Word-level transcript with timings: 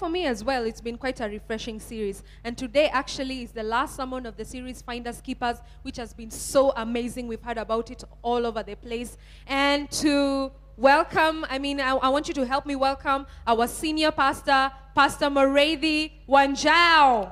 for 0.00 0.08
me 0.08 0.24
as 0.24 0.42
well, 0.42 0.64
it's 0.64 0.80
been 0.80 0.96
quite 0.96 1.20
a 1.20 1.28
refreshing 1.28 1.78
series. 1.78 2.22
And 2.42 2.56
today 2.56 2.88
actually 2.88 3.42
is 3.42 3.52
the 3.52 3.62
last 3.62 3.96
sermon 3.96 4.24
of 4.24 4.34
the 4.34 4.46
series, 4.46 4.80
Finders 4.80 5.20
Keepers, 5.20 5.58
which 5.82 5.98
has 5.98 6.14
been 6.14 6.30
so 6.30 6.72
amazing. 6.74 7.28
We've 7.28 7.42
heard 7.42 7.58
about 7.58 7.90
it 7.90 8.02
all 8.22 8.46
over 8.46 8.62
the 8.62 8.76
place. 8.76 9.18
And 9.46 9.90
to 9.90 10.52
welcome, 10.78 11.44
I 11.50 11.58
mean, 11.58 11.82
I, 11.82 11.90
I 11.96 12.08
want 12.08 12.28
you 12.28 12.34
to 12.34 12.46
help 12.46 12.64
me 12.64 12.76
welcome 12.76 13.26
our 13.46 13.66
senior 13.66 14.10
pastor, 14.10 14.72
Pastor 14.94 15.26
Muriithi 15.26 16.12
Wanjau. 16.26 17.30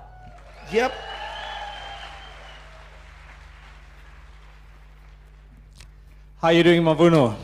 Yep. 0.71 0.93
How 6.43 6.50
you 6.50 6.62
doing, 6.62 6.82
Mavuno? 6.82 7.35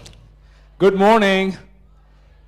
Good 0.77 0.97
morning. 0.97 1.57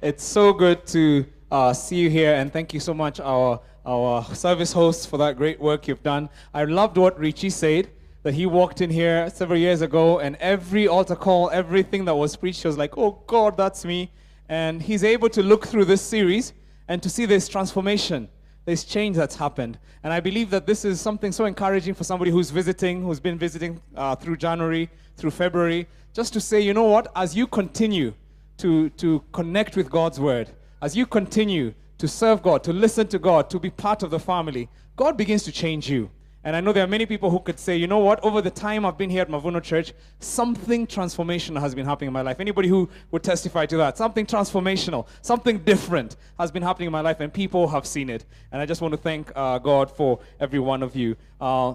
It's 0.03 0.23
so 0.23 0.53
good 0.53 0.87
to 0.89 1.25
uh, 1.51 1.73
see 1.73 1.97
you 1.97 2.11
here, 2.11 2.35
and 2.35 2.53
thank 2.53 2.75
you 2.75 2.81
so 2.81 2.95
much, 2.95 3.21
our 3.21 3.61
our 3.85 4.25
service 4.35 4.73
hosts, 4.73 5.07
for 5.07 5.17
that 5.19 5.37
great 5.37 5.61
work 5.61 5.87
you've 5.87 6.03
done. 6.03 6.29
I 6.53 6.65
loved 6.65 6.97
what 6.97 7.19
Richie 7.19 7.51
said 7.51 7.89
that 8.25 8.35
he 8.35 8.45
walked 8.45 8.81
in 8.81 8.91
here 8.91 9.31
several 9.31 9.59
years 9.59 9.81
ago, 9.81 10.19
and 10.19 10.37
every 10.37 10.89
altar 10.89 11.15
call, 11.15 11.51
everything 11.51 12.05
that 12.07 12.15
was 12.15 12.35
preached, 12.37 12.63
he 12.63 12.69
was 12.69 12.79
like, 12.79 12.99
"Oh 12.99 13.23
God, 13.27 13.57
that's 13.57 13.85
me." 13.85 14.11
And 14.49 14.83
he's 14.83 15.05
able 15.05 15.29
to 15.31 15.43
look 15.43 15.67
through 15.67 15.87
this 15.87 16.03
series 16.03 16.53
and 16.89 17.03
to 17.03 17.11
see 17.11 17.27
this 17.27 17.49
transformation 17.49 18.29
there's 18.67 18.83
change 18.85 19.17
that's 19.17 19.37
happened. 19.37 19.79
And 20.03 20.13
I 20.13 20.21
believe 20.21 20.51
that 20.51 20.67
this 20.67 20.85
is 20.85 21.01
something 21.01 21.33
so 21.33 21.45
encouraging 21.45 21.95
for 21.95 22.05
somebody 22.05 22.33
who's 22.33 22.51
visiting, 22.51 23.01
who's 23.03 23.21
been 23.21 23.39
visiting 23.39 23.81
uh, 23.97 24.17
through 24.17 24.37
January, 24.37 24.91
through 25.17 25.31
February, 25.31 25.87
just 26.13 26.33
to 26.33 26.41
say, 26.41 26.61
you 26.61 26.75
know 26.75 26.85
what, 26.85 27.11
as 27.15 27.37
you 27.37 27.47
continue 27.47 28.13
to, 28.59 28.91
to 28.91 29.23
connect 29.33 29.77
with 29.77 29.89
God's 29.89 30.19
word, 30.19 30.51
as 30.81 30.97
you 30.97 31.07
continue 31.07 31.75
to 31.99 32.09
serve 32.09 32.43
God, 32.43 32.63
to 32.65 32.73
listen 32.73 33.07
to 33.09 33.19
God, 33.19 33.49
to 33.51 33.59
be 33.59 33.71
part 33.71 34.03
of 34.03 34.11
the 34.11 34.19
family, 34.19 34.69
God 34.97 35.17
begins 35.17 35.45
to 35.45 35.53
change 35.53 35.89
you. 35.91 36.11
And 36.45 36.55
I 36.55 36.61
know 36.61 36.73
there 36.73 36.85
are 36.85 36.89
many 36.89 37.07
people 37.07 37.29
who 37.29 37.41
could 37.41 37.59
say, 37.59 37.77
you 37.77 37.89
know 37.89 37.99
what, 37.99 38.23
over 38.23 38.41
the 38.41 38.53
time 38.53 38.87
I've 38.87 38.97
been 38.97 39.11
here 39.11 39.23
at 39.23 39.29
Mavuno 39.29 39.61
Church, 39.61 39.93
something 40.21 40.87
transformational 40.87 41.59
has 41.61 41.75
been 41.75 41.85
happening 41.85 42.07
in 42.07 42.13
my 42.13 42.23
life. 42.23 42.39
Anybody 42.39 42.69
who 42.69 42.89
would 43.11 43.25
testify 43.25 43.67
to 43.67 43.77
that? 43.79 43.99
Something 43.99 44.25
transformational, 44.27 45.09
something 45.23 45.59
different 45.59 46.15
has 46.39 46.53
been 46.53 46.63
happening 46.63 46.87
in 46.87 46.93
my 46.93 47.01
life, 47.01 47.19
and 47.19 47.33
people 47.33 47.67
have 47.67 47.85
seen 47.85 48.09
it. 48.09 48.27
And 48.53 48.63
I 48.63 48.67
just 48.67 48.81
want 48.81 48.93
to 48.93 48.99
thank 48.99 49.33
uh, 49.35 49.59
God 49.59 49.91
for 49.91 50.21
every 50.39 50.61
one 50.61 50.85
of 50.85 50.95
you. 50.95 51.17
Uh, 51.41 51.75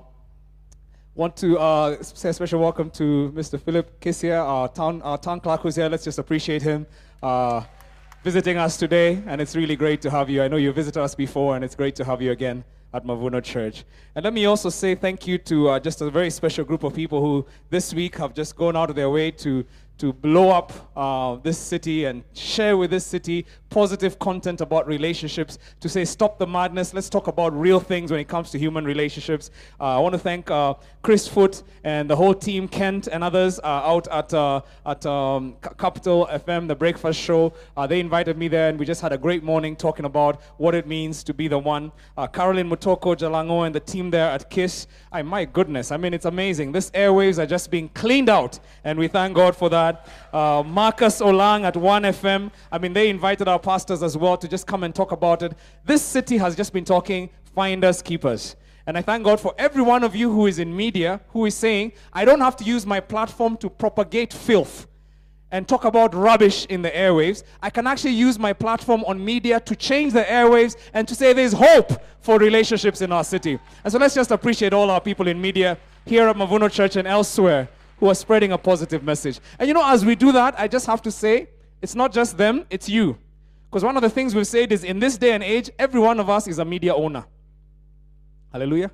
want 1.15 1.35
to 1.35 1.59
uh, 1.59 2.01
say 2.01 2.29
a 2.29 2.33
special 2.33 2.61
welcome 2.61 2.89
to 2.91 3.33
Mr. 3.35 3.59
Philip 3.59 3.99
Kisia, 3.99 4.39
our 4.39 4.69
town, 4.69 5.01
our 5.01 5.17
town 5.17 5.41
clerk 5.41 5.59
who's 5.59 5.75
here. 5.75 5.89
Let's 5.89 6.05
just 6.05 6.17
appreciate 6.17 6.61
him 6.61 6.87
uh, 7.21 7.61
visiting 8.23 8.57
us 8.57 8.77
today, 8.77 9.21
and 9.25 9.41
it's 9.41 9.55
really 9.55 9.75
great 9.75 9.99
to 10.01 10.11
have 10.11 10.29
you. 10.29 10.43
I 10.43 10.47
know 10.47 10.57
you 10.57 10.71
visited 10.71 11.01
us 11.01 11.15
before, 11.15 11.55
and 11.55 11.65
it's 11.65 11.73
great 11.73 11.95
to 11.95 12.05
have 12.05 12.21
you 12.21 12.31
again 12.31 12.63
at 12.93 13.03
Mavuno 13.03 13.43
Church. 13.43 13.83
And 14.13 14.23
let 14.23 14.33
me 14.33 14.45
also 14.45 14.69
say 14.69 14.93
thank 14.93 15.25
you 15.25 15.39
to 15.39 15.69
uh, 15.69 15.79
just 15.79 16.01
a 16.01 16.09
very 16.11 16.29
special 16.29 16.63
group 16.63 16.83
of 16.83 16.93
people 16.93 17.19
who 17.19 17.47
this 17.71 17.95
week 17.95 18.17
have 18.17 18.35
just 18.35 18.55
gone 18.55 18.77
out 18.77 18.91
of 18.91 18.95
their 18.95 19.09
way 19.09 19.31
to 19.31 19.65
to 20.01 20.11
blow 20.11 20.49
up 20.49 20.73
uh, 20.97 21.35
this 21.43 21.59
city 21.59 22.05
and 22.05 22.23
share 22.33 22.75
with 22.75 22.89
this 22.89 23.05
city 23.05 23.45
positive 23.71 24.19
content 24.19 24.59
about 24.59 24.85
relationships, 24.85 25.57
to 25.79 25.87
say, 25.87 26.03
stop 26.05 26.37
the 26.37 26.45
madness, 26.45 26.93
let's 26.93 27.09
talk 27.09 27.27
about 27.27 27.57
real 27.57 27.79
things 27.79 28.11
when 28.11 28.19
it 28.19 28.27
comes 28.27 28.51
to 28.51 28.59
human 28.59 28.83
relationships. 28.83 29.49
Uh, 29.79 29.95
I 29.95 29.99
want 29.99 30.13
to 30.13 30.19
thank 30.19 30.51
uh, 30.51 30.73
Chris 31.03 31.27
Foot 31.27 31.63
and 31.83 32.09
the 32.09 32.15
whole 32.15 32.33
team, 32.33 32.67
Kent 32.67 33.07
and 33.07 33.23
others 33.23 33.59
uh, 33.59 33.91
out 33.91 34.07
at, 34.09 34.33
uh, 34.33 34.61
at 34.85 35.05
um, 35.05 35.55
Capital 35.79 36.27
FM, 36.31 36.67
the 36.67 36.75
breakfast 36.75 37.19
show. 37.19 37.53
Uh, 37.77 37.87
they 37.87 37.99
invited 37.99 38.37
me 38.37 38.47
there, 38.47 38.69
and 38.69 38.77
we 38.77 38.85
just 38.85 39.01
had 39.01 39.13
a 39.13 39.17
great 39.17 39.43
morning 39.43 39.75
talking 39.75 40.05
about 40.05 40.41
what 40.57 40.75
it 40.75 40.85
means 40.85 41.23
to 41.23 41.33
be 41.33 41.47
the 41.47 41.57
one. 41.57 41.91
Caroline 42.33 42.69
Mutoko 42.69 43.15
Jalango 43.15 43.65
and 43.65 43.73
the 43.73 43.79
team 43.79 44.11
there 44.11 44.29
at 44.29 44.49
KISS. 44.49 44.87
I, 45.11 45.21
my 45.21 45.45
goodness, 45.45 45.91
I 45.91 45.97
mean, 45.97 46.13
it's 46.13 46.25
amazing. 46.25 46.71
This 46.71 46.91
airwaves 46.91 47.41
are 47.41 47.45
just 47.45 47.71
being 47.71 47.89
cleaned 47.89 48.29
out, 48.29 48.59
and 48.83 48.99
we 48.99 49.07
thank 49.07 49.35
God 49.35 49.55
for 49.55 49.69
that. 49.69 49.90
Uh, 50.33 50.63
Marcus 50.65 51.21
Olang 51.21 51.63
at 51.63 51.75
1FM. 51.75 52.51
I 52.71 52.77
mean, 52.77 52.93
they 52.93 53.09
invited 53.09 53.47
our 53.47 53.59
pastors 53.59 54.03
as 54.03 54.17
well 54.17 54.37
to 54.37 54.47
just 54.47 54.67
come 54.67 54.83
and 54.83 54.93
talk 54.93 55.11
about 55.11 55.41
it. 55.41 55.53
This 55.85 56.01
city 56.01 56.37
has 56.37 56.55
just 56.55 56.73
been 56.73 56.85
talking 56.85 57.29
finders, 57.55 58.01
keepers. 58.01 58.55
And 58.87 58.97
I 58.97 59.01
thank 59.01 59.23
God 59.23 59.39
for 59.39 59.53
every 59.57 59.83
one 59.83 60.03
of 60.03 60.15
you 60.15 60.31
who 60.31 60.47
is 60.47 60.59
in 60.59 60.75
media 60.75 61.21
who 61.29 61.45
is 61.45 61.55
saying, 61.55 61.93
I 62.11 62.25
don't 62.25 62.41
have 62.41 62.55
to 62.57 62.63
use 62.63 62.85
my 62.85 62.99
platform 62.99 63.57
to 63.57 63.69
propagate 63.69 64.33
filth 64.33 64.87
and 65.51 65.67
talk 65.67 65.85
about 65.85 66.15
rubbish 66.15 66.65
in 66.67 66.81
the 66.81 66.89
airwaves. 66.89 67.43
I 67.61 67.69
can 67.69 67.85
actually 67.85 68.13
use 68.13 68.39
my 68.39 68.53
platform 68.53 69.03
on 69.05 69.23
media 69.23 69.59
to 69.59 69.75
change 69.75 70.13
the 70.13 70.23
airwaves 70.23 70.77
and 70.93 71.07
to 71.07 71.15
say 71.15 71.33
there's 71.33 71.53
hope 71.53 72.01
for 72.21 72.39
relationships 72.39 73.01
in 73.01 73.11
our 73.11 73.23
city. 73.23 73.59
And 73.83 73.91
so 73.91 73.99
let's 73.99 74.15
just 74.15 74.31
appreciate 74.31 74.73
all 74.73 74.89
our 74.89 75.01
people 75.01 75.27
in 75.27 75.39
media 75.39 75.77
here 76.05 76.27
at 76.27 76.35
Mavuno 76.35 76.71
Church 76.71 76.95
and 76.95 77.07
elsewhere 77.07 77.67
who 78.01 78.09
are 78.09 78.15
spreading 78.15 78.51
a 78.51 78.57
positive 78.57 79.03
message. 79.03 79.39
And 79.59 79.67
you 79.67 79.75
know, 79.75 79.85
as 79.85 80.03
we 80.03 80.15
do 80.15 80.31
that, 80.31 80.59
I 80.59 80.67
just 80.67 80.87
have 80.87 81.03
to 81.03 81.11
say, 81.11 81.49
it's 81.83 81.93
not 81.93 82.11
just 82.11 82.35
them, 82.35 82.65
it's 82.71 82.89
you. 82.89 83.15
Because 83.69 83.83
one 83.83 83.95
of 83.95 84.01
the 84.01 84.09
things 84.09 84.33
we've 84.33 84.47
said 84.47 84.71
is 84.71 84.83
in 84.83 84.97
this 84.97 85.19
day 85.19 85.33
and 85.33 85.43
age, 85.43 85.69
every 85.77 85.99
one 85.99 86.19
of 86.19 86.27
us 86.27 86.47
is 86.47 86.57
a 86.57 86.65
media 86.65 86.95
owner. 86.95 87.23
Hallelujah. 88.51 88.89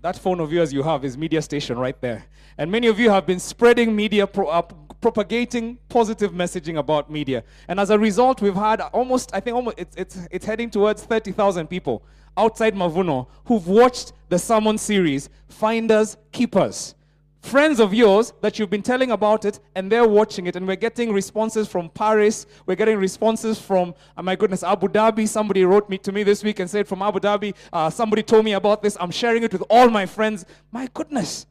That 0.00 0.16
phone 0.16 0.40
of 0.40 0.50
yours 0.50 0.72
you 0.72 0.82
have 0.82 1.04
is 1.04 1.18
media 1.18 1.42
station 1.42 1.78
right 1.78 2.00
there. 2.00 2.24
And 2.56 2.72
many 2.72 2.86
of 2.86 2.98
you 2.98 3.10
have 3.10 3.26
been 3.26 3.38
spreading 3.38 3.94
media, 3.94 4.26
pro, 4.26 4.46
uh, 4.48 4.62
propagating 5.02 5.78
positive 5.90 6.32
messaging 6.32 6.78
about 6.78 7.10
media. 7.10 7.44
And 7.68 7.78
as 7.78 7.90
a 7.90 7.98
result, 7.98 8.40
we've 8.40 8.54
had 8.54 8.80
almost, 8.80 9.34
I 9.34 9.40
think 9.40 9.54
almost, 9.54 9.78
it's, 9.78 9.96
it's, 9.96 10.18
it's 10.30 10.46
heading 10.46 10.70
towards 10.70 11.04
30,000 11.04 11.66
people 11.66 12.02
outside 12.38 12.74
Mavuno 12.74 13.26
who've 13.44 13.66
watched 13.68 14.14
the 14.30 14.38
sermon 14.38 14.78
series, 14.78 15.28
Finders, 15.48 16.16
Keepers 16.32 16.94
friends 17.40 17.78
of 17.78 17.94
yours 17.94 18.32
that 18.40 18.58
you've 18.58 18.70
been 18.70 18.82
telling 18.82 19.12
about 19.12 19.44
it 19.44 19.60
and 19.74 19.90
they're 19.90 20.06
watching 20.06 20.46
it 20.46 20.56
and 20.56 20.66
we're 20.66 20.76
getting 20.76 21.12
responses 21.12 21.68
from 21.68 21.88
paris 21.90 22.46
we're 22.66 22.74
getting 22.74 22.98
responses 22.98 23.58
from 23.60 23.94
oh 24.16 24.22
my 24.22 24.34
goodness 24.34 24.62
abu 24.62 24.88
dhabi. 24.88 25.26
Somebody 25.26 25.64
wrote 25.64 25.88
me 25.88 25.98
to 25.98 26.12
me 26.12 26.22
this 26.24 26.42
week 26.42 26.58
and 26.58 26.68
said 26.68 26.88
from 26.88 27.00
abu 27.00 27.20
dhabi 27.20 27.54
uh, 27.72 27.90
somebody 27.90 28.22
told 28.22 28.44
me 28.44 28.52
about 28.52 28.82
this. 28.82 28.96
I'm 29.00 29.10
sharing 29.10 29.44
it 29.44 29.52
with 29.52 29.62
all 29.70 29.88
my 29.88 30.04
friends. 30.04 30.44
My 30.72 30.88
goodness 30.92 31.46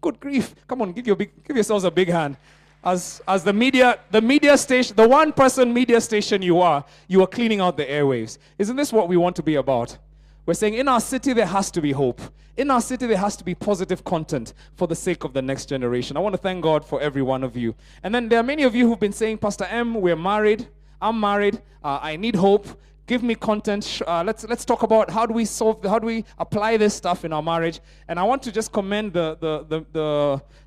good 0.00 0.18
grief. 0.20 0.54
Come 0.66 0.82
on 0.82 0.92
give, 0.92 1.06
your 1.06 1.16
big, 1.16 1.44
give 1.44 1.56
yourselves 1.56 1.84
a 1.84 1.90
big 1.90 2.08
hand. 2.08 2.36
As, 2.84 3.22
as 3.28 3.44
the 3.44 3.52
media 3.52 4.00
the 4.10 4.20
media 4.20 4.58
station 4.58 4.96
the 4.96 5.08
one 5.08 5.32
person 5.32 5.72
media 5.72 6.00
station 6.00 6.42
you 6.42 6.60
are 6.60 6.84
you 7.06 7.22
are 7.22 7.28
cleaning 7.28 7.60
out 7.60 7.76
the 7.76 7.84
airwaves. 7.84 8.38
Isn't 8.58 8.76
this 8.76 8.92
what 8.92 9.08
we 9.08 9.16
want 9.16 9.36
to 9.36 9.42
be 9.42 9.56
about 9.56 9.98
we're 10.44 10.54
saying 10.54 10.74
in 10.74 10.88
our 10.88 11.00
city 11.00 11.32
there 11.32 11.46
has 11.46 11.70
to 11.70 11.80
be 11.80 11.92
hope. 11.92 12.20
In 12.56 12.70
our 12.70 12.80
city 12.80 13.06
there 13.06 13.16
has 13.16 13.36
to 13.36 13.44
be 13.44 13.54
positive 13.54 14.04
content 14.04 14.54
for 14.74 14.88
the 14.88 14.96
sake 14.96 15.24
of 15.24 15.32
the 15.32 15.42
next 15.42 15.66
generation. 15.66 16.16
I 16.16 16.20
want 16.20 16.34
to 16.34 16.40
thank 16.40 16.62
God 16.62 16.84
for 16.84 17.00
every 17.00 17.22
one 17.22 17.44
of 17.44 17.56
you. 17.56 17.74
And 18.02 18.14
then 18.14 18.28
there 18.28 18.40
are 18.40 18.42
many 18.42 18.64
of 18.64 18.74
you 18.74 18.88
who've 18.88 19.00
been 19.00 19.12
saying, 19.12 19.38
Pastor 19.38 19.64
M, 19.64 19.94
we're 19.94 20.16
married. 20.16 20.68
I'm 21.00 21.18
married. 21.18 21.62
Uh, 21.82 21.98
I 22.02 22.16
need 22.16 22.34
hope. 22.34 22.66
Give 23.06 23.22
me 23.22 23.34
content. 23.34 24.00
Uh, 24.06 24.22
let's 24.24 24.44
let's 24.44 24.64
talk 24.64 24.84
about 24.84 25.10
how 25.10 25.26
do 25.26 25.34
we 25.34 25.44
solve, 25.44 25.84
how 25.84 25.98
do 25.98 26.06
we 26.06 26.24
apply 26.38 26.76
this 26.76 26.94
stuff 26.94 27.24
in 27.24 27.32
our 27.32 27.42
marriage. 27.42 27.80
And 28.08 28.18
I 28.18 28.22
want 28.22 28.42
to 28.44 28.52
just 28.52 28.72
commend 28.72 29.12
the 29.12 29.36
the 29.40 29.64
the 29.68 29.84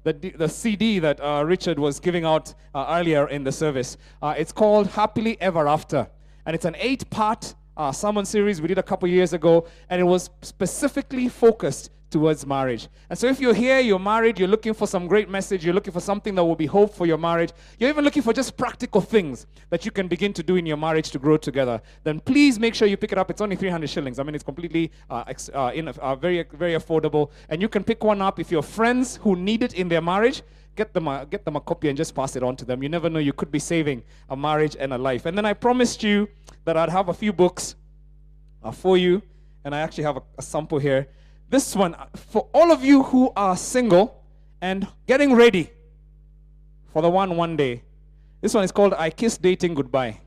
the, 0.04 0.14
the, 0.14 0.30
the 0.32 0.50
CD 0.50 1.00
that 1.00 1.20
uh, 1.22 1.44
Richard 1.46 1.80
was 1.80 2.00
giving 2.00 2.26
out 2.26 2.54
uh, 2.74 2.86
earlier 2.90 3.28
in 3.30 3.44
the 3.44 3.52
service. 3.52 3.98
Uh, 4.22 4.36
it's 4.38 4.52
called 4.52 4.88
Happily 4.88 5.40
Ever 5.40 5.68
After, 5.68 6.08
and 6.46 6.54
it's 6.54 6.66
an 6.66 6.76
eight-part 6.78 7.56
uh, 7.78 7.92
sermon 7.92 8.26
series 8.26 8.62
we 8.62 8.68
did 8.68 8.78
a 8.78 8.84
couple 8.84 9.08
years 9.08 9.34
ago, 9.34 9.66
and 9.90 10.00
it 10.02 10.06
was 10.06 10.30
specifically 10.42 11.28
focused 11.28 11.92
towards 12.10 12.46
marriage. 12.46 12.88
And 13.10 13.20
so, 13.20 13.28
if 13.28 13.42
you're 13.42 13.54
here, 13.54 13.80
you're 13.80 14.00
married, 14.00 14.40
you're 14.40 14.48
looking 14.48 14.74
for 14.74 14.88
some 14.88 15.08
great 15.08 15.30
message, 15.30 15.66
you're 15.66 15.74
looking 15.74 15.92
for 15.92 16.00
something 16.00 16.34
that 16.36 16.44
will 16.44 16.56
be 16.56 16.66
hope 16.66 16.94
for 16.94 17.06
your 17.06 17.18
marriage, 17.18 17.52
you're 17.78 17.90
even 17.90 18.06
looking 18.06 18.24
for 18.24 18.32
just 18.32 18.56
practical 18.56 19.02
things 19.02 19.48
that 19.70 19.84
you 19.86 19.92
can 19.92 20.08
begin 20.08 20.32
to 20.34 20.44
do 20.44 20.56
in 20.56 20.66
your 20.66 20.78
marriage 20.78 21.10
to 21.12 21.20
grow 21.20 21.36
together, 21.36 21.82
then 22.04 22.20
please 22.22 22.58
make 22.60 22.74
sure 22.74 22.88
you 22.88 22.96
pick 22.96 23.12
it 23.12 23.18
up. 23.18 23.30
It's 23.30 23.42
only 23.42 23.56
300 23.56 23.90
shillings. 23.90 24.20
I 24.20 24.24
mean, 24.24 24.36
it's 24.36 24.44
completely 24.44 24.92
uh, 25.10 25.26
ex- 25.28 25.50
uh, 25.54 25.72
in, 25.74 25.88
uh, 25.90 26.16
very, 26.16 26.46
very 26.54 26.74
affordable. 26.74 27.32
And 27.50 27.62
you 27.62 27.68
can 27.68 27.84
pick 27.84 28.04
one 28.04 28.22
up 28.22 28.40
if 28.40 28.52
your 28.52 28.64
friends 28.64 29.18
who 29.18 29.36
need 29.36 29.62
it 29.64 29.74
in 29.74 29.90
their 29.90 30.02
marriage 30.02 30.42
get 30.76 30.94
them 30.94 31.08
a, 31.08 31.26
get 31.26 31.46
them 31.46 31.56
a 31.56 31.62
copy 31.62 31.90
and 31.90 31.98
just 31.98 32.14
pass 32.14 32.36
it 32.36 32.44
on 32.44 32.56
to 32.58 32.66
them. 32.66 32.84
You 32.84 32.90
never 32.90 33.10
know, 33.10 33.20
you 33.20 33.34
could 33.34 33.52
be 33.52 33.60
saving 33.60 34.04
a 34.30 34.36
marriage 34.36 34.76
and 34.80 34.94
a 34.94 34.98
life. 34.98 35.26
And 35.26 35.38
then 35.38 35.46
I 35.46 35.54
promised 35.54 36.04
you 36.04 36.28
that 36.66 36.78
I'd 36.78 36.90
have 36.90 37.10
a 37.10 37.14
few 37.14 37.32
books 37.34 37.76
uh, 38.64 38.72
for 38.72 38.98
you, 38.98 39.22
and 39.64 39.74
I 39.74 39.80
actually 39.80 40.04
have 40.04 40.18
a, 40.18 40.24
a 40.38 40.42
sample 40.42 40.80
here. 40.80 41.08
This 41.50 41.76
one, 41.76 41.96
for 42.16 42.50
all 42.54 42.72
of 42.72 42.84
you 42.84 43.04
who 43.04 43.32
are 43.36 43.56
single 43.56 44.24
and 44.62 44.88
getting 45.08 45.34
ready 45.34 45.70
for 46.92 47.02
the 47.02 47.10
one 47.10 47.38
one 47.38 47.56
day, 47.56 47.84
this 48.42 48.54
one 48.54 48.64
is 48.64 48.72
called 48.72 48.94
I 48.94 49.10
Kiss 49.10 49.38
Dating 49.38 49.74
Goodbye. 49.76 50.20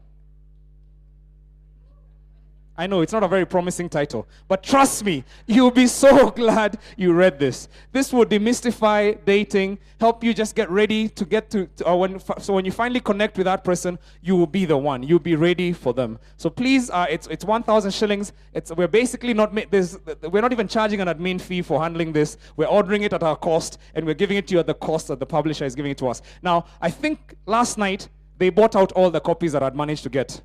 I 2.79 2.87
know 2.87 3.01
it's 3.01 3.13
not 3.13 3.25
a 3.25 3.29
very 3.29 3.45
promising 3.45 3.89
title, 3.89 4.29
but 4.47 4.63
trust 4.63 5.05
me, 5.05 5.25
you'll 5.49 5.73
be 5.73 5.89
so 5.89 6.31
glad 6.43 6.79
you 6.97 7.13
read 7.13 7.41
this. 7.41 7.69
This 7.91 8.13
will 8.13 8.25
demystify 8.25 9.19
dating, 9.25 9.81
help 9.99 10.23
you 10.23 10.33
just 10.33 10.55
get 10.55 10.71
ready 10.71 11.09
to 11.09 11.25
get 11.25 11.51
to, 11.51 11.67
to 11.67 11.89
or 11.89 11.99
when, 11.99 12.21
so 12.39 12.53
when 12.53 12.65
you 12.65 12.71
finally 12.71 13.01
connect 13.01 13.37
with 13.37 13.47
that 13.47 13.65
person, 13.65 13.99
you 14.23 14.37
will 14.37 14.47
be 14.47 14.65
the 14.65 14.77
one. 14.77 15.03
You'll 15.03 15.19
be 15.19 15.35
ready 15.35 15.73
for 15.73 15.93
them. 15.93 16.21
So 16.37 16.49
please, 16.49 16.89
uh, 16.91 17.07
it's 17.11 17.27
it's 17.27 17.45
1,000 17.45 17.91
shillings. 17.91 18.33
It's 18.55 18.71
we're 18.71 18.87
basically 18.87 19.35
not 19.35 19.53
this, 19.73 19.99
we're 20.31 20.41
not 20.41 20.53
even 20.53 20.69
charging 20.69 21.01
an 21.01 21.09
admin 21.09 21.41
fee 21.41 21.63
for 21.63 21.83
handling 21.83 22.13
this. 22.13 22.37
We're 22.57 22.67
ordering 22.67 23.03
it 23.03 23.13
at 23.13 23.25
our 23.25 23.37
cost, 23.37 23.79
and 23.97 24.07
we're 24.07 24.15
giving 24.15 24.37
it 24.37 24.47
to 24.49 24.55
you 24.55 24.61
at 24.61 24.69
the 24.69 24.75
cost 24.75 25.09
that 25.09 25.19
the 25.19 25.27
publisher 25.27 25.65
is 25.65 25.75
giving 25.75 25.91
it 25.91 25.99
to 25.99 26.07
us. 26.07 26.23
Now, 26.43 26.67
I 26.81 26.91
think 26.91 27.35
last 27.45 27.77
night 27.77 28.09
they 28.39 28.51
bought 28.51 28.77
out 28.77 28.93
all 28.93 29.11
the 29.11 29.21
copies 29.21 29.51
that 29.51 29.65
I'd 29.65 29.75
managed 29.75 30.05
to 30.05 30.09
get. 30.11 30.41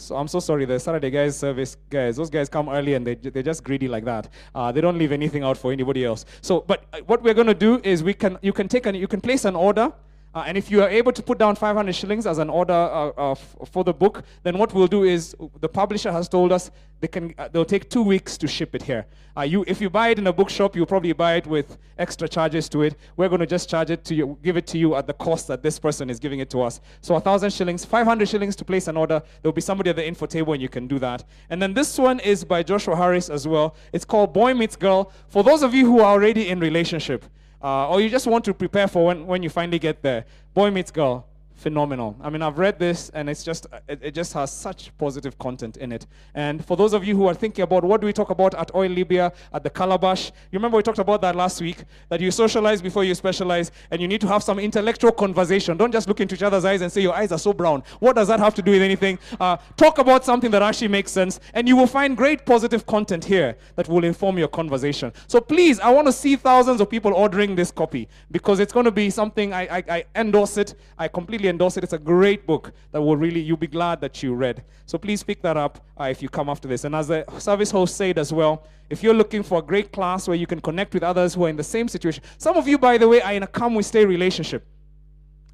So 0.00 0.14
I'm 0.14 0.28
so 0.28 0.38
sorry, 0.38 0.64
the 0.64 0.78
Saturday 0.78 1.10
guys 1.10 1.36
service 1.36 1.76
guys, 1.90 2.16
those 2.16 2.30
guys 2.30 2.48
come 2.48 2.68
early 2.68 2.94
and 2.94 3.04
they, 3.04 3.16
they're 3.16 3.42
just 3.42 3.64
greedy 3.64 3.88
like 3.88 4.04
that. 4.04 4.28
Uh, 4.54 4.70
they 4.70 4.80
don't 4.80 4.96
leave 4.96 5.10
anything 5.10 5.42
out 5.42 5.58
for 5.58 5.72
anybody 5.72 6.04
else. 6.04 6.24
So, 6.40 6.60
but 6.60 6.84
uh, 6.92 7.00
what 7.06 7.20
we're 7.20 7.34
going 7.34 7.48
to 7.48 7.54
do 7.54 7.80
is 7.82 8.04
we 8.04 8.14
can, 8.14 8.38
you 8.40 8.52
can 8.52 8.68
take 8.68 8.86
an, 8.86 8.94
you 8.94 9.08
can 9.08 9.20
place 9.20 9.44
an 9.44 9.56
order 9.56 9.92
uh, 10.34 10.44
and 10.46 10.58
if 10.58 10.70
you 10.70 10.82
are 10.82 10.88
able 10.88 11.10
to 11.10 11.22
put 11.22 11.38
down 11.38 11.56
500 11.56 11.94
shillings 11.94 12.26
as 12.26 12.38
an 12.38 12.50
order 12.50 12.72
uh, 12.72 13.08
uh, 13.16 13.34
for 13.34 13.82
the 13.82 13.94
book, 13.94 14.22
then 14.42 14.58
what 14.58 14.74
we'll 14.74 14.86
do 14.86 15.04
is 15.04 15.34
the 15.60 15.68
publisher 15.68 16.12
has 16.12 16.28
told 16.28 16.52
us 16.52 16.70
they 17.00 17.08
can, 17.08 17.34
uh, 17.38 17.48
they'll 17.48 17.64
take 17.64 17.88
two 17.88 18.02
weeks 18.02 18.36
to 18.38 18.46
ship 18.46 18.74
it 18.74 18.82
here. 18.82 19.06
Uh, 19.36 19.42
you, 19.42 19.64
if 19.66 19.80
you 19.80 19.88
buy 19.88 20.08
it 20.08 20.18
in 20.18 20.26
a 20.26 20.32
bookshop, 20.32 20.76
you'll 20.76 20.84
probably 20.84 21.12
buy 21.12 21.36
it 21.36 21.46
with 21.46 21.78
extra 21.98 22.28
charges 22.28 22.68
to 22.68 22.82
it. 22.82 22.96
We're 23.16 23.28
going 23.28 23.40
to 23.40 23.46
just 23.46 23.70
charge 23.70 23.90
it 23.90 24.04
to 24.04 24.14
you, 24.14 24.38
give 24.42 24.56
it 24.56 24.66
to 24.68 24.78
you 24.78 24.96
at 24.96 25.06
the 25.06 25.14
cost 25.14 25.48
that 25.48 25.62
this 25.62 25.78
person 25.78 26.10
is 26.10 26.18
giving 26.18 26.40
it 26.40 26.50
to 26.50 26.60
us. 26.60 26.80
So 27.00 27.14
1,000 27.14 27.50
shillings, 27.52 27.84
500 27.84 28.28
shillings 28.28 28.54
to 28.56 28.64
place 28.64 28.88
an 28.88 28.96
order. 28.96 29.22
There'll 29.40 29.54
be 29.54 29.60
somebody 29.60 29.90
at 29.90 29.96
the 29.96 30.06
info 30.06 30.26
table 30.26 30.52
and 30.52 30.60
you 30.60 30.68
can 30.68 30.88
do 30.88 30.98
that. 30.98 31.24
And 31.50 31.62
then 31.62 31.72
this 31.72 31.98
one 31.98 32.20
is 32.20 32.44
by 32.44 32.62
Joshua 32.62 32.96
Harris 32.96 33.30
as 33.30 33.48
well. 33.48 33.76
It's 33.92 34.04
called 34.04 34.34
Boy 34.34 34.52
Meets 34.54 34.76
Girl. 34.76 35.10
For 35.28 35.42
those 35.42 35.62
of 35.62 35.72
you 35.72 35.86
who 35.86 36.00
are 36.00 36.12
already 36.12 36.48
in 36.48 36.60
relationship, 36.60 37.24
uh, 37.62 37.88
or 37.88 38.00
you 38.00 38.08
just 38.08 38.26
want 38.26 38.44
to 38.44 38.54
prepare 38.54 38.88
for 38.88 39.06
when, 39.06 39.26
when 39.26 39.42
you 39.42 39.50
finally 39.50 39.78
get 39.78 40.02
there. 40.02 40.24
Boy 40.54 40.70
meets 40.70 40.90
girl 40.90 41.26
phenomenal. 41.58 42.16
I 42.22 42.30
mean, 42.30 42.40
I've 42.40 42.56
read 42.56 42.78
this 42.78 43.10
and 43.10 43.28
it's 43.28 43.42
just, 43.42 43.66
it, 43.88 43.98
it, 44.00 44.14
just 44.14 44.32
has 44.32 44.52
such 44.52 44.96
positive 44.96 45.36
content 45.38 45.76
in 45.76 45.90
it. 45.90 46.06
And 46.34 46.64
for 46.64 46.76
those 46.76 46.92
of 46.92 47.04
you 47.04 47.16
who 47.16 47.26
are 47.26 47.34
thinking 47.34 47.62
about 47.62 47.84
what 47.84 48.00
do 48.00 48.06
we 48.06 48.12
talk 48.12 48.30
about 48.30 48.54
at 48.54 48.72
Oil 48.74 48.88
Libya, 48.88 49.32
at 49.52 49.64
the 49.64 49.70
Calabash, 49.70 50.28
you 50.52 50.58
remember 50.58 50.76
we 50.76 50.84
talked 50.84 51.00
about 51.00 51.20
that 51.22 51.34
last 51.34 51.60
week, 51.60 51.84
that 52.08 52.20
you 52.20 52.30
socialize 52.30 52.80
before 52.80 53.02
you 53.02 53.14
specialize 53.14 53.72
and 53.90 54.00
you 54.00 54.06
need 54.06 54.20
to 54.20 54.28
have 54.28 54.42
some 54.42 54.60
intellectual 54.60 55.10
conversation. 55.10 55.76
Don't 55.76 55.90
just 55.90 56.06
look 56.06 56.20
into 56.20 56.36
each 56.36 56.42
other's 56.44 56.64
eyes 56.64 56.80
and 56.80 56.92
say 56.92 57.00
your 57.00 57.14
eyes 57.14 57.32
are 57.32 57.38
so 57.38 57.52
brown. 57.52 57.82
What 57.98 58.14
does 58.14 58.28
that 58.28 58.38
have 58.38 58.54
to 58.54 58.62
do 58.62 58.70
with 58.70 58.82
anything? 58.82 59.18
Uh, 59.40 59.56
talk 59.76 59.98
about 59.98 60.24
something 60.24 60.52
that 60.52 60.62
actually 60.62 60.88
makes 60.88 61.10
sense 61.10 61.40
and 61.54 61.66
you 61.66 61.76
will 61.76 61.88
find 61.88 62.16
great 62.16 62.46
positive 62.46 62.86
content 62.86 63.24
here 63.24 63.56
that 63.74 63.88
will 63.88 64.04
inform 64.04 64.38
your 64.38 64.48
conversation. 64.48 65.12
So 65.26 65.40
please, 65.40 65.80
I 65.80 65.90
want 65.90 66.06
to 66.06 66.12
see 66.12 66.36
thousands 66.36 66.80
of 66.80 66.88
people 66.88 67.12
ordering 67.12 67.56
this 67.56 67.72
copy 67.72 68.08
because 68.30 68.60
it's 68.60 68.72
going 68.72 68.84
to 68.84 68.92
be 68.92 69.10
something 69.10 69.52
I, 69.52 69.78
I, 69.78 69.84
I 69.88 70.04
endorse 70.14 70.56
it. 70.56 70.76
I 70.96 71.08
completely 71.08 71.47
endorse 71.48 71.76
it. 71.76 71.84
It's 71.84 71.92
a 71.92 71.98
great 71.98 72.46
book 72.46 72.72
that 72.92 73.00
will 73.00 73.16
really, 73.16 73.40
you'll 73.40 73.56
be 73.56 73.66
glad 73.66 74.00
that 74.00 74.22
you 74.22 74.34
read. 74.34 74.64
So 74.86 74.98
please 74.98 75.22
pick 75.22 75.42
that 75.42 75.56
up 75.56 75.84
uh, 75.98 76.04
if 76.04 76.22
you 76.22 76.28
come 76.28 76.48
after 76.48 76.68
this. 76.68 76.84
And 76.84 76.94
as 76.94 77.08
the 77.08 77.24
service 77.38 77.70
host 77.70 77.96
said 77.96 78.18
as 78.18 78.32
well, 78.32 78.66
if 78.90 79.02
you're 79.02 79.14
looking 79.14 79.42
for 79.42 79.58
a 79.58 79.62
great 79.62 79.92
class 79.92 80.28
where 80.28 80.36
you 80.36 80.46
can 80.46 80.60
connect 80.60 80.94
with 80.94 81.02
others 81.02 81.34
who 81.34 81.44
are 81.44 81.48
in 81.48 81.56
the 81.56 81.64
same 81.64 81.88
situation, 81.88 82.22
some 82.38 82.56
of 82.56 82.66
you, 82.66 82.78
by 82.78 82.98
the 82.98 83.08
way, 83.08 83.20
are 83.20 83.32
in 83.32 83.42
a 83.42 83.46
come 83.46 83.74
we 83.74 83.82
stay 83.82 84.04
relationship. 84.04 84.66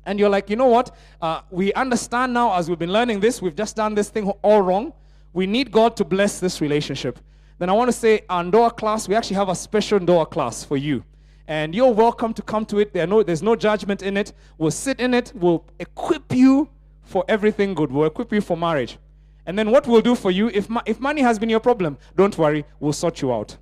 And 0.06 0.18
you're 0.18 0.28
like, 0.28 0.50
you 0.50 0.56
know 0.56 0.66
what? 0.66 0.94
Uh, 1.20 1.40
we 1.50 1.72
understand 1.72 2.34
now 2.34 2.54
as 2.54 2.68
we've 2.68 2.78
been 2.78 2.92
learning 2.92 3.20
this, 3.20 3.40
we've 3.40 3.56
just 3.56 3.76
done 3.76 3.94
this 3.94 4.10
thing 4.10 4.28
all 4.28 4.60
wrong. 4.60 4.92
We 5.32 5.46
need 5.46 5.72
God 5.72 5.96
to 5.96 6.04
bless 6.04 6.40
this 6.40 6.60
relationship. 6.60 7.18
Then 7.58 7.70
I 7.70 7.72
want 7.72 7.88
to 7.88 7.92
say, 7.92 8.22
our 8.28 8.44
Ndoa 8.44 8.76
class, 8.76 9.08
we 9.08 9.14
actually 9.14 9.36
have 9.36 9.48
a 9.48 9.54
special 9.54 9.98
Ndoa 9.98 10.30
class 10.30 10.62
for 10.62 10.76
you 10.76 11.04
and 11.46 11.74
you're 11.74 11.92
welcome 11.92 12.32
to 12.34 12.42
come 12.42 12.64
to 12.66 12.78
it. 12.78 12.92
There 12.92 13.06
no, 13.06 13.22
there's 13.22 13.42
no 13.42 13.56
judgment 13.56 14.02
in 14.02 14.16
it. 14.16 14.32
We'll 14.58 14.70
sit 14.70 15.00
in 15.00 15.14
it. 15.14 15.32
We'll 15.34 15.64
equip 15.78 16.34
you 16.34 16.68
for 17.02 17.24
everything 17.28 17.74
good. 17.74 17.92
We'll 17.92 18.06
equip 18.06 18.32
you 18.32 18.40
for 18.40 18.56
marriage. 18.56 18.98
And 19.46 19.58
then 19.58 19.70
what 19.70 19.86
we'll 19.86 20.00
do 20.00 20.14
for 20.14 20.30
you, 20.30 20.48
if, 20.48 20.68
if 20.86 21.00
money 21.00 21.20
has 21.20 21.38
been 21.38 21.50
your 21.50 21.60
problem, 21.60 21.98
don't 22.16 22.36
worry, 22.38 22.64
we'll 22.80 22.94
sort 22.94 23.20
you 23.20 23.32
out. 23.32 23.56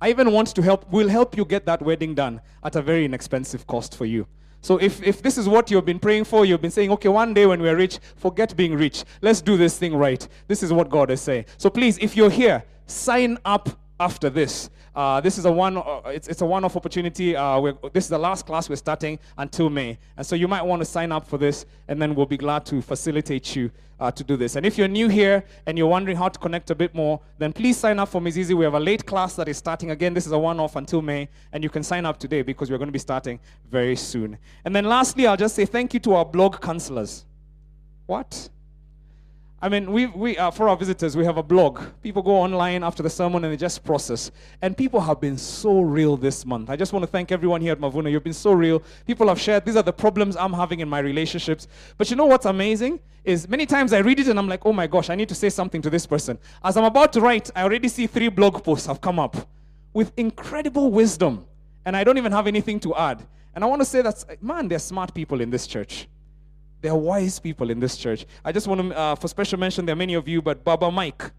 I 0.00 0.10
even 0.10 0.32
want 0.32 0.54
to 0.54 0.62
help, 0.62 0.90
we'll 0.90 1.08
help 1.08 1.36
you 1.36 1.44
get 1.44 1.66
that 1.66 1.82
wedding 1.82 2.14
done 2.14 2.40
at 2.62 2.76
a 2.76 2.82
very 2.82 3.04
inexpensive 3.04 3.66
cost 3.66 3.96
for 3.96 4.06
you. 4.06 4.26
So 4.62 4.76
if, 4.76 5.02
if 5.02 5.22
this 5.22 5.38
is 5.38 5.48
what 5.48 5.70
you've 5.70 5.86
been 5.86 5.98
praying 5.98 6.24
for, 6.24 6.44
you've 6.44 6.60
been 6.60 6.70
saying, 6.70 6.90
okay, 6.92 7.08
one 7.08 7.32
day 7.32 7.46
when 7.46 7.62
we're 7.62 7.76
rich, 7.76 7.98
forget 8.16 8.54
being 8.56 8.74
rich. 8.74 9.04
Let's 9.22 9.40
do 9.40 9.56
this 9.56 9.78
thing 9.78 9.94
right. 9.94 10.26
This 10.48 10.62
is 10.62 10.70
what 10.72 10.90
God 10.90 11.10
is 11.10 11.20
saying. 11.20 11.46
So 11.56 11.70
please, 11.70 11.96
if 11.98 12.14
you're 12.14 12.30
here, 12.30 12.62
sign 12.86 13.38
up 13.44 13.70
after 13.98 14.28
this. 14.28 14.68
Uh, 14.94 15.20
this 15.20 15.38
is 15.38 15.44
a 15.44 15.52
one. 15.52 15.76
Uh, 15.76 16.00
it's, 16.06 16.28
it's 16.28 16.40
a 16.40 16.46
one-off 16.46 16.76
opportunity. 16.76 17.36
Uh, 17.36 17.72
this 17.92 18.04
is 18.04 18.10
the 18.10 18.18
last 18.18 18.46
class 18.46 18.68
we're 18.68 18.76
starting 18.76 19.18
until 19.38 19.70
May, 19.70 19.98
and 20.16 20.26
so 20.26 20.34
you 20.34 20.48
might 20.48 20.62
want 20.62 20.80
to 20.80 20.86
sign 20.86 21.12
up 21.12 21.26
for 21.26 21.38
this, 21.38 21.66
and 21.88 22.00
then 22.00 22.14
we'll 22.14 22.26
be 22.26 22.36
glad 22.36 22.66
to 22.66 22.82
facilitate 22.82 23.54
you 23.54 23.70
uh, 24.00 24.10
to 24.10 24.24
do 24.24 24.36
this. 24.36 24.56
And 24.56 24.66
if 24.66 24.76
you're 24.76 24.88
new 24.88 25.08
here 25.08 25.44
and 25.66 25.78
you're 25.78 25.86
wondering 25.86 26.16
how 26.16 26.28
to 26.28 26.38
connect 26.38 26.70
a 26.70 26.74
bit 26.74 26.94
more, 26.94 27.20
then 27.38 27.52
please 27.52 27.76
sign 27.76 27.98
up 27.98 28.08
for 28.08 28.20
Mizizi. 28.20 28.54
We 28.54 28.64
have 28.64 28.74
a 28.74 28.80
late 28.80 29.06
class 29.06 29.36
that 29.36 29.48
is 29.48 29.58
starting 29.58 29.90
again. 29.90 30.14
This 30.14 30.26
is 30.26 30.32
a 30.32 30.38
one-off 30.38 30.76
until 30.76 31.02
May, 31.02 31.28
and 31.52 31.62
you 31.62 31.70
can 31.70 31.82
sign 31.82 32.04
up 32.06 32.18
today 32.18 32.42
because 32.42 32.70
we're 32.70 32.78
going 32.78 32.88
to 32.88 32.92
be 32.92 32.98
starting 32.98 33.38
very 33.70 33.96
soon. 33.96 34.38
And 34.64 34.74
then 34.74 34.86
lastly, 34.86 35.26
I'll 35.26 35.36
just 35.36 35.54
say 35.54 35.66
thank 35.66 35.94
you 35.94 36.00
to 36.00 36.14
our 36.14 36.24
blog 36.24 36.60
counselors. 36.60 37.26
What? 38.06 38.48
I 39.62 39.68
mean, 39.68 39.92
we, 39.92 40.06
we 40.06 40.38
uh, 40.38 40.50
for 40.50 40.70
our 40.70 40.76
visitors, 40.76 41.14
we 41.18 41.24
have 41.26 41.36
a 41.36 41.42
blog. 41.42 41.82
People 42.02 42.22
go 42.22 42.32
online 42.32 42.82
after 42.82 43.02
the 43.02 43.10
sermon 43.10 43.44
and 43.44 43.52
they 43.52 43.58
just 43.58 43.84
process. 43.84 44.30
And 44.62 44.74
people 44.74 45.00
have 45.00 45.20
been 45.20 45.36
so 45.36 45.82
real 45.82 46.16
this 46.16 46.46
month. 46.46 46.70
I 46.70 46.76
just 46.76 46.94
want 46.94 47.02
to 47.02 47.06
thank 47.06 47.30
everyone 47.30 47.60
here 47.60 47.72
at 47.72 47.78
Mavuno. 47.78 48.10
You've 48.10 48.24
been 48.24 48.32
so 48.32 48.52
real. 48.52 48.82
People 49.06 49.28
have 49.28 49.38
shared, 49.38 49.66
these 49.66 49.76
are 49.76 49.82
the 49.82 49.92
problems 49.92 50.34
I'm 50.34 50.54
having 50.54 50.80
in 50.80 50.88
my 50.88 51.00
relationships. 51.00 51.68
But 51.98 52.08
you 52.08 52.16
know 52.16 52.24
what's 52.24 52.46
amazing? 52.46 53.00
Is 53.22 53.48
many 53.50 53.66
times 53.66 53.92
I 53.92 53.98
read 53.98 54.18
it 54.18 54.28
and 54.28 54.38
I'm 54.38 54.48
like, 54.48 54.64
oh 54.64 54.72
my 54.72 54.86
gosh, 54.86 55.10
I 55.10 55.14
need 55.14 55.28
to 55.28 55.34
say 55.34 55.50
something 55.50 55.82
to 55.82 55.90
this 55.90 56.06
person. 56.06 56.38
As 56.64 56.78
I'm 56.78 56.84
about 56.84 57.12
to 57.12 57.20
write, 57.20 57.50
I 57.54 57.62
already 57.62 57.88
see 57.88 58.06
three 58.06 58.28
blog 58.28 58.64
posts 58.64 58.86
have 58.86 59.02
come 59.02 59.18
up 59.18 59.36
with 59.92 60.10
incredible 60.16 60.90
wisdom. 60.90 61.44
And 61.84 61.94
I 61.94 62.02
don't 62.02 62.16
even 62.16 62.32
have 62.32 62.46
anything 62.46 62.80
to 62.80 62.94
add. 62.94 63.26
And 63.54 63.62
I 63.62 63.66
want 63.66 63.82
to 63.82 63.86
say 63.86 64.00
that, 64.00 64.24
man, 64.42 64.68
there's 64.68 64.84
smart 64.84 65.12
people 65.12 65.42
in 65.42 65.50
this 65.50 65.66
church. 65.66 66.08
There 66.80 66.92
are 66.92 66.98
wise 66.98 67.38
people 67.38 67.70
in 67.70 67.78
this 67.78 67.96
church. 67.96 68.26
I 68.44 68.52
just 68.52 68.66
want 68.66 68.80
to, 68.80 68.96
uh, 68.96 69.14
for 69.14 69.28
special 69.28 69.58
mention, 69.58 69.84
there 69.84 69.92
are 69.92 69.96
many 69.96 70.14
of 70.14 70.26
you, 70.26 70.40
but 70.40 70.64
Baba 70.64 70.90
Mike. 70.90 71.30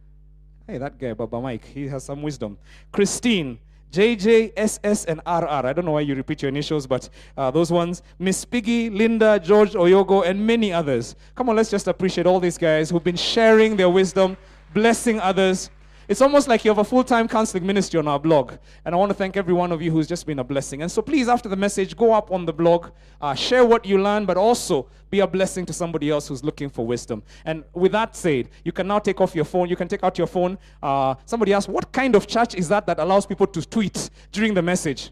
Hey, 0.67 0.77
that 0.77 0.99
guy, 0.99 1.13
Baba 1.13 1.41
Mike, 1.41 1.65
he 1.65 1.87
has 1.87 2.03
some 2.03 2.21
wisdom. 2.21 2.57
Christine, 2.91 3.57
JJ, 3.91 4.53
SS, 4.55 5.05
and 5.05 5.19
RR. 5.25 5.65
I 5.65 5.73
don't 5.73 5.83
know 5.83 5.91
why 5.91 6.01
you 6.01 6.15
repeat 6.15 6.43
your 6.43 6.49
initials, 6.49 6.87
but 6.87 7.09
uh, 7.35 7.51
those 7.51 7.71
ones. 7.71 8.03
Miss 8.19 8.45
Piggy, 8.45 8.89
Linda, 8.89 9.39
George, 9.39 9.73
Oyogo, 9.73 10.25
and 10.25 10.45
many 10.45 10.71
others. 10.71 11.15
Come 11.35 11.49
on, 11.49 11.55
let's 11.55 11.69
just 11.69 11.87
appreciate 11.87 12.25
all 12.27 12.39
these 12.39 12.57
guys 12.57 12.89
who've 12.89 13.03
been 13.03 13.17
sharing 13.17 13.75
their 13.75 13.89
wisdom, 13.89 14.37
blessing 14.73 15.19
others. 15.19 15.69
It's 16.11 16.19
almost 16.19 16.49
like 16.49 16.65
you 16.65 16.71
have 16.71 16.77
a 16.77 16.83
full 16.83 17.05
time 17.05 17.25
counseling 17.29 17.65
ministry 17.65 17.97
on 17.97 18.05
our 18.05 18.19
blog. 18.19 18.55
And 18.83 18.93
I 18.93 18.97
want 18.97 19.11
to 19.11 19.13
thank 19.13 19.37
every 19.37 19.53
one 19.53 19.71
of 19.71 19.81
you 19.81 19.91
who's 19.91 20.07
just 20.07 20.25
been 20.25 20.39
a 20.39 20.43
blessing. 20.43 20.81
And 20.81 20.91
so 20.91 21.01
please, 21.01 21.29
after 21.29 21.47
the 21.47 21.55
message, 21.55 21.95
go 21.95 22.11
up 22.11 22.33
on 22.33 22.45
the 22.45 22.51
blog, 22.51 22.89
uh, 23.21 23.33
share 23.33 23.63
what 23.63 23.85
you 23.85 23.97
learn, 23.97 24.25
but 24.25 24.35
also 24.35 24.89
be 25.09 25.21
a 25.21 25.27
blessing 25.27 25.65
to 25.67 25.71
somebody 25.71 26.09
else 26.09 26.27
who's 26.27 26.43
looking 26.43 26.69
for 26.69 26.85
wisdom. 26.85 27.23
And 27.45 27.63
with 27.71 27.93
that 27.93 28.17
said, 28.17 28.49
you 28.65 28.73
can 28.73 28.87
now 28.87 28.99
take 28.99 29.21
off 29.21 29.33
your 29.33 29.45
phone. 29.45 29.69
You 29.69 29.77
can 29.77 29.87
take 29.87 30.03
out 30.03 30.17
your 30.17 30.27
phone. 30.27 30.57
Uh, 30.83 31.15
somebody 31.25 31.53
asked, 31.53 31.69
What 31.69 31.93
kind 31.93 32.13
of 32.13 32.27
church 32.27 32.55
is 32.55 32.67
that 32.67 32.85
that 32.87 32.99
allows 32.99 33.25
people 33.25 33.47
to 33.47 33.61
tweet 33.61 34.09
during 34.33 34.53
the 34.53 34.61
message? 34.61 35.11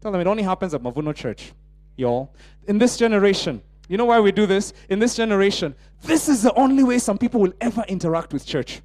Tell 0.00 0.10
them 0.10 0.20
it 0.20 0.26
only 0.26 0.42
happens 0.42 0.74
at 0.74 0.82
Mavuno 0.82 1.14
Church, 1.14 1.52
y'all. 1.96 2.34
In 2.66 2.78
this 2.78 2.96
generation, 2.96 3.62
you 3.88 3.96
know 3.96 4.06
why 4.06 4.18
we 4.18 4.32
do 4.32 4.46
this? 4.46 4.72
In 4.88 4.98
this 4.98 5.14
generation, 5.14 5.72
this 6.02 6.28
is 6.28 6.42
the 6.42 6.52
only 6.54 6.82
way 6.82 6.98
some 6.98 7.16
people 7.16 7.40
will 7.40 7.54
ever 7.60 7.84
interact 7.86 8.32
with 8.32 8.44
church. 8.44 8.82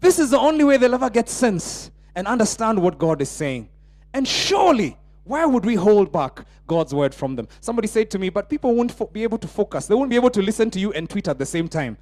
This 0.00 0.18
is 0.18 0.30
the 0.30 0.38
only 0.38 0.64
way 0.64 0.76
they'll 0.76 0.94
ever 0.94 1.10
get 1.10 1.28
sense 1.28 1.90
and 2.14 2.26
understand 2.26 2.80
what 2.80 2.98
God 2.98 3.20
is 3.20 3.28
saying. 3.28 3.68
And 4.14 4.26
surely, 4.26 4.96
why 5.24 5.44
would 5.44 5.64
we 5.64 5.74
hold 5.74 6.12
back 6.12 6.46
God's 6.66 6.94
word 6.94 7.14
from 7.14 7.36
them? 7.36 7.48
Somebody 7.60 7.88
said 7.88 8.10
to 8.12 8.18
me, 8.18 8.28
but 8.28 8.48
people 8.48 8.74
won't 8.74 8.92
fo- 8.92 9.06
be 9.06 9.22
able 9.22 9.38
to 9.38 9.48
focus. 9.48 9.86
They 9.86 9.94
won't 9.94 10.10
be 10.10 10.16
able 10.16 10.30
to 10.30 10.42
listen 10.42 10.70
to 10.70 10.80
you 10.80 10.92
and 10.92 11.08
tweet 11.08 11.28
at 11.28 11.38
the 11.38 11.46
same 11.46 11.68
time. 11.68 11.98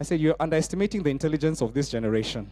I 0.00 0.04
said, 0.04 0.20
You're 0.20 0.36
underestimating 0.40 1.02
the 1.02 1.10
intelligence 1.10 1.60
of 1.62 1.74
this 1.74 1.88
generation. 1.88 2.50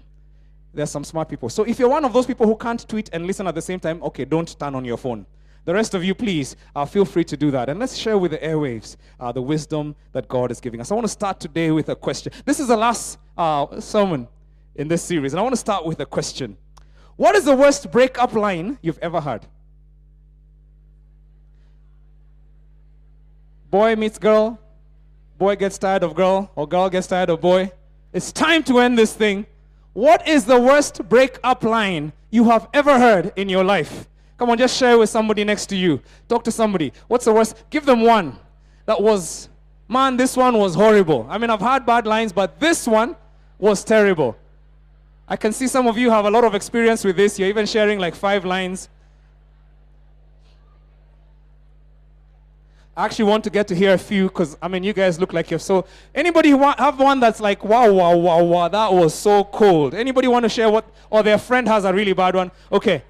There's 0.72 0.90
some 0.90 1.02
smart 1.02 1.28
people. 1.28 1.48
So 1.48 1.64
if 1.64 1.78
you're 1.78 1.88
one 1.88 2.04
of 2.04 2.12
those 2.12 2.26
people 2.26 2.46
who 2.46 2.56
can't 2.56 2.88
tweet 2.88 3.10
and 3.12 3.26
listen 3.26 3.46
at 3.46 3.54
the 3.54 3.62
same 3.62 3.80
time, 3.80 4.02
okay, 4.04 4.24
don't 4.24 4.58
turn 4.58 4.74
on 4.74 4.84
your 4.84 4.96
phone. 4.96 5.26
The 5.64 5.74
rest 5.74 5.94
of 5.94 6.02
you, 6.02 6.14
please, 6.14 6.56
uh, 6.74 6.84
feel 6.84 7.04
free 7.04 7.24
to 7.24 7.36
do 7.36 7.50
that. 7.50 7.68
And 7.68 7.78
let's 7.78 7.96
share 7.96 8.16
with 8.16 8.30
the 8.30 8.38
airwaves 8.38 8.96
uh, 9.18 9.30
the 9.30 9.42
wisdom 9.42 9.94
that 10.12 10.26
God 10.26 10.50
is 10.50 10.60
giving 10.60 10.80
us. 10.80 10.90
I 10.90 10.94
want 10.94 11.04
to 11.04 11.12
start 11.12 11.38
today 11.38 11.70
with 11.70 11.88
a 11.90 11.96
question. 11.96 12.32
This 12.44 12.60
is 12.60 12.68
the 12.68 12.76
last 12.76 13.18
uh, 13.36 13.80
sermon 13.80 14.26
in 14.74 14.88
this 14.88 15.02
series, 15.02 15.32
and 15.32 15.40
I 15.40 15.42
want 15.42 15.52
to 15.52 15.60
start 15.60 15.84
with 15.84 16.00
a 16.00 16.06
question. 16.06 16.56
What 17.16 17.34
is 17.34 17.44
the 17.44 17.54
worst 17.54 17.90
breakup 17.90 18.32
line 18.32 18.78
you've 18.80 18.98
ever 19.00 19.20
heard? 19.20 19.46
Boy 23.70 23.94
meets 23.94 24.18
girl, 24.18 24.58
boy 25.38 25.54
gets 25.56 25.78
tired 25.78 26.02
of 26.02 26.14
girl, 26.14 26.50
or 26.56 26.66
girl 26.66 26.88
gets 26.88 27.06
tired 27.06 27.30
of 27.30 27.40
boy. 27.40 27.70
It's 28.12 28.32
time 28.32 28.62
to 28.64 28.78
end 28.78 28.98
this 28.98 29.12
thing. 29.12 29.46
What 29.92 30.26
is 30.26 30.44
the 30.44 30.58
worst 30.58 31.08
breakup 31.08 31.62
line 31.62 32.12
you 32.30 32.44
have 32.44 32.68
ever 32.72 32.98
heard 32.98 33.32
in 33.36 33.48
your 33.48 33.64
life? 33.64 34.08
Come 34.40 34.48
on, 34.48 34.56
just 34.56 34.74
share 34.74 34.96
with 34.96 35.10
somebody 35.10 35.44
next 35.44 35.66
to 35.66 35.76
you. 35.76 36.00
Talk 36.26 36.44
to 36.44 36.50
somebody. 36.50 36.94
What's 37.08 37.26
the 37.26 37.32
worst? 37.34 37.62
Give 37.68 37.84
them 37.84 38.00
one 38.00 38.38
that 38.86 38.98
was, 38.98 39.50
man, 39.86 40.16
this 40.16 40.34
one 40.34 40.56
was 40.56 40.74
horrible. 40.74 41.26
I 41.28 41.36
mean, 41.36 41.50
I've 41.50 41.60
had 41.60 41.84
bad 41.84 42.06
lines, 42.06 42.32
but 42.32 42.58
this 42.58 42.86
one 42.86 43.16
was 43.58 43.84
terrible. 43.84 44.34
I 45.28 45.36
can 45.36 45.52
see 45.52 45.66
some 45.66 45.86
of 45.86 45.98
you 45.98 46.08
have 46.08 46.24
a 46.24 46.30
lot 46.30 46.44
of 46.44 46.54
experience 46.54 47.04
with 47.04 47.16
this. 47.16 47.38
You're 47.38 47.50
even 47.50 47.66
sharing 47.66 47.98
like 47.98 48.14
five 48.14 48.46
lines. 48.46 48.88
I 52.96 53.04
actually 53.04 53.26
want 53.26 53.44
to 53.44 53.50
get 53.50 53.68
to 53.68 53.74
hear 53.74 53.92
a 53.92 53.98
few 53.98 54.28
because 54.28 54.56
I 54.62 54.68
mean, 54.68 54.84
you 54.84 54.94
guys 54.94 55.20
look 55.20 55.34
like 55.34 55.50
you're 55.50 55.60
so. 55.60 55.84
Anybody 56.14 56.48
have 56.56 56.98
one 56.98 57.20
that's 57.20 57.40
like, 57.40 57.62
wow, 57.62 57.92
wow, 57.92 58.16
wow, 58.16 58.42
wow, 58.42 58.68
that 58.68 58.90
was 58.90 59.14
so 59.14 59.44
cold. 59.44 59.92
Anybody 59.94 60.28
want 60.28 60.44
to 60.44 60.48
share 60.48 60.70
what, 60.70 60.86
or 61.10 61.22
their 61.22 61.36
friend 61.36 61.68
has 61.68 61.84
a 61.84 61.92
really 61.92 62.14
bad 62.14 62.34
one? 62.34 62.50
Okay. 62.72 63.02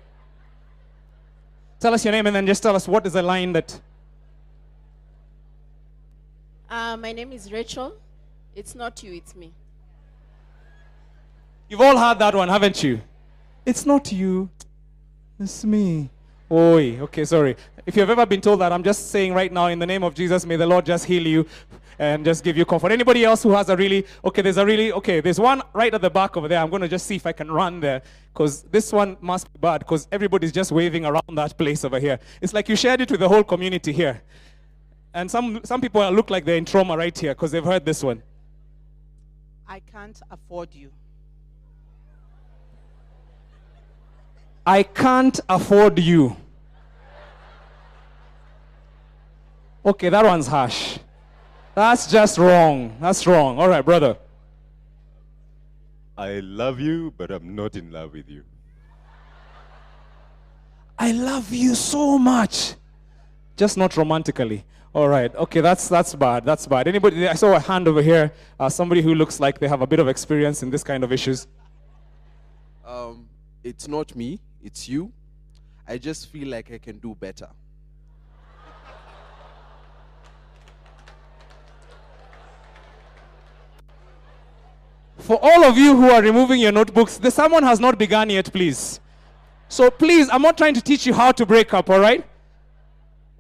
Tell 1.80 1.94
us 1.94 2.04
your 2.04 2.12
name 2.12 2.26
and 2.26 2.36
then 2.36 2.46
just 2.46 2.62
tell 2.62 2.76
us 2.76 2.86
what 2.86 3.06
is 3.06 3.14
the 3.14 3.22
line 3.22 3.54
that. 3.54 3.80
Uh, 6.68 6.96
my 6.98 7.10
name 7.12 7.32
is 7.32 7.50
Rachel. 7.50 7.96
It's 8.54 8.74
not 8.74 9.02
you, 9.02 9.14
it's 9.14 9.34
me. 9.34 9.50
You've 11.70 11.80
all 11.80 11.96
had 11.96 12.18
that 12.18 12.34
one, 12.34 12.48
haven't 12.48 12.82
you? 12.82 13.00
It's 13.64 13.86
not 13.86 14.12
you, 14.12 14.50
it's 15.38 15.64
me. 15.64 16.10
Oi, 16.50 16.98
okay, 17.00 17.24
sorry. 17.24 17.56
If 17.86 17.96
you've 17.96 18.10
ever 18.10 18.26
been 18.26 18.40
told 18.40 18.60
that, 18.60 18.72
I'm 18.72 18.82
just 18.82 19.10
saying 19.10 19.32
right 19.32 19.50
now, 19.50 19.68
in 19.68 19.78
the 19.78 19.86
name 19.86 20.02
of 20.02 20.14
Jesus, 20.14 20.44
may 20.44 20.56
the 20.56 20.66
Lord 20.66 20.84
just 20.84 21.06
heal 21.06 21.26
you 21.26 21.46
and 22.00 22.24
just 22.24 22.42
give 22.42 22.56
you 22.56 22.64
comfort. 22.64 22.90
Anybody 22.92 23.26
else 23.26 23.42
who 23.42 23.50
has 23.50 23.68
a 23.68 23.76
really, 23.76 24.06
okay, 24.24 24.40
there's 24.40 24.56
a 24.56 24.64
really, 24.64 24.90
okay, 24.90 25.20
there's 25.20 25.38
one 25.38 25.60
right 25.74 25.92
at 25.92 26.00
the 26.00 26.08
back 26.08 26.34
over 26.34 26.48
there. 26.48 26.58
I'm 26.58 26.70
going 26.70 26.80
to 26.80 26.88
just 26.88 27.06
see 27.06 27.16
if 27.16 27.26
I 27.26 27.32
can 27.32 27.50
run 27.50 27.78
there 27.78 28.00
because 28.32 28.62
this 28.62 28.90
one 28.90 29.18
must 29.20 29.52
be 29.52 29.58
bad 29.58 29.80
because 29.80 30.08
everybody's 30.10 30.50
just 30.50 30.72
waving 30.72 31.04
around 31.04 31.34
that 31.34 31.58
place 31.58 31.84
over 31.84 32.00
here. 32.00 32.18
It's 32.40 32.54
like 32.54 32.70
you 32.70 32.74
shared 32.74 33.02
it 33.02 33.10
with 33.10 33.20
the 33.20 33.28
whole 33.28 33.44
community 33.44 33.92
here. 33.92 34.22
And 35.12 35.30
some, 35.30 35.60
some 35.62 35.82
people 35.82 36.10
look 36.10 36.30
like 36.30 36.46
they're 36.46 36.56
in 36.56 36.64
trauma 36.64 36.96
right 36.96 37.16
here 37.16 37.34
because 37.34 37.50
they've 37.50 37.62
heard 37.62 37.84
this 37.84 38.02
one. 38.02 38.22
I 39.68 39.80
can't 39.80 40.18
afford 40.30 40.74
you. 40.74 40.90
I 44.66 44.84
can't 44.84 45.38
afford 45.50 45.98
you. 45.98 46.34
Okay, 49.84 50.08
that 50.08 50.24
one's 50.24 50.46
harsh. 50.46 50.98
That's 51.80 52.06
just 52.08 52.36
wrong. 52.36 52.94
That's 53.00 53.26
wrong. 53.26 53.58
All 53.58 53.66
right, 53.66 53.82
brother. 53.82 54.18
I 56.14 56.40
love 56.40 56.78
you, 56.78 57.14
but 57.16 57.30
I'm 57.30 57.56
not 57.56 57.74
in 57.74 57.90
love 57.90 58.12
with 58.12 58.28
you. 58.28 58.44
I 60.98 61.12
love 61.12 61.50
you 61.50 61.74
so 61.74 62.18
much. 62.18 62.74
Just 63.56 63.78
not 63.78 63.96
romantically. 63.96 64.66
All 64.92 65.08
right. 65.08 65.34
Okay, 65.34 65.62
that's 65.62 65.88
that's 65.88 66.14
bad. 66.14 66.44
That's 66.44 66.66
bad. 66.66 66.86
Anybody? 66.86 67.26
I 67.26 67.32
saw 67.32 67.54
a 67.56 67.58
hand 67.58 67.88
over 67.88 68.02
here. 68.02 68.30
Uh, 68.58 68.68
somebody 68.68 69.00
who 69.00 69.14
looks 69.14 69.40
like 69.40 69.58
they 69.58 69.66
have 69.66 69.80
a 69.80 69.86
bit 69.86 70.00
of 70.00 70.08
experience 70.08 70.62
in 70.62 70.68
this 70.68 70.84
kind 70.84 71.02
of 71.02 71.10
issues. 71.12 71.46
Um, 72.84 73.26
it's 73.64 73.88
not 73.88 74.14
me, 74.14 74.38
it's 74.62 74.86
you. 74.86 75.10
I 75.88 75.96
just 75.96 76.26
feel 76.26 76.48
like 76.48 76.70
I 76.70 76.76
can 76.76 76.98
do 76.98 77.14
better. 77.14 77.48
For 85.30 85.38
all 85.40 85.62
of 85.62 85.78
you 85.78 85.96
who 85.96 86.10
are 86.10 86.20
removing 86.20 86.58
your 86.58 86.72
notebooks, 86.72 87.16
the 87.16 87.30
sermon 87.30 87.62
has 87.62 87.78
not 87.78 87.96
begun 87.96 88.30
yet, 88.30 88.52
please. 88.52 88.98
So 89.68 89.88
please, 89.88 90.28
I'm 90.28 90.42
not 90.42 90.58
trying 90.58 90.74
to 90.74 90.80
teach 90.80 91.06
you 91.06 91.14
how 91.14 91.30
to 91.30 91.46
break 91.46 91.72
up, 91.72 91.88
all 91.88 92.00
right? 92.00 92.26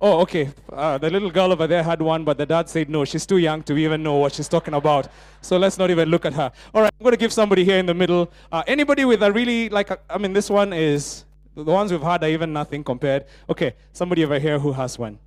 Oh, 0.00 0.20
okay. 0.20 0.52
Uh, 0.72 0.98
the 0.98 1.10
little 1.10 1.32
girl 1.32 1.50
over 1.50 1.66
there 1.66 1.82
had 1.82 2.00
one, 2.00 2.22
but 2.22 2.38
the 2.38 2.46
dad 2.46 2.68
said 2.68 2.88
no. 2.88 3.04
She's 3.04 3.26
too 3.26 3.38
young 3.38 3.64
to 3.64 3.76
even 3.76 4.04
know 4.04 4.14
what 4.18 4.34
she's 4.34 4.46
talking 4.46 4.74
about. 4.74 5.08
So 5.40 5.58
let's 5.58 5.78
not 5.78 5.90
even 5.90 6.08
look 6.08 6.24
at 6.24 6.32
her. 6.34 6.52
All 6.72 6.82
right, 6.82 6.92
I'm 6.96 7.02
going 7.02 7.10
to 7.10 7.18
give 7.18 7.32
somebody 7.32 7.64
here 7.64 7.78
in 7.78 7.86
the 7.86 7.94
middle. 7.94 8.30
Uh, 8.52 8.62
anybody 8.68 9.04
with 9.04 9.24
a 9.24 9.32
really, 9.32 9.68
like, 9.68 9.90
a, 9.90 9.98
I 10.08 10.16
mean, 10.16 10.32
this 10.32 10.48
one 10.48 10.72
is, 10.72 11.24
the 11.56 11.64
ones 11.64 11.90
we've 11.90 12.00
had 12.00 12.22
are 12.22 12.30
even 12.30 12.52
nothing 12.52 12.84
compared. 12.84 13.24
Okay, 13.48 13.74
somebody 13.92 14.22
over 14.22 14.38
here 14.38 14.60
who 14.60 14.70
has 14.70 14.96
one. 14.96 15.18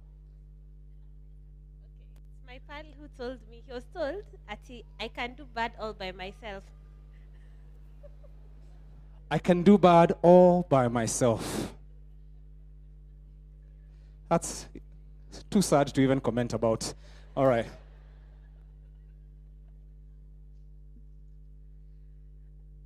Okay, 1.83 1.99
my 2.47 2.59
pal 2.69 2.85
who 2.97 3.09
told 3.21 3.39
me, 3.51 3.63
he 3.67 3.73
was 3.73 3.83
told, 3.93 4.23
I 5.03 5.09
can 5.09 5.33
do 5.33 5.45
bad 5.53 5.73
all 5.77 5.91
by 5.91 6.13
myself. 6.13 6.63
I 9.29 9.37
can 9.37 9.61
do 9.61 9.77
bad 9.77 10.13
all 10.21 10.65
by 10.69 10.87
myself. 10.87 11.73
That's 14.29 14.65
too 15.49 15.61
sad 15.61 15.87
to 15.87 15.99
even 15.99 16.21
comment 16.21 16.53
about. 16.53 16.93
All 17.35 17.47
right. 17.47 17.65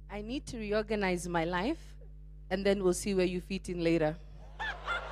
I 0.10 0.24
need 0.24 0.48
to 0.48 0.58
reorganize 0.58 1.28
my 1.28 1.46
life, 1.46 1.94
and 2.50 2.66
then 2.66 2.84
we'll 2.84 2.96
see 2.96 3.14
where 3.14 3.28
you 3.28 3.42
fit 3.42 3.70
in 3.70 3.84
later. 3.84 4.16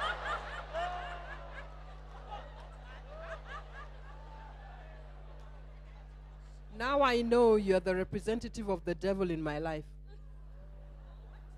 Now 6.77 7.01
I 7.01 7.21
know 7.21 7.55
you're 7.55 7.79
the 7.79 7.95
representative 7.95 8.69
of 8.69 8.83
the 8.83 8.95
devil 8.95 9.31
in 9.31 9.41
my 9.41 9.59
life. 9.59 9.85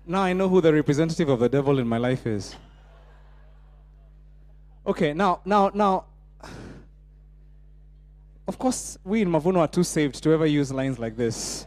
Now 0.06 0.22
I 0.22 0.32
know 0.32 0.48
who 0.48 0.60
the 0.60 0.72
representative 0.72 1.28
of 1.28 1.40
the 1.40 1.48
devil 1.48 1.78
in 1.80 1.88
my 1.88 1.98
life 1.98 2.26
is. 2.26 2.54
Okay, 4.86 5.12
now, 5.12 5.40
now, 5.44 5.70
now, 5.74 6.04
of 8.46 8.58
course, 8.58 8.96
we 9.04 9.20
in 9.20 9.28
Mavuno 9.28 9.58
are 9.58 9.68
too 9.68 9.82
saved 9.82 10.22
to 10.22 10.30
ever 10.30 10.46
use 10.46 10.72
lines 10.72 10.98
like 10.98 11.16
this. 11.16 11.66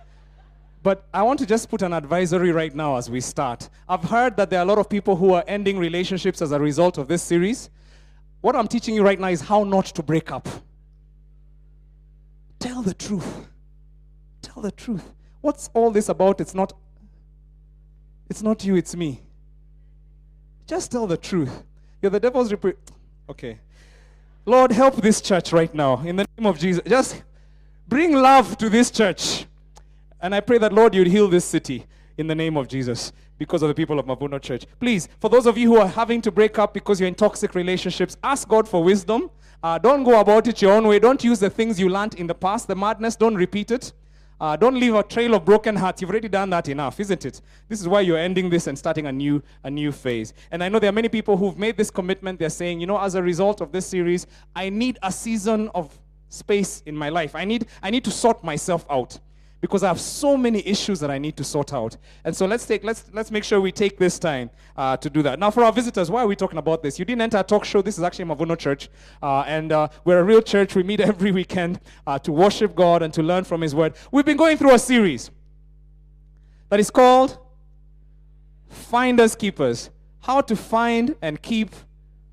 But 0.82 1.06
I 1.14 1.22
want 1.22 1.38
to 1.40 1.46
just 1.46 1.70
put 1.70 1.84
an 1.84 1.94
advisory 1.94 2.52
right 2.52 2.74
now 2.74 2.96
as 2.96 3.10
we 3.12 3.22
start. 3.22 3.70
I've 3.88 4.04
heard 4.04 4.38
that 4.38 4.50
there 4.50 4.60
are 4.60 4.64
a 4.64 4.66
lot 4.66 4.80
of 4.80 4.90
people 4.90 5.16
who 5.16 5.34
are 5.34 5.44
ending 5.46 5.78
relationships 5.78 6.42
as 6.42 6.52
a 6.52 6.60
result 6.60 6.98
of 6.98 7.08
this 7.08 7.22
series. 7.22 7.70
What 8.40 8.56
I'm 8.56 8.68
teaching 8.68 8.96
you 8.96 9.04
right 9.04 9.20
now 9.20 9.28
is 9.28 9.42
how 9.42 9.64
not 9.64 9.86
to 9.88 10.02
break 10.02 10.32
up. 10.32 10.48
Tell 12.62 12.82
the 12.82 12.94
truth. 12.94 13.48
Tell 14.42 14.62
the 14.62 14.72
truth. 14.72 15.04
What's 15.42 15.70
all 15.74 15.92
this 15.92 16.08
about? 16.08 16.40
It's 16.40 16.54
not 16.54 16.74
it's 18.30 18.42
not 18.42 18.64
you, 18.64 18.78
it's 18.78 18.96
me. 18.96 19.20
Just 20.66 20.92
tell 20.92 21.06
the 21.06 21.18
truth. 21.18 21.64
You're 22.02 22.12
the 22.12 22.20
devil's 22.20 22.50
repre- 22.50 22.78
Okay. 23.30 23.60
Lord, 24.46 24.72
help 24.72 24.96
this 24.96 25.20
church 25.20 25.52
right 25.52 25.74
now 25.74 26.02
in 26.02 26.16
the 26.16 26.26
name 26.38 26.48
of 26.48 26.58
Jesus. 26.58 26.82
Just 26.88 27.24
bring 27.90 28.14
love 28.14 28.58
to 28.60 28.70
this 28.70 28.90
church. 28.90 29.46
And 30.22 30.34
I 30.34 30.40
pray 30.40 30.60
that, 30.60 30.72
Lord, 30.72 30.96
you'd 30.96 31.08
heal 31.08 31.28
this 31.28 31.44
city 31.44 31.86
in 32.18 32.28
the 32.28 32.36
name 32.36 32.56
of 32.56 32.68
Jesus 32.68 33.12
because 33.38 33.64
of 33.64 33.68
the 33.68 33.76
people 33.76 34.00
of 34.00 34.06
Mavuno 34.06 34.42
Church. 34.42 34.66
Please, 34.80 35.10
for 35.20 35.30
those 35.30 35.46
of 35.46 35.58
you 35.58 35.68
who 35.68 35.78
are 35.78 35.88
having 35.88 36.22
to 36.22 36.32
break 36.32 36.58
up 36.58 36.74
because 36.74 37.00
you're 37.00 37.10
in 37.10 37.16
toxic 37.16 37.54
relationships, 37.54 38.16
ask 38.24 38.48
God 38.48 38.70
for 38.70 38.84
wisdom. 38.84 39.30
Uh, 39.64 39.78
don't 39.78 40.04
go 40.04 40.20
about 40.20 40.48
it 40.48 40.62
your 40.62 40.74
own 40.74 40.88
way. 40.88 40.98
Don't 40.98 41.24
use 41.24 41.40
the 41.40 41.50
things 41.50 41.80
you 41.80 41.88
learned 41.88 42.16
in 42.16 42.28
the 42.28 42.34
past, 42.34 42.68
the 42.68 42.76
madness, 42.76 43.16
don't 43.16 43.36
repeat 43.36 43.70
it. 43.72 43.94
Uh, 44.40 44.56
don't 44.56 44.74
leave 44.74 44.96
a 44.96 45.04
trail 45.04 45.36
of 45.36 45.46
broken 45.46 45.76
hearts. 45.76 46.02
You've 46.02 46.10
already 46.10 46.28
done 46.28 46.50
that 46.50 46.68
enough, 46.68 47.00
isn't 47.00 47.26
it? 47.26 47.42
This 47.70 47.80
is 47.80 47.88
why 47.88 48.02
you're 48.02 48.18
ending 48.18 48.50
this 48.50 48.66
and 48.66 48.76
starting 48.76 49.06
a 49.06 49.12
new, 49.12 49.44
a 49.64 49.70
new 49.70 49.92
phase. 49.92 50.34
And 50.50 50.64
I 50.64 50.70
know 50.70 50.80
there 50.80 50.90
are 50.90 50.94
many 50.94 51.10
people 51.10 51.38
who've 51.38 51.60
made 51.60 51.78
this 51.78 51.92
commitment. 51.92 52.40
They're 52.40 52.50
saying, 52.50 52.80
you 52.82 52.88
know, 52.88 53.00
as 53.00 53.14
a 53.14 53.22
result 53.22 53.62
of 53.62 53.72
this 53.72 53.86
series, 53.86 54.26
I 54.56 54.70
need 54.70 54.98
a 55.04 55.12
season 55.12 55.70
of 55.76 55.96
space 56.30 56.82
in 56.88 56.98
my 56.98 57.10
life. 57.10 57.36
I 57.36 57.46
need, 57.46 57.68
I 57.84 57.92
need 57.92 58.04
to 58.06 58.12
sort 58.12 58.44
myself 58.44 58.84
out 58.90 59.20
because 59.62 59.84
I 59.84 59.88
have 59.88 60.02
so 60.02 60.36
many 60.36 60.68
issues 60.68 61.00
that 61.00 61.12
I 61.12 61.20
need 61.20 61.38
to 61.38 61.44
sort 61.44 61.72
out. 61.72 61.96
And 62.26 62.36
so 62.36 62.48
let's 62.48 62.66
take 62.66 62.84
let's 62.84 63.06
let's 63.14 63.30
make 63.30 63.44
sure 63.44 63.62
we 63.62 63.72
take 63.72 63.98
this 63.98 64.18
time 64.18 64.50
uh, 64.76 64.98
to 64.98 65.10
do 65.10 65.22
that. 65.22 65.40
Now, 65.40 65.52
for 65.52 65.64
our 65.64 65.72
visitors, 65.72 66.10
why 66.10 66.24
are 66.24 66.28
we 66.28 66.36
talking 66.36 66.58
about 66.58 66.82
this? 66.82 66.98
You 66.98 67.06
didn't 67.06 67.22
enter 67.22 67.38
a 67.38 67.44
talk 67.44 67.64
show. 67.64 67.82
This 67.82 67.98
is 67.98 68.04
actually 68.04 68.26
Mavuno 68.26 68.58
Church, 68.58 68.90
uh, 69.22 69.42
and 69.42 69.72
uh, 69.72 69.88
we're 70.04 70.20
a 70.20 70.24
real 70.24 70.42
church. 70.42 70.76
We 70.76 70.84
meet 70.84 71.00
every 71.12 71.32
weekend 71.32 71.80
uh, 72.08 72.18
to 72.20 72.32
worship 72.32 72.76
God 72.76 73.04
and 73.04 73.14
to 73.14 73.22
learn 73.22 73.44
from 73.44 73.62
His 73.62 73.76
Word. 73.76 73.94
We've 74.12 74.26
been 74.26 74.38
going 74.38 74.58
through 74.58 74.74
a 74.74 74.80
series 74.80 75.30
that 76.70 76.80
is 76.80 76.90
called 76.90 77.38
Finders 78.68 79.36
Keepers: 79.36 79.92
How 80.22 80.42
to 80.42 80.56
Find 80.56 81.16
and 81.22 81.40
Keep 81.42 81.76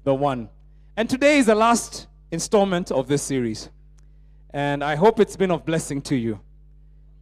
the 0.04 0.14
One. 0.14 0.48
And 0.96 1.08
today 1.08 1.38
is 1.38 1.46
the 1.46 1.54
last 1.54 2.06
installment 2.30 2.90
of 2.90 3.06
this 3.06 3.22
series, 3.22 3.68
and 4.50 4.82
I 4.82 4.96
hope 4.96 5.20
it's 5.20 5.36
been 5.36 5.50
of 5.50 5.66
blessing 5.66 6.00
to 6.02 6.16
you. 6.16 6.40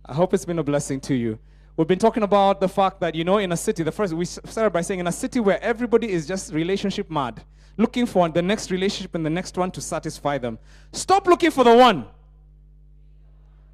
I 0.08 0.14
hope 0.14 0.32
it's 0.34 0.44
been 0.44 0.58
a 0.58 0.62
blessing 0.62 1.00
to 1.00 1.14
you. 1.14 1.38
We've 1.76 1.88
been 1.88 1.98
talking 1.98 2.22
about 2.22 2.60
the 2.60 2.68
fact 2.68 3.00
that, 3.00 3.14
you 3.14 3.24
know, 3.24 3.38
in 3.38 3.50
a 3.52 3.56
city, 3.56 3.82
the 3.82 3.92
first, 3.92 4.14
we 4.14 4.24
started 4.24 4.70
by 4.70 4.80
saying 4.80 5.00
in 5.00 5.06
a 5.08 5.12
city 5.12 5.40
where 5.40 5.62
everybody 5.62 6.10
is 6.10 6.26
just 6.26 6.52
relationship 6.52 7.10
mad, 7.10 7.42
looking 7.76 8.06
for 8.06 8.28
the 8.28 8.40
next 8.40 8.70
relationship 8.70 9.14
and 9.14 9.26
the 9.26 9.30
next 9.30 9.58
one 9.58 9.70
to 9.72 9.80
satisfy 9.80 10.38
them. 10.38 10.58
Stop 10.92 11.26
looking 11.26 11.50
for 11.50 11.64
the 11.64 11.74
one. 11.74 12.06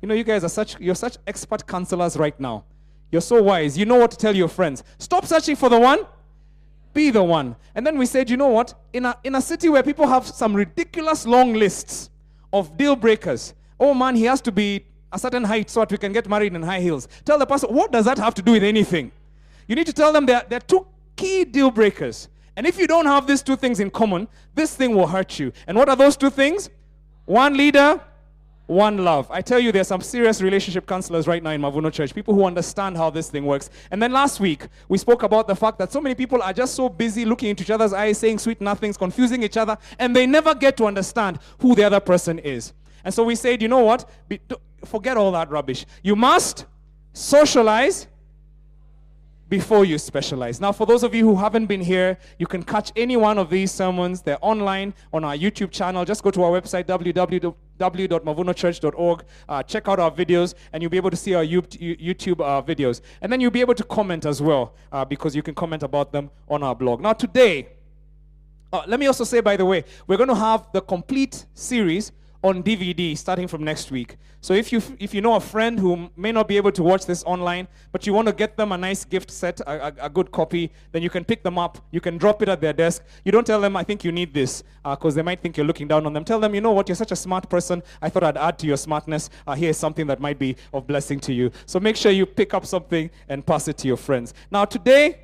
You 0.00 0.08
know, 0.08 0.14
you 0.14 0.24
guys 0.24 0.42
are 0.42 0.48
such, 0.48 0.80
you're 0.80 0.96
such 0.96 1.16
expert 1.26 1.66
counselors 1.66 2.16
right 2.16 2.38
now. 2.40 2.64
You're 3.12 3.20
so 3.20 3.40
wise. 3.42 3.76
You 3.76 3.84
know 3.84 3.96
what 3.96 4.10
to 4.10 4.16
tell 4.16 4.34
your 4.34 4.48
friends. 4.48 4.82
Stop 4.98 5.26
searching 5.26 5.54
for 5.54 5.68
the 5.68 5.78
one, 5.78 6.00
be 6.94 7.10
the 7.10 7.22
one. 7.22 7.54
And 7.74 7.86
then 7.86 7.98
we 7.98 8.06
said, 8.06 8.30
you 8.30 8.38
know 8.38 8.48
what? 8.48 8.74
In 8.92 9.04
a, 9.04 9.16
in 9.22 9.34
a 9.34 9.40
city 9.40 9.68
where 9.68 9.82
people 9.82 10.06
have 10.06 10.26
some 10.26 10.56
ridiculous 10.56 11.26
long 11.26 11.52
lists 11.52 12.10
of 12.52 12.76
deal 12.76 12.96
breakers, 12.96 13.54
oh 13.78 13.92
man, 13.94 14.16
he 14.16 14.24
has 14.24 14.40
to 14.40 14.50
be 14.50 14.86
a 15.12 15.18
certain 15.18 15.44
height 15.44 15.70
so 15.70 15.80
that 15.80 15.90
we 15.90 15.98
can 15.98 16.12
get 16.12 16.28
married 16.28 16.54
in 16.54 16.62
high 16.62 16.80
heels. 16.80 17.08
Tell 17.24 17.38
the 17.38 17.46
person, 17.46 17.72
what 17.72 17.92
does 17.92 18.04
that 18.06 18.18
have 18.18 18.34
to 18.34 18.42
do 18.42 18.52
with 18.52 18.62
anything? 18.62 19.12
You 19.68 19.76
need 19.76 19.86
to 19.86 19.92
tell 19.92 20.12
them 20.12 20.26
there, 20.26 20.44
there 20.48 20.56
are 20.56 20.60
two 20.60 20.86
key 21.16 21.44
deal 21.44 21.70
breakers. 21.70 22.28
And 22.56 22.66
if 22.66 22.78
you 22.78 22.86
don't 22.86 23.06
have 23.06 23.26
these 23.26 23.42
two 23.42 23.56
things 23.56 23.80
in 23.80 23.90
common, 23.90 24.28
this 24.54 24.74
thing 24.74 24.94
will 24.94 25.06
hurt 25.06 25.38
you. 25.38 25.52
And 25.66 25.76
what 25.78 25.88
are 25.88 25.96
those 25.96 26.16
two 26.16 26.30
things? 26.30 26.68
One 27.24 27.56
leader, 27.56 28.00
one 28.66 29.04
love. 29.04 29.30
I 29.30 29.40
tell 29.40 29.58
you, 29.58 29.72
there's 29.72 29.88
some 29.88 30.00
serious 30.00 30.42
relationship 30.42 30.86
counselors 30.86 31.26
right 31.26 31.42
now 31.42 31.50
in 31.50 31.60
Mavuno 31.60 31.92
Church, 31.92 32.14
people 32.14 32.34
who 32.34 32.44
understand 32.44 32.96
how 32.96 33.10
this 33.10 33.30
thing 33.30 33.44
works. 33.44 33.70
And 33.90 34.02
then 34.02 34.12
last 34.12 34.40
week, 34.40 34.66
we 34.88 34.98
spoke 34.98 35.22
about 35.22 35.46
the 35.46 35.54
fact 35.54 35.78
that 35.78 35.92
so 35.92 36.00
many 36.00 36.14
people 36.14 36.42
are 36.42 36.52
just 36.52 36.74
so 36.74 36.88
busy 36.88 37.24
looking 37.24 37.50
into 37.50 37.62
each 37.62 37.70
other's 37.70 37.92
eyes, 37.92 38.18
saying 38.18 38.38
sweet 38.38 38.60
nothings, 38.60 38.96
confusing 38.96 39.42
each 39.42 39.56
other, 39.56 39.76
and 39.98 40.14
they 40.14 40.26
never 40.26 40.54
get 40.54 40.76
to 40.78 40.86
understand 40.86 41.38
who 41.58 41.74
the 41.74 41.84
other 41.84 42.00
person 42.00 42.38
is. 42.38 42.72
And 43.04 43.12
so 43.12 43.24
we 43.24 43.34
said, 43.34 43.60
you 43.62 43.68
know 43.68 43.80
what? 43.80 44.08
Be, 44.28 44.40
forget 44.84 45.16
all 45.16 45.32
that 45.32 45.50
rubbish. 45.50 45.86
You 46.02 46.16
must 46.16 46.66
socialize 47.12 48.08
before 49.52 49.84
you 49.84 49.98
specialize. 49.98 50.60
Now, 50.62 50.72
for 50.72 50.86
those 50.86 51.02
of 51.02 51.14
you 51.14 51.26
who 51.26 51.36
haven't 51.36 51.66
been 51.66 51.82
here, 51.82 52.16
you 52.38 52.46
can 52.46 52.62
catch 52.62 52.90
any 52.96 53.18
one 53.18 53.36
of 53.36 53.50
these 53.50 53.70
sermons. 53.70 54.22
They're 54.22 54.38
online 54.40 54.94
on 55.12 55.24
our 55.24 55.36
YouTube 55.36 55.70
channel. 55.70 56.06
Just 56.06 56.22
go 56.22 56.30
to 56.30 56.42
our 56.42 56.58
website, 56.58 56.84
www.mavunochurch.org. 56.84 59.24
Uh, 59.46 59.62
check 59.62 59.88
out 59.88 60.00
our 60.00 60.10
videos, 60.10 60.54
and 60.72 60.82
you'll 60.82 60.88
be 60.88 60.96
able 60.96 61.10
to 61.10 61.18
see 61.18 61.34
our 61.34 61.44
YouTube 61.44 62.40
uh, 62.40 62.62
videos. 62.62 63.02
And 63.20 63.30
then 63.30 63.42
you'll 63.42 63.50
be 63.50 63.60
able 63.60 63.74
to 63.74 63.84
comment 63.84 64.24
as 64.24 64.40
well, 64.40 64.74
uh, 64.90 65.04
because 65.04 65.36
you 65.36 65.42
can 65.42 65.54
comment 65.54 65.82
about 65.82 66.12
them 66.12 66.30
on 66.48 66.62
our 66.62 66.74
blog. 66.74 67.02
Now, 67.02 67.12
today, 67.12 67.68
uh, 68.72 68.84
let 68.86 68.98
me 68.98 69.06
also 69.06 69.24
say, 69.24 69.40
by 69.40 69.58
the 69.58 69.66
way, 69.66 69.84
we're 70.06 70.16
going 70.16 70.30
to 70.30 70.34
have 70.34 70.72
the 70.72 70.80
complete 70.80 71.44
series 71.52 72.12
on 72.42 72.62
DVD 72.62 73.16
starting 73.16 73.46
from 73.46 73.62
next 73.62 73.90
week. 73.90 74.16
So 74.40 74.54
if 74.54 74.72
you 74.72 74.82
if 74.98 75.14
you 75.14 75.20
know 75.20 75.36
a 75.36 75.40
friend 75.40 75.78
who 75.78 76.10
may 76.16 76.32
not 76.32 76.48
be 76.48 76.56
able 76.56 76.72
to 76.72 76.82
watch 76.82 77.06
this 77.06 77.22
online, 77.24 77.68
but 77.92 78.06
you 78.06 78.12
want 78.12 78.26
to 78.26 78.34
get 78.34 78.56
them 78.56 78.72
a 78.72 78.78
nice 78.78 79.04
gift 79.04 79.30
set, 79.30 79.60
a, 79.60 79.86
a, 79.86 80.06
a 80.06 80.10
good 80.10 80.32
copy, 80.32 80.72
then 80.90 81.02
you 81.02 81.10
can 81.10 81.24
pick 81.24 81.44
them 81.44 81.58
up. 81.58 81.78
You 81.92 82.00
can 82.00 82.18
drop 82.18 82.42
it 82.42 82.48
at 82.48 82.60
their 82.60 82.72
desk. 82.72 83.04
You 83.24 83.30
don't 83.30 83.46
tell 83.46 83.60
them, 83.60 83.76
"I 83.76 83.84
think 83.84 84.02
you 84.02 84.10
need 84.10 84.34
this," 84.34 84.64
because 84.82 85.14
uh, 85.14 85.16
they 85.16 85.22
might 85.22 85.40
think 85.40 85.56
you're 85.56 85.66
looking 85.66 85.86
down 85.86 86.04
on 86.06 86.12
them. 86.12 86.24
Tell 86.24 86.40
them, 86.40 86.54
"You 86.56 86.60
know 86.60 86.72
what? 86.72 86.88
You're 86.88 86.96
such 86.96 87.12
a 87.12 87.16
smart 87.16 87.48
person. 87.48 87.82
I 88.00 88.08
thought 88.08 88.24
I'd 88.24 88.36
add 88.36 88.58
to 88.58 88.66
your 88.66 88.76
smartness. 88.76 89.30
Uh, 89.46 89.54
here's 89.54 89.76
something 89.76 90.08
that 90.08 90.20
might 90.20 90.40
be 90.40 90.56
of 90.74 90.88
blessing 90.88 91.20
to 91.20 91.32
you." 91.32 91.52
So 91.66 91.78
make 91.78 91.96
sure 91.96 92.10
you 92.10 92.26
pick 92.26 92.52
up 92.52 92.66
something 92.66 93.10
and 93.28 93.46
pass 93.46 93.68
it 93.68 93.78
to 93.78 93.86
your 93.86 93.96
friends. 93.96 94.34
Now 94.50 94.64
today, 94.64 95.20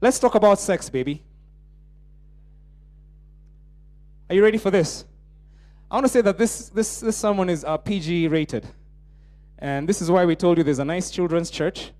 let's 0.00 0.20
talk 0.20 0.36
about 0.36 0.60
sex, 0.60 0.88
baby. 0.88 1.24
Are 4.30 4.36
you 4.36 4.42
ready 4.44 4.58
for 4.58 4.70
this? 4.70 5.04
I 5.90 5.94
want 5.96 6.04
to 6.04 6.12
say 6.12 6.20
that 6.20 6.36
this, 6.36 6.68
this, 6.68 7.00
this 7.00 7.16
sermon 7.16 7.48
is 7.48 7.64
uh, 7.64 7.78
PG 7.78 8.28
rated. 8.28 8.66
And 9.58 9.88
this 9.88 10.02
is 10.02 10.10
why 10.10 10.26
we 10.26 10.36
told 10.36 10.58
you 10.58 10.64
there's 10.64 10.80
a 10.80 10.84
nice 10.84 11.10
children's 11.10 11.48
church 11.48 11.92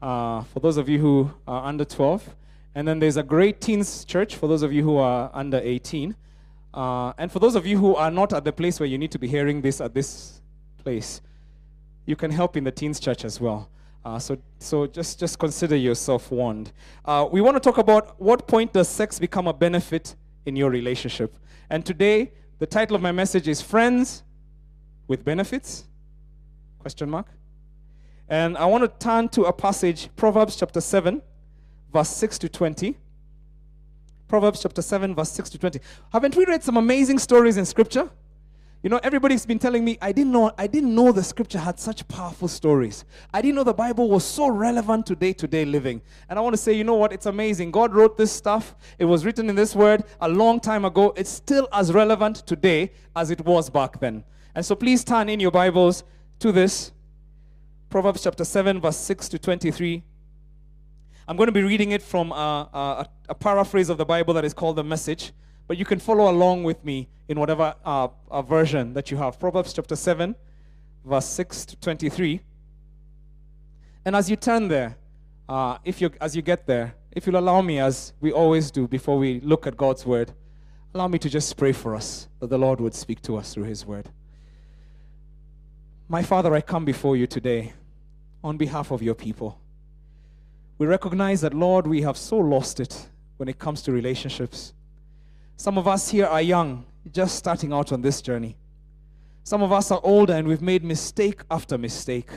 uh, 0.00 0.42
for 0.44 0.60
those 0.60 0.78
of 0.78 0.88
you 0.88 0.98
who 0.98 1.30
are 1.46 1.66
under 1.66 1.84
12. 1.84 2.34
And 2.74 2.88
then 2.88 2.98
there's 2.98 3.18
a 3.18 3.22
great 3.22 3.60
teens 3.60 4.06
church 4.06 4.36
for 4.36 4.46
those 4.46 4.62
of 4.62 4.72
you 4.72 4.82
who 4.82 4.96
are 4.96 5.30
under 5.34 5.60
18. 5.62 6.16
Uh, 6.72 7.12
and 7.18 7.30
for 7.30 7.38
those 7.38 7.56
of 7.56 7.66
you 7.66 7.76
who 7.76 7.94
are 7.94 8.10
not 8.10 8.32
at 8.32 8.42
the 8.42 8.52
place 8.52 8.80
where 8.80 8.88
you 8.88 8.96
need 8.96 9.10
to 9.10 9.18
be 9.18 9.28
hearing 9.28 9.60
this 9.60 9.82
at 9.82 9.92
this 9.92 10.40
place, 10.78 11.20
you 12.06 12.16
can 12.16 12.30
help 12.30 12.56
in 12.56 12.64
the 12.64 12.72
teens 12.72 12.98
church 12.98 13.22
as 13.22 13.38
well. 13.38 13.68
Uh, 14.02 14.18
so, 14.18 14.38
so 14.60 14.86
just, 14.86 15.20
just 15.20 15.38
consider 15.38 15.76
yourself 15.76 16.30
warned. 16.30 16.72
Uh, 17.04 17.28
we 17.30 17.42
want 17.42 17.54
to 17.54 17.60
talk 17.60 17.76
about 17.76 18.18
what 18.18 18.48
point 18.48 18.72
does 18.72 18.88
sex 18.88 19.18
become 19.18 19.46
a 19.46 19.52
benefit 19.52 20.16
in 20.46 20.56
your 20.56 20.70
relationship. 20.70 21.36
And 21.68 21.84
today, 21.84 22.32
the 22.58 22.66
title 22.66 22.96
of 22.96 23.02
my 23.02 23.12
message 23.12 23.48
is 23.48 23.60
Friends 23.60 24.22
with 25.08 25.24
Benefits? 25.24 25.84
Question 26.78 27.10
mark. 27.10 27.26
And 28.28 28.56
I 28.56 28.64
want 28.66 28.82
to 28.82 29.06
turn 29.06 29.28
to 29.30 29.42
a 29.42 29.52
passage, 29.52 30.08
Proverbs 30.16 30.56
chapter 30.56 30.80
7, 30.80 31.22
verse 31.92 32.08
6 32.08 32.38
to 32.38 32.48
20. 32.48 32.96
Proverbs 34.26 34.62
chapter 34.62 34.82
7, 34.82 35.14
verse 35.14 35.30
6 35.32 35.50
to 35.50 35.58
20. 35.58 35.80
Haven't 36.12 36.34
we 36.34 36.46
read 36.46 36.62
some 36.62 36.76
amazing 36.76 37.18
stories 37.18 37.56
in 37.56 37.64
Scripture? 37.66 38.10
You 38.86 38.90
know, 38.90 39.00
everybody's 39.02 39.44
been 39.44 39.58
telling 39.58 39.84
me 39.84 39.98
I 40.00 40.12
didn't 40.12 40.30
know 40.30 40.52
I 40.56 40.68
didn't 40.68 40.94
know 40.94 41.10
the 41.10 41.24
scripture 41.24 41.58
had 41.58 41.80
such 41.80 42.06
powerful 42.06 42.46
stories. 42.46 43.04
I 43.34 43.42
didn't 43.42 43.56
know 43.56 43.64
the 43.64 43.74
Bible 43.74 44.08
was 44.08 44.24
so 44.24 44.46
relevant 44.46 45.06
to 45.06 45.16
day-to-day 45.16 45.64
living. 45.64 46.00
And 46.28 46.38
I 46.38 46.42
want 46.42 46.52
to 46.52 46.56
say, 46.56 46.72
you 46.72 46.84
know 46.84 46.94
what? 46.94 47.12
It's 47.12 47.26
amazing. 47.26 47.72
God 47.72 47.92
wrote 47.92 48.16
this 48.16 48.30
stuff. 48.30 48.76
It 49.00 49.04
was 49.04 49.24
written 49.24 49.50
in 49.50 49.56
this 49.56 49.74
word 49.74 50.04
a 50.20 50.28
long 50.28 50.60
time 50.60 50.84
ago. 50.84 51.12
It's 51.16 51.30
still 51.30 51.66
as 51.72 51.92
relevant 51.92 52.46
today 52.46 52.92
as 53.16 53.32
it 53.32 53.44
was 53.44 53.68
back 53.68 53.98
then. 53.98 54.22
And 54.54 54.64
so 54.64 54.76
please 54.76 55.02
turn 55.02 55.28
in 55.28 55.40
your 55.40 55.50
Bibles 55.50 56.04
to 56.38 56.52
this. 56.52 56.92
Proverbs 57.90 58.22
chapter 58.22 58.44
7 58.44 58.80
verse 58.80 58.98
6 58.98 59.30
to 59.30 59.38
23. 59.40 60.04
I'm 61.26 61.36
going 61.36 61.48
to 61.48 61.52
be 61.52 61.64
reading 61.64 61.90
it 61.90 62.02
from 62.02 62.30
a, 62.30 62.70
a, 62.72 63.06
a 63.30 63.34
paraphrase 63.34 63.88
of 63.88 63.98
the 63.98 64.06
Bible 64.06 64.32
that 64.34 64.44
is 64.44 64.54
called 64.54 64.76
the 64.76 64.84
Message. 64.84 65.32
But 65.66 65.78
you 65.78 65.84
can 65.84 65.98
follow 65.98 66.30
along 66.30 66.64
with 66.64 66.84
me 66.84 67.08
in 67.28 67.40
whatever 67.40 67.74
uh, 67.84 68.08
uh, 68.30 68.42
version 68.42 68.92
that 68.94 69.10
you 69.10 69.16
have. 69.16 69.38
Proverbs 69.38 69.72
chapter 69.72 69.96
7, 69.96 70.36
verse 71.04 71.26
6 71.26 71.66
to 71.66 71.76
23. 71.76 72.40
And 74.04 74.14
as 74.14 74.30
you 74.30 74.36
turn 74.36 74.68
there, 74.68 74.96
uh, 75.48 75.78
if 75.84 76.00
you, 76.00 76.10
as 76.20 76.36
you 76.36 76.42
get 76.42 76.66
there, 76.66 76.94
if 77.12 77.26
you'll 77.26 77.38
allow 77.38 77.60
me, 77.62 77.78
as 77.80 78.12
we 78.20 78.30
always 78.30 78.70
do 78.70 78.86
before 78.86 79.18
we 79.18 79.40
look 79.40 79.66
at 79.66 79.76
God's 79.76 80.06
word, 80.06 80.32
allow 80.94 81.08
me 81.08 81.18
to 81.18 81.28
just 81.28 81.56
pray 81.56 81.72
for 81.72 81.94
us 81.94 82.28
that 82.40 82.50
the 82.50 82.58
Lord 82.58 82.80
would 82.80 82.94
speak 82.94 83.20
to 83.22 83.36
us 83.36 83.54
through 83.54 83.64
his 83.64 83.84
word. 83.84 84.10
My 86.08 86.22
Father, 86.22 86.54
I 86.54 86.60
come 86.60 86.84
before 86.84 87.16
you 87.16 87.26
today 87.26 87.72
on 88.44 88.56
behalf 88.56 88.92
of 88.92 89.02
your 89.02 89.14
people. 89.14 89.58
We 90.78 90.86
recognize 90.86 91.40
that, 91.40 91.54
Lord, 91.54 91.86
we 91.86 92.02
have 92.02 92.16
so 92.16 92.36
lost 92.36 92.78
it 92.78 93.08
when 93.38 93.48
it 93.48 93.58
comes 93.58 93.82
to 93.82 93.92
relationships. 93.92 94.72
Some 95.56 95.78
of 95.78 95.88
us 95.88 96.10
here 96.10 96.26
are 96.26 96.42
young, 96.42 96.84
just 97.12 97.36
starting 97.36 97.72
out 97.72 97.90
on 97.90 98.02
this 98.02 98.20
journey. 98.20 98.56
Some 99.42 99.62
of 99.62 99.72
us 99.72 99.90
are 99.90 100.00
older 100.02 100.34
and 100.34 100.46
we've 100.46 100.60
made 100.60 100.84
mistake 100.84 101.40
after 101.50 101.78
mistake. 101.78 102.28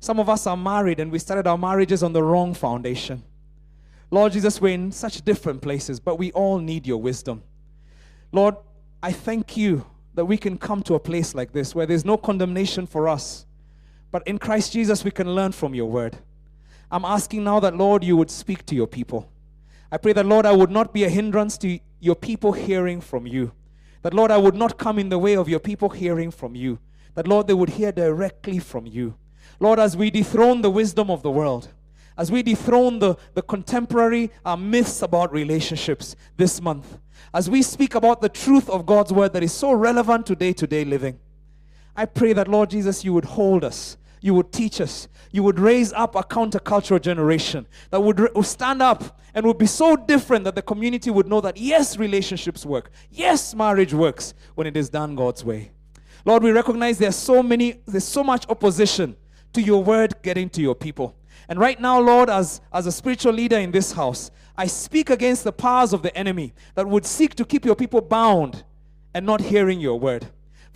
Some 0.00 0.20
of 0.20 0.28
us 0.28 0.46
are 0.46 0.56
married 0.56 1.00
and 1.00 1.10
we 1.10 1.18
started 1.18 1.46
our 1.46 1.56
marriages 1.56 2.02
on 2.02 2.12
the 2.12 2.22
wrong 2.22 2.52
foundation. 2.52 3.22
Lord 4.10 4.32
Jesus, 4.32 4.60
we're 4.60 4.74
in 4.74 4.92
such 4.92 5.24
different 5.24 5.62
places, 5.62 5.98
but 5.98 6.16
we 6.16 6.30
all 6.32 6.58
need 6.58 6.86
your 6.86 7.00
wisdom. 7.00 7.42
Lord, 8.32 8.56
I 9.02 9.12
thank 9.12 9.56
you 9.56 9.86
that 10.14 10.24
we 10.24 10.36
can 10.36 10.58
come 10.58 10.82
to 10.82 10.94
a 10.94 11.00
place 11.00 11.34
like 11.34 11.52
this 11.52 11.74
where 11.74 11.86
there's 11.86 12.04
no 12.04 12.16
condemnation 12.16 12.86
for 12.86 13.08
us, 13.08 13.46
but 14.10 14.26
in 14.26 14.38
Christ 14.38 14.72
Jesus 14.72 15.04
we 15.04 15.10
can 15.10 15.34
learn 15.34 15.52
from 15.52 15.74
your 15.74 15.90
word. 15.90 16.18
I'm 16.90 17.04
asking 17.04 17.44
now 17.44 17.60
that, 17.60 17.76
Lord, 17.76 18.04
you 18.04 18.16
would 18.16 18.30
speak 18.30 18.64
to 18.66 18.74
your 18.74 18.86
people. 18.86 19.28
I 19.90 19.98
pray 19.98 20.12
that, 20.14 20.26
Lord, 20.26 20.46
I 20.46 20.52
would 20.52 20.70
not 20.70 20.92
be 20.92 21.04
a 21.04 21.08
hindrance 21.08 21.56
to 21.58 21.78
your 22.00 22.16
people 22.16 22.52
hearing 22.52 23.00
from 23.00 23.26
you. 23.26 23.52
That, 24.02 24.14
Lord, 24.14 24.30
I 24.30 24.36
would 24.36 24.54
not 24.54 24.78
come 24.78 24.98
in 24.98 25.08
the 25.08 25.18
way 25.18 25.36
of 25.36 25.48
your 25.48 25.60
people 25.60 25.88
hearing 25.88 26.30
from 26.30 26.54
you. 26.54 26.78
That, 27.14 27.26
Lord, 27.26 27.46
they 27.46 27.54
would 27.54 27.70
hear 27.70 27.92
directly 27.92 28.58
from 28.58 28.86
you. 28.86 29.16
Lord, 29.58 29.78
as 29.78 29.96
we 29.96 30.10
dethrone 30.10 30.60
the 30.60 30.70
wisdom 30.70 31.10
of 31.10 31.22
the 31.22 31.30
world, 31.30 31.68
as 32.18 32.30
we 32.30 32.42
dethrone 32.42 32.98
the, 32.98 33.16
the 33.34 33.42
contemporary 33.42 34.30
uh, 34.44 34.56
myths 34.56 35.02
about 35.02 35.32
relationships 35.32 36.16
this 36.36 36.60
month, 36.60 36.98
as 37.32 37.50
we 37.50 37.62
speak 37.62 37.94
about 37.94 38.20
the 38.20 38.28
truth 38.28 38.68
of 38.70 38.86
God's 38.86 39.12
word 39.12 39.32
that 39.32 39.42
is 39.42 39.52
so 39.52 39.72
relevant 39.72 40.26
to 40.26 40.36
day 40.36 40.52
to 40.54 40.66
day 40.66 40.84
living, 40.84 41.18
I 41.94 42.04
pray 42.04 42.32
that, 42.34 42.48
Lord 42.48 42.70
Jesus, 42.70 43.04
you 43.04 43.14
would 43.14 43.24
hold 43.24 43.64
us, 43.64 43.96
you 44.20 44.34
would 44.34 44.52
teach 44.52 44.80
us, 44.80 45.08
you 45.30 45.42
would 45.42 45.58
raise 45.58 45.92
up 45.92 46.14
a 46.14 46.22
countercultural 46.22 47.00
generation 47.00 47.66
that 47.90 48.00
would, 48.00 48.18
re- 48.18 48.30
would 48.34 48.46
stand 48.46 48.82
up 48.82 49.20
and 49.34 49.46
would 49.46 49.58
be 49.58 49.66
so 49.66 49.96
different 49.96 50.44
that 50.44 50.54
the 50.54 50.62
community 50.62 51.10
would 51.10 51.26
know 51.26 51.40
that 51.40 51.56
yes, 51.56 51.98
relationships 51.98 52.64
work. 52.64 52.90
Yes, 53.10 53.54
marriage 53.54 53.92
works 53.92 54.34
when 54.54 54.66
it 54.66 54.76
is 54.76 54.88
done 54.88 55.14
God's 55.14 55.44
way. 55.44 55.70
Lord, 56.24 56.42
we 56.42 56.50
recognize 56.50 56.98
there's 56.98 57.16
so 57.16 57.42
many, 57.42 57.80
there's 57.86 58.04
so 58.04 58.24
much 58.24 58.48
opposition 58.48 59.16
to 59.52 59.62
your 59.62 59.84
word 59.84 60.14
getting 60.22 60.48
to 60.50 60.62
your 60.62 60.74
people. 60.74 61.14
And 61.48 61.58
right 61.58 61.80
now, 61.80 62.00
Lord, 62.00 62.28
as, 62.28 62.60
as 62.72 62.86
a 62.86 62.92
spiritual 62.92 63.32
leader 63.32 63.58
in 63.58 63.70
this 63.70 63.92
house, 63.92 64.30
I 64.56 64.66
speak 64.66 65.10
against 65.10 65.44
the 65.44 65.52
powers 65.52 65.92
of 65.92 66.02
the 66.02 66.16
enemy 66.16 66.54
that 66.74 66.88
would 66.88 67.06
seek 67.06 67.34
to 67.36 67.44
keep 67.44 67.64
your 67.64 67.76
people 67.76 68.00
bound 68.00 68.64
and 69.14 69.24
not 69.24 69.40
hearing 69.40 69.80
your 69.80 70.00
word. 70.00 70.26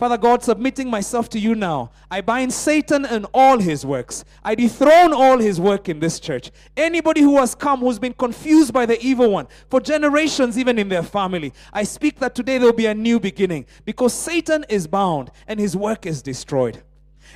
Father 0.01 0.17
God, 0.17 0.41
submitting 0.41 0.89
myself 0.89 1.29
to 1.29 1.37
you 1.37 1.53
now, 1.53 1.91
I 2.09 2.21
bind 2.21 2.51
Satan 2.51 3.05
and 3.05 3.27
all 3.35 3.59
his 3.59 3.85
works. 3.85 4.25
I 4.43 4.55
dethrone 4.55 5.13
all 5.13 5.37
his 5.37 5.61
work 5.61 5.89
in 5.89 5.99
this 5.99 6.19
church. 6.19 6.49
Anybody 6.75 7.21
who 7.21 7.37
has 7.37 7.53
come 7.53 7.81
who's 7.81 7.99
been 7.99 8.13
confused 8.13 8.73
by 8.73 8.87
the 8.87 8.99
evil 8.99 9.29
one 9.29 9.47
for 9.69 9.79
generations, 9.79 10.57
even 10.57 10.79
in 10.79 10.89
their 10.89 11.03
family, 11.03 11.53
I 11.71 11.83
speak 11.83 12.17
that 12.17 12.33
today 12.33 12.57
there'll 12.57 12.73
be 12.73 12.87
a 12.87 12.95
new 12.95 13.19
beginning 13.19 13.67
because 13.85 14.11
Satan 14.11 14.65
is 14.69 14.87
bound 14.87 15.29
and 15.45 15.59
his 15.59 15.77
work 15.77 16.07
is 16.07 16.23
destroyed. 16.23 16.81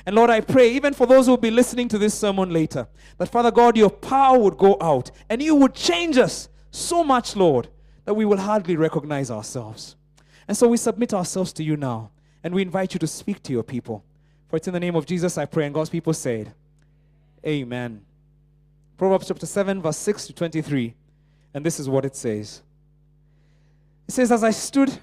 And 0.04 0.16
Lord, 0.16 0.30
I 0.30 0.40
pray, 0.40 0.72
even 0.72 0.92
for 0.92 1.06
those 1.06 1.26
who 1.26 1.32
will 1.34 1.38
be 1.38 1.52
listening 1.52 1.86
to 1.90 1.98
this 1.98 2.14
sermon 2.14 2.50
later, 2.50 2.88
that 3.18 3.28
Father 3.28 3.52
God, 3.52 3.76
your 3.76 3.90
power 3.90 4.40
would 4.40 4.58
go 4.58 4.76
out 4.80 5.12
and 5.30 5.40
you 5.40 5.54
would 5.54 5.74
change 5.74 6.18
us 6.18 6.48
so 6.72 7.04
much, 7.04 7.36
Lord, 7.36 7.68
that 8.06 8.14
we 8.14 8.24
will 8.24 8.38
hardly 8.38 8.74
recognize 8.74 9.30
ourselves. 9.30 9.94
And 10.48 10.56
so 10.56 10.66
we 10.66 10.78
submit 10.78 11.14
ourselves 11.14 11.52
to 11.52 11.62
you 11.62 11.76
now 11.76 12.10
and 12.46 12.54
we 12.54 12.62
invite 12.62 12.94
you 12.94 13.00
to 13.00 13.08
speak 13.08 13.42
to 13.42 13.52
your 13.52 13.64
people. 13.64 14.04
For 14.48 14.54
it's 14.54 14.68
in 14.68 14.72
the 14.72 14.78
name 14.78 14.94
of 14.94 15.04
Jesus 15.04 15.36
I 15.36 15.46
pray, 15.46 15.64
and 15.64 15.74
God's 15.74 15.90
people 15.90 16.12
said, 16.12 16.54
Amen. 17.44 18.02
Proverbs 18.96 19.26
chapter 19.26 19.46
7, 19.46 19.82
verse 19.82 19.96
6 19.96 20.28
to 20.28 20.32
23. 20.32 20.94
And 21.54 21.66
this 21.66 21.80
is 21.80 21.88
what 21.88 22.04
it 22.04 22.14
says 22.14 22.62
It 24.06 24.12
says, 24.12 24.30
As 24.30 24.44
I 24.44 24.52
stood 24.52 24.96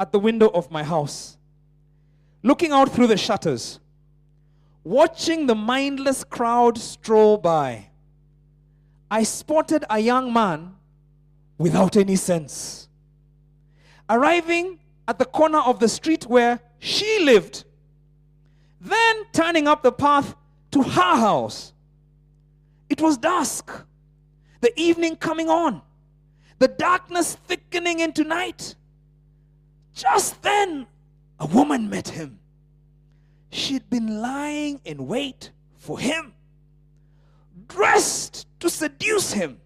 at 0.00 0.10
the 0.10 0.18
window 0.18 0.48
of 0.48 0.68
my 0.72 0.82
house, 0.82 1.36
looking 2.42 2.72
out 2.72 2.90
through 2.90 3.06
the 3.06 3.16
shutters, 3.16 3.78
watching 4.82 5.46
the 5.46 5.54
mindless 5.54 6.24
crowd 6.24 6.78
stroll 6.78 7.38
by, 7.38 7.90
I 9.08 9.22
spotted 9.22 9.84
a 9.88 10.00
young 10.00 10.32
man 10.32 10.74
without 11.58 11.96
any 11.96 12.16
sense. 12.16 12.88
Arriving 14.10 14.80
at 15.08 15.18
the 15.18 15.24
corner 15.24 15.58
of 15.58 15.78
the 15.78 15.88
street 15.88 16.26
where 16.26 16.60
she 16.78 17.20
lived, 17.24 17.64
then 18.80 19.16
turning 19.32 19.66
up 19.68 19.82
the 19.82 19.92
path 19.92 20.34
to 20.72 20.82
her 20.82 21.16
house. 21.16 21.72
It 22.88 23.00
was 23.00 23.16
dusk, 23.16 23.70
the 24.60 24.78
evening 24.78 25.16
coming 25.16 25.48
on, 25.48 25.82
the 26.58 26.68
darkness 26.68 27.36
thickening 27.46 28.00
into 28.00 28.24
night. 28.24 28.74
Just 29.94 30.42
then, 30.42 30.86
a 31.38 31.46
woman 31.46 31.88
met 31.88 32.08
him. 32.08 32.38
She'd 33.50 33.88
been 33.88 34.20
lying 34.20 34.80
in 34.84 35.06
wait 35.06 35.50
for 35.78 35.98
him, 35.98 36.34
dressed 37.68 38.46
to 38.60 38.68
seduce 38.68 39.32
him. 39.32 39.58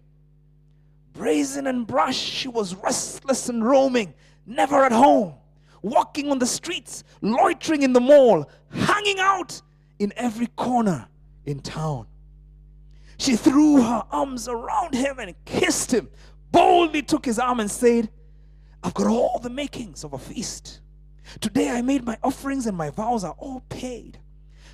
Brazen 1.13 1.67
and 1.67 1.85
brushed, 1.85 2.23
she 2.23 2.47
was 2.47 2.73
restless 2.75 3.49
and 3.49 3.65
roaming, 3.65 4.13
never 4.45 4.83
at 4.83 4.91
home, 4.91 5.35
walking 5.81 6.31
on 6.31 6.39
the 6.39 6.45
streets, 6.45 7.03
loitering 7.21 7.83
in 7.83 7.93
the 7.93 8.01
mall, 8.01 8.49
hanging 8.71 9.19
out 9.19 9.61
in 9.99 10.13
every 10.15 10.47
corner 10.47 11.07
in 11.45 11.59
town. 11.59 12.07
She 13.17 13.35
threw 13.35 13.81
her 13.81 14.03
arms 14.11 14.47
around 14.47 14.95
him 14.95 15.19
and 15.19 15.35
kissed 15.45 15.93
him, 15.93 16.09
boldly 16.51 17.03
took 17.03 17.25
his 17.25 17.39
arm 17.39 17.59
and 17.59 17.69
said, 17.69 18.09
I've 18.83 18.95
got 18.95 19.07
all 19.07 19.39
the 19.39 19.49
makings 19.49 20.03
of 20.03 20.13
a 20.13 20.17
feast. 20.17 20.81
Today 21.39 21.69
I 21.69 21.81
made 21.81 22.03
my 22.03 22.17
offerings 22.23 22.65
and 22.65 22.75
my 22.75 22.89
vows 22.89 23.23
are 23.23 23.35
all 23.37 23.61
paid. 23.69 24.19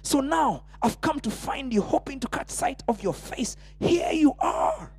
So 0.02 0.22
now 0.22 0.64
I've 0.82 1.02
come 1.02 1.20
to 1.20 1.30
find 1.30 1.74
you, 1.74 1.82
hoping 1.82 2.20
to 2.22 2.28
catch 2.30 2.50
sight 2.50 2.82
of 2.88 3.04
your 3.04 3.14
face. 3.14 3.58
Here 3.80 4.12
you 4.12 4.34
are. 4.40 4.92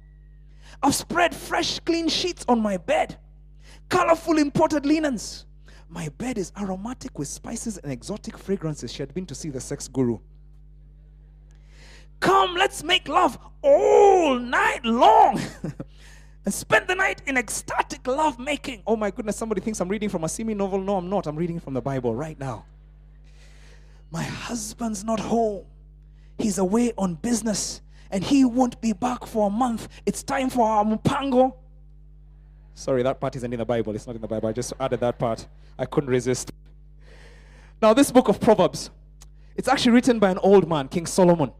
I've 0.82 0.94
spread 0.94 1.34
fresh, 1.34 1.80
clean 1.80 2.08
sheets 2.08 2.44
on 2.48 2.60
my 2.60 2.76
bed, 2.76 3.18
colorful 3.88 4.38
imported 4.38 4.86
linens. 4.86 5.46
My 5.88 6.08
bed 6.18 6.36
is 6.38 6.52
aromatic 6.58 7.18
with 7.18 7.28
spices 7.28 7.78
and 7.78 7.90
exotic 7.90 8.36
fragrances. 8.36 8.92
She 8.92 9.02
had 9.02 9.14
been 9.14 9.26
to 9.26 9.34
see 9.34 9.48
the 9.48 9.60
sex 9.60 9.88
guru. 9.88 10.18
Come, 12.20 12.54
let's 12.54 12.82
make 12.82 13.08
love 13.08 13.38
all 13.62 14.38
night 14.38 14.84
long 14.84 15.40
and 16.44 16.52
spend 16.52 16.88
the 16.88 16.94
night 16.94 17.22
in 17.26 17.36
ecstatic 17.36 18.06
love 18.06 18.38
making. 18.38 18.82
Oh 18.86 18.96
my 18.96 19.10
goodness, 19.10 19.36
somebody 19.36 19.60
thinks 19.60 19.80
I'm 19.80 19.88
reading 19.88 20.08
from 20.08 20.24
a 20.24 20.28
semi 20.28 20.54
novel. 20.54 20.80
No, 20.80 20.96
I'm 20.96 21.08
not. 21.08 21.26
I'm 21.26 21.36
reading 21.36 21.60
from 21.60 21.74
the 21.74 21.80
Bible 21.80 22.14
right 22.14 22.38
now. 22.38 22.66
My 24.10 24.22
husband's 24.22 25.04
not 25.04 25.20
home, 25.20 25.64
he's 26.38 26.58
away 26.58 26.92
on 26.96 27.14
business 27.14 27.82
and 28.10 28.24
he 28.24 28.44
won't 28.44 28.80
be 28.80 28.92
back 28.92 29.26
for 29.26 29.48
a 29.48 29.50
month. 29.50 29.88
It's 30.06 30.22
time 30.22 30.50
for 30.50 30.66
our 30.66 30.84
mupango. 30.84 31.54
Sorry, 32.78 33.02
that 33.02 33.18
part 33.18 33.34
isn't 33.34 33.52
in 33.52 33.58
the 33.58 33.64
Bible. 33.64 33.92
It's 33.96 34.06
not 34.06 34.14
in 34.14 34.22
the 34.22 34.28
Bible. 34.28 34.48
I 34.48 34.52
just 34.52 34.72
added 34.78 35.00
that 35.00 35.18
part. 35.18 35.48
I 35.76 35.84
couldn't 35.84 36.10
resist. 36.10 36.52
Now, 37.82 37.92
this 37.92 38.12
book 38.12 38.28
of 38.28 38.40
Proverbs, 38.40 38.90
it's 39.56 39.66
actually 39.66 39.90
written 39.92 40.20
by 40.20 40.30
an 40.30 40.38
old 40.38 40.68
man, 40.68 40.86
King 40.86 41.04
Solomon. 41.04 41.50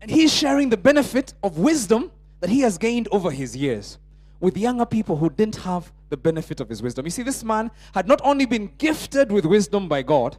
And 0.00 0.10
he's 0.10 0.32
sharing 0.32 0.70
the 0.70 0.78
benefit 0.78 1.34
of 1.42 1.58
wisdom 1.58 2.10
that 2.40 2.48
he 2.48 2.60
has 2.60 2.78
gained 2.78 3.08
over 3.12 3.30
his 3.30 3.54
years 3.54 3.98
with 4.40 4.56
younger 4.56 4.86
people 4.86 5.18
who 5.18 5.28
didn't 5.28 5.56
have 5.56 5.92
the 6.08 6.16
benefit 6.16 6.58
of 6.60 6.70
his 6.70 6.82
wisdom. 6.82 7.04
You 7.04 7.10
see, 7.10 7.22
this 7.22 7.44
man 7.44 7.70
had 7.94 8.08
not 8.08 8.22
only 8.24 8.46
been 8.46 8.70
gifted 8.78 9.30
with 9.30 9.44
wisdom 9.44 9.86
by 9.86 10.00
God, 10.00 10.38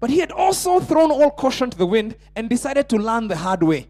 but 0.00 0.10
he 0.10 0.18
had 0.18 0.32
also 0.32 0.80
thrown 0.80 1.12
all 1.12 1.30
caution 1.30 1.70
to 1.70 1.78
the 1.78 1.86
wind 1.86 2.16
and 2.34 2.50
decided 2.50 2.88
to 2.88 2.96
learn 2.96 3.28
the 3.28 3.36
hard 3.36 3.62
way. 3.62 3.78
You 3.78 3.86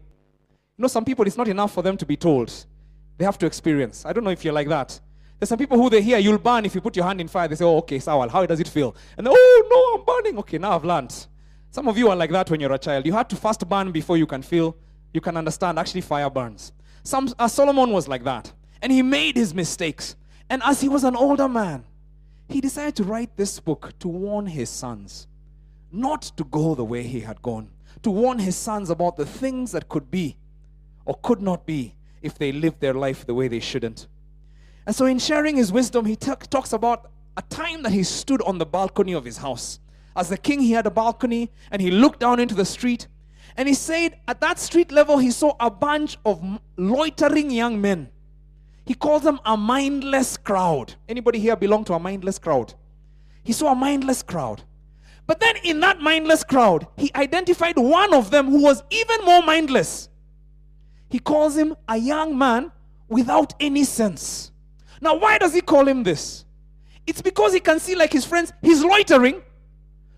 know, 0.83 0.87
some 0.87 1.05
people, 1.05 1.25
it's 1.25 1.37
not 1.37 1.47
enough 1.47 1.73
for 1.73 1.81
them 1.81 1.97
to 1.97 2.05
be 2.05 2.15
told, 2.15 2.67
they 3.17 3.25
have 3.25 3.37
to 3.39 3.45
experience. 3.45 4.05
I 4.05 4.13
don't 4.13 4.23
know 4.23 4.29
if 4.31 4.43
you're 4.43 4.53
like 4.53 4.69
that. 4.69 4.99
There's 5.39 5.49
some 5.49 5.59
people 5.59 5.77
who 5.77 5.89
they 5.89 6.01
hear 6.01 6.17
you'll 6.19 6.37
burn 6.37 6.65
if 6.65 6.73
you 6.73 6.81
put 6.81 6.95
your 6.95 7.05
hand 7.05 7.19
in 7.19 7.27
fire. 7.27 7.47
They 7.47 7.55
say, 7.55 7.65
oh, 7.65 7.77
okay, 7.79 7.97
Sawal, 7.97 8.29
how 8.29 8.45
does 8.45 8.59
it 8.59 8.67
feel? 8.67 8.95
And 9.17 9.27
oh, 9.29 9.67
no, 9.69 9.99
I'm 9.99 10.05
burning. 10.05 10.39
Okay, 10.39 10.57
now 10.57 10.71
I've 10.71 10.85
learned. 10.85 11.27
Some 11.69 11.87
of 11.87 11.97
you 11.97 12.09
are 12.09 12.15
like 12.15 12.31
that 12.31 12.49
when 12.49 12.59
you're 12.59 12.71
a 12.71 12.77
child. 12.77 13.05
You 13.05 13.13
had 13.13 13.29
to 13.29 13.35
first 13.35 13.67
burn 13.67 13.91
before 13.91 14.17
you 14.17 14.25
can 14.25 14.41
feel, 14.41 14.75
you 15.13 15.21
can 15.21 15.35
understand 15.37 15.79
actually 15.79 16.01
fire 16.01 16.29
burns. 16.29 16.71
Some, 17.03 17.33
uh, 17.37 17.47
Solomon 17.47 17.91
was 17.91 18.07
like 18.07 18.23
that. 18.23 18.53
And 18.81 18.91
he 18.91 19.01
made 19.01 19.35
his 19.35 19.53
mistakes. 19.53 20.15
And 20.49 20.61
as 20.63 20.81
he 20.81 20.89
was 20.89 21.03
an 21.03 21.15
older 21.15 21.49
man, 21.49 21.83
he 22.47 22.61
decided 22.61 22.95
to 22.97 23.03
write 23.03 23.35
this 23.35 23.59
book 23.59 23.93
to 23.99 24.07
warn 24.07 24.45
his 24.45 24.69
sons 24.69 25.27
not 25.91 26.21
to 26.21 26.43
go 26.45 26.73
the 26.73 26.83
way 26.83 27.03
he 27.03 27.19
had 27.19 27.41
gone, 27.41 27.69
to 28.01 28.09
warn 28.09 28.39
his 28.39 28.55
sons 28.55 28.89
about 28.89 29.15
the 29.15 29.25
things 29.25 29.71
that 29.71 29.87
could 29.87 30.09
be 30.09 30.37
or 31.05 31.15
could 31.21 31.41
not 31.41 31.65
be 31.65 31.95
if 32.23 32.39
they 32.39 32.51
live 32.51 32.79
their 32.79 32.93
life 32.93 33.25
the 33.25 33.33
way 33.33 33.47
they 33.47 33.59
shouldn't. 33.59 34.07
And 34.85 34.95
so, 34.95 35.05
in 35.05 35.19
sharing 35.19 35.55
his 35.55 35.71
wisdom, 35.71 36.05
he 36.05 36.15
t- 36.15 36.31
talks 36.49 36.73
about 36.73 37.11
a 37.37 37.41
time 37.43 37.83
that 37.83 37.91
he 37.91 38.03
stood 38.03 38.41
on 38.41 38.57
the 38.57 38.65
balcony 38.65 39.13
of 39.13 39.25
his 39.25 39.37
house. 39.37 39.79
As 40.15 40.29
the 40.29 40.37
king, 40.37 40.59
he 40.59 40.71
had 40.71 40.85
a 40.85 40.91
balcony 40.91 41.51
and 41.71 41.81
he 41.81 41.91
looked 41.91 42.19
down 42.19 42.39
into 42.39 42.55
the 42.55 42.65
street. 42.65 43.07
And 43.55 43.67
he 43.67 43.73
said, 43.73 44.19
at 44.27 44.41
that 44.41 44.59
street 44.59 44.91
level, 44.91 45.17
he 45.17 45.31
saw 45.31 45.55
a 45.59 45.69
bunch 45.69 46.17
of 46.25 46.59
loitering 46.77 47.51
young 47.51 47.79
men. 47.79 48.09
He 48.85 48.93
calls 48.93 49.23
them 49.23 49.39
a 49.45 49.55
mindless 49.55 50.37
crowd. 50.37 50.95
Anybody 51.07 51.39
here 51.39 51.55
belong 51.55 51.85
to 51.85 51.93
a 51.93 51.99
mindless 51.99 52.37
crowd? 52.37 52.73
He 53.43 53.53
saw 53.53 53.71
a 53.71 53.75
mindless 53.75 54.23
crowd. 54.23 54.63
But 55.25 55.39
then 55.39 55.55
in 55.63 55.79
that 55.79 56.01
mindless 56.01 56.43
crowd, 56.43 56.87
he 56.97 57.11
identified 57.15 57.77
one 57.77 58.13
of 58.13 58.29
them 58.29 58.49
who 58.49 58.61
was 58.61 58.83
even 58.89 59.23
more 59.23 59.41
mindless. 59.41 60.09
He 61.13 61.19
calls 61.19 61.55
him 61.55 61.75
a 61.87 61.95
young 61.95 62.35
man 62.35 62.71
without 63.07 63.53
any 63.59 63.83
sense. 63.83 64.51
Now, 64.99 65.15
why 65.15 65.37
does 65.37 65.53
he 65.53 65.61
call 65.61 65.87
him 65.87 66.01
this? 66.01 66.43
It's 67.05 67.21
because 67.21 67.53
he 67.53 67.59
can 67.59 67.79
see, 67.79 67.93
like 67.93 68.11
his 68.11 68.25
friends, 68.25 68.51
he's 68.63 68.83
loitering, 68.83 69.43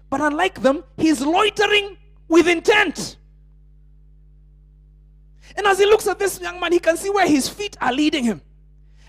but 0.09 0.21
unlike 0.21 0.61
them, 0.61 0.85
he's 0.95 1.19
loitering 1.19 1.97
with 2.29 2.47
intent. 2.47 3.17
And 5.57 5.67
as 5.67 5.79
he 5.79 5.85
looks 5.85 6.07
at 6.07 6.17
this 6.17 6.39
young 6.39 6.61
man, 6.61 6.71
he 6.71 6.79
can 6.79 6.95
see 6.95 7.09
where 7.09 7.27
his 7.27 7.49
feet 7.49 7.75
are 7.81 7.91
leading 7.91 8.23
him. 8.23 8.41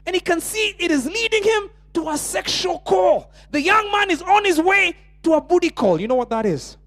And 0.04 0.16
he 0.16 0.18
can 0.18 0.40
see 0.40 0.74
it 0.80 0.90
is 0.90 1.06
leading 1.06 1.44
him 1.44 1.70
to 1.94 2.08
a 2.08 2.18
sexual 2.18 2.80
call. 2.80 3.30
The 3.52 3.62
young 3.62 3.92
man 3.92 4.10
is 4.10 4.22
on 4.22 4.44
his 4.44 4.60
way 4.60 4.96
to 5.22 5.34
a 5.34 5.40
booty 5.40 5.70
call. 5.70 6.00
You 6.00 6.08
know 6.08 6.16
what 6.16 6.30
that 6.30 6.46
is? 6.46 6.78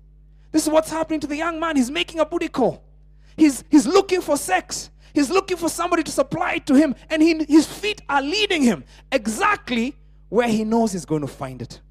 This 0.51 0.63
is 0.63 0.69
what's 0.69 0.91
happening 0.91 1.21
to 1.21 1.27
the 1.27 1.37
young 1.37 1.57
man. 1.57 1.77
He's 1.77 1.89
making 1.89 2.19
a 2.19 2.25
booty 2.25 2.49
call. 2.49 2.83
He's, 3.39 3.63
he's 3.69 3.87
looking 3.87 4.21
for 4.21 4.37
sex. 4.37 4.91
He's 5.13 5.29
looking 5.29 5.57
for 5.57 5.69
somebody 5.69 6.03
to 6.03 6.11
supply 6.11 6.55
it 6.55 6.65
to 6.67 6.75
him, 6.75 6.93
and 7.09 7.21
he, 7.21 7.43
his 7.45 7.65
feet 7.65 8.01
are 8.09 8.21
leading 8.21 8.61
him 8.61 8.83
exactly 9.11 9.95
where 10.27 10.47
he 10.47 10.63
knows 10.63 10.91
he's 10.91 11.05
going 11.05 11.21
to 11.21 11.27
find 11.27 11.61
it. 11.61 11.81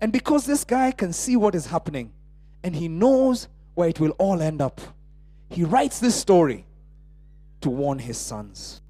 And 0.00 0.12
because 0.12 0.44
this 0.44 0.64
guy 0.64 0.90
can 0.90 1.12
see 1.12 1.36
what 1.36 1.54
is 1.54 1.66
happening 1.66 2.12
and 2.64 2.74
he 2.74 2.88
knows 2.88 3.48
where 3.74 3.88
it 3.88 4.00
will 4.00 4.10
all 4.18 4.42
end 4.42 4.60
up, 4.60 4.80
he 5.48 5.64
writes 5.64 6.00
this 6.00 6.14
story 6.14 6.66
to 7.60 7.70
warn 7.70 8.00
his 8.00 8.18
sons. 8.18 8.82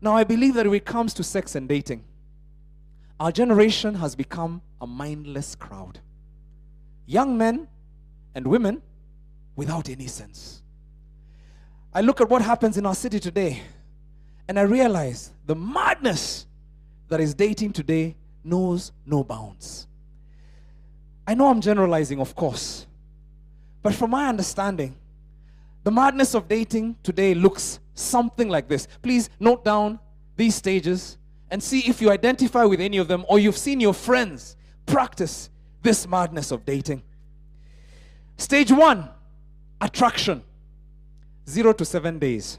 Now, 0.00 0.16
I 0.16 0.24
believe 0.24 0.54
that 0.54 0.66
when 0.66 0.74
it 0.74 0.84
comes 0.84 1.14
to 1.14 1.22
sex 1.22 1.54
and 1.54 1.68
dating, 1.68 2.04
our 3.20 3.30
generation 3.30 3.94
has 3.96 4.16
become 4.16 4.62
a 4.80 4.86
mindless 4.86 5.54
crowd. 5.54 6.00
Young 7.06 7.38
men 7.38 7.68
and 8.34 8.46
women 8.46 8.82
without 9.54 9.88
any 9.88 10.06
sense. 10.06 10.63
I 11.94 12.00
look 12.00 12.20
at 12.20 12.28
what 12.28 12.42
happens 12.42 12.76
in 12.76 12.86
our 12.86 12.94
city 12.94 13.20
today 13.20 13.62
and 14.48 14.58
I 14.58 14.62
realize 14.62 15.30
the 15.46 15.54
madness 15.54 16.46
that 17.08 17.20
is 17.20 17.34
dating 17.34 17.72
today 17.72 18.16
knows 18.42 18.90
no 19.06 19.22
bounds. 19.22 19.86
I 21.26 21.34
know 21.34 21.48
I'm 21.48 21.60
generalizing, 21.60 22.20
of 22.20 22.34
course, 22.34 22.86
but 23.82 23.94
from 23.94 24.10
my 24.10 24.28
understanding, 24.28 24.96
the 25.84 25.90
madness 25.92 26.34
of 26.34 26.48
dating 26.48 26.96
today 27.02 27.32
looks 27.32 27.78
something 27.94 28.48
like 28.48 28.66
this. 28.66 28.88
Please 29.00 29.30
note 29.38 29.64
down 29.64 30.00
these 30.36 30.56
stages 30.56 31.16
and 31.50 31.62
see 31.62 31.80
if 31.88 32.02
you 32.02 32.10
identify 32.10 32.64
with 32.64 32.80
any 32.80 32.98
of 32.98 33.06
them 33.06 33.24
or 33.28 33.38
you've 33.38 33.56
seen 33.56 33.78
your 33.78 33.94
friends 33.94 34.56
practice 34.84 35.48
this 35.82 36.08
madness 36.08 36.50
of 36.50 36.64
dating. 36.64 37.02
Stage 38.36 38.72
one, 38.72 39.08
attraction, 39.80 40.42
zero 41.48 41.72
to 41.72 41.84
seven 41.84 42.18
days. 42.18 42.58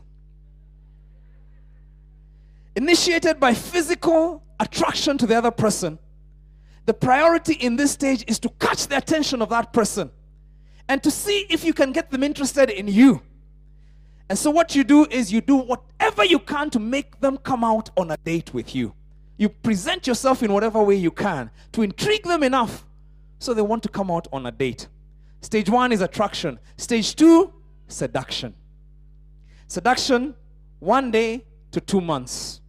Initiated 2.75 3.39
by 3.39 3.53
physical 3.53 4.43
attraction 4.59 5.17
to 5.17 5.25
the 5.25 5.35
other 5.35 5.51
person, 5.51 5.97
the 6.85 6.93
priority 6.93 7.53
in 7.53 7.77
this 7.77 7.91
stage 7.91 8.23
is 8.27 8.37
to 8.39 8.49
catch 8.59 8.87
the 8.87 8.97
attention 8.97 9.41
of 9.41 9.49
that 9.49 9.73
person 9.73 10.11
and 10.87 11.01
to 11.01 11.09
see 11.09 11.45
if 11.49 11.63
you 11.63 11.73
can 11.73 11.91
get 11.91 12.11
them 12.11 12.23
interested 12.23 12.69
in 12.69 12.87
you. 12.87 13.21
And 14.29 14.37
so, 14.37 14.49
what 14.49 14.75
you 14.75 14.83
do 14.83 15.05
is 15.05 15.31
you 15.31 15.41
do 15.41 15.55
whatever 15.55 16.25
you 16.25 16.39
can 16.39 16.69
to 16.71 16.79
make 16.79 17.19
them 17.19 17.37
come 17.37 17.63
out 17.63 17.89
on 17.95 18.11
a 18.11 18.17
date 18.17 18.53
with 18.53 18.75
you. 18.75 18.93
You 19.37 19.49
present 19.49 20.07
yourself 20.07 20.41
in 20.43 20.51
whatever 20.51 20.81
way 20.81 20.95
you 20.95 21.11
can 21.11 21.51
to 21.73 21.81
intrigue 21.81 22.23
them 22.23 22.41
enough 22.41 22.85
so 23.39 23.53
they 23.53 23.61
want 23.61 23.83
to 23.83 23.89
come 23.89 24.09
out 24.09 24.27
on 24.31 24.45
a 24.45 24.51
date. 24.51 24.87
Stage 25.41 25.69
one 25.69 25.91
is 25.91 26.01
attraction, 26.01 26.59
stage 26.77 27.15
two, 27.15 27.53
seduction. 27.87 28.55
Seduction, 29.75 30.35
one 30.79 31.11
day 31.11 31.43
to 31.71 31.81
two 31.81 31.99
months. 31.99 32.61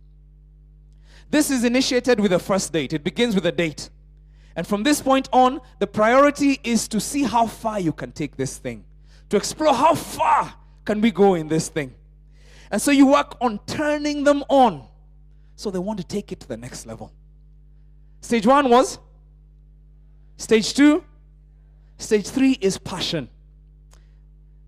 This 1.31 1.53
is 1.53 1.63
initiated 1.63 2.19
with 2.19 2.33
a 2.33 2.39
first 2.41 2.73
date, 2.73 2.93
it 2.93 3.05
begins 3.05 3.37
with 3.37 3.47
a 3.47 3.53
date. 3.53 3.91
And 4.57 4.67
from 4.67 4.83
this 4.83 5.01
point 5.01 5.29
on, 5.33 5.61
the 5.79 5.87
priority 5.87 6.59
is 6.65 6.89
to 6.89 6.99
see 6.99 7.23
how 7.23 7.47
far 7.47 7.79
you 7.79 7.93
can 7.93 8.11
take 8.11 8.37
this 8.37 8.59
thing, 8.59 8.85
to 9.29 9.37
explore 9.37 9.73
how 9.73 9.95
far 9.95 10.53
can 10.85 11.01
we 11.01 11.13
go 11.13 11.35
in 11.35 11.47
this 11.47 11.69
thing. 11.69 11.95
And 12.73 12.83
so 12.83 12.91
you 12.91 13.07
work 13.07 13.37
on 13.41 13.61
turning 13.67 14.25
them 14.25 14.43
on 14.49 14.89
so 15.55 15.71
they 15.71 15.79
want 15.79 16.01
to 16.01 16.05
take 16.05 16.33
it 16.33 16.41
to 16.41 16.49
the 16.49 16.57
next 16.57 16.87
level. 16.87 17.13
Stage 18.21 18.49
one 18.49 18.69
was, 18.69 18.99
stage 20.39 20.75
two, 20.75 21.05
stage 21.99 22.27
three 22.27 22.59
is 22.61 22.79
passion. 22.79 23.29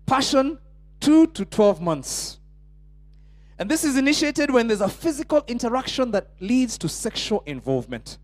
Passion, 0.05 0.57
two 0.99 1.27
to 1.27 1.45
12 1.45 1.81
months. 1.81 2.39
And 3.57 3.69
this 3.69 3.83
is 3.83 3.97
initiated 3.97 4.51
when 4.51 4.67
there's 4.67 4.81
a 4.81 4.89
physical 4.89 5.43
interaction 5.47 6.11
that 6.11 6.29
leads 6.39 6.77
to 6.77 6.87
sexual 6.87 7.43
involvement. 7.45 8.17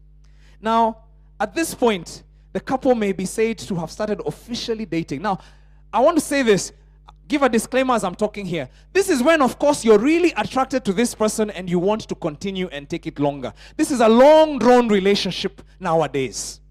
Now, 0.62 1.00
at 1.40 1.54
this 1.54 1.76
point, 1.76 2.24
the 2.54 2.62
couple 2.62 2.96
may 2.96 3.12
be 3.12 3.26
said 3.26 3.58
to 3.60 3.76
have 3.76 3.92
started 3.92 4.22
officially 4.26 4.86
dating. 4.86 5.22
Now, 5.22 5.40
I 5.92 6.00
want 6.00 6.18
to 6.18 6.22
say 6.22 6.42
this, 6.42 6.72
give 7.28 7.44
a 7.44 7.50
disclaimer 7.50 7.96
as 7.96 8.06
I'm 8.06 8.16
talking 8.16 8.46
here. 8.46 8.70
This 8.94 9.10
is 9.10 9.22
when, 9.22 9.42
of 9.42 9.60
course, 9.60 9.84
you're 9.84 10.00
really 10.00 10.32
attracted 10.38 10.86
to 10.86 10.94
this 10.94 11.14
person 11.14 11.50
and 11.50 11.70
you 11.70 11.80
want 11.80 12.08
to 12.08 12.16
continue 12.16 12.70
and 12.72 12.90
take 12.90 13.08
it 13.08 13.20
longer. 13.20 13.54
This 13.76 13.92
is 13.92 14.00
a 14.00 14.08
long 14.08 14.58
drawn 14.58 14.88
relationship 14.88 15.62
nowadays. 15.82 16.62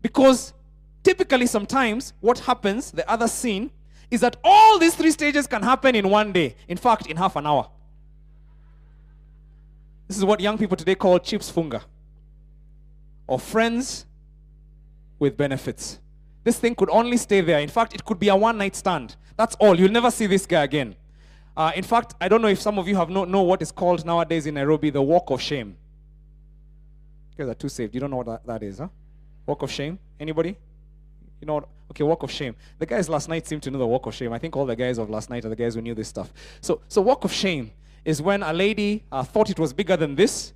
Because 0.00 0.54
typically, 1.02 1.46
sometimes, 1.46 2.14
what 2.20 2.38
happens, 2.38 2.90
the 2.90 3.08
other 3.10 3.28
scene, 3.28 3.70
is 4.12 4.20
that 4.20 4.36
all 4.44 4.78
these 4.78 4.94
three 4.94 5.10
stages 5.10 5.46
can 5.46 5.62
happen 5.62 5.94
in 5.96 6.06
one 6.10 6.32
day. 6.32 6.54
In 6.68 6.76
fact, 6.76 7.06
in 7.06 7.16
half 7.16 7.34
an 7.34 7.46
hour. 7.46 7.70
This 10.06 10.18
is 10.18 10.24
what 10.24 10.38
young 10.38 10.58
people 10.58 10.76
today 10.76 10.94
call 10.94 11.18
chips 11.18 11.50
funga 11.50 11.82
or 13.26 13.40
friends 13.40 14.04
with 15.18 15.34
benefits. 15.34 15.98
This 16.44 16.58
thing 16.58 16.74
could 16.74 16.90
only 16.90 17.16
stay 17.16 17.40
there. 17.40 17.60
In 17.60 17.70
fact, 17.70 17.94
it 17.94 18.04
could 18.04 18.18
be 18.18 18.28
a 18.28 18.36
one 18.36 18.58
night 18.58 18.76
stand. 18.76 19.16
That's 19.38 19.54
all. 19.54 19.80
You'll 19.80 19.90
never 19.90 20.10
see 20.10 20.26
this 20.26 20.44
guy 20.44 20.64
again. 20.64 20.94
Uh, 21.56 21.72
in 21.74 21.82
fact, 21.82 22.14
I 22.20 22.28
don't 22.28 22.42
know 22.42 22.48
if 22.48 22.60
some 22.60 22.78
of 22.78 22.86
you 22.86 22.96
have 22.96 23.08
no, 23.08 23.24
know 23.24 23.40
what 23.40 23.62
is 23.62 23.72
called 23.72 24.04
nowadays 24.04 24.44
in 24.44 24.54
Nairobi 24.56 24.90
the 24.90 25.00
walk 25.00 25.30
of 25.30 25.40
shame. 25.40 25.74
You 27.30 27.44
guys 27.46 27.50
are 27.50 27.54
too 27.54 27.70
safe. 27.70 27.94
You 27.94 28.00
don't 28.00 28.10
know 28.10 28.18
what 28.18 28.26
that, 28.26 28.46
that 28.46 28.62
is, 28.62 28.78
huh? 28.78 28.88
Walk 29.46 29.62
of 29.62 29.70
shame? 29.70 29.98
Anybody? 30.20 30.58
You 31.42 31.46
know? 31.46 31.66
Okay, 31.90 32.04
walk 32.04 32.22
of 32.22 32.30
shame. 32.30 32.54
The 32.78 32.86
guys 32.86 33.08
last 33.08 33.28
night 33.28 33.48
seemed 33.48 33.64
to 33.64 33.70
know 33.72 33.80
the 33.80 33.86
walk 33.86 34.06
of 34.06 34.14
shame. 34.14 34.32
I 34.32 34.38
think 34.38 34.56
all 34.56 34.64
the 34.64 34.76
guys 34.76 34.96
of 34.96 35.10
last 35.10 35.28
night 35.28 35.44
are 35.44 35.48
the 35.48 35.56
guys 35.56 35.74
who 35.74 35.82
knew 35.82 35.92
this 35.92 36.06
stuff. 36.06 36.32
So, 36.60 36.80
so 36.86 37.02
walk 37.02 37.24
of 37.24 37.32
shame 37.32 37.72
is 38.04 38.22
when 38.22 38.44
a 38.44 38.52
lady 38.52 39.02
uh, 39.10 39.24
thought 39.24 39.50
it 39.50 39.58
was 39.58 39.72
bigger 39.72 39.96
than 39.96 40.14
this, 40.14 40.52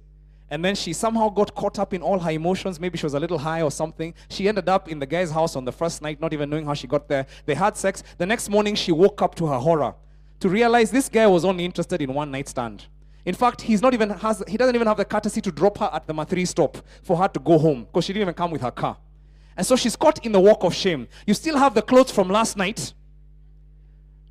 and 0.48 0.64
then 0.64 0.76
she 0.76 0.92
somehow 0.92 1.28
got 1.28 1.52
caught 1.56 1.80
up 1.80 1.92
in 1.92 2.02
all 2.02 2.20
her 2.20 2.30
emotions. 2.30 2.78
Maybe 2.78 2.96
she 2.96 3.04
was 3.04 3.14
a 3.14 3.20
little 3.20 3.36
high 3.36 3.62
or 3.62 3.70
something. 3.72 4.14
She 4.30 4.46
ended 4.46 4.68
up 4.68 4.88
in 4.88 5.00
the 5.00 5.06
guy's 5.06 5.32
house 5.32 5.56
on 5.56 5.64
the 5.64 5.72
first 5.72 6.02
night, 6.02 6.20
not 6.20 6.32
even 6.32 6.48
knowing 6.48 6.64
how 6.64 6.74
she 6.74 6.86
got 6.86 7.08
there. 7.08 7.26
They 7.46 7.54
had 7.54 7.76
sex. 7.76 8.04
The 8.16 8.26
next 8.26 8.48
morning, 8.48 8.76
she 8.76 8.92
woke 8.92 9.20
up 9.22 9.34
to 9.34 9.46
her 9.46 9.58
horror 9.58 9.92
to 10.38 10.48
realize 10.48 10.92
this 10.92 11.08
guy 11.08 11.26
was 11.26 11.44
only 11.44 11.64
interested 11.64 12.00
in 12.00 12.14
one 12.14 12.30
night 12.30 12.48
stand. 12.48 12.84
In 13.24 13.34
fact, 13.34 13.60
he's 13.60 13.82
not 13.82 13.92
even 13.92 14.10
has 14.10 14.44
he 14.46 14.56
doesn't 14.56 14.76
even 14.76 14.86
have 14.86 14.98
the 14.98 15.04
courtesy 15.04 15.40
to 15.40 15.50
drop 15.50 15.78
her 15.78 15.90
at 15.92 16.06
the 16.06 16.14
Mathri 16.14 16.46
stop 16.46 16.78
for 17.02 17.16
her 17.16 17.26
to 17.26 17.40
go 17.40 17.58
home 17.58 17.82
because 17.82 18.04
she 18.04 18.12
didn't 18.12 18.22
even 18.22 18.34
come 18.34 18.52
with 18.52 18.62
her 18.62 18.70
car. 18.70 18.96
And 19.56 19.66
so 19.66 19.76
she's 19.76 19.96
caught 19.96 20.24
in 20.24 20.32
the 20.32 20.40
walk 20.40 20.64
of 20.64 20.74
shame. 20.74 21.08
You 21.26 21.34
still 21.34 21.56
have 21.56 21.74
the 21.74 21.82
clothes 21.82 22.10
from 22.10 22.28
last 22.28 22.56
night. 22.56 22.92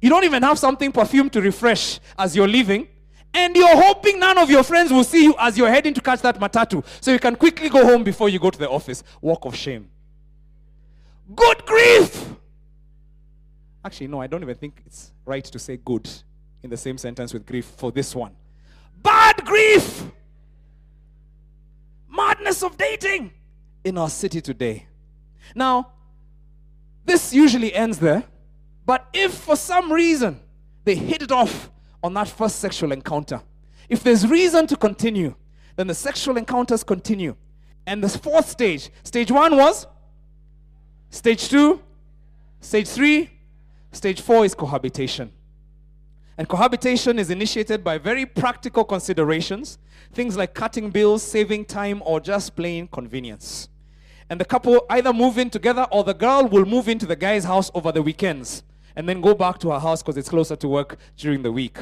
You 0.02 0.10
don't 0.10 0.24
even 0.24 0.44
have 0.44 0.60
something 0.60 0.92
perfumed 0.92 1.34
to 1.34 1.42
refresh 1.42 2.00
as 2.18 2.36
you're 2.36 2.48
leaving. 2.48 2.88
And 3.34 3.56
you're 3.56 3.76
hoping 3.76 4.20
none 4.20 4.38
of 4.38 4.50
your 4.50 4.64
friends 4.64 4.92
will 4.92 5.04
see 5.04 5.24
you 5.24 5.36
as 5.38 5.58
you're 5.58 5.70
heading 5.70 5.94
to 5.96 6.02
catch 6.02 6.22
that 6.22 6.40
matatu. 6.40 6.86
So 7.02 7.12
you 7.12 7.20
can 7.20 7.36
quickly 7.36 7.70
go 7.70 7.84
home 7.84 8.04
before 8.04 8.30
you 8.30 8.40
go 8.40 8.50
to 8.50 8.58
the 8.58 8.70
office. 8.70 9.04
Walk 9.20 9.46
of 9.46 9.56
shame. 9.56 9.90
Good 11.36 11.66
grief! 11.66 12.34
Actually, 13.84 14.08
no, 14.08 14.22
I 14.22 14.28
don't 14.28 14.42
even 14.42 14.56
think 14.56 14.82
it's 14.86 15.12
right 15.26 15.44
to 15.44 15.60
say 15.60 15.78
good 15.78 16.10
in 16.64 16.70
the 16.70 16.78
same 16.78 16.98
sentence 16.98 17.34
with 17.34 17.46
grief 17.46 17.66
for 17.66 17.92
this 17.92 18.16
one. 18.16 18.36
Bad 19.02 19.44
grief! 19.44 20.06
Madness 22.10 22.64
of 22.64 22.78
dating 22.78 23.32
in 23.84 23.98
our 23.98 24.10
city 24.10 24.40
today. 24.40 24.88
Now, 25.54 25.92
this 27.06 27.34
usually 27.34 27.74
ends 27.74 28.00
there, 28.00 28.24
but 28.86 29.08
if 29.14 29.34
for 29.34 29.56
some 29.56 29.92
reason 29.92 30.40
they 30.84 30.96
hit 30.96 31.22
it 31.22 31.32
off 31.32 31.70
on 32.04 32.14
that 32.16 32.28
first 32.28 32.60
sexual 32.60 32.92
encounter, 32.92 33.42
if 33.90 34.02
there's 34.02 34.26
reason 34.26 34.66
to 34.68 34.76
continue, 34.76 35.36
then 35.76 35.88
the 35.88 35.94
sexual 35.94 36.38
encounters 36.38 36.84
continue. 36.84 37.36
And 37.86 38.04
the 38.04 38.10
fourth 38.10 38.50
stage, 38.50 38.90
stage 39.04 39.32
one 39.32 39.56
was, 39.56 39.86
stage 41.10 41.50
two, 41.50 41.82
stage 42.62 42.88
three, 42.88 43.30
stage 43.92 44.22
four 44.22 44.46
is 44.46 44.56
cohabitation. 44.56 45.32
And 46.38 46.50
cohabitation 46.50 47.20
is 47.20 47.30
initiated 47.30 47.84
by 47.84 47.98
very 47.98 48.26
practical 48.26 48.84
considerations, 48.84 49.78
things 50.14 50.36
like 50.36 50.54
cutting 50.54 50.90
bills, 50.90 51.22
saving 51.22 51.66
time, 51.66 52.02
or 52.06 52.20
just 52.20 52.56
plain 52.56 52.88
convenience 52.88 53.70
and 54.30 54.40
the 54.40 54.46
couple 54.46 54.86
either 54.90 55.14
move 55.14 55.38
in 55.38 55.50
together 55.50 55.88
or 55.92 56.04
the 56.04 56.14
girl 56.14 56.48
will 56.48 56.66
move 56.66 56.90
into 56.90 57.06
the 57.06 57.16
guy's 57.16 57.44
house 57.44 57.70
over 57.74 57.92
the 57.92 58.02
weekends 58.02 58.64
and 58.96 59.08
then 59.08 59.22
go 59.22 59.34
back 59.34 59.60
to 59.60 59.72
her 59.72 59.80
house 59.80 60.02
because 60.02 60.18
it's 60.18 60.30
closer 60.30 60.56
to 60.56 60.68
work 60.68 60.98
during 61.18 61.44
the 61.44 61.52
week. 61.52 61.78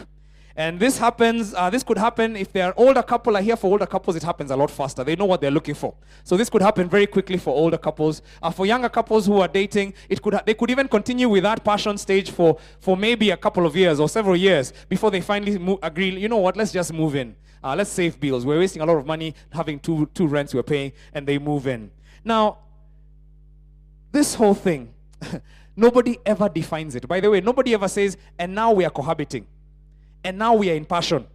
And 0.55 0.79
this 0.79 0.99
happens, 0.99 1.55
uh, 1.55 1.71
this 1.71 1.81
could 1.81 1.97
happen 1.97 2.35
if 2.35 2.53
they're 2.53 2.79
older 2.79 3.01
couple. 3.01 3.35
I 3.35 3.41
hear 3.41 3.55
for 3.55 3.71
older 3.71 3.87
couples, 3.87 4.15
it 4.15 4.21
happens 4.21 4.51
a 4.51 4.55
lot 4.55 4.69
faster. 4.69 5.03
They 5.03 5.15
know 5.15 5.25
what 5.25 5.41
they're 5.41 5.49
looking 5.49 5.73
for. 5.73 5.95
So 6.23 6.37
this 6.37 6.47
could 6.47 6.61
happen 6.61 6.87
very 6.87 7.07
quickly 7.07 7.37
for 7.37 7.55
older 7.55 7.77
couples. 7.77 8.21
Uh, 8.39 8.51
for 8.51 8.67
younger 8.67 8.89
couples 8.89 9.25
who 9.25 9.39
are 9.41 9.47
dating, 9.47 9.95
it 10.09 10.21
could 10.21 10.35
ha- 10.35 10.43
they 10.45 10.53
could 10.53 10.69
even 10.69 10.87
continue 10.87 11.27
with 11.27 11.41
that 11.41 11.63
passion 11.63 11.97
stage 11.97 12.29
for, 12.29 12.59
for 12.79 12.95
maybe 12.95 13.31
a 13.31 13.37
couple 13.37 13.65
of 13.65 13.75
years 13.75 13.99
or 13.99 14.07
several 14.07 14.35
years 14.35 14.73
before 14.89 15.09
they 15.09 15.21
finally 15.21 15.57
mo- 15.57 15.79
agree, 15.81 16.15
you 16.19 16.29
know 16.29 16.37
what, 16.37 16.55
let's 16.55 16.71
just 16.71 16.93
move 16.93 17.15
in. 17.15 17.35
Uh, 17.63 17.73
let's 17.75 17.89
save 17.89 18.19
bills. 18.19 18.45
We're 18.45 18.59
wasting 18.59 18.83
a 18.83 18.85
lot 18.85 18.97
of 18.97 19.07
money 19.07 19.33
having 19.51 19.79
two, 19.79 20.07
two 20.13 20.27
rents 20.27 20.53
we're 20.53 20.61
paying, 20.61 20.91
and 21.15 21.25
they 21.25 21.39
move 21.39 21.65
in. 21.65 21.89
Now, 22.23 22.59
this 24.11 24.35
whole 24.35 24.53
thing, 24.53 24.93
nobody 25.75 26.17
ever 26.25 26.49
defines 26.49 26.95
it. 26.95 27.07
By 27.07 27.19
the 27.19 27.29
way, 27.29 27.41
nobody 27.41 27.73
ever 27.73 27.87
says, 27.87 28.17
and 28.37 28.53
now 28.53 28.71
we 28.71 28.85
are 28.85 28.89
cohabiting, 28.89 29.47
and 30.23 30.37
now 30.37 30.53
we 30.53 30.69
are 30.71 30.75
in 30.75 30.85
passion. 30.85 31.27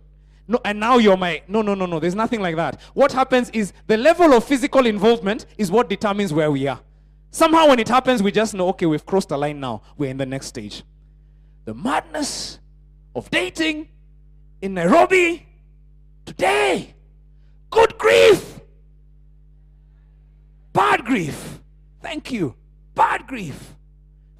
No, 0.50 0.58
and 0.64 0.80
now 0.80 0.96
you're 0.96 1.16
my. 1.16 1.42
No, 1.46 1.60
no, 1.60 1.74
no, 1.74 1.84
no. 1.84 2.00
There's 2.00 2.14
nothing 2.14 2.40
like 2.40 2.56
that. 2.56 2.80
What 2.94 3.12
happens 3.12 3.50
is 3.50 3.74
the 3.86 3.98
level 3.98 4.32
of 4.32 4.44
physical 4.44 4.86
involvement 4.86 5.44
is 5.58 5.70
what 5.70 5.90
determines 5.90 6.32
where 6.32 6.50
we 6.50 6.66
are. 6.66 6.80
Somehow, 7.30 7.68
when 7.68 7.78
it 7.78 7.88
happens, 7.88 8.22
we 8.22 8.32
just 8.32 8.54
know, 8.54 8.68
okay, 8.68 8.86
we've 8.86 9.04
crossed 9.04 9.28
the 9.28 9.36
line 9.36 9.60
now. 9.60 9.82
We're 9.98 10.08
in 10.08 10.16
the 10.16 10.24
next 10.24 10.46
stage. 10.46 10.82
The 11.66 11.74
madness 11.74 12.60
of 13.14 13.30
dating 13.30 13.88
in 14.62 14.72
Nairobi 14.72 15.46
today. 16.24 16.94
Good 17.70 17.98
grief. 17.98 18.47
Bad 20.72 21.04
grief. 21.04 21.60
Thank 22.02 22.32
you. 22.32 22.54
Bad 22.94 23.26
grief. 23.26 23.74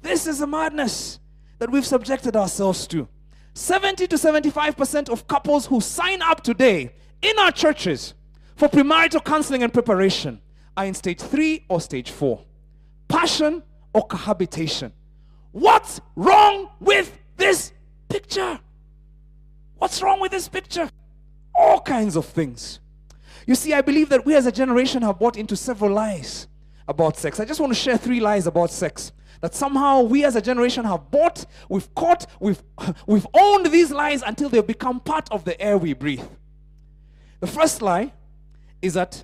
This 0.01 0.27
is 0.27 0.41
a 0.41 0.47
madness 0.47 1.19
that 1.59 1.71
we've 1.71 1.85
subjected 1.85 2.35
ourselves 2.35 2.87
to. 2.87 3.07
70 3.53 4.07
to 4.07 4.15
75% 4.15 5.09
of 5.09 5.27
couples 5.27 5.65
who 5.65 5.81
sign 5.81 6.21
up 6.21 6.41
today 6.41 6.93
in 7.21 7.37
our 7.39 7.51
churches 7.51 8.13
for 8.55 8.69
premarital 8.69 9.23
counseling 9.23 9.63
and 9.63 9.73
preparation 9.73 10.41
are 10.77 10.85
in 10.85 10.93
stage 10.93 11.19
three 11.19 11.65
or 11.67 11.81
stage 11.81 12.11
four 12.11 12.43
passion 13.07 13.63
or 13.93 14.05
cohabitation. 14.05 14.93
What's 15.51 15.99
wrong 16.15 16.69
with 16.79 17.17
this 17.37 17.73
picture? 18.07 18.59
What's 19.77 20.01
wrong 20.01 20.21
with 20.21 20.31
this 20.31 20.47
picture? 20.47 20.89
All 21.55 21.81
kinds 21.81 22.15
of 22.15 22.25
things. 22.25 22.79
You 23.47 23.55
see, 23.55 23.73
I 23.73 23.81
believe 23.81 24.09
that 24.09 24.25
we 24.25 24.35
as 24.35 24.45
a 24.45 24.51
generation 24.51 25.01
have 25.01 25.19
bought 25.19 25.37
into 25.37 25.55
several 25.55 25.91
lies 25.91 26.47
about 26.87 27.17
sex. 27.17 27.39
I 27.39 27.45
just 27.45 27.59
want 27.59 27.71
to 27.71 27.79
share 27.79 27.97
three 27.97 28.19
lies 28.19 28.47
about 28.47 28.71
sex 28.71 29.11
That 29.41 29.55
somehow 29.55 30.01
we 30.01 30.25
as 30.25 30.35
a 30.35 30.41
generation 30.41 30.83
have 30.85 31.09
bought, 31.11 31.45
we've 31.69 31.93
caught, 31.95 32.25
we've, 32.39 32.61
we've 33.07 33.27
owned 33.33 33.67
these 33.67 33.91
lies 33.91 34.21
until 34.21 34.49
they've 34.49 34.65
become 34.65 34.99
part 34.99 35.29
of 35.31 35.45
the 35.45 35.59
air 35.61 35.77
we 35.77 35.93
breathe. 35.93 36.25
The 37.39 37.47
first 37.47 37.81
lie 37.81 38.11
is 38.81 38.95
that 38.95 39.23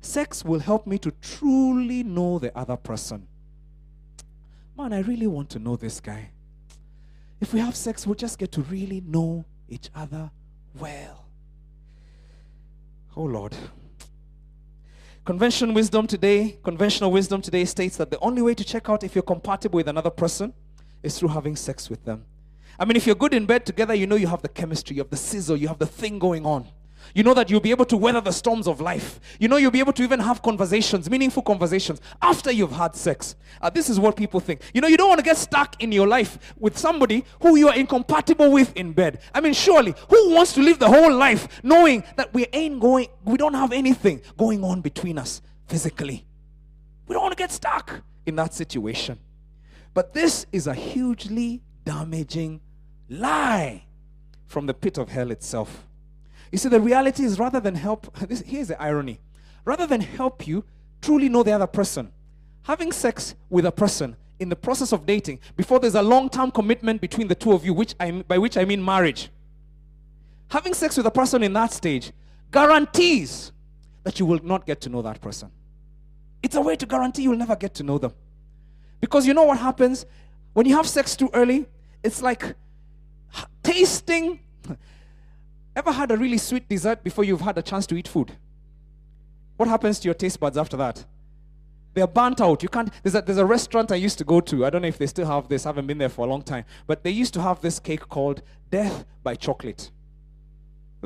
sex 0.00 0.44
will 0.44 0.58
help 0.58 0.86
me 0.86 0.98
to 0.98 1.12
truly 1.20 2.02
know 2.02 2.38
the 2.38 2.56
other 2.58 2.76
person. 2.76 3.28
Man, 4.76 4.92
I 4.92 5.00
really 5.00 5.26
want 5.26 5.50
to 5.50 5.58
know 5.58 5.76
this 5.76 6.00
guy. 6.00 6.30
If 7.40 7.52
we 7.52 7.60
have 7.60 7.76
sex, 7.76 8.06
we'll 8.06 8.14
just 8.14 8.38
get 8.38 8.52
to 8.52 8.62
really 8.62 9.00
know 9.00 9.44
each 9.68 9.90
other 9.94 10.30
well. 10.78 11.21
Oh 13.16 13.24
Lord. 13.24 13.54
Conventional 15.24 15.74
wisdom 15.74 16.06
today, 16.06 16.58
conventional 16.64 17.12
wisdom 17.12 17.40
today 17.40 17.64
states 17.64 17.96
that 17.98 18.10
the 18.10 18.18
only 18.18 18.42
way 18.42 18.54
to 18.54 18.64
check 18.64 18.88
out 18.88 19.04
if 19.04 19.14
you're 19.14 19.22
compatible 19.22 19.76
with 19.76 19.86
another 19.86 20.10
person 20.10 20.52
is 21.02 21.18
through 21.18 21.28
having 21.28 21.54
sex 21.54 21.88
with 21.88 22.04
them. 22.04 22.24
I 22.78 22.84
mean, 22.84 22.96
if 22.96 23.06
you're 23.06 23.14
good 23.14 23.34
in 23.34 23.46
bed 23.46 23.64
together, 23.64 23.94
you 23.94 24.06
know 24.06 24.16
you 24.16 24.26
have 24.26 24.42
the 24.42 24.48
chemistry, 24.48 24.96
you 24.96 25.02
have 25.02 25.10
the 25.10 25.16
sizzle, 25.16 25.56
you 25.56 25.68
have 25.68 25.78
the 25.78 25.86
thing 25.86 26.18
going 26.18 26.44
on. 26.44 26.66
You 27.14 27.22
know 27.22 27.34
that 27.34 27.50
you'll 27.50 27.60
be 27.60 27.70
able 27.70 27.84
to 27.86 27.96
weather 27.96 28.20
the 28.20 28.32
storms 28.32 28.66
of 28.66 28.80
life. 28.80 29.20
You 29.38 29.48
know 29.48 29.56
you'll 29.56 29.70
be 29.70 29.80
able 29.80 29.92
to 29.94 30.02
even 30.02 30.20
have 30.20 30.42
conversations, 30.42 31.08
meaningful 31.10 31.42
conversations, 31.42 32.00
after 32.20 32.50
you've 32.50 32.72
had 32.72 32.94
sex. 32.96 33.36
Uh, 33.60 33.70
this 33.70 33.88
is 33.90 34.00
what 34.00 34.16
people 34.16 34.40
think. 34.40 34.60
You 34.74 34.80
know, 34.80 34.88
you 34.88 34.96
don't 34.96 35.08
want 35.08 35.18
to 35.18 35.24
get 35.24 35.36
stuck 35.36 35.82
in 35.82 35.92
your 35.92 36.06
life 36.06 36.54
with 36.58 36.78
somebody 36.78 37.24
who 37.40 37.56
you 37.56 37.68
are 37.68 37.74
incompatible 37.74 38.50
with 38.50 38.76
in 38.76 38.92
bed. 38.92 39.20
I 39.34 39.40
mean, 39.40 39.54
surely, 39.54 39.94
who 40.08 40.34
wants 40.34 40.52
to 40.54 40.62
live 40.62 40.78
the 40.78 40.88
whole 40.88 41.12
life 41.12 41.62
knowing 41.62 42.04
that 42.16 42.32
we 42.34 42.46
ain't 42.52 42.80
going, 42.80 43.08
we 43.24 43.36
don't 43.36 43.54
have 43.54 43.72
anything 43.72 44.22
going 44.36 44.64
on 44.64 44.80
between 44.80 45.18
us 45.18 45.42
physically? 45.66 46.26
We 47.06 47.14
don't 47.14 47.22
want 47.22 47.36
to 47.36 47.42
get 47.42 47.52
stuck 47.52 48.02
in 48.26 48.36
that 48.36 48.54
situation. 48.54 49.18
But 49.94 50.14
this 50.14 50.46
is 50.52 50.66
a 50.66 50.74
hugely 50.74 51.60
damaging 51.84 52.60
lie 53.08 53.84
from 54.46 54.66
the 54.66 54.74
pit 54.74 54.98
of 54.98 55.08
hell 55.08 55.30
itself. 55.30 55.86
You 56.52 56.58
see, 56.58 56.68
the 56.68 56.80
reality 56.80 57.24
is 57.24 57.38
rather 57.38 57.58
than 57.58 57.74
help, 57.74 58.14
this, 58.28 58.42
here's 58.42 58.68
the 58.68 58.80
irony. 58.80 59.18
Rather 59.64 59.86
than 59.86 60.00
help 60.00 60.46
you 60.46 60.64
truly 61.00 61.28
know 61.28 61.42
the 61.42 61.52
other 61.52 61.66
person, 61.66 62.12
having 62.62 62.92
sex 62.92 63.34
with 63.50 63.66
a 63.66 63.72
person 63.72 64.16
in 64.38 64.48
the 64.48 64.56
process 64.56 64.92
of 64.92 65.06
dating, 65.06 65.40
before 65.56 65.80
there's 65.80 65.94
a 65.94 66.02
long 66.02 66.28
term 66.28 66.50
commitment 66.50 67.00
between 67.00 67.26
the 67.26 67.34
two 67.34 67.52
of 67.52 67.64
you, 67.64 67.72
which 67.72 67.94
I, 67.98 68.10
by 68.10 68.38
which 68.38 68.56
I 68.56 68.64
mean 68.64 68.84
marriage, 68.84 69.30
having 70.48 70.74
sex 70.74 70.96
with 70.96 71.06
a 71.06 71.10
person 71.10 71.42
in 71.42 71.52
that 71.54 71.72
stage 71.72 72.12
guarantees 72.50 73.50
that 74.04 74.20
you 74.20 74.26
will 74.26 74.40
not 74.42 74.66
get 74.66 74.80
to 74.82 74.90
know 74.90 75.00
that 75.02 75.20
person. 75.20 75.50
It's 76.42 76.56
a 76.56 76.60
way 76.60 76.76
to 76.76 76.86
guarantee 76.86 77.22
you'll 77.22 77.36
never 77.36 77.56
get 77.56 77.72
to 77.74 77.82
know 77.82 77.98
them. 77.98 78.12
Because 79.00 79.26
you 79.26 79.32
know 79.32 79.44
what 79.44 79.58
happens 79.58 80.04
when 80.52 80.66
you 80.66 80.76
have 80.76 80.86
sex 80.86 81.16
too 81.16 81.30
early? 81.32 81.66
It's 82.02 82.20
like 82.20 82.54
tasting 83.62 84.40
Ever 85.74 85.92
had 85.92 86.10
a 86.10 86.16
really 86.16 86.38
sweet 86.38 86.68
dessert 86.68 87.02
before 87.02 87.24
you've 87.24 87.40
had 87.40 87.56
a 87.56 87.62
chance 87.62 87.86
to 87.86 87.96
eat 87.96 88.08
food? 88.08 88.32
What 89.56 89.68
happens 89.68 90.00
to 90.00 90.08
your 90.08 90.14
taste 90.14 90.38
buds 90.40 90.58
after 90.58 90.76
that? 90.76 91.04
They're 91.94 92.06
burnt 92.06 92.40
out. 92.40 92.62
You 92.62 92.68
can't. 92.68 92.90
There's 93.02 93.14
a, 93.14 93.22
there's 93.22 93.38
a 93.38 93.44
restaurant 93.44 93.92
I 93.92 93.96
used 93.96 94.18
to 94.18 94.24
go 94.24 94.40
to. 94.40 94.64
I 94.64 94.70
don't 94.70 94.82
know 94.82 94.88
if 94.88 94.98
they 94.98 95.06
still 95.06 95.26
have 95.26 95.48
this. 95.48 95.66
I 95.66 95.68
haven't 95.68 95.86
been 95.86 95.98
there 95.98 96.08
for 96.08 96.26
a 96.26 96.28
long 96.28 96.42
time. 96.42 96.64
But 96.86 97.04
they 97.04 97.10
used 97.10 97.34
to 97.34 97.42
have 97.42 97.60
this 97.60 97.78
cake 97.78 98.08
called 98.08 98.42
Death 98.70 99.04
by 99.22 99.34
Chocolate. 99.34 99.90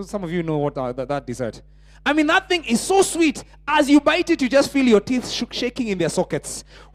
Some 0.03 0.23
of 0.25 0.31
you 0.31 0.43
know 0.43 0.59
what 0.59 0.79
uh, 0.79 0.93
that, 0.93 1.09
that 1.09 1.27
dessert. 1.27 1.63
I 2.05 2.13
mean, 2.13 2.29
that 2.29 2.49
thing 2.49 2.65
is 2.65 2.81
so 2.81 3.03
sweet. 3.03 3.43
As 3.67 3.91
you 3.91 4.01
bite 4.01 4.31
it, 4.31 4.41
you 4.41 4.49
just 4.49 4.71
feel 4.71 4.87
your 4.87 5.01
teeth 5.01 5.29
sh- 5.29 5.43
shaking 5.51 5.89
in 5.89 5.99
their 5.99 6.09
sockets. 6.09 6.63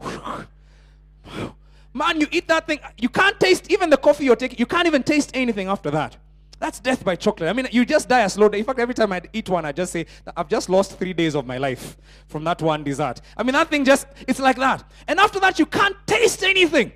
Man, 1.92 2.20
you 2.20 2.26
eat 2.30 2.48
that 2.48 2.66
thing. 2.66 2.78
You 2.96 3.10
can't 3.10 3.38
taste 3.38 3.70
even 3.70 3.90
the 3.90 3.98
coffee 3.98 4.24
you're 4.24 4.36
taking. 4.36 4.58
You 4.58 4.64
can't 4.64 4.86
even 4.86 5.02
taste 5.02 5.30
anything 5.34 5.68
after 5.68 5.90
that. 5.90 6.16
That's 6.62 6.78
death 6.78 7.04
by 7.04 7.16
chocolate. 7.16 7.50
I 7.50 7.52
mean, 7.54 7.66
you 7.72 7.84
just 7.84 8.08
die 8.08 8.20
a 8.20 8.30
slow 8.30 8.48
death. 8.48 8.60
In 8.60 8.64
fact, 8.64 8.78
every 8.78 8.94
time 8.94 9.12
I 9.12 9.20
eat 9.32 9.48
one, 9.48 9.64
I 9.64 9.72
just 9.72 9.92
say, 9.92 10.06
I've 10.36 10.48
just 10.48 10.68
lost 10.68 10.96
three 10.96 11.12
days 11.12 11.34
of 11.34 11.44
my 11.44 11.58
life 11.58 11.96
from 12.28 12.44
that 12.44 12.62
one 12.62 12.84
dessert. 12.84 13.20
I 13.36 13.42
mean, 13.42 13.54
that 13.54 13.68
thing 13.68 13.84
just, 13.84 14.06
it's 14.28 14.38
like 14.38 14.54
that. 14.58 14.88
And 15.08 15.18
after 15.18 15.40
that, 15.40 15.58
you 15.58 15.66
can't 15.66 15.96
taste 16.06 16.44
anything 16.44 16.92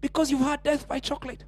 because 0.00 0.28
you've 0.28 0.40
had 0.40 0.60
death 0.64 0.88
by 0.88 0.98
chocolate. 0.98 1.44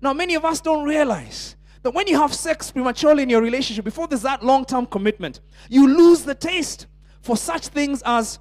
Now, 0.00 0.12
many 0.12 0.34
of 0.34 0.44
us 0.44 0.60
don't 0.60 0.84
realize 0.84 1.54
that 1.84 1.92
when 1.92 2.08
you 2.08 2.20
have 2.20 2.34
sex 2.34 2.72
prematurely 2.72 3.22
in 3.22 3.30
your 3.30 3.42
relationship, 3.42 3.84
before 3.84 4.08
there's 4.08 4.22
that 4.22 4.44
long 4.44 4.64
term 4.64 4.84
commitment, 4.84 5.38
you 5.68 5.86
lose 5.86 6.24
the 6.24 6.34
taste 6.34 6.88
for 7.20 7.36
such 7.36 7.68
things 7.68 8.02
as 8.06 8.40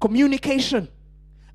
communication, 0.00 0.88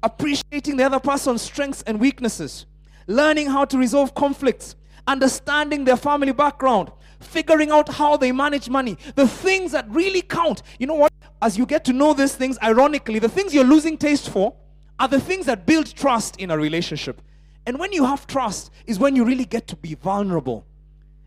appreciating 0.04 0.78
the 0.78 0.84
other 0.84 1.00
person's 1.00 1.42
strengths 1.42 1.82
and 1.88 2.00
weaknesses, 2.00 2.68
learning 3.08 3.48
how 3.48 3.66
to 3.66 3.76
resolve 3.76 4.14
conflicts, 4.14 4.76
understanding 5.08 5.84
their 5.84 5.98
family 5.98 6.32
background, 6.32 6.92
figuring 7.20 7.72
out 7.72 7.90
how 7.90 8.18
they 8.18 8.32
manage 8.32 8.70
money, 8.70 8.98
the 9.16 9.28
things 9.28 9.72
that 9.72 9.90
really 9.90 10.22
count. 10.22 10.64
You 10.80 10.88
know 10.88 10.96
what? 10.96 11.12
As 11.42 11.58
you 11.58 11.66
get 11.66 11.84
to 11.86 11.94
know 11.94 12.14
these 12.14 12.36
things, 12.36 12.58
ironically, 12.64 13.20
the 13.20 13.30
things 13.30 13.54
you're 13.54 13.64
losing 13.64 13.98
taste 13.98 14.30
for 14.30 14.56
are 15.00 15.08
the 15.08 15.20
things 15.20 15.46
that 15.46 15.66
build 15.66 15.94
trust 15.94 16.38
in 16.38 16.52
a 16.52 16.58
relationship. 16.58 17.22
And 17.66 17.80
when 17.80 17.92
you 17.94 18.06
have 18.06 18.28
trust, 18.28 18.72
is 18.86 19.00
when 19.00 19.16
you 19.16 19.26
really 19.26 19.46
get 19.46 19.68
to 19.68 19.76
be 19.76 19.96
vulnerable 19.96 20.66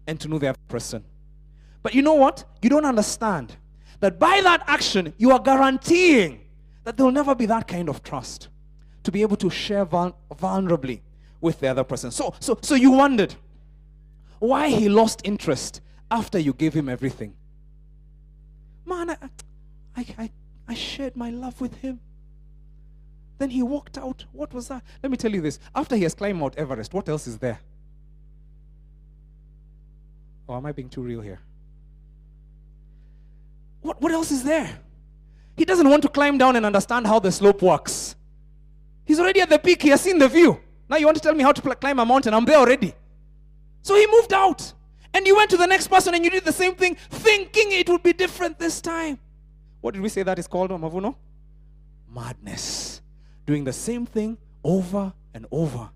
and 0.06 0.20
to 0.20 0.28
know 0.28 0.38
the 0.38 0.48
other 0.48 0.58
person. 0.68 1.04
But 1.82 1.94
you 1.94 2.02
know 2.02 2.14
what? 2.14 2.44
You 2.62 2.70
don't 2.70 2.84
understand 2.84 3.56
that 4.00 4.18
by 4.18 4.40
that 4.42 4.62
action, 4.66 5.14
you 5.18 5.30
are 5.32 5.38
guaranteeing 5.38 6.40
that 6.84 6.96
there 6.96 7.06
will 7.06 7.12
never 7.12 7.34
be 7.34 7.46
that 7.46 7.66
kind 7.66 7.88
of 7.88 8.02
trust 8.02 8.48
to 9.02 9.12
be 9.12 9.22
able 9.22 9.36
to 9.36 9.50
share 9.50 9.84
vul- 9.84 10.16
vulnerably 10.32 11.00
with 11.40 11.60
the 11.60 11.68
other 11.68 11.84
person. 11.84 12.10
So, 12.10 12.34
so, 12.40 12.58
so 12.62 12.74
you 12.74 12.90
wondered, 12.90 13.34
why 14.38 14.68
he 14.68 14.88
lost 14.88 15.20
interest 15.24 15.80
after 16.10 16.38
you 16.38 16.52
gave 16.52 16.74
him 16.74 16.88
everything. 16.88 17.34
Man, 18.84 19.10
I, 19.10 19.16
I, 19.96 20.06
I, 20.18 20.30
I 20.68 20.74
shared 20.74 21.16
my 21.16 21.30
love 21.30 21.60
with 21.60 21.74
him. 21.76 22.00
Then 23.38 23.50
he 23.50 23.62
walked 23.62 23.98
out. 23.98 24.24
What 24.32 24.54
was 24.54 24.68
that? 24.68 24.82
Let 25.02 25.10
me 25.10 25.16
tell 25.16 25.32
you 25.32 25.40
this. 25.40 25.58
After 25.74 25.96
he 25.96 26.04
has 26.04 26.14
climbed 26.14 26.38
Mount 26.38 26.56
Everest, 26.56 26.94
what 26.94 27.08
else 27.08 27.26
is 27.26 27.38
there? 27.38 27.60
Or 30.46 30.56
am 30.56 30.66
I 30.66 30.72
being 30.72 30.88
too 30.88 31.02
real 31.02 31.20
here? 31.20 31.40
What, 33.82 34.00
what 34.00 34.12
else 34.12 34.30
is 34.30 34.42
there? 34.42 34.80
He 35.56 35.64
doesn't 35.64 35.88
want 35.88 36.02
to 36.02 36.08
climb 36.08 36.38
down 36.38 36.56
and 36.56 36.64
understand 36.64 37.06
how 37.06 37.18
the 37.18 37.32
slope 37.32 37.62
works. 37.62 38.14
He's 39.04 39.18
already 39.18 39.40
at 39.40 39.48
the 39.48 39.58
peak. 39.58 39.82
He 39.82 39.88
has 39.90 40.00
seen 40.00 40.18
the 40.18 40.28
view. 40.28 40.60
Now 40.88 40.96
you 40.96 41.06
want 41.06 41.16
to 41.16 41.22
tell 41.22 41.34
me 41.34 41.42
how 41.42 41.52
to 41.52 41.74
climb 41.76 41.98
a 41.98 42.06
mountain? 42.06 42.34
I'm 42.34 42.44
there 42.44 42.58
already. 42.58 42.94
So 43.86 43.94
he 43.94 44.04
moved 44.08 44.32
out. 44.32 44.72
And 45.14 45.24
you 45.28 45.36
went 45.36 45.48
to 45.50 45.56
the 45.56 45.66
next 45.66 45.86
person 45.86 46.12
and 46.12 46.24
you 46.24 46.30
did 46.30 46.44
the 46.44 46.52
same 46.52 46.74
thing, 46.74 46.96
thinking 47.08 47.70
it 47.70 47.88
would 47.88 48.02
be 48.02 48.12
different 48.12 48.58
this 48.58 48.80
time. 48.80 49.16
What 49.80 49.94
did 49.94 50.02
we 50.02 50.08
say 50.08 50.24
that 50.24 50.40
is 50.40 50.48
called, 50.48 50.70
Mavuno? 50.72 51.14
Madness. 52.12 53.00
Doing 53.46 53.62
the 53.62 53.72
same 53.72 54.04
thing 54.04 54.38
over 54.64 55.12
and 55.32 55.46
over 55.52 55.88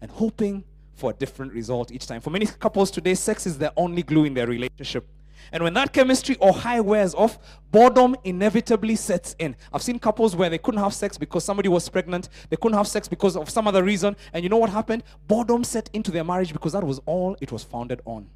and 0.00 0.10
hoping 0.10 0.64
for 0.94 1.10
a 1.10 1.14
different 1.14 1.52
result 1.52 1.92
each 1.92 2.08
time. 2.08 2.20
For 2.20 2.30
many 2.30 2.46
couples 2.46 2.90
today, 2.90 3.14
sex 3.14 3.46
is 3.46 3.56
the 3.56 3.72
only 3.76 4.02
glue 4.02 4.24
in 4.24 4.34
their 4.34 4.48
relationship. 4.48 5.06
And 5.52 5.62
when 5.62 5.74
that 5.74 5.92
chemistry 5.92 6.36
or 6.40 6.52
high 6.52 6.80
wears 6.80 7.14
off, 7.14 7.38
boredom 7.70 8.16
inevitably 8.24 8.96
sets 8.96 9.34
in. 9.38 9.56
I've 9.72 9.82
seen 9.82 9.98
couples 9.98 10.34
where 10.34 10.50
they 10.50 10.58
couldn't 10.58 10.80
have 10.80 10.94
sex 10.94 11.16
because 11.18 11.44
somebody 11.44 11.68
was 11.68 11.88
pregnant, 11.88 12.28
they 12.50 12.56
couldn't 12.56 12.76
have 12.76 12.88
sex 12.88 13.08
because 13.08 13.36
of 13.36 13.50
some 13.50 13.66
other 13.66 13.82
reason, 13.82 14.16
and 14.32 14.42
you 14.42 14.48
know 14.48 14.56
what 14.56 14.70
happened? 14.70 15.02
Boredom 15.26 15.64
set 15.64 15.90
into 15.92 16.10
their 16.10 16.24
marriage 16.24 16.52
because 16.52 16.72
that 16.72 16.84
was 16.84 17.00
all 17.06 17.36
it 17.40 17.52
was 17.52 17.62
founded 17.64 18.00
on. 18.04 18.28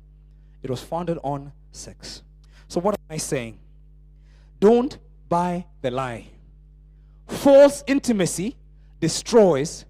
It 0.63 0.71
was 0.71 0.83
founded 0.83 1.19
on 1.23 1.53
sex. 1.73 2.23
So, 2.69 2.81
what 2.81 2.95
am 2.95 3.15
I 3.15 3.17
saying? 3.17 3.59
Don't 4.61 4.99
buy 5.29 5.67
the 5.81 5.91
lie. 5.91 6.27
False 7.27 7.83
intimacy 7.87 8.57
destroys 9.01 9.87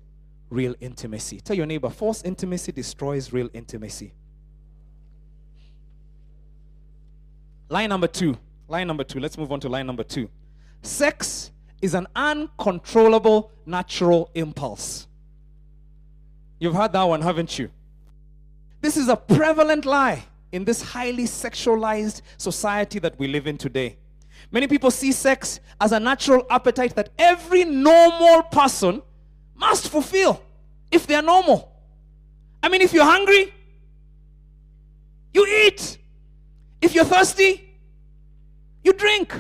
real 0.51 0.75
intimacy. 0.81 1.41
Tell 1.41 1.57
your 1.57 1.67
neighbor, 1.67 1.91
false 1.91 2.23
intimacy 2.23 2.73
destroys 2.73 3.33
real 3.33 3.49
intimacy. 3.53 4.13
Line 7.71 7.89
number 7.89 8.09
two. 8.09 8.37
Line 8.69 8.87
number 8.87 9.05
two. 9.05 9.21
Let's 9.21 9.39
move 9.39 9.51
on 9.53 9.61
to 9.61 9.69
line 9.69 9.87
number 9.87 10.03
two. 10.03 10.29
Sex 10.83 11.53
is 11.81 11.95
an 11.95 12.07
uncontrollable 12.15 13.53
natural 13.65 14.31
impulse. 14.35 15.07
You've 16.59 16.75
heard 16.75 16.93
that 16.93 17.05
one, 17.05 17.23
haven't 17.23 17.59
you? 17.59 17.71
This 18.83 18.97
is 18.97 19.09
a 19.09 19.17
prevalent 19.17 19.87
lie 19.87 20.25
in 20.53 20.65
this 20.65 20.83
highly 20.83 21.25
sexualized 21.25 22.23
society 22.37 22.99
that 22.99 23.19
we 23.19 23.29
live 23.29 23.47
in 23.47 23.57
today. 23.57 23.97
Many 24.51 24.67
people 24.67 24.91
see 24.91 25.13
sex 25.13 25.61
as 25.81 25.93
a 25.93 26.01
natural 26.01 26.45
appetite 26.51 26.97
that 26.97 27.11
every 27.19 27.65
normal 27.65 28.43
person 28.45 29.01
must 29.55 29.89
fulfill 29.89 30.43
if 30.91 31.07
they're 31.07 31.23
normal. 31.23 31.71
I 32.63 32.69
mean, 32.69 32.83
if 32.83 32.93
you're 32.93 33.05
hungry, 33.05 33.55
you 35.33 35.47
eat. 35.47 35.99
If 36.81 36.95
you're 36.95 37.05
thirsty, 37.05 37.69
you 38.83 38.93
drink. 38.93 39.35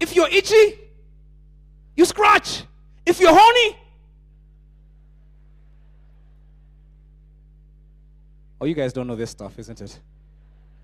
If 0.00 0.14
you're 0.14 0.28
itchy, 0.28 0.78
you 1.96 2.04
scratch. 2.04 2.64
If 3.04 3.20
you're 3.20 3.34
horny, 3.34 3.76
oh, 8.60 8.66
you 8.66 8.74
guys 8.74 8.92
don't 8.92 9.06
know 9.06 9.16
this 9.16 9.30
stuff, 9.30 9.58
isn't 9.58 9.80
it? 9.80 9.98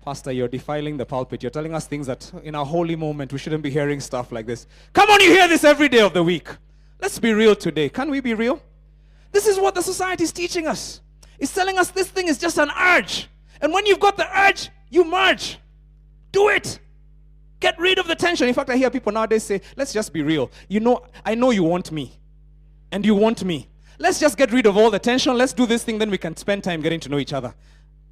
Pastor, 0.03 0.31
you're 0.31 0.47
defiling 0.47 0.97
the 0.97 1.05
pulpit. 1.05 1.41
You're 1.41 1.49
telling 1.49 1.73
us 1.73 1.87
things 1.87 2.07
that 2.07 2.31
in 2.43 2.55
our 2.55 2.65
holy 2.65 2.95
moment 2.95 3.31
we 3.31 3.39
shouldn't 3.39 3.63
be 3.63 3.69
hearing 3.69 3.99
stuff 3.99 4.31
like 4.31 4.45
this. 4.45 4.67
Come 4.93 5.09
on, 5.09 5.21
you 5.21 5.31
hear 5.31 5.47
this 5.47 5.63
every 5.63 5.89
day 5.89 6.01
of 6.01 6.13
the 6.13 6.23
week. 6.23 6.47
Let's 6.99 7.19
be 7.19 7.33
real 7.33 7.55
today. 7.55 7.89
Can 7.89 8.09
we 8.09 8.19
be 8.19 8.33
real? 8.33 8.61
This 9.31 9.47
is 9.47 9.59
what 9.59 9.75
the 9.75 9.81
society 9.81 10.23
is 10.23 10.31
teaching 10.31 10.67
us. 10.67 11.01
It's 11.39 11.53
telling 11.53 11.77
us 11.77 11.89
this 11.91 12.07
thing 12.07 12.27
is 12.27 12.37
just 12.37 12.57
an 12.57 12.69
urge. 12.79 13.27
And 13.61 13.73
when 13.73 13.85
you've 13.85 13.99
got 13.99 14.15
the 14.15 14.27
urge, 14.39 14.69
you 14.89 15.03
merge. 15.03 15.57
Do 16.35 16.49
it. 16.49 16.79
Get 17.61 17.79
rid 17.79 17.97
of 17.97 18.07
the 18.07 18.15
tension. 18.15 18.45
In 18.49 18.53
fact, 18.53 18.69
I 18.69 18.75
hear 18.75 18.89
people 18.89 19.13
nowadays 19.13 19.43
say, 19.43 19.61
let's 19.77 19.93
just 19.93 20.11
be 20.11 20.21
real. 20.21 20.51
You 20.67 20.81
know, 20.81 21.05
I 21.25 21.33
know 21.33 21.51
you 21.51 21.63
want 21.63 21.93
me. 21.93 22.19
And 22.91 23.05
you 23.05 23.15
want 23.15 23.45
me. 23.45 23.69
Let's 23.97 24.19
just 24.19 24.35
get 24.37 24.51
rid 24.51 24.65
of 24.65 24.75
all 24.75 24.91
the 24.91 24.99
tension. 24.99 25.37
Let's 25.37 25.53
do 25.53 25.65
this 25.65 25.85
thing, 25.85 25.97
then 25.97 26.11
we 26.11 26.17
can 26.17 26.35
spend 26.35 26.65
time 26.65 26.81
getting 26.81 26.99
to 26.99 27.09
know 27.09 27.19
each 27.19 27.31
other. 27.31 27.55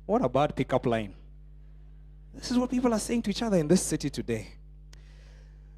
What 0.05 0.24
a 0.24 0.30
bad 0.30 0.55
pickup 0.55 0.86
line. 0.86 1.13
This 2.34 2.49
is 2.49 2.57
what 2.57 2.71
people 2.71 2.93
are 2.93 2.99
saying 2.99 3.24
to 3.24 3.30
each 3.30 3.41
other 3.41 3.57
in 3.57 3.67
this 3.67 3.84
city 3.84 4.09
today. 4.09 4.47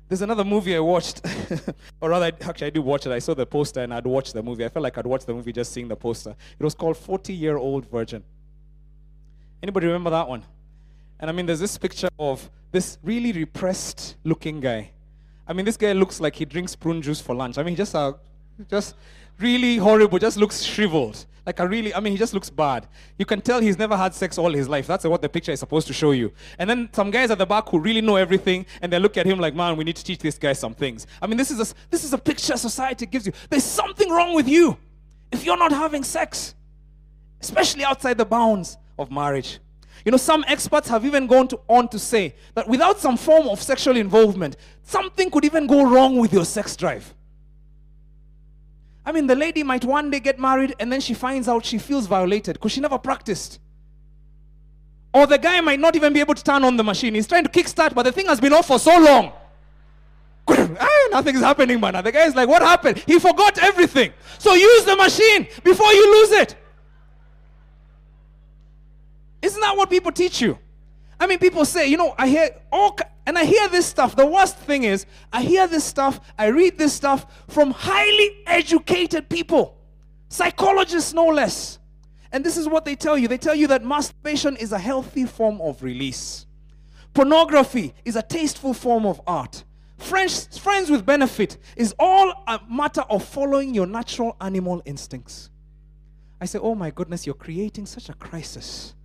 There's 0.07 0.21
another 0.21 0.43
movie 0.43 0.75
I 0.75 0.79
watched, 0.81 1.25
or 1.99 2.11
rather, 2.11 2.27
actually, 2.27 2.67
I 2.67 2.69
did 2.69 2.83
watch 2.83 3.07
it. 3.07 3.11
I 3.11 3.17
saw 3.17 3.33
the 3.33 3.47
poster 3.47 3.81
and 3.81 3.91
I'd 3.91 4.05
watched 4.05 4.35
the 4.35 4.43
movie. 4.43 4.63
I 4.63 4.69
felt 4.69 4.83
like 4.83 4.99
I'd 4.99 5.07
watched 5.07 5.25
the 5.25 5.33
movie 5.33 5.51
just 5.51 5.71
seeing 5.71 5.87
the 5.87 5.95
poster. 5.95 6.35
It 6.59 6.63
was 6.63 6.75
called 6.75 6.95
40 6.95 7.33
Year 7.33 7.57
Old 7.57 7.89
Virgin. 7.89 8.23
Anybody 9.63 9.87
remember 9.87 10.11
that 10.11 10.27
one? 10.27 10.43
And 11.19 11.29
I 11.29 11.33
mean, 11.33 11.45
there's 11.45 11.59
this 11.59 11.77
picture 11.77 12.09
of 12.19 12.49
this 12.71 12.97
really 13.03 13.31
repressed 13.31 14.17
looking 14.23 14.59
guy. 14.59 14.91
I 15.47 15.53
mean, 15.53 15.65
this 15.65 15.77
guy 15.77 15.93
looks 15.93 16.19
like 16.19 16.35
he 16.35 16.45
drinks 16.45 16.75
prune 16.75 17.01
juice 17.01 17.21
for 17.21 17.35
lunch. 17.35 17.57
I 17.57 17.63
mean, 17.63 17.75
just, 17.75 17.95
uh, 17.95 18.13
just 18.69 18.95
really 19.39 19.77
horrible, 19.77 20.19
just 20.19 20.37
looks 20.37 20.63
shriveled. 20.63 21.25
Like 21.45 21.59
a 21.59 21.67
really, 21.67 21.93
I 21.93 21.99
mean, 21.99 22.13
he 22.13 22.17
just 22.17 22.33
looks 22.33 22.49
bad. 22.49 22.87
You 23.19 23.25
can 23.25 23.39
tell 23.39 23.61
he's 23.61 23.77
never 23.77 23.95
had 23.95 24.15
sex 24.15 24.39
all 24.39 24.51
his 24.51 24.67
life. 24.67 24.87
That's 24.87 25.05
what 25.05 25.21
the 25.21 25.29
picture 25.29 25.51
is 25.51 25.59
supposed 25.59 25.85
to 25.87 25.93
show 25.93 26.11
you. 26.11 26.31
And 26.57 26.67
then 26.67 26.89
some 26.91 27.11
guys 27.11 27.29
at 27.29 27.37
the 27.37 27.45
back 27.45 27.69
who 27.69 27.77
really 27.79 28.01
know 28.01 28.15
everything, 28.15 28.65
and 28.81 28.91
they 28.91 28.97
look 28.97 29.15
at 29.15 29.27
him 29.27 29.39
like, 29.39 29.53
man, 29.53 29.77
we 29.77 29.83
need 29.83 29.95
to 29.95 30.03
teach 30.03 30.19
this 30.19 30.39
guy 30.39 30.53
some 30.53 30.73
things. 30.73 31.05
I 31.21 31.27
mean, 31.27 31.37
this 31.37 31.51
is 31.51 31.59
a, 31.59 31.75
this 31.91 32.03
is 32.03 32.13
a 32.13 32.17
picture 32.17 32.57
society 32.57 33.05
gives 33.05 33.27
you. 33.27 33.33
There's 33.49 33.63
something 33.63 34.09
wrong 34.09 34.33
with 34.33 34.47
you 34.47 34.75
if 35.31 35.45
you're 35.45 35.57
not 35.57 35.71
having 35.71 36.03
sex, 36.03 36.55
especially 37.39 37.83
outside 37.83 38.17
the 38.17 38.25
bounds 38.25 38.77
of 38.97 39.11
marriage. 39.11 39.59
You 40.05 40.11
know, 40.11 40.17
some 40.17 40.45
experts 40.47 40.87
have 40.89 41.03
even 41.03 41.25
gone 41.25 41.47
to, 41.47 41.59
on 41.67 41.87
to 41.89 41.97
say 41.97 42.35
that 42.53 42.67
without 42.67 42.99
some 42.99 43.17
form 43.17 43.47
of 43.47 43.59
sexual 43.59 43.97
involvement, 43.97 44.55
something 44.83 45.31
could 45.31 45.43
even 45.43 45.65
go 45.65 45.83
wrong 45.83 46.17
with 46.19 46.31
your 46.31 46.45
sex 46.45 46.75
drive. 46.75 47.11
I 49.03 49.11
mean, 49.11 49.25
the 49.25 49.35
lady 49.35 49.63
might 49.63 49.83
one 49.83 50.11
day 50.11 50.19
get 50.19 50.39
married 50.39 50.75
and 50.79 50.91
then 50.91 51.01
she 51.01 51.15
finds 51.15 51.47
out 51.47 51.65
she 51.65 51.79
feels 51.79 52.05
violated 52.05 52.53
because 52.53 52.71
she 52.71 52.81
never 52.81 52.99
practiced. 52.99 53.59
Or 55.11 55.25
the 55.25 55.39
guy 55.39 55.59
might 55.61 55.79
not 55.79 55.95
even 55.95 56.13
be 56.13 56.19
able 56.19 56.35
to 56.35 56.43
turn 56.43 56.63
on 56.63 56.77
the 56.77 56.83
machine. 56.83 57.15
He's 57.15 57.27
trying 57.27 57.43
to 57.43 57.49
kickstart, 57.49 57.95
but 57.95 58.03
the 58.03 58.11
thing 58.11 58.27
has 58.27 58.39
been 58.39 58.53
off 58.53 58.67
for 58.67 58.77
so 58.77 58.99
long. 58.99 59.31
ah, 60.47 61.07
nothing's 61.11 61.39
happening, 61.39 61.79
man. 61.79 62.03
The 62.03 62.11
guy 62.11 62.25
is 62.25 62.35
like, 62.35 62.47
What 62.47 62.61
happened? 62.61 63.03
He 63.07 63.17
forgot 63.17 63.57
everything. 63.57 64.11
So 64.37 64.53
use 64.53 64.85
the 64.85 64.95
machine 64.95 65.47
before 65.63 65.91
you 65.93 66.21
lose 66.21 66.31
it. 66.31 66.55
Isn't 69.45 69.61
that 69.61 69.77
what 69.77 69.91
people 69.91 70.11
teach 70.11 70.41
you? 70.41 70.57
I 71.19 71.27
mean, 71.27 71.37
people 71.37 71.65
say, 71.65 71.87
you 71.87 71.97
know, 71.97 72.15
I 72.17 72.27
hear 72.27 72.49
all, 72.71 72.97
and 73.27 73.37
I 73.37 73.45
hear 73.45 73.69
this 73.69 73.85
stuff. 73.85 74.15
The 74.15 74.25
worst 74.25 74.57
thing 74.57 74.83
is, 74.83 75.05
I 75.31 75.43
hear 75.43 75.67
this 75.67 75.83
stuff, 75.83 76.19
I 76.37 76.47
read 76.47 76.79
this 76.79 76.93
stuff 76.93 77.27
from 77.47 77.69
highly 77.69 78.41
educated 78.47 79.29
people, 79.29 79.77
psychologists 80.29 81.13
no 81.13 81.27
less. 81.27 81.77
And 82.31 82.43
this 82.43 82.57
is 82.57 82.67
what 82.67 82.85
they 82.85 82.95
tell 82.95 83.19
you 83.19 83.27
they 83.27 83.37
tell 83.37 83.53
you 83.53 83.67
that 83.67 83.85
masturbation 83.85 84.57
is 84.57 84.71
a 84.71 84.79
healthy 84.79 85.25
form 85.25 85.61
of 85.61 85.83
release, 85.83 86.47
pornography 87.13 87.93
is 88.03 88.15
a 88.15 88.23
tasteful 88.23 88.73
form 88.73 89.05
of 89.05 89.21
art. 89.27 89.63
Friends, 89.99 90.57
friends 90.57 90.89
with 90.89 91.05
benefit 91.05 91.57
is 91.77 91.93
all 91.99 92.33
a 92.47 92.59
matter 92.67 93.01
of 93.01 93.23
following 93.23 93.75
your 93.75 93.85
natural 93.85 94.35
animal 94.41 94.81
instincts. 94.85 95.51
I 96.41 96.45
say, 96.45 96.57
oh 96.59 96.73
my 96.73 96.89
goodness, 96.89 97.27
you're 97.27 97.35
creating 97.35 97.85
such 97.85 98.09
a 98.09 98.13
crisis 98.15 98.95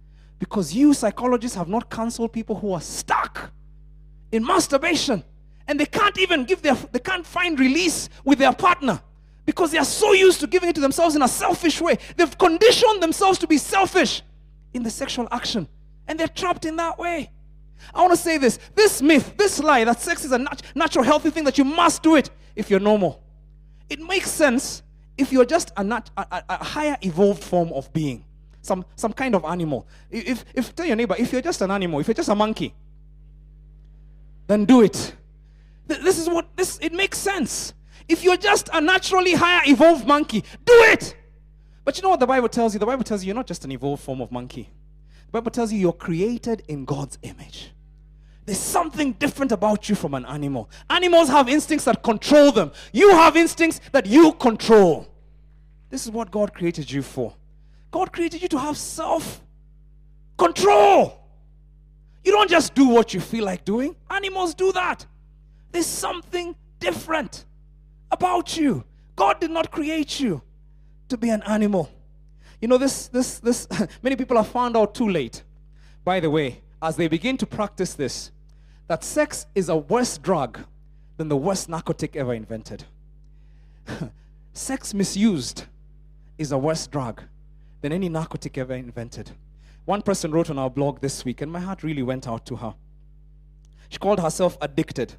because 0.41 0.75
you 0.75 0.93
psychologists 0.95 1.57
have 1.57 1.69
not 1.69 1.89
counseled 1.89 2.33
people 2.33 2.57
who 2.57 2.73
are 2.73 2.81
stuck 2.81 3.53
in 4.33 4.45
masturbation. 4.45 5.23
And 5.69 5.79
they 5.79 5.87
can't 5.87 6.19
even 6.19 6.45
give 6.45 6.63
their 6.63 6.75
they 6.75 6.99
can't 6.99 7.25
find 7.25 7.61
release 7.61 8.09
with 8.25 8.41
their 8.41 8.53
partner. 8.53 9.01
Because 9.45 9.71
they 9.71 9.79
are 9.79 9.85
so 9.85 10.13
used 10.13 10.41
to 10.41 10.47
giving 10.47 10.69
it 10.69 10.75
to 10.75 10.81
themselves 10.81 11.15
in 11.15 11.23
a 11.23 11.29
selfish 11.29 11.81
way. 11.81 11.99
They've 12.17 12.37
conditioned 12.39 13.03
themselves 13.03 13.39
to 13.41 13.47
be 13.47 13.59
selfish 13.59 14.23
in 14.73 14.83
the 14.83 14.91
sexual 14.91 15.29
action. 15.31 15.69
And 16.09 16.19
they're 16.19 16.29
trapped 16.29 16.65
in 16.65 16.77
that 16.77 16.99
way. 16.99 17.31
I 17.95 18.01
want 18.01 18.13
to 18.13 18.17
say 18.17 18.39
this. 18.39 18.59
This 18.75 19.03
myth 19.03 19.35
this 19.37 19.61
lie 19.61 19.85
that 19.85 20.01
sex 20.01 20.25
is 20.25 20.33
a 20.33 20.39
nat- 20.39 20.63
natural 20.75 21.05
healthy 21.05 21.31
thing 21.31 21.45
that 21.45 21.59
you 21.59 21.65
must 21.65 22.03
do 22.03 22.17
it 22.17 22.31
if 22.57 22.71
you're 22.71 22.81
normal. 22.81 23.23
It 23.91 24.01
makes 24.01 24.31
sense 24.31 24.83
if 25.19 25.33
you're 25.33 25.45
just 25.45 25.71
a, 25.77 25.85
nat- 25.85 26.11
a, 26.17 26.27
a, 26.31 26.45
a 26.49 26.65
higher 26.65 26.97
evolved 27.03 27.45
form 27.45 27.73
of 27.73 27.93
being 27.93 28.25
some, 28.63 28.85
some 28.97 29.13
kind 29.13 29.35
of 29.35 29.45
animal. 29.45 29.87
If, 30.11 30.45
if, 30.55 30.75
tell 30.75 30.87
your 30.87 30.97
neighbor, 30.97 31.15
if 31.19 31.33
you're 31.33 31.43
just 31.43 31.61
an 31.63 31.71
animal, 31.71 32.01
if 32.01 32.09
you're 32.09 32.15
just 32.15 32.29
a 32.29 32.35
monkey, 32.35 32.75
then 34.47 34.65
do 34.65 34.83
it. 34.83 35.15
This 35.87 36.19
is 36.19 36.29
what, 36.29 36.55
this, 36.57 36.79
it 36.81 36.93
makes 36.93 37.19
sense. 37.19 37.75
If 38.09 38.25
you're 38.25 38.37
just 38.37 38.69
a 38.73 38.81
naturally 38.81 39.35
higher 39.35 39.63
evolved 39.67 40.07
monkey, 40.07 40.45
do 40.65 40.73
it. 40.85 41.17
But 41.85 41.97
you 41.97 42.03
know 42.03 42.11
what 42.11 42.21
the 42.21 42.27
Bible 42.27 42.49
tells 42.49 42.75
you? 42.75 42.81
The 42.81 42.87
Bible 42.87 43.05
tells 43.05 43.23
you 43.23 43.29
you're 43.29 43.37
not 43.37 43.47
just 43.47 43.65
an 43.65 43.73
evolved 43.73 44.03
form 44.03 44.21
of 44.21 44.31
monkey. 44.31 44.69
The 45.27 45.33
Bible 45.33 45.51
tells 45.51 45.73
you 45.73 45.79
you're 45.79 45.93
created 45.93 46.63
in 46.69 46.85
God's 46.85 47.19
image. 47.23 47.71
There's 48.47 48.59
something 48.59 49.13
different 49.13 49.53
about 49.53 49.89
you 49.89 49.95
from 49.95 50.15
an 50.15 50.27
animal. 50.27 50.69
Animals 50.89 51.29
have 51.29 51.49
instincts 51.49 51.85
that 51.85 52.03
control 52.03 52.51
them. 52.51 52.73
You 52.93 53.11
have 53.11 53.37
instincts 53.37 53.81
that 53.93 54.07
you 54.07 54.33
control. 54.33 55.07
This 55.89 56.05
is 56.05 56.11
what 56.11 56.31
God 56.31 56.53
created 56.53 56.91
you 56.91 57.03
for. 57.03 57.35
God 57.91 58.13
created 58.13 58.43
you 58.43 58.49
to 58.49 58.59
have 58.59 58.77
self 58.77 59.43
control. 60.39 61.21
You 62.25 62.33
don't 62.33 62.51
just 62.51 62.75
do 62.75 62.89
what 62.89 63.15
you 63.15 63.21
feel 63.21 63.45
like 63.45 63.65
doing. 63.65 63.97
Animals 64.11 64.55
do 64.55 64.73
that. 64.73 65.07
There's 65.73 65.87
something 65.87 66.55
different 66.79 67.47
about 68.11 68.57
you. 68.57 68.85
God 69.17 69.41
did 69.41 69.51
not 69.51 69.71
create 69.71 70.21
you 70.21 70.43
to 71.09 71.17
be 71.17 71.31
an 71.31 71.43
animal. 71.43 71.91
You 72.61 72.69
know, 72.69 72.79
this, 72.79 73.09
this, 73.09 73.39
this, 73.39 73.67
many 74.03 74.17
people 74.17 74.37
have 74.37 74.49
found 74.49 74.77
out 74.77 74.95
too 74.95 75.09
late, 75.09 75.43
by 76.05 76.21
the 76.21 76.31
way, 76.31 76.61
as 76.83 76.97
they 76.97 77.09
begin 77.09 77.37
to 77.39 77.47
practice 77.47 77.95
this, 77.95 78.31
that 78.87 79.05
sex 79.05 79.47
is 79.55 79.69
a 79.69 79.77
worse 79.77 80.19
drug 80.19 80.61
than 81.17 81.29
the 81.29 81.37
worst 81.37 81.69
narcotic 81.69 82.17
ever 82.17 82.35
invented. 82.35 82.85
sex 84.53 84.93
misused 84.93 85.65
is 86.39 86.53
a 86.53 86.59
worse 86.59 86.87
drug 86.87 87.23
than 87.81 87.93
any 87.93 88.09
narcotic 88.09 88.59
ever 88.59 88.75
invented. 88.75 89.31
One 89.85 90.03
person 90.03 90.31
wrote 90.31 90.51
on 90.51 90.59
our 90.59 90.71
blog 90.71 91.01
this 91.01 91.25
week, 91.25 91.41
and 91.41 91.51
my 91.51 91.61
heart 91.61 91.83
really 91.83 92.03
went 92.03 92.29
out 92.29 92.47
to 92.47 92.57
her. 92.57 92.75
She 93.89 93.99
called 93.99 94.21
herself 94.21 94.57
addicted. 94.61 95.15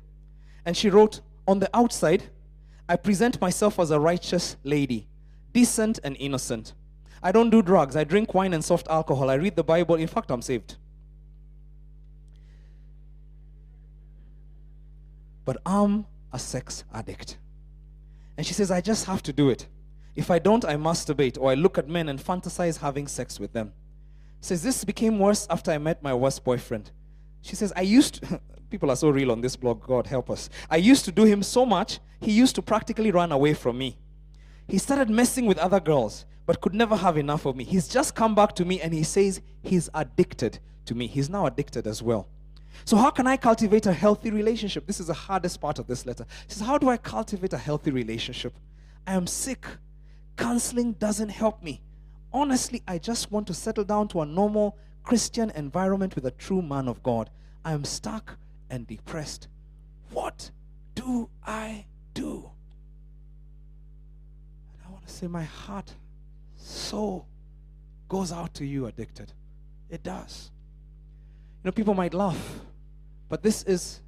And 0.65 0.77
she 0.77 0.89
wrote, 0.89 1.21
On 1.47 1.59
the 1.59 1.69
outside, 1.73 2.23
I 2.87 2.95
present 2.95 3.41
myself 3.41 3.79
as 3.79 3.91
a 3.91 3.99
righteous 3.99 4.55
lady, 4.63 5.07
decent 5.53 5.99
and 6.03 6.15
innocent. 6.19 6.73
I 7.23 7.31
don't 7.31 7.49
do 7.49 7.61
drugs. 7.61 7.95
I 7.95 8.03
drink 8.03 8.33
wine 8.33 8.53
and 8.53 8.63
soft 8.63 8.87
alcohol. 8.89 9.29
I 9.29 9.35
read 9.35 9.55
the 9.55 9.63
Bible. 9.63 9.95
In 9.95 10.07
fact, 10.07 10.31
I'm 10.31 10.41
saved. 10.41 10.75
But 15.45 15.57
I'm 15.65 16.05
a 16.31 16.39
sex 16.39 16.83
addict. 16.93 17.37
And 18.37 18.45
she 18.45 18.53
says, 18.53 18.71
I 18.71 18.81
just 18.81 19.05
have 19.05 19.21
to 19.23 19.33
do 19.33 19.49
it. 19.49 19.67
If 20.15 20.29
I 20.29 20.39
don't, 20.39 20.65
I 20.65 20.75
masturbate 20.75 21.37
or 21.39 21.51
I 21.51 21.55
look 21.55 21.77
at 21.77 21.87
men 21.87 22.09
and 22.09 22.19
fantasize 22.19 22.79
having 22.79 23.07
sex 23.07 23.39
with 23.39 23.53
them. 23.53 23.73
Says 24.41 24.63
this 24.63 24.83
became 24.83 25.19
worse 25.19 25.47
after 25.49 25.71
I 25.71 25.77
met 25.77 26.03
my 26.03 26.13
worst 26.13 26.43
boyfriend. 26.43 26.91
She 27.41 27.55
says, 27.55 27.71
I 27.75 27.81
used 27.81 28.15
to, 28.15 28.41
people 28.69 28.91
are 28.91 28.95
so 28.95 29.09
real 29.09 29.31
on 29.31 29.41
this 29.41 29.55
blog, 29.55 29.85
God 29.85 30.07
help 30.07 30.29
us. 30.29 30.49
I 30.69 30.77
used 30.77 31.05
to 31.05 31.11
do 31.11 31.23
him 31.23 31.43
so 31.43 31.65
much, 31.65 31.99
he 32.19 32.31
used 32.31 32.55
to 32.55 32.61
practically 32.61 33.11
run 33.11 33.31
away 33.31 33.53
from 33.53 33.77
me. 33.77 33.97
He 34.67 34.77
started 34.77 35.09
messing 35.09 35.45
with 35.45 35.57
other 35.57 35.79
girls, 35.79 36.25
but 36.45 36.61
could 36.61 36.73
never 36.73 36.95
have 36.95 37.17
enough 37.17 37.45
of 37.45 37.55
me. 37.55 37.63
He's 37.63 37.87
just 37.87 38.15
come 38.15 38.35
back 38.35 38.55
to 38.55 38.65
me 38.65 38.81
and 38.81 38.93
he 38.93 39.03
says 39.03 39.41
he's 39.61 39.89
addicted 39.93 40.59
to 40.85 40.95
me. 40.95 41.07
He's 41.07 41.29
now 41.29 41.45
addicted 41.45 41.87
as 41.87 42.01
well. 42.01 42.27
So, 42.85 42.97
how 42.97 43.11
can 43.11 43.27
I 43.27 43.37
cultivate 43.37 43.85
a 43.85 43.93
healthy 43.93 44.31
relationship? 44.31 44.87
This 44.87 44.99
is 44.99 45.07
the 45.07 45.13
hardest 45.13 45.59
part 45.61 45.77
of 45.77 45.87
this 45.87 46.05
letter. 46.05 46.25
She 46.47 46.55
says, 46.55 46.65
How 46.65 46.77
do 46.77 46.89
I 46.89 46.97
cultivate 46.97 47.53
a 47.53 47.57
healthy 47.57 47.91
relationship? 47.91 48.53
I 49.05 49.13
am 49.13 49.27
sick 49.27 49.65
Counseling 50.37 50.93
doesn't 50.93 51.29
help 51.29 51.61
me. 51.63 51.81
Honestly, 52.33 52.81
I 52.87 52.97
just 52.97 53.31
want 53.31 53.47
to 53.47 53.53
settle 53.53 53.83
down 53.83 54.07
to 54.09 54.21
a 54.21 54.25
normal 54.25 54.77
Christian 55.03 55.49
environment 55.51 56.15
with 56.15 56.25
a 56.25 56.31
true 56.31 56.61
man 56.61 56.87
of 56.87 57.03
God. 57.03 57.29
I 57.65 57.73
am 57.73 57.83
stuck 57.83 58.37
and 58.69 58.87
depressed. 58.87 59.47
What 60.11 60.51
do 60.95 61.29
I 61.45 61.85
do? 62.13 62.51
And 64.73 64.87
I 64.87 64.91
want 64.91 65.05
to 65.05 65.13
say, 65.13 65.27
my 65.27 65.43
heart 65.43 65.93
so 66.57 67.25
goes 68.07 68.31
out 68.31 68.53
to 68.55 68.65
you, 68.65 68.87
addicted. 68.87 69.31
It 69.89 70.03
does. 70.03 70.51
You 71.63 71.67
know, 71.67 71.71
people 71.71 71.93
might 71.93 72.13
laugh, 72.13 72.59
but 73.29 73.43
this 73.43 73.63
is 73.63 74.01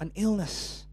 an 0.00 0.12
illness 0.14 0.86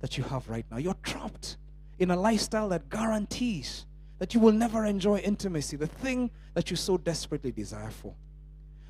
that 0.00 0.16
you 0.16 0.24
have 0.24 0.48
right 0.48 0.64
now. 0.70 0.76
You're 0.76 0.96
trapped 1.02 1.56
in 1.98 2.10
a 2.10 2.16
lifestyle 2.16 2.68
that 2.68 2.88
guarantees 2.88 3.86
that 4.24 4.32
you 4.32 4.40
will 4.40 4.52
never 4.52 4.86
enjoy 4.86 5.18
intimacy, 5.18 5.76
the 5.76 5.86
thing 5.86 6.30
that 6.54 6.70
you 6.70 6.78
so 6.78 6.96
desperately 6.96 7.52
desire 7.52 7.90
for. 7.90 8.14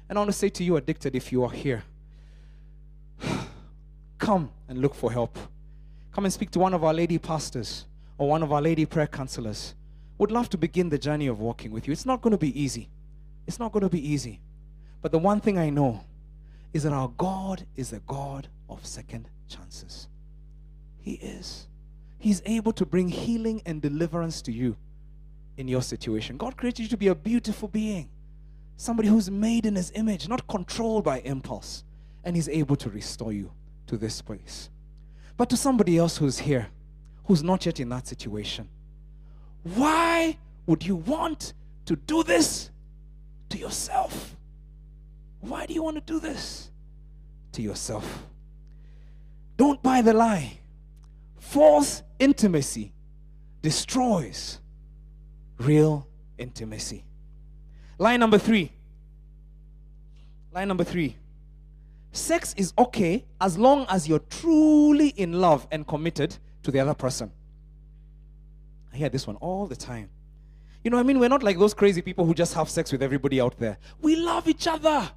And 0.09 0.17
I 0.17 0.21
want 0.21 0.29
to 0.29 0.33
say 0.33 0.49
to 0.51 0.63
you, 0.63 0.77
addicted, 0.77 1.17
if 1.17 1.33
you 1.33 1.43
are 1.43 1.51
here, 1.51 1.83
come 4.19 4.53
and 4.69 4.79
look 4.79 4.95
for 4.95 5.11
help. 5.11 5.37
Come 6.13 6.25
and 6.25 6.33
speak 6.33 6.53
to 6.53 6.61
one 6.61 6.73
of 6.73 6.85
our 6.85 6.95
lady 6.95 7.19
pastors 7.19 7.85
or 8.17 8.29
one 8.29 8.45
of 8.45 8.53
our 8.53 8.63
lady 8.63 8.87
prayer 8.87 9.09
counselors. 9.09 9.75
Would 10.19 10.31
love 10.31 10.49
to 10.51 10.57
begin 10.57 10.89
the 10.89 10.99
journey 10.99 11.27
of 11.27 11.41
walking 11.41 11.73
with 11.73 11.89
you. 11.89 11.93
It's 11.93 12.07
not 12.07 12.23
going 12.23 12.31
to 12.31 12.39
be 12.39 12.57
easy. 12.63 12.89
It's 13.49 13.59
not 13.59 13.73
going 13.73 13.83
to 13.83 13.89
be 13.89 14.09
easy. 14.09 14.39
But 15.03 15.11
the 15.11 15.19
one 15.19 15.41
thing 15.41 15.59
I 15.59 15.69
know 15.69 16.05
is 16.73 16.85
that 16.85 16.93
our 16.93 17.09
God 17.09 17.67
is 17.75 17.93
a 17.93 17.99
God 18.07 18.47
of 18.71 18.87
second 18.87 19.29
chances. 19.49 20.07
He 21.01 21.15
is. 21.15 21.67
He's 22.21 22.41
able 22.47 22.73
to 22.75 22.87
bring 22.87 23.09
healing 23.09 23.63
and 23.67 23.83
deliverance 23.83 24.41
to 24.43 24.53
you 24.53 24.77
in 25.57 25.69
your 25.69 25.83
situation. 25.83 26.37
God 26.37 26.57
created 26.57 26.83
you 26.83 26.89
to 26.89 26.97
be 26.97 27.09
a 27.09 27.15
beautiful 27.15 27.69
being, 27.69 28.09
somebody 28.77 29.09
who's 29.09 29.31
made 29.31 29.67
in 29.67 29.77
His 29.77 29.93
image, 29.95 30.29
not 30.29 30.47
controlled 30.47 31.05
by 31.05 31.21
impulse, 31.21 31.85
and 32.25 32.35
He's 32.35 32.49
able 32.49 32.77
to 32.77 32.91
restore 32.91 33.33
you 33.33 33.53
to 33.87 33.97
this 33.97 34.21
place. 34.21 34.71
But 35.37 35.51
to 35.51 35.57
somebody 35.57 35.99
else 35.99 36.17
who's 36.17 36.39
here, 36.39 36.69
who's 37.25 37.43
not 37.43 37.67
yet 37.67 37.81
in 37.81 37.89
that 37.91 38.07
situation, 38.07 38.69
why 39.63 40.39
would 40.67 40.85
you 40.85 40.97
want 40.97 41.55
to 41.87 41.97
do 41.97 42.23
this 42.23 42.71
to 43.51 43.59
yourself? 43.59 44.37
Why 45.41 45.67
do 45.67 45.75
you 45.75 45.83
want 45.83 45.97
to 45.97 46.13
do 46.13 46.21
this 46.21 46.71
to 47.53 47.63
yourself? 47.63 48.25
Don't 49.57 49.83
buy 49.83 50.03
the 50.03 50.13
lie. 50.13 50.59
False 51.39 52.03
intimacy 52.19 52.93
destroys 53.63 54.61
real 55.59 56.07
intimacy. 56.39 57.05
Line 57.99 58.21
number 58.21 58.39
three. 58.39 58.73
Line 60.53 60.69
number 60.69 60.85
three. 60.85 61.17
Sex 62.13 62.55
is 62.57 62.73
okay 62.79 63.25
as 63.41 63.59
long 63.59 63.87
as 63.89 64.09
you're 64.09 64.21
truly 64.21 65.09
in 65.09 65.41
love 65.41 65.67
and 65.71 65.87
committed 65.87 66.37
to 66.63 66.71
the 66.71 66.79
other 66.79 66.95
person. 66.95 67.31
I 68.93 68.97
hear 68.97 69.09
this 69.09 69.27
one 69.27 69.37
all 69.37 69.67
the 69.67 69.77
time. 69.77 70.11
You 70.85 70.91
know, 70.91 70.99
I 70.99 71.03
mean, 71.03 71.19
we're 71.19 71.29
not 71.29 71.43
like 71.43 71.59
those 71.59 71.75
crazy 71.75 72.03
people 72.03 72.25
who 72.25 72.35
just 72.35 72.55
have 72.55 72.69
sex 72.69 72.93
with 72.93 73.03
everybody 73.03 73.41
out 73.41 73.59
there. 73.59 73.79
We 74.01 74.17
love 74.17 74.47
each 74.47 74.69
other. 74.69 75.11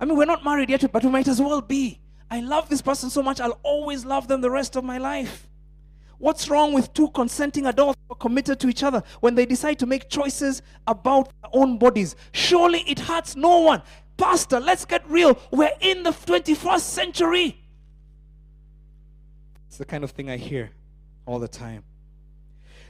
I 0.00 0.04
mean, 0.04 0.16
we're 0.16 0.24
not 0.24 0.44
married 0.44 0.70
yet, 0.70 0.90
but 0.90 1.04
we 1.04 1.10
might 1.10 1.28
as 1.28 1.40
well 1.40 1.60
be. 1.60 2.00
I 2.30 2.40
love 2.40 2.68
this 2.68 2.80
person 2.80 3.10
so 3.10 3.22
much, 3.22 3.40
I'll 3.40 3.60
always 3.62 4.04
love 4.04 4.28
them 4.28 4.40
the 4.40 4.50
rest 4.50 4.76
of 4.76 4.84
my 4.84 4.98
life. 4.98 5.48
What's 6.24 6.48
wrong 6.48 6.72
with 6.72 6.90
two 6.94 7.10
consenting 7.10 7.66
adults 7.66 8.00
who 8.08 8.14
are 8.14 8.16
committed 8.16 8.58
to 8.60 8.68
each 8.70 8.82
other 8.82 9.02
when 9.20 9.34
they 9.34 9.44
decide 9.44 9.78
to 9.80 9.84
make 9.84 10.08
choices 10.08 10.62
about 10.86 11.30
their 11.42 11.50
own 11.52 11.76
bodies? 11.76 12.16
Surely 12.32 12.80
it 12.86 12.98
hurts 12.98 13.36
no 13.36 13.58
one. 13.58 13.82
Pastor, 14.16 14.58
let's 14.58 14.86
get 14.86 15.06
real. 15.06 15.38
We're 15.50 15.76
in 15.82 16.02
the 16.02 16.12
21st 16.12 16.80
century. 16.80 17.62
It's 19.68 19.76
the 19.76 19.84
kind 19.84 20.02
of 20.02 20.12
thing 20.12 20.30
I 20.30 20.38
hear 20.38 20.70
all 21.26 21.38
the 21.38 21.46
time. 21.46 21.84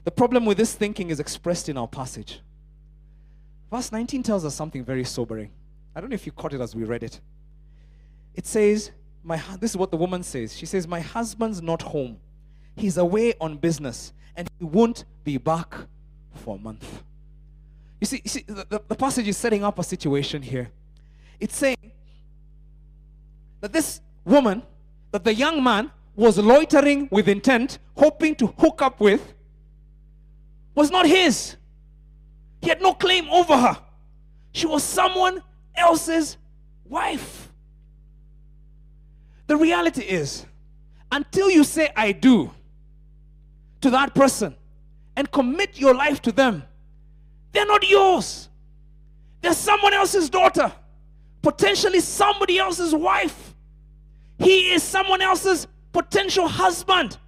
The 0.04 0.12
problem 0.12 0.44
with 0.44 0.56
this 0.56 0.72
thinking 0.72 1.10
is 1.10 1.18
expressed 1.18 1.68
in 1.68 1.76
our 1.76 1.88
passage. 1.88 2.40
Verse 3.68 3.90
19 3.90 4.22
tells 4.22 4.44
us 4.44 4.54
something 4.54 4.84
very 4.84 5.02
sobering. 5.02 5.50
I 5.92 6.00
don't 6.00 6.08
know 6.08 6.14
if 6.14 6.24
you 6.24 6.30
caught 6.30 6.54
it 6.54 6.60
as 6.60 6.76
we 6.76 6.84
read 6.84 7.02
it. 7.02 7.20
It 8.36 8.46
says, 8.46 8.92
my, 9.24 9.42
this 9.58 9.72
is 9.72 9.76
what 9.76 9.90
the 9.90 9.96
woman 9.96 10.22
says. 10.22 10.56
She 10.56 10.66
says, 10.66 10.86
My 10.86 11.00
husband's 11.00 11.60
not 11.60 11.82
home. 11.82 12.20
He's 12.76 12.96
away 12.96 13.34
on 13.40 13.56
business 13.56 14.12
and 14.36 14.48
he 14.58 14.64
won't 14.64 15.04
be 15.22 15.38
back 15.38 15.74
for 16.34 16.56
a 16.56 16.58
month. 16.58 17.02
You 18.00 18.06
see, 18.06 18.20
you 18.24 18.28
see 18.28 18.44
the, 18.46 18.82
the 18.86 18.94
passage 18.94 19.28
is 19.28 19.36
setting 19.36 19.64
up 19.64 19.78
a 19.78 19.82
situation 19.82 20.42
here. 20.42 20.70
It's 21.40 21.56
saying 21.56 21.92
that 23.60 23.72
this 23.72 24.00
woman, 24.24 24.62
that 25.10 25.24
the 25.24 25.34
young 25.34 25.62
man 25.62 25.90
was 26.16 26.38
loitering 26.38 27.08
with 27.10 27.28
intent, 27.28 27.78
hoping 27.96 28.34
to 28.36 28.48
hook 28.58 28.82
up 28.82 29.00
with, 29.00 29.34
was 30.74 30.90
not 30.90 31.06
his. 31.06 31.56
He 32.60 32.68
had 32.68 32.82
no 32.82 32.94
claim 32.94 33.28
over 33.28 33.56
her. 33.56 33.78
She 34.52 34.66
was 34.66 34.82
someone 34.82 35.42
else's 35.74 36.36
wife. 36.84 37.52
The 39.46 39.56
reality 39.56 40.02
is, 40.02 40.46
until 41.10 41.50
you 41.50 41.64
say, 41.64 41.90
I 41.96 42.12
do 42.12 42.50
to 43.84 43.90
that 43.90 44.14
person 44.14 44.56
and 45.14 45.30
commit 45.30 45.78
your 45.78 45.94
life 45.94 46.22
to 46.22 46.32
them, 46.32 46.64
they're 47.52 47.66
not 47.66 47.86
yours. 47.86 48.48
They're 49.42 49.52
someone 49.52 49.92
else's 49.92 50.30
daughter, 50.30 50.72
potentially 51.42 52.00
somebody 52.00 52.58
else's 52.58 52.94
wife. 52.94 53.54
He 54.38 54.72
is 54.72 54.82
someone 54.82 55.20
else's 55.20 55.66
potential 55.92 56.48
husband. 56.48 57.18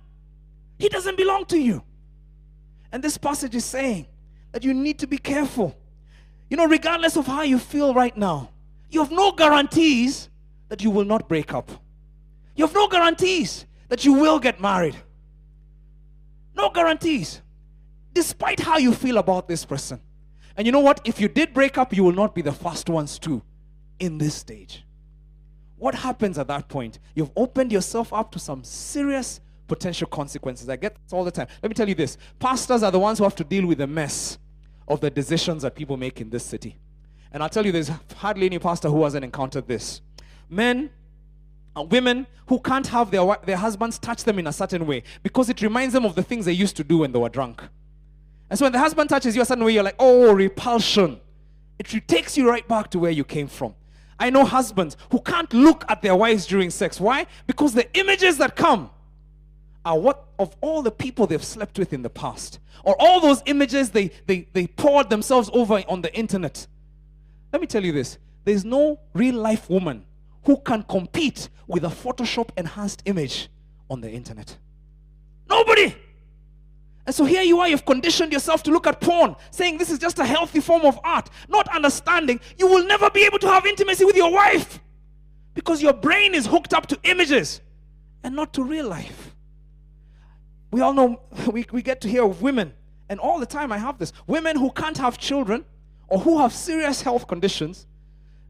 He 0.79 0.89
doesn't 0.89 1.19
belong 1.19 1.45
to 1.47 1.59
you. 1.59 1.83
And 2.91 3.05
this 3.05 3.19
passage 3.19 3.55
is 3.55 3.67
saying 3.67 4.07
that 4.53 4.65
you 4.65 4.73
need 4.73 4.99
to 5.01 5.07
be 5.07 5.19
careful. 5.19 5.77
You 6.49 6.57
know, 6.57 6.67
regardless 6.67 7.19
of 7.19 7.27
how 7.27 7.43
you 7.43 7.59
feel 7.59 7.93
right 7.93 8.17
now, 8.17 8.49
you 8.89 9.01
have 9.01 9.13
no 9.13 9.31
guarantees 9.31 10.31
that 10.71 10.83
you 10.83 10.89
will 10.91 11.05
not 11.05 11.29
break 11.29 11.53
up. 11.53 11.71
You 12.55 12.65
have 12.65 12.75
no 12.75 12.89
guarantees 12.89 13.67
that 13.91 14.07
you 14.07 14.15
will 14.15 14.39
get 14.39 14.59
married. 14.59 14.97
No 16.57 16.71
guarantees. 16.71 17.43
Despite 18.13 18.61
how 18.61 18.79
you 18.79 18.95
feel 18.95 19.19
about 19.19 19.47
this 19.47 19.65
person. 19.65 20.01
And 20.57 20.67
you 20.67 20.73
know 20.73 20.81
what? 20.81 21.01
If 21.05 21.21
you 21.21 21.29
did 21.29 21.53
break 21.53 21.77
up, 21.77 21.95
you 21.95 22.03
will 22.03 22.13
not 22.13 22.35
be 22.35 22.41
the 22.43 22.53
first 22.53 22.89
ones 22.89 23.19
to 23.21 23.43
in 24.01 24.17
this 24.17 24.35
stage. 24.35 24.85
What 25.77 25.95
happens 25.95 26.39
at 26.39 26.49
that 26.49 26.69
point? 26.69 26.99
You've 27.15 27.31
opened 27.37 27.71
yourself 27.71 28.13
up 28.13 28.33
to 28.33 28.39
some 28.39 28.65
serious 28.65 29.41
potential 29.69 30.07
consequences. 30.07 30.69
I 30.71 30.77
get 30.77 30.95
this 30.95 31.13
all 31.13 31.25
the 31.25 31.31
time. 31.31 31.49
Let 31.63 31.69
me 31.69 31.75
tell 31.75 31.89
you 31.89 31.95
this 31.95 32.17
pastors 32.39 32.83
are 32.83 32.91
the 32.91 32.99
ones 32.99 33.19
who 33.19 33.25
have 33.25 33.35
to 33.37 33.45
deal 33.45 33.67
with 33.67 33.79
the 33.79 33.87
mess 33.87 34.39
of 34.89 35.01
the 35.01 35.11
decisions 35.11 35.63
that 35.63 35.75
people 35.75 35.97
make 35.97 36.21
in 36.21 36.31
this 36.31 36.45
city. 36.45 36.79
And 37.33 37.43
I'll 37.43 37.49
tell 37.51 37.67
you, 37.67 37.73
there's 37.73 37.91
hardly 38.17 38.47
any 38.47 38.59
pastor 38.59 38.89
who 38.89 39.03
hasn't 39.05 39.25
encountered 39.25 39.67
this. 39.67 40.01
Men 40.49 40.91
Uh, 41.77 41.83
women 41.83 42.27
who 42.47 42.59
can't 42.59 42.87
have 42.87 43.11
their, 43.11 43.37
their 43.45 43.57
husbands 43.57 43.99
touch 43.99 44.25
them 44.25 44.39
in 44.39 44.47
a 44.47 44.53
certain 44.53 44.87
way 44.87 45.03
because 45.23 45.51
it 45.51 45.61
reminds 45.61 45.93
them 45.93 46.07
of 46.07 46.15
the 46.15 46.23
things 46.23 46.47
they 46.47 46.53
used 46.53 46.77
to 46.77 46.85
do 46.85 46.99
when 46.99 47.13
they 47.13 47.19
were 47.19 47.29
drunk. 47.29 47.63
And 48.49 48.59
so 48.59 48.65
when 48.65 48.73
the 48.73 48.79
husband 48.79 49.11
touches 49.11 49.37
you 49.37 49.43
a 49.43 49.45
certain 49.45 49.65
way, 49.65 49.73
you're 49.73 49.83
like, 49.83 49.97
oh, 49.99 50.33
repulsion. 50.33 51.21
It 51.79 52.09
takes 52.09 52.37
you 52.37 52.49
right 52.49 52.67
back 52.67 52.91
to 52.93 52.99
where 52.99 53.11
you 53.11 53.25
came 53.25 53.49
from. 53.49 53.75
I 54.19 54.31
know 54.31 54.47
husbands 54.47 54.97
who 55.13 55.21
can't 55.21 55.53
look 55.53 55.85
at 55.91 56.01
their 56.01 56.17
wives 56.17 56.47
during 56.47 56.71
sex. 56.71 56.99
Why? 56.99 57.27
Because 57.47 57.75
the 57.75 57.87
images 57.99 58.39
that 58.39 58.57
come 58.57 58.89
are 59.85 59.99
what 59.99 60.25
of 60.39 60.57
all 60.63 60.81
the 60.81 60.91
people 60.91 61.27
they've 61.27 61.45
slept 61.45 61.79
with 61.79 61.93
in 61.93 62.01
the 62.01 62.09
past, 62.11 62.59
or 62.85 62.97
all 62.99 63.21
those 63.21 63.43
images 63.45 63.91
they, 63.91 64.11
they, 64.27 64.49
they 64.55 64.67
poured 64.67 65.11
themselves 65.11 65.51
over 65.53 65.83
on 65.89 66.01
the 66.01 66.15
internet. 66.15 66.67
Let 67.53 67.61
me 67.61 67.67
tell 67.67 67.85
you 67.85 67.93
this 67.93 68.17
there's 68.45 68.65
no 68.65 68.99
real 69.13 69.35
life 69.35 69.69
woman 69.69 70.06
who 70.47 70.57
can 70.59 70.83
compete 70.85 71.49
with 71.67 71.85
a 71.85 71.89
Photoshop 71.89 72.51
enhanced 72.57 73.03
image 73.05 73.49
on 73.91 74.01
the 74.01 74.11
internet. 74.11 74.57
Nobody. 75.49 75.95
And 77.05 77.15
so 77.15 77.25
here 77.25 77.43
you 77.43 77.59
are, 77.61 77.69
you've 77.69 77.85
conditioned 77.85 78.33
yourself 78.33 78.63
to 78.65 78.71
look 78.71 78.87
at 78.87 79.01
porn, 79.01 79.35
saying 79.51 79.79
this 79.79 79.91
is 79.91 79.99
just 79.99 80.19
a 80.21 80.25
healthy 80.25 80.61
form 80.61 80.85
of 80.85 80.99
art, 81.05 81.31
not 81.49 81.69
understanding 81.75 82.41
you 82.59 82.69
will 82.69 82.85
never 82.87 83.11
be 83.11 83.25
able 83.25 83.39
to 83.41 83.49
have 83.49 83.67
intimacy 83.67 84.05
with 84.05 84.17
your 84.17 84.33
wife 84.33 84.81
because 85.55 85.83
your 85.83 85.93
brain 85.93 86.35
is 86.35 86.47
hooked 86.47 86.73
up 86.73 86.87
to 86.87 86.99
images 87.03 87.61
and 88.23 88.35
not 88.35 88.53
to 88.55 88.63
real 88.63 88.89
life. 88.89 89.35
We 90.71 90.81
all 90.81 90.93
know, 90.93 91.21
we, 91.53 91.67
we 91.73 91.83
get 91.83 92.01
to 92.03 92.09
hear 92.09 92.25
of 92.25 92.41
women, 92.41 92.73
and 93.09 93.19
all 93.19 93.41
the 93.41 93.47
time 93.47 93.73
I 93.73 93.79
have 93.79 93.99
this 93.99 94.13
women 94.29 94.57
who 94.57 94.71
can't 94.71 94.99
have 94.99 95.19
children 95.19 95.65
or 96.07 96.21
who 96.21 96.39
have 96.39 96.53
serious 96.53 97.03
health 97.03 97.27
conditions 97.27 97.87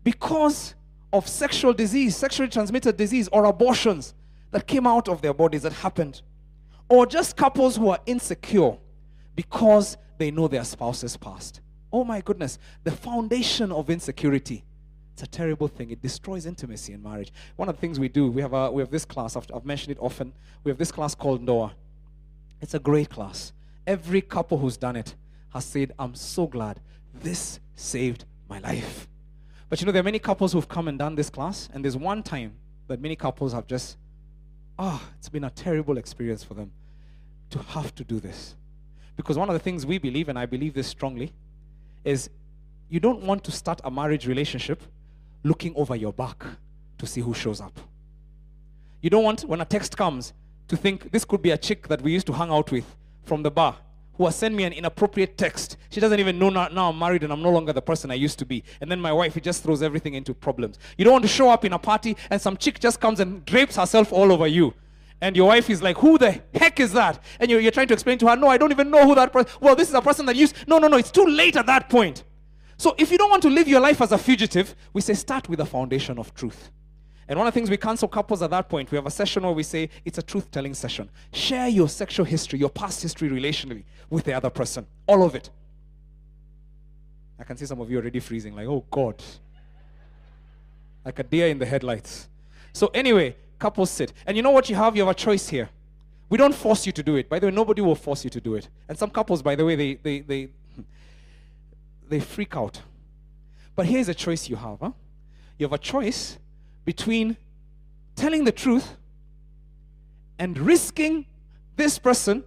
because 0.03 0.75
of 1.17 1.27
sexual 1.27 1.73
disease, 1.73 2.17
sexually 2.17 2.49
transmitted 2.49 2.97
disease, 2.97 3.29
or 3.33 3.45
abortions 3.47 4.15
that 4.51 4.67
came 4.67 4.87
out 4.87 5.09
of 5.09 5.23
their 5.23 5.35
bodies 5.35 5.63
that 5.63 5.73
happened. 5.73 6.23
Or 6.89 7.07
just 7.07 7.37
couples 7.37 7.77
who 7.77 7.89
are 7.89 7.99
insecure 8.07 8.77
because 9.35 9.97
they 10.19 10.31
know 10.31 10.49
their 10.49 10.65
spouses 10.65 11.17
past. 11.17 11.61
Oh 11.93 12.05
my 12.05 12.21
goodness, 12.21 12.59
the 12.85 12.91
foundation 12.93 13.73
of 13.73 13.91
insecurity. 13.91 14.65
It's 15.13 15.23
a 15.23 15.27
terrible 15.27 15.67
thing. 15.67 15.91
It 15.91 16.03
destroys 16.03 16.45
intimacy 16.47 16.93
in 16.93 17.03
marriage. 17.03 17.33
One 17.57 17.69
of 17.69 17.77
the 17.77 17.81
things 17.81 17.99
we 17.99 18.09
do, 18.09 18.31
we 18.31 18.43
have, 18.43 18.53
a, 18.53 18.71
we 18.71 18.83
have 18.83 18.91
this 18.91 19.05
class, 19.05 19.35
I've, 19.35 19.47
I've 19.55 19.65
mentioned 19.65 19.93
it 19.93 19.99
often. 20.01 20.33
We 20.63 20.71
have 20.71 20.79
this 20.79 20.93
class 20.93 21.15
called 21.15 21.45
Ndoa. 21.45 21.73
It's 22.61 22.75
a 22.75 22.79
great 22.79 23.09
class. 23.09 23.53
Every 23.87 24.21
couple 24.21 24.59
who's 24.59 24.77
done 24.77 24.97
it 24.97 25.15
has 25.55 25.65
said, 25.65 25.93
I'm 25.99 26.15
so 26.15 26.47
glad 26.47 26.81
this 27.15 27.61
saved 27.75 28.27
my 28.49 28.59
life. 28.59 29.09
But 29.69 29.81
you 29.81 29.87
know, 29.87 29.93
there 29.93 30.01
are 30.01 30.05
many 30.05 30.19
couples 30.19 30.53
who've 30.53 30.69
come 30.69 30.89
and 30.89 30.99
done 30.99 31.15
this 31.15 31.29
class, 31.29 31.69
and 31.73 31.85
there's 31.85 31.97
one 31.97 32.23
time 32.23 32.53
that 32.87 33.01
many 33.01 33.17
couples 33.17 33.53
have 33.53 33.67
just, 33.67 33.97
ah, 34.79 35.03
it's 35.19 35.29
been 35.29 35.45
a 35.45 35.51
terrible 35.51 35.99
experience 35.99 36.45
for 36.45 36.55
them 36.55 36.71
to 37.51 37.59
have 37.59 37.95
to 37.97 38.05
do 38.05 38.21
this. 38.21 38.55
Because 39.17 39.37
one 39.37 39.49
of 39.49 39.55
the 39.55 39.61
things 39.61 39.85
we 39.85 39.99
believe, 39.99 40.29
and 40.29 40.39
I 40.39 40.47
believe 40.47 40.75
this 40.75 40.87
strongly, 40.87 41.33
is 42.05 42.31
you 42.89 43.01
don't 43.01 43.23
want 43.23 43.43
to 43.45 43.51
start 43.51 43.81
a 43.83 43.91
marriage 43.91 44.27
relationship 44.27 44.83
looking 45.43 45.75
over 45.75 45.97
your 45.97 46.13
back 46.13 46.45
to 46.99 47.07
see 47.07 47.21
who 47.21 47.35
shows 47.35 47.61
up. 47.61 47.79
You 49.01 49.11
don't 49.11 49.25
want, 49.25 49.43
when 49.43 49.61
a 49.61 49.65
text 49.65 49.97
comes, 49.97 50.33
to 50.69 50.77
think 50.77 51.11
this 51.11 51.25
could 51.25 51.43
be 51.43 51.51
a 51.51 51.59
chick 51.59 51.89
that 51.89 52.03
we 52.03 52.13
used 52.13 52.27
to 52.27 52.33
hang 52.33 52.51
out 52.51 52.71
with 52.71 52.97
from 53.25 53.43
the 53.43 53.51
bar 53.51 53.77
who 54.17 54.25
has 54.25 54.37
sent 54.37 54.55
me 54.55 54.65
an 54.65 54.73
inappropriate 54.73 55.37
text. 55.37 55.77
She 55.91 56.01
doesn't 56.01 56.21
even 56.21 56.39
know 56.39 56.49
now, 56.49 56.69
now 56.69 56.91
I'm 56.91 56.99
married 56.99 57.23
and 57.23 57.33
I'm 57.33 57.43
no 57.43 57.51
longer 57.51 57.73
the 57.73 57.83
person 57.83 58.11
I 58.11 58.15
used 58.15 58.39
to 58.39 58.47
be. 58.47 58.65
And 58.81 58.91
then 58.91 59.01
my 59.01 59.13
wife, 59.13 59.37
it 59.37 59.43
just 59.43 59.63
throws 59.63 59.83
everything 59.83 60.15
into 60.15 60.35
problems. 60.35 60.79
You 60.97 61.05
don't 61.05 61.13
want 61.13 61.25
to 61.25 61.29
show 61.29 61.51
up 61.51 61.65
in 61.65 61.73
a 61.73 61.79
party 61.79 62.17
and 62.31 62.41
some 62.41 62.57
chick 62.57 62.81
just 62.81 63.01
comes 63.01 63.21
and 63.21 63.45
drapes 63.45 63.77
herself 63.77 64.13
all 64.13 64.33
over 64.33 64.47
you. 64.47 64.75
And 65.21 65.35
your 65.37 65.49
wife 65.49 65.71
is 65.71 65.83
like, 65.83 65.97
who 65.99 66.19
the 66.19 66.43
heck 66.55 66.79
is 66.79 66.93
that? 66.93 67.23
And 67.41 67.51
you're, 67.51 67.61
you're 67.61 67.73
trying 67.73 67.89
to 67.89 67.95
explain 67.95 68.19
to 68.19 68.29
her, 68.29 68.37
no, 68.37 68.49
I 68.49 68.59
don't 68.59 68.71
even 68.71 68.91
know 68.91 69.07
who 69.07 69.15
that 69.15 69.33
person, 69.33 69.51
well, 69.61 69.75
this 69.75 69.89
is 69.89 69.95
a 69.95 70.03
person 70.03 70.27
that 70.27 70.37
used, 70.37 70.55
no, 70.69 70.79
no, 70.79 70.89
no, 70.89 70.99
it's 70.99 71.11
too 71.11 71.25
late 71.27 71.57
at 71.57 71.67
that 71.67 71.89
point. 71.89 72.25
So 72.77 72.95
if 72.99 73.11
you 73.11 73.17
don't 73.17 73.31
want 73.31 73.43
to 73.43 73.51
live 73.51 73.67
your 73.67 73.81
life 73.81 74.03
as 74.03 74.13
a 74.13 74.19
fugitive, 74.19 74.75
we 74.93 75.01
say 75.01 75.15
start 75.15 75.49
with 75.49 75.61
a 75.61 75.65
foundation 75.65 76.19
of 76.19 76.35
truth. 76.35 76.71
And 77.29 77.39
one 77.39 77.49
of 77.49 77.53
the 77.53 77.59
things 77.59 77.71
we 77.71 77.77
counsel 77.77 78.07
couples 78.07 78.41
at 78.43 78.51
that 78.51 78.69
point, 78.69 78.91
we 78.91 78.97
have 78.97 79.07
a 79.07 79.11
session 79.11 79.43
where 79.43 79.53
we 79.53 79.65
say 79.65 79.91
it's 80.05 80.19
a 80.19 80.23
truth 80.23 80.51
telling 80.51 80.75
session. 80.75 81.09
Share 81.33 81.69
your 81.69 81.89
sexual 81.89 82.25
history, 82.25 82.59
your 82.59 82.71
past 82.71 83.03
history 83.03 83.29
relationally 83.29 83.83
with 84.09 84.25
the 84.25 84.33
other 84.33 84.51
person. 84.51 84.87
All 85.07 85.25
of 85.25 85.35
it. 85.35 85.51
I 87.39 87.45
can 87.45 87.57
see 87.57 87.67
some 87.67 87.81
of 87.81 87.91
you 87.91 87.99
already 87.99 88.21
freezing, 88.21 88.55
like, 88.55 88.67
oh 88.67 88.85
God. 88.91 89.23
Like 91.05 91.19
a 91.19 91.23
deer 91.25 91.49
in 91.49 91.59
the 91.59 91.67
headlights. 91.67 92.29
So, 92.73 92.91
anyway, 92.95 93.37
couples 93.59 93.91
sit. 93.91 94.13
And 94.27 94.37
you 94.37 94.43
know 94.43 94.51
what 94.51 94.71
you 94.71 94.77
have? 94.77 94.97
You 94.97 95.03
have 95.03 95.11
a 95.11 95.19
choice 95.19 95.49
here. 95.49 95.69
We 96.29 96.39
don't 96.39 96.55
force 96.55 96.87
you 96.87 96.93
to 96.93 97.03
do 97.03 97.17
it. 97.17 97.29
By 97.29 97.39
the 97.39 97.47
way, 97.47 97.53
nobody 97.53 97.83
will 97.83 97.95
force 97.95 98.25
you 98.25 98.31
to 98.31 98.41
do 98.41 98.55
it. 98.55 98.69
And 98.89 98.99
some 98.99 99.11
couples, 99.11 99.43
by 99.43 99.55
the 99.55 99.65
way, 99.65 99.77
they 99.77 99.95
they 99.95 100.21
they 100.21 100.49
they 102.09 102.21
freak 102.21 102.57
out. 102.57 102.83
But 103.77 103.87
here's 103.87 104.09
a 104.09 104.15
choice 104.15 104.49
you 104.49 104.57
have, 104.57 104.81
huh? 104.81 104.93
You 105.59 105.67
have 105.67 105.73
a 105.73 105.79
choice 105.79 106.39
between 106.87 107.37
telling 108.15 108.45
the 108.45 108.53
truth 108.53 108.97
and 110.39 110.59
risking 110.59 111.27
this 111.77 111.99
person 111.99 112.43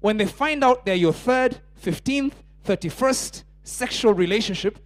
when 0.00 0.16
they 0.16 0.26
find 0.26 0.64
out 0.64 0.84
they're 0.84 0.96
your 0.96 1.12
third, 1.12 1.60
15th, 1.80 2.32
31st 2.66 3.44
sexual 3.62 4.14
relationship 4.14 4.78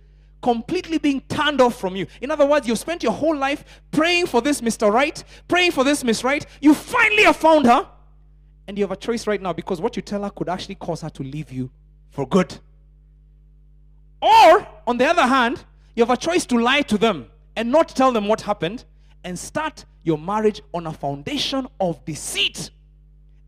completely 0.43 0.99
being 0.99 1.21
turned 1.23 1.61
off 1.61 1.79
from 1.79 1.95
you. 1.95 2.07
In 2.21 2.31
other 2.31 2.45
words, 2.45 2.67
you've 2.67 2.79
spent 2.79 3.03
your 3.03 3.13
whole 3.13 3.37
life 3.37 3.65
praying 3.93 4.27
for 4.27 4.41
this 4.41 4.61
Mr. 4.61 4.93
Right, 4.93 5.23
praying 5.47 5.71
for 5.71 5.85
this 5.85 6.03
Miss 6.03 6.25
Right. 6.25 6.45
You 6.61 6.75
finally 6.75 7.23
have 7.23 7.37
found 7.37 7.67
her, 7.67 7.89
and 8.67 8.77
you 8.77 8.83
have 8.83 8.91
a 8.91 8.97
choice 8.97 9.27
right 9.27 9.41
now 9.41 9.53
because 9.53 9.81
what 9.81 9.95
you 9.95 10.03
tell 10.03 10.25
her 10.25 10.31
could 10.31 10.49
actually 10.49 10.75
cause 10.75 11.03
her 11.03 11.11
to 11.11 11.23
leave 11.23 11.53
you 11.53 11.71
for 12.11 12.27
good. 12.27 12.59
Or, 14.21 14.67
on 14.87 14.99
the 14.99 15.07
other 15.07 15.27
hand, 15.27 15.65
you 15.95 16.03
have 16.05 16.11
a 16.11 16.17
choice 16.17 16.45
to 16.47 16.59
lie 16.59 16.83
to 16.83 16.99
them 16.99 17.29
and 17.57 17.71
not 17.71 17.89
tell 17.89 18.13
them 18.13 18.29
what 18.29 18.43
happened 18.43 18.85
and 19.25 19.39
start 19.39 19.85
your 20.03 20.19
marriage 20.19 20.61
on 20.75 20.87
a 20.87 20.93
foundation 20.93 21.67
of 21.81 22.05
deceit 22.05 22.71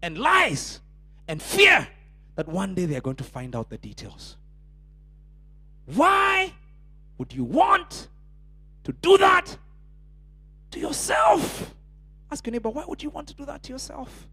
and 0.03 0.19
lies 0.19 0.81
and 1.27 1.43
fear 1.43 1.89
that 2.37 2.49
one 2.49 2.75
day 2.75 2.87
they 2.87 2.97
are 2.97 3.01
going 3.01 3.17
to 3.17 3.25
find 3.25 3.57
out 3.57 3.71
the 3.71 3.79
details. 3.79 4.37
Why 5.87 6.53
would 7.19 7.33
you 7.33 7.45
want 7.45 8.09
to 8.85 8.93
do 8.93 9.19
that 9.19 9.57
to 10.73 10.81
yourself? 10.81 11.75
Ask 12.31 12.47
your 12.47 12.53
neighbor, 12.53 12.71
why 12.71 12.85
would 12.87 13.03
you 13.03 13.11
want 13.11 13.29
to 13.29 13.35
do 13.35 13.45
that 13.45 13.63
to 13.65 13.73
yourself? 13.73 14.29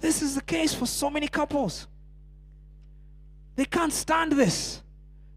This 0.00 0.20
is 0.20 0.34
the 0.34 0.42
case 0.42 0.74
for 0.74 0.86
so 0.86 1.08
many 1.08 1.28
couples. 1.28 1.86
They 3.56 3.64
can't 3.64 3.92
stand 3.92 4.32
this 4.32 4.82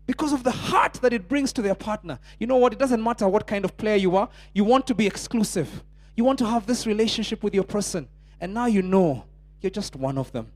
because 0.07 0.33
of 0.33 0.43
the 0.43 0.51
heart 0.51 0.93
that 0.95 1.13
it 1.13 1.27
brings 1.27 1.53
to 1.53 1.61
their 1.61 1.75
partner. 1.75 2.17
You 2.39 2.47
know 2.47 2.55
what? 2.55 2.73
It 2.73 2.79
doesn't 2.79 3.03
matter 3.03 3.27
what 3.27 3.45
kind 3.45 3.63
of 3.65 3.77
player 3.77 3.97
you 3.97 4.15
are, 4.15 4.29
you 4.53 4.63
want 4.63 4.87
to 4.87 4.95
be 4.95 5.05
exclusive. 5.05 5.83
You 6.15 6.23
want 6.23 6.39
to 6.39 6.47
have 6.47 6.65
this 6.65 6.87
relationship 6.87 7.43
with 7.43 7.53
your 7.53 7.65
person, 7.65 8.07
and 8.41 8.53
now 8.53 8.65
you 8.65 8.81
know 8.81 9.25
you're 9.61 9.69
just 9.69 9.95
one 9.95 10.17
of 10.17 10.31
them. 10.31 10.51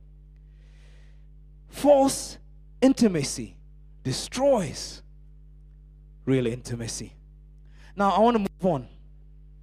False 1.69 2.39
intimacy 2.81 3.55
destroys 4.03 5.03
real 6.25 6.47
intimacy. 6.47 7.13
Now, 7.95 8.11
I 8.11 8.19
want 8.19 8.35
to 8.35 8.39
move 8.39 8.73
on 8.73 8.87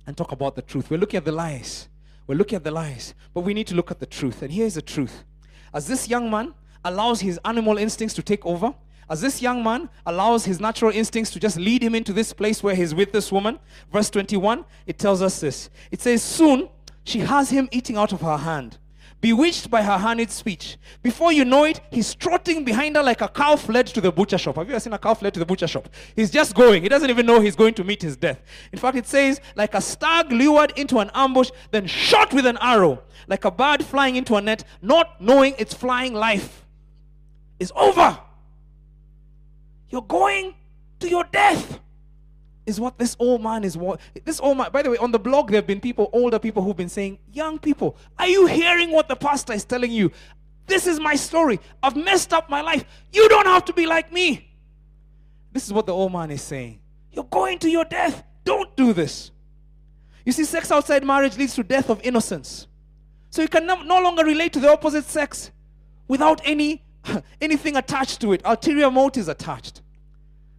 and 0.06 0.16
talk 0.16 0.32
about 0.32 0.54
the 0.54 0.62
truth. 0.62 0.90
We're 0.90 0.98
looking 1.00 1.18
at 1.18 1.24
the 1.24 1.32
lies. 1.32 1.88
We're 2.26 2.36
looking 2.36 2.56
at 2.56 2.64
the 2.64 2.70
lies, 2.70 3.14
but 3.32 3.40
we 3.40 3.54
need 3.54 3.66
to 3.68 3.74
look 3.74 3.90
at 3.90 3.98
the 3.98 4.06
truth. 4.06 4.42
And 4.42 4.52
here's 4.52 4.74
the 4.74 4.82
truth. 4.82 5.24
As 5.72 5.86
this 5.86 6.08
young 6.08 6.30
man 6.30 6.54
allows 6.84 7.20
his 7.20 7.40
animal 7.44 7.78
instincts 7.78 8.14
to 8.14 8.22
take 8.22 8.44
over, 8.44 8.74
as 9.10 9.20
this 9.20 9.40
young 9.40 9.62
man 9.62 9.88
allows 10.04 10.44
his 10.44 10.60
natural 10.60 10.92
instincts 10.92 11.30
to 11.32 11.40
just 11.40 11.56
lead 11.56 11.82
him 11.82 11.94
into 11.94 12.12
this 12.12 12.32
place 12.32 12.62
where 12.62 12.74
he's 12.74 12.94
with 12.94 13.12
this 13.12 13.32
woman, 13.32 13.58
verse 13.92 14.10
21, 14.10 14.64
it 14.86 14.98
tells 14.98 15.22
us 15.22 15.40
this. 15.40 15.70
It 15.90 16.00
says, 16.00 16.22
Soon 16.22 16.68
she 17.04 17.20
has 17.20 17.48
him 17.48 17.68
eating 17.72 17.96
out 17.96 18.12
of 18.12 18.20
her 18.20 18.36
hand, 18.36 18.76
bewitched 19.22 19.70
by 19.70 19.82
her 19.82 19.96
honeyed 19.96 20.30
speech. 20.30 20.76
Before 21.02 21.32
you 21.32 21.46
know 21.46 21.64
it, 21.64 21.80
he's 21.90 22.14
trotting 22.14 22.64
behind 22.64 22.96
her 22.96 23.02
like 23.02 23.22
a 23.22 23.28
cow 23.28 23.56
fled 23.56 23.86
to 23.86 24.02
the 24.02 24.12
butcher 24.12 24.36
shop. 24.36 24.56
Have 24.56 24.66
you 24.68 24.74
ever 24.74 24.80
seen 24.80 24.92
a 24.92 24.98
cow 24.98 25.14
fled 25.14 25.32
to 25.32 25.40
the 25.40 25.46
butcher 25.46 25.66
shop? 25.66 25.88
He's 26.14 26.30
just 26.30 26.54
going. 26.54 26.82
He 26.82 26.88
doesn't 26.90 27.08
even 27.08 27.24
know 27.24 27.40
he's 27.40 27.56
going 27.56 27.72
to 27.74 27.84
meet 27.84 28.02
his 28.02 28.14
death. 28.14 28.42
In 28.72 28.78
fact, 28.78 28.98
it 28.98 29.06
says, 29.06 29.40
like 29.56 29.72
a 29.72 29.80
stag 29.80 30.30
lured 30.30 30.72
into 30.76 30.98
an 30.98 31.10
ambush, 31.14 31.50
then 31.70 31.86
shot 31.86 32.34
with 32.34 32.44
an 32.44 32.58
arrow, 32.60 33.02
like 33.26 33.46
a 33.46 33.50
bird 33.50 33.82
flying 33.82 34.16
into 34.16 34.34
a 34.34 34.42
net, 34.42 34.64
not 34.82 35.18
knowing 35.18 35.54
its 35.56 35.72
flying 35.72 36.12
life 36.12 36.66
is 37.58 37.72
over. 37.74 38.18
You're 39.90 40.02
going 40.02 40.54
to 41.00 41.08
your 41.08 41.24
death. 41.24 41.80
Is 42.66 42.78
what 42.78 42.98
this 42.98 43.16
old 43.18 43.42
man 43.42 43.64
is 43.64 43.78
what 43.78 43.98
this 44.26 44.40
old 44.40 44.58
man, 44.58 44.70
by 44.70 44.82
the 44.82 44.90
way, 44.90 44.98
on 44.98 45.10
the 45.10 45.18
blog, 45.18 45.50
there 45.50 45.56
have 45.56 45.66
been 45.66 45.80
people, 45.80 46.10
older 46.12 46.38
people 46.38 46.62
who've 46.62 46.76
been 46.76 46.90
saying, 46.90 47.18
Young 47.32 47.58
people, 47.58 47.96
are 48.18 48.28
you 48.28 48.44
hearing 48.46 48.92
what 48.92 49.08
the 49.08 49.16
pastor 49.16 49.54
is 49.54 49.64
telling 49.64 49.90
you? 49.90 50.12
This 50.66 50.86
is 50.86 51.00
my 51.00 51.14
story. 51.14 51.60
I've 51.82 51.96
messed 51.96 52.34
up 52.34 52.50
my 52.50 52.60
life. 52.60 52.84
You 53.10 53.26
don't 53.30 53.46
have 53.46 53.64
to 53.64 53.72
be 53.72 53.86
like 53.86 54.12
me. 54.12 54.50
This 55.50 55.64
is 55.66 55.72
what 55.72 55.86
the 55.86 55.94
old 55.94 56.12
man 56.12 56.30
is 56.30 56.42
saying. 56.42 56.78
You're 57.10 57.24
going 57.24 57.58
to 57.60 57.70
your 57.70 57.86
death. 57.86 58.22
Don't 58.44 58.76
do 58.76 58.92
this. 58.92 59.30
You 60.26 60.32
see, 60.32 60.44
sex 60.44 60.70
outside 60.70 61.04
marriage 61.04 61.38
leads 61.38 61.54
to 61.54 61.62
death 61.62 61.88
of 61.88 62.02
innocence. 62.02 62.66
So 63.30 63.40
you 63.40 63.48
can 63.48 63.64
no, 63.64 63.82
no 63.82 64.00
longer 64.00 64.24
relate 64.24 64.52
to 64.52 64.60
the 64.60 64.70
opposite 64.70 65.04
sex 65.04 65.50
without 66.06 66.42
any 66.44 66.82
anything 67.40 67.76
attached 67.76 68.20
to 68.20 68.32
it, 68.32 68.42
ulterior 68.44 68.90
motives 68.90 69.28
attached. 69.28 69.82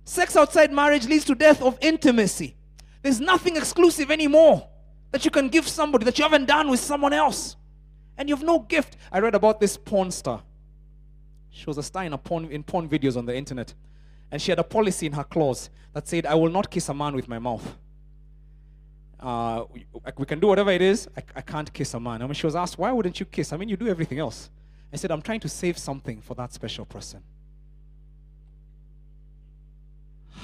Sex 0.03 0.35
outside 0.35 0.71
marriage 0.71 1.07
leads 1.07 1.25
to 1.25 1.35
death 1.35 1.61
of 1.61 1.77
intimacy. 1.81 2.55
There's 3.01 3.19
nothing 3.19 3.55
exclusive 3.55 4.11
anymore 4.11 4.67
that 5.11 5.25
you 5.25 5.31
can 5.31 5.49
give 5.49 5.67
somebody 5.67 6.05
that 6.05 6.17
you 6.17 6.23
haven't 6.23 6.45
done 6.45 6.69
with 6.69 6.79
someone 6.79 7.13
else. 7.13 7.55
And 8.17 8.27
you 8.27 8.35
have 8.35 8.43
no 8.43 8.59
gift. 8.59 8.97
I 9.11 9.19
read 9.19 9.35
about 9.35 9.59
this 9.59 9.77
porn 9.77 10.11
star. 10.11 10.43
She 11.49 11.65
was 11.65 11.77
a 11.77 11.83
star 11.83 12.03
in, 12.03 12.13
a 12.13 12.17
porn, 12.17 12.45
in 12.51 12.63
porn 12.63 12.87
videos 12.87 13.17
on 13.17 13.25
the 13.25 13.35
internet. 13.35 13.73
And 14.31 14.41
she 14.41 14.51
had 14.51 14.59
a 14.59 14.63
policy 14.63 15.05
in 15.05 15.13
her 15.13 15.23
clause 15.23 15.69
that 15.93 16.07
said, 16.07 16.25
I 16.25 16.35
will 16.35 16.49
not 16.49 16.69
kiss 16.69 16.89
a 16.89 16.93
man 16.93 17.15
with 17.15 17.27
my 17.27 17.39
mouth. 17.39 17.77
Uh, 19.19 19.65
we, 19.73 19.85
we 20.17 20.25
can 20.25 20.39
do 20.39 20.47
whatever 20.47 20.71
it 20.71 20.81
is, 20.81 21.07
I, 21.17 21.23
I 21.35 21.41
can't 21.41 21.71
kiss 21.73 21.93
a 21.93 21.99
man. 21.99 22.21
I 22.21 22.25
mean, 22.25 22.33
she 22.33 22.45
was 22.45 22.55
asked, 22.55 22.77
why 22.77 22.91
wouldn't 22.91 23.19
you 23.19 23.25
kiss? 23.25 23.51
I 23.51 23.57
mean, 23.57 23.67
you 23.67 23.75
do 23.75 23.87
everything 23.87 24.19
else. 24.19 24.49
I 24.91 24.97
said, 24.97 25.11
I'm 25.11 25.21
trying 25.21 25.39
to 25.41 25.49
save 25.49 25.77
something 25.77 26.21
for 26.21 26.33
that 26.35 26.53
special 26.53 26.85
person. 26.85 27.21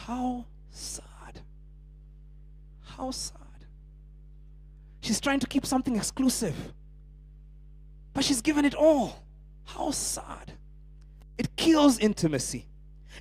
How 0.05 0.45
sad. 0.69 1.41
How 2.83 3.11
sad. 3.11 3.39
She's 5.01 5.19
trying 5.19 5.39
to 5.39 5.47
keep 5.47 5.65
something 5.65 5.95
exclusive, 5.95 6.55
but 8.13 8.23
she's 8.23 8.41
given 8.41 8.65
it 8.65 8.75
all. 8.75 9.23
How 9.65 9.91
sad. 9.91 10.53
It 11.37 11.55
kills 11.55 11.99
intimacy, 11.99 12.67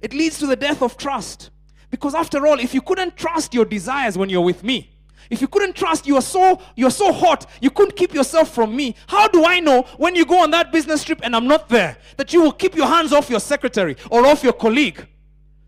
it 0.00 0.12
leads 0.12 0.38
to 0.38 0.46
the 0.46 0.56
death 0.56 0.82
of 0.82 0.96
trust. 0.96 1.50
Because 1.90 2.14
after 2.14 2.44
all, 2.46 2.58
if 2.58 2.74
you 2.74 2.80
couldn't 2.80 3.16
trust 3.16 3.54
your 3.54 3.64
desires 3.64 4.18
when 4.18 4.28
you're 4.28 4.40
with 4.40 4.64
me, 4.64 4.93
if 5.30 5.40
you 5.40 5.48
couldn't 5.48 5.74
trust, 5.74 6.06
you 6.06 6.16
are 6.16 6.22
so 6.22 6.60
you're 6.76 6.90
so 6.90 7.12
hot, 7.12 7.48
you 7.60 7.70
couldn't 7.70 7.96
keep 7.96 8.14
yourself 8.14 8.54
from 8.54 8.74
me. 8.74 8.94
How 9.06 9.28
do 9.28 9.44
I 9.44 9.60
know 9.60 9.82
when 9.96 10.14
you 10.14 10.24
go 10.24 10.42
on 10.42 10.50
that 10.50 10.72
business 10.72 11.04
trip 11.04 11.20
and 11.22 11.34
I'm 11.34 11.46
not 11.46 11.68
there 11.68 11.96
that 12.16 12.32
you 12.32 12.42
will 12.42 12.52
keep 12.52 12.74
your 12.74 12.86
hands 12.86 13.12
off 13.12 13.30
your 13.30 13.40
secretary 13.40 13.96
or 14.10 14.26
off 14.26 14.42
your 14.42 14.52
colleague? 14.52 15.06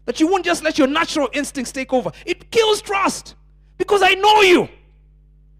That 0.04 0.20
you 0.20 0.28
won't 0.28 0.44
just 0.44 0.62
let 0.62 0.78
your 0.78 0.86
natural 0.86 1.28
instincts 1.32 1.72
take 1.72 1.92
over. 1.92 2.12
It 2.24 2.50
kills 2.50 2.80
trust 2.80 3.34
because 3.76 4.02
I 4.02 4.14
know 4.14 4.42
you. 4.42 4.68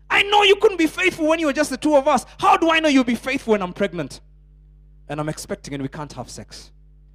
I 0.09 0.23
know 0.23 0.43
you 0.45 0.57
couldn't 0.57 0.79
be 0.79 0.87
faithful 0.87 1.27
when 1.27 1.41
you 1.41 1.47
were 1.47 1.53
just 1.53 1.71
the 1.71 1.77
two 1.77 1.97
of 1.97 2.07
us. 2.07 2.25
How 2.39 2.57
do 2.57 2.71
I 2.71 2.79
know 2.81 2.89
you'll 2.89 3.05
be 3.05 3.17
faithful 3.17 3.53
when 3.53 3.63
I'm 3.63 3.73
pregnant 3.73 4.21
and 5.09 5.19
I'm 5.19 5.29
expecting 5.29 5.75
and 5.75 5.83
we 5.83 5.89
can't 5.89 6.13
have 6.13 6.31
sex? 6.31 6.71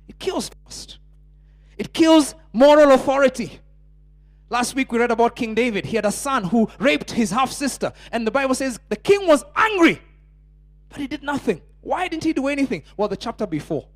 It 0.08 0.20
kills 0.20 0.50
trust. 0.50 1.00
It 1.78 1.94
kills 1.94 2.36
moral 2.54 2.92
authority. 2.92 3.60
Last 4.52 4.76
week 4.76 4.92
we 4.92 5.00
read 5.00 5.12
about 5.12 5.38
King 5.38 5.56
David. 5.56 5.86
He 5.86 5.96
had 5.96 6.06
a 6.06 6.12
son 6.12 6.44
who 6.44 6.70
raped 6.78 7.12
his 7.12 7.32
half 7.32 7.54
sister. 7.54 7.94
And 8.12 8.28
the 8.28 8.32
Bible 8.32 8.54
says 8.54 8.82
the 8.90 8.98
king 8.98 9.26
was 9.26 9.46
angry, 9.56 10.02
but 10.90 11.00
he 11.00 11.08
did 11.08 11.24
nothing. 11.24 11.62
Why 11.80 12.10
didn't 12.10 12.26
he 12.26 12.34
do 12.34 12.50
anything? 12.50 12.84
Well, 12.98 13.08
the 13.08 13.16
chapter 13.16 13.48
before, 13.48 13.88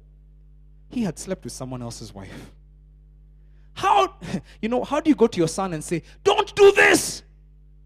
he 0.88 1.04
had 1.04 1.20
slept 1.20 1.44
with 1.44 1.52
someone 1.52 1.82
else's 1.82 2.14
wife. 2.14 2.52
How, 3.74 4.16
you 4.62 4.70
know, 4.70 4.86
how 4.86 5.02
do 5.02 5.10
you 5.10 5.16
go 5.16 5.28
to 5.28 5.38
your 5.38 5.50
son 5.50 5.74
and 5.74 5.84
say, 5.84 6.04
Don't 6.24 6.56
do 6.56 6.72
this? 6.72 7.24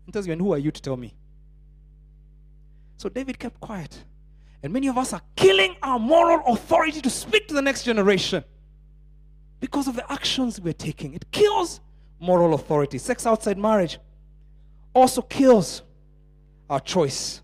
And 0.05 0.13
tells 0.13 0.28
you, 0.28 0.34
And 0.34 0.41
who 0.41 0.53
are 0.53 0.59
you 0.59 0.70
to 0.70 0.80
tell 0.80 0.95
me? 0.95 1.15
So 2.97 3.09
David 3.09 3.39
kept 3.39 3.59
quiet. 3.59 4.03
And 4.61 4.72
many 4.72 4.88
of 4.89 4.97
us 4.97 5.11
are 5.11 5.22
killing 5.36 5.76
our 5.82 5.97
moral 5.97 6.43
authority 6.45 7.01
to 7.01 7.09
speak 7.09 7.47
to 7.47 7.55
the 7.55 7.63
next 7.63 7.82
generation 7.82 8.43
because 9.59 9.88
of 9.88 9.95
the 9.95 10.11
actions 10.11 10.61
we're 10.61 10.72
taking. 10.72 11.15
It 11.15 11.32
kills 11.32 11.80
moral 12.20 12.53
authority. 12.53 12.97
Sex 12.97 13.26
outside 13.26 13.57
marriage 13.57 13.99
also 14.93 15.22
kills 15.22 15.84
our 16.70 16.80
choice. 16.80 17.41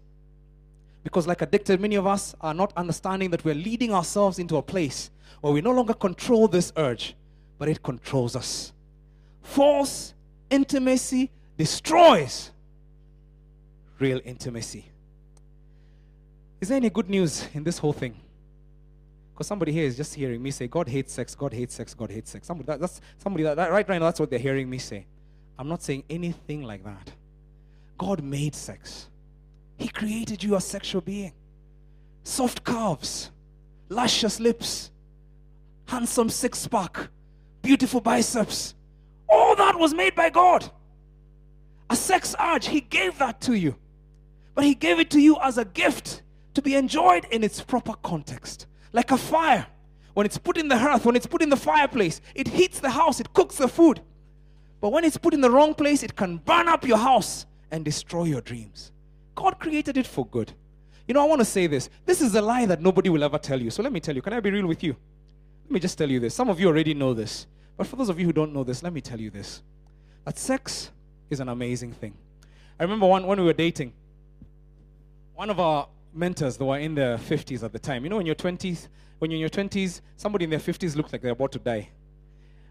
Because, 1.04 1.28
like 1.28 1.42
addicted, 1.42 1.80
many 1.80 1.96
of 1.96 2.08
us 2.08 2.36
are 2.42 2.54
not 2.54 2.74
understanding 2.76 3.30
that 3.32 3.46
we're 3.46 3.56
leading 3.56 3.94
ourselves 3.94 4.40
into 4.40 4.58
a 4.58 4.62
place 4.62 5.12
where 5.42 5.54
we 5.54 5.62
no 5.62 5.72
longer 5.72 5.94
control 5.94 6.48
this 6.48 6.74
urge, 6.78 7.16
but 7.58 7.70
it 7.70 7.84
controls 7.84 8.36
us. 8.36 8.74
False 9.42 10.14
intimacy 10.50 11.30
destroys 11.58 12.52
real 14.00 14.20
intimacy. 14.26 14.86
Is 16.60 16.70
there 16.70 16.78
any 16.78 16.90
good 16.90 17.10
news 17.10 17.48
in 17.54 17.64
this 17.64 17.78
whole 17.78 17.94
thing? 17.94 18.20
Because 19.36 19.48
somebody 19.48 19.74
here 19.74 19.84
is 19.84 19.98
just 19.98 20.16
hearing 20.16 20.42
me 20.42 20.50
say, 20.50 20.66
God 20.66 20.88
hates 20.88 21.12
sex, 21.12 21.36
God 21.36 21.52
hates 21.52 21.76
sex, 21.76 21.94
God 21.94 22.10
hates 22.10 22.32
sex. 22.32 22.48
Somebody, 22.48 22.68
that, 22.68 22.80
that's, 22.80 23.02
somebody 23.18 23.44
that, 23.44 23.58
that, 23.58 23.70
right, 23.70 23.88
right 23.90 24.00
now, 24.00 24.06
that's 24.06 24.18
what 24.18 24.30
they're 24.30 24.40
hearing 24.40 24.70
me 24.70 24.78
say. 24.78 25.06
I'm 25.60 25.68
not 25.68 25.84
saying 25.84 26.06
anything 26.10 26.64
like 26.64 26.86
that. 26.86 27.12
God 27.98 28.24
made 28.24 28.56
sex, 28.56 29.10
He 29.78 29.90
created 29.90 30.42
you 30.42 30.56
a 30.56 30.62
sexual 30.62 31.02
being. 31.02 31.34
Soft 32.24 32.64
calves, 32.64 33.30
luscious 33.90 34.40
lips, 34.40 34.92
handsome 35.86 36.30
six 36.30 36.66
pack, 36.66 37.10
beautiful 37.62 38.00
biceps. 38.00 38.74
All 39.28 39.54
that 39.58 39.78
was 39.78 39.94
made 39.94 40.16
by 40.16 40.30
God. 40.30 40.72
A 41.90 41.96
sex 41.98 42.36
urge, 42.40 42.68
He 42.68 42.80
gave 42.80 43.18
that 43.18 43.42
to 43.42 43.54
you. 43.54 43.76
But 44.54 44.64
He 44.64 44.76
gave 44.76 44.98
it 45.02 45.10
to 45.10 45.20
you 45.20 45.38
as 45.42 45.58
a 45.58 45.66
gift 45.66 46.22
to 46.54 46.62
be 46.62 46.76
enjoyed 46.76 47.26
in 47.32 47.44
its 47.44 47.62
proper 47.62 47.96
context. 48.02 48.68
Like 48.96 49.12
a 49.12 49.18
fire. 49.18 49.68
When 50.14 50.26
it's 50.26 50.38
put 50.38 50.56
in 50.56 50.70
the 50.70 50.78
hearth, 50.78 51.04
when 51.04 51.18
it's 51.18 51.28
put 51.28 51.42
in 51.42 51.50
the 51.50 51.58
fireplace, 51.58 52.22
it 52.34 52.48
heats 52.48 52.80
the 52.80 52.90
house, 52.90 53.20
it 53.20 53.34
cooks 53.34 53.58
the 53.58 53.68
food. 53.68 54.00
But 54.80 54.94
when 54.94 55.04
it's 55.04 55.18
put 55.18 55.34
in 55.34 55.42
the 55.42 55.52
wrong 55.52 55.74
place, 55.74 56.02
it 56.02 56.16
can 56.16 56.38
burn 56.38 56.70
up 56.70 56.88
your 56.88 56.98
house 56.98 57.46
and 57.72 57.84
destroy 57.84 58.24
your 58.24 58.40
dreams. 58.40 58.94
God 59.36 59.60
created 59.60 59.98
it 59.98 60.08
for 60.08 60.26
good. 60.26 60.54
You 61.10 61.14
know, 61.14 61.22
I 61.22 61.26
want 61.26 61.42
to 61.42 61.46
say 61.46 61.68
this. 61.68 61.90
This 62.06 62.22
is 62.22 62.36
a 62.36 62.42
lie 62.42 62.66
that 62.68 62.82
nobody 62.82 63.10
will 63.10 63.26
ever 63.26 63.38
tell 63.38 63.62
you. 63.62 63.70
So 63.70 63.84
let 63.84 63.92
me 63.92 64.00
tell 64.00 64.16
you. 64.16 64.22
Can 64.22 64.32
I 64.32 64.40
be 64.40 64.50
real 64.50 64.66
with 64.66 64.82
you? 64.82 64.96
Let 65.66 65.72
me 65.72 65.80
just 65.82 65.98
tell 65.98 66.10
you 66.10 66.22
this. 66.22 66.34
Some 66.34 66.50
of 66.50 66.58
you 66.62 66.68
already 66.70 66.94
know 66.94 67.14
this. 67.14 67.48
But 67.76 67.88
for 67.88 67.98
those 67.98 68.08
of 68.08 68.18
you 68.18 68.26
who 68.26 68.32
don't 68.32 68.54
know 68.54 68.64
this, 68.64 68.82
let 68.82 68.94
me 68.94 69.02
tell 69.02 69.20
you 69.20 69.30
this. 69.30 69.62
That 70.24 70.38
sex 70.38 70.92
is 71.30 71.42
an 71.42 71.50
amazing 71.50 71.92
thing. 71.92 72.14
I 72.80 72.84
remember 72.84 73.08
one, 73.08 73.28
when 73.28 73.42
we 73.42 73.46
were 73.46 73.52
dating, 73.52 73.92
one 75.34 75.50
of 75.50 75.60
our 75.60 75.90
mentors 76.16 76.58
that 76.58 76.66
were 76.66 76.80
in 76.80 76.96
their 76.96 77.18
50s 77.18 77.64
at 77.64 77.74
the 77.74 77.80
time. 77.80 78.04
You 78.04 78.10
know, 78.10 78.20
in 78.20 78.26
your 78.26 78.36
20s, 78.36 78.88
when 79.20 79.32
you're 79.32 79.36
in 79.36 79.42
your 79.42 79.50
20s, 79.50 80.02
somebody 80.16 80.46
in 80.46 80.50
their 80.50 80.60
50s 80.60 80.96
looks 80.96 81.12
like 81.12 81.22
they're 81.22 81.32
about 81.32 81.52
to 81.52 81.60
die. 81.60 81.90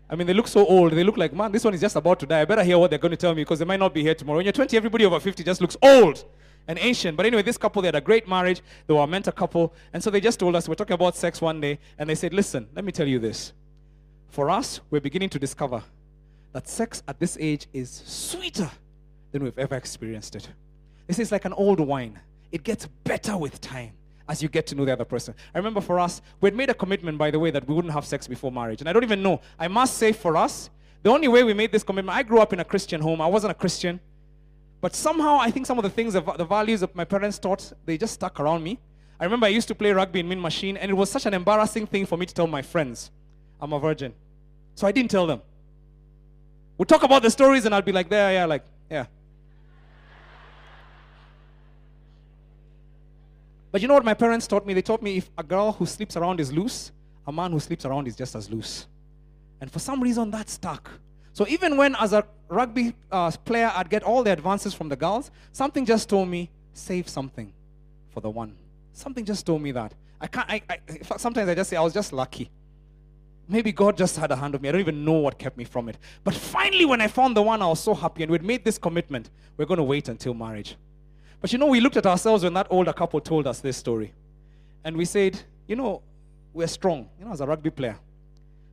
I 0.08 0.16
mean, 0.16 0.26
they 0.26 0.34
look 0.34 0.48
so 0.48 0.66
old. 0.66 0.92
They 0.92 1.04
look 1.04 1.16
like, 1.16 1.32
man, 1.32 1.52
this 1.52 1.64
one 1.64 1.74
is 1.74 1.80
just 1.80 1.96
about 1.96 2.20
to 2.20 2.26
die. 2.26 2.42
I 2.42 2.44
better 2.44 2.62
hear 2.62 2.78
what 2.78 2.90
they're 2.90 2.98
going 2.98 3.10
to 3.10 3.16
tell 3.16 3.34
me 3.34 3.42
because 3.42 3.58
they 3.58 3.64
might 3.64 3.80
not 3.80 3.94
be 3.94 4.02
here 4.02 4.14
tomorrow. 4.14 4.38
When 4.38 4.44
you're 4.44 4.52
20, 4.52 4.76
everybody 4.76 5.04
over 5.04 5.18
50 5.18 5.42
just 5.42 5.60
looks 5.60 5.76
old 5.82 6.24
and 6.68 6.78
ancient. 6.78 7.16
But 7.16 7.26
anyway, 7.26 7.42
this 7.42 7.56
couple, 7.56 7.82
they 7.82 7.88
had 7.88 7.94
a 7.94 8.00
great 8.00 8.28
marriage. 8.28 8.62
They 8.86 8.94
were 8.94 9.02
a 9.02 9.06
mentor 9.06 9.32
couple. 9.32 9.72
And 9.92 10.02
so 10.02 10.10
they 10.10 10.20
just 10.20 10.38
told 10.38 10.56
us, 10.56 10.68
we're 10.68 10.74
talking 10.74 10.94
about 10.94 11.16
sex 11.16 11.40
one 11.40 11.60
day. 11.60 11.78
And 11.98 12.08
they 12.08 12.14
said, 12.14 12.34
listen, 12.34 12.68
let 12.74 12.84
me 12.84 12.92
tell 12.92 13.08
you 13.08 13.18
this. 13.18 13.52
For 14.28 14.50
us, 14.50 14.80
we're 14.90 15.00
beginning 15.00 15.30
to 15.30 15.38
discover 15.38 15.82
that 16.52 16.68
sex 16.68 17.02
at 17.08 17.18
this 17.18 17.36
age 17.40 17.66
is 17.72 17.90
sweeter 18.04 18.70
than 19.32 19.42
we've 19.42 19.58
ever 19.58 19.74
experienced 19.74 20.36
it. 20.36 20.48
This 21.06 21.18
is 21.18 21.32
like 21.32 21.44
an 21.44 21.52
old 21.52 21.80
wine 21.80 22.20
it 22.54 22.62
gets 22.62 22.86
better 23.02 23.36
with 23.36 23.60
time 23.60 23.92
as 24.28 24.40
you 24.40 24.48
get 24.48 24.64
to 24.68 24.76
know 24.76 24.84
the 24.84 24.92
other 24.92 25.04
person. 25.04 25.34
I 25.52 25.58
remember 25.58 25.80
for 25.80 25.98
us, 25.98 26.22
we 26.40 26.46
had 26.46 26.54
made 26.54 26.70
a 26.70 26.74
commitment, 26.74 27.18
by 27.18 27.32
the 27.32 27.38
way, 27.38 27.50
that 27.50 27.66
we 27.66 27.74
wouldn't 27.74 27.92
have 27.92 28.06
sex 28.06 28.28
before 28.28 28.52
marriage. 28.52 28.80
And 28.80 28.88
I 28.88 28.92
don't 28.92 29.02
even 29.02 29.24
know. 29.24 29.40
I 29.58 29.66
must 29.66 29.98
say, 29.98 30.12
for 30.12 30.36
us, 30.36 30.70
the 31.02 31.10
only 31.10 31.26
way 31.26 31.42
we 31.42 31.52
made 31.52 31.72
this 31.72 31.82
commitment, 31.82 32.16
I 32.16 32.22
grew 32.22 32.38
up 32.38 32.52
in 32.52 32.60
a 32.60 32.64
Christian 32.64 33.00
home. 33.00 33.20
I 33.20 33.26
wasn't 33.26 33.50
a 33.50 33.54
Christian. 33.54 33.98
But 34.80 34.94
somehow, 34.94 35.38
I 35.40 35.50
think 35.50 35.66
some 35.66 35.78
of 35.78 35.82
the 35.82 35.90
things, 35.90 36.12
the 36.12 36.46
values 36.48 36.78
that 36.78 36.94
my 36.94 37.04
parents 37.04 37.40
taught, 37.40 37.72
they 37.86 37.98
just 37.98 38.14
stuck 38.14 38.38
around 38.38 38.62
me. 38.62 38.78
I 39.18 39.24
remember 39.24 39.46
I 39.46 39.50
used 39.50 39.66
to 39.68 39.74
play 39.74 39.90
rugby 39.90 40.20
in 40.20 40.28
Min 40.28 40.40
Machine, 40.40 40.76
and 40.76 40.88
it 40.92 40.94
was 40.94 41.10
such 41.10 41.26
an 41.26 41.34
embarrassing 41.34 41.88
thing 41.88 42.06
for 42.06 42.16
me 42.16 42.24
to 42.24 42.32
tell 42.32 42.46
my 42.46 42.62
friends 42.62 43.10
I'm 43.60 43.72
a 43.72 43.80
virgin. 43.80 44.14
So 44.76 44.86
I 44.86 44.92
didn't 44.92 45.10
tell 45.10 45.26
them. 45.26 45.42
We'd 46.78 46.88
talk 46.88 47.02
about 47.02 47.22
the 47.22 47.30
stories, 47.32 47.64
and 47.64 47.74
I'd 47.74 47.84
be 47.84 47.90
like, 47.90 48.08
there, 48.08 48.32
yeah, 48.32 48.44
like, 48.44 48.64
yeah. 48.88 49.06
But 53.74 53.82
you 53.82 53.88
know 53.88 53.94
what 53.94 54.04
my 54.04 54.14
parents 54.14 54.46
taught 54.46 54.64
me? 54.64 54.72
They 54.72 54.82
taught 54.82 55.02
me 55.02 55.16
if 55.16 55.28
a 55.36 55.42
girl 55.42 55.72
who 55.72 55.84
sleeps 55.84 56.16
around 56.16 56.38
is 56.38 56.52
loose, 56.52 56.92
a 57.26 57.32
man 57.32 57.50
who 57.50 57.58
sleeps 57.58 57.84
around 57.84 58.06
is 58.06 58.14
just 58.14 58.36
as 58.36 58.48
loose. 58.48 58.86
And 59.60 59.68
for 59.68 59.80
some 59.80 60.00
reason, 60.00 60.30
that 60.30 60.48
stuck. 60.48 60.88
So 61.32 61.44
even 61.48 61.76
when, 61.76 61.96
as 61.96 62.12
a 62.12 62.24
rugby 62.46 62.94
uh, 63.10 63.32
player, 63.44 63.72
I'd 63.74 63.90
get 63.90 64.04
all 64.04 64.22
the 64.22 64.30
advances 64.30 64.74
from 64.74 64.88
the 64.88 64.94
girls, 64.94 65.32
something 65.50 65.84
just 65.84 66.08
told 66.08 66.28
me, 66.28 66.50
save 66.72 67.08
something 67.08 67.52
for 68.10 68.20
the 68.20 68.30
one. 68.30 68.54
Something 68.92 69.24
just 69.24 69.44
told 69.44 69.60
me 69.60 69.72
that. 69.72 69.92
I 70.20 70.28
can't. 70.28 70.48
I, 70.48 70.62
I, 70.70 71.16
sometimes 71.16 71.48
I 71.48 71.56
just 71.56 71.68
say 71.68 71.76
I 71.76 71.82
was 71.82 71.92
just 71.92 72.12
lucky. 72.12 72.52
Maybe 73.48 73.72
God 73.72 73.96
just 73.96 74.16
had 74.16 74.30
a 74.30 74.36
hand 74.36 74.54
of 74.54 74.62
me. 74.62 74.68
I 74.68 74.72
don't 74.72 74.82
even 74.82 75.04
know 75.04 75.14
what 75.14 75.36
kept 75.36 75.56
me 75.56 75.64
from 75.64 75.88
it. 75.88 75.98
But 76.22 76.34
finally, 76.34 76.84
when 76.84 77.00
I 77.00 77.08
found 77.08 77.36
the 77.36 77.42
one, 77.42 77.60
I 77.60 77.66
was 77.66 77.80
so 77.80 77.92
happy, 77.92 78.22
and 78.22 78.30
we'd 78.30 78.44
made 78.44 78.64
this 78.64 78.78
commitment. 78.78 79.30
We're 79.56 79.66
going 79.66 79.78
to 79.78 79.82
wait 79.82 80.08
until 80.08 80.32
marriage. 80.32 80.76
But 81.44 81.52
you 81.52 81.58
know, 81.58 81.66
we 81.66 81.78
looked 81.78 81.98
at 81.98 82.06
ourselves 82.06 82.42
when 82.42 82.54
that 82.54 82.68
older 82.70 82.94
couple 82.94 83.20
told 83.20 83.46
us 83.46 83.60
this 83.60 83.76
story. 83.76 84.14
And 84.82 84.96
we 84.96 85.04
said, 85.04 85.38
you 85.68 85.76
know, 85.76 86.00
we're 86.54 86.66
strong. 86.66 87.06
You 87.18 87.26
know, 87.26 87.32
as 87.32 87.42
a 87.42 87.46
rugby 87.46 87.68
player. 87.68 87.98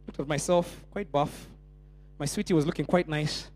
Looked 0.07 0.21
at 0.21 0.25
myself, 0.25 0.73
quite 0.89 1.11
buff. 1.11 1.47
My 2.17 2.25
sweetie 2.25 2.53
was 2.53 2.65
looking 2.65 2.85
quite 2.85 3.09
nice. 3.09 3.51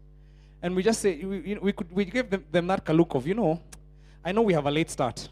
And 0.62 0.76
we 0.76 0.84
just 0.84 1.00
said, 1.00 1.24
we, 1.26 1.40
you 1.40 1.56
know, 1.56 1.62
we, 1.62 1.72
could, 1.72 1.90
we 1.94 2.04
gave 2.04 2.30
them, 2.30 2.44
them 2.52 2.68
that 2.68 2.90
look 2.90 3.16
of, 3.16 3.26
you 3.26 3.36
know, 3.36 3.62
I 4.22 4.34
know 4.34 4.42
we 4.42 4.52
have 4.52 4.66
a 4.66 4.72
late 4.72 4.90
start, 4.92 5.30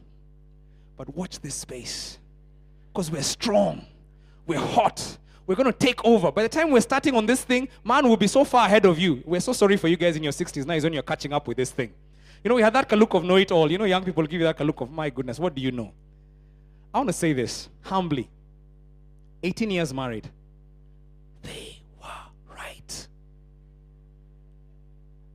but 0.96 1.14
watch 1.14 1.42
this 1.42 1.56
space. 1.56 2.20
Because 2.94 3.12
we're 3.12 3.22
strong. 3.22 3.86
We're 4.48 4.60
hot. 4.60 5.18
We're 5.46 5.56
going 5.56 5.70
to 5.70 5.78
take 5.78 6.06
over. 6.06 6.32
By 6.32 6.44
the 6.44 6.48
time 6.48 6.72
we're 6.72 6.80
starting 6.80 7.18
on 7.18 7.26
this 7.26 7.44
thing, 7.44 7.68
man 7.84 8.08
will 8.08 8.16
be 8.16 8.28
so 8.28 8.46
far 8.46 8.66
ahead 8.66 8.86
of 8.86 8.98
you. 8.98 9.22
We're 9.26 9.42
so 9.42 9.52
sorry 9.52 9.76
for 9.76 9.90
you 9.90 9.98
guys 9.98 10.16
in 10.16 10.24
your 10.24 10.32
60s. 10.32 10.66
Now 10.66 10.76
is 10.76 10.86
when 10.86 10.94
you're 10.94 11.04
catching 11.04 11.34
up 11.34 11.50
with 11.50 11.58
this 11.58 11.72
thing. 11.72 11.92
You 12.44 12.50
know, 12.50 12.56
we 12.56 12.62
had 12.62 12.74
that 12.74 12.92
look 12.92 13.14
of 13.14 13.24
know 13.24 13.38
it 13.38 13.52
all. 13.52 13.72
You 13.72 13.78
know, 13.78 13.86
young 13.86 14.04
people 14.04 14.24
give 14.26 14.42
you 14.42 14.46
that 14.46 14.60
look 14.60 14.82
of, 14.82 14.92
my 14.92 15.10
goodness, 15.10 15.40
what 15.40 15.56
do 15.56 15.62
you 15.62 15.72
know? 15.72 15.94
I 16.94 16.98
want 16.98 17.10
to 17.10 17.14
say 17.14 17.34
this 17.34 17.70
humbly 17.82 18.30
18 19.42 19.72
years 19.72 19.94
married. 19.94 20.30
They 21.42 21.82
were 22.02 22.56
right. 22.56 23.08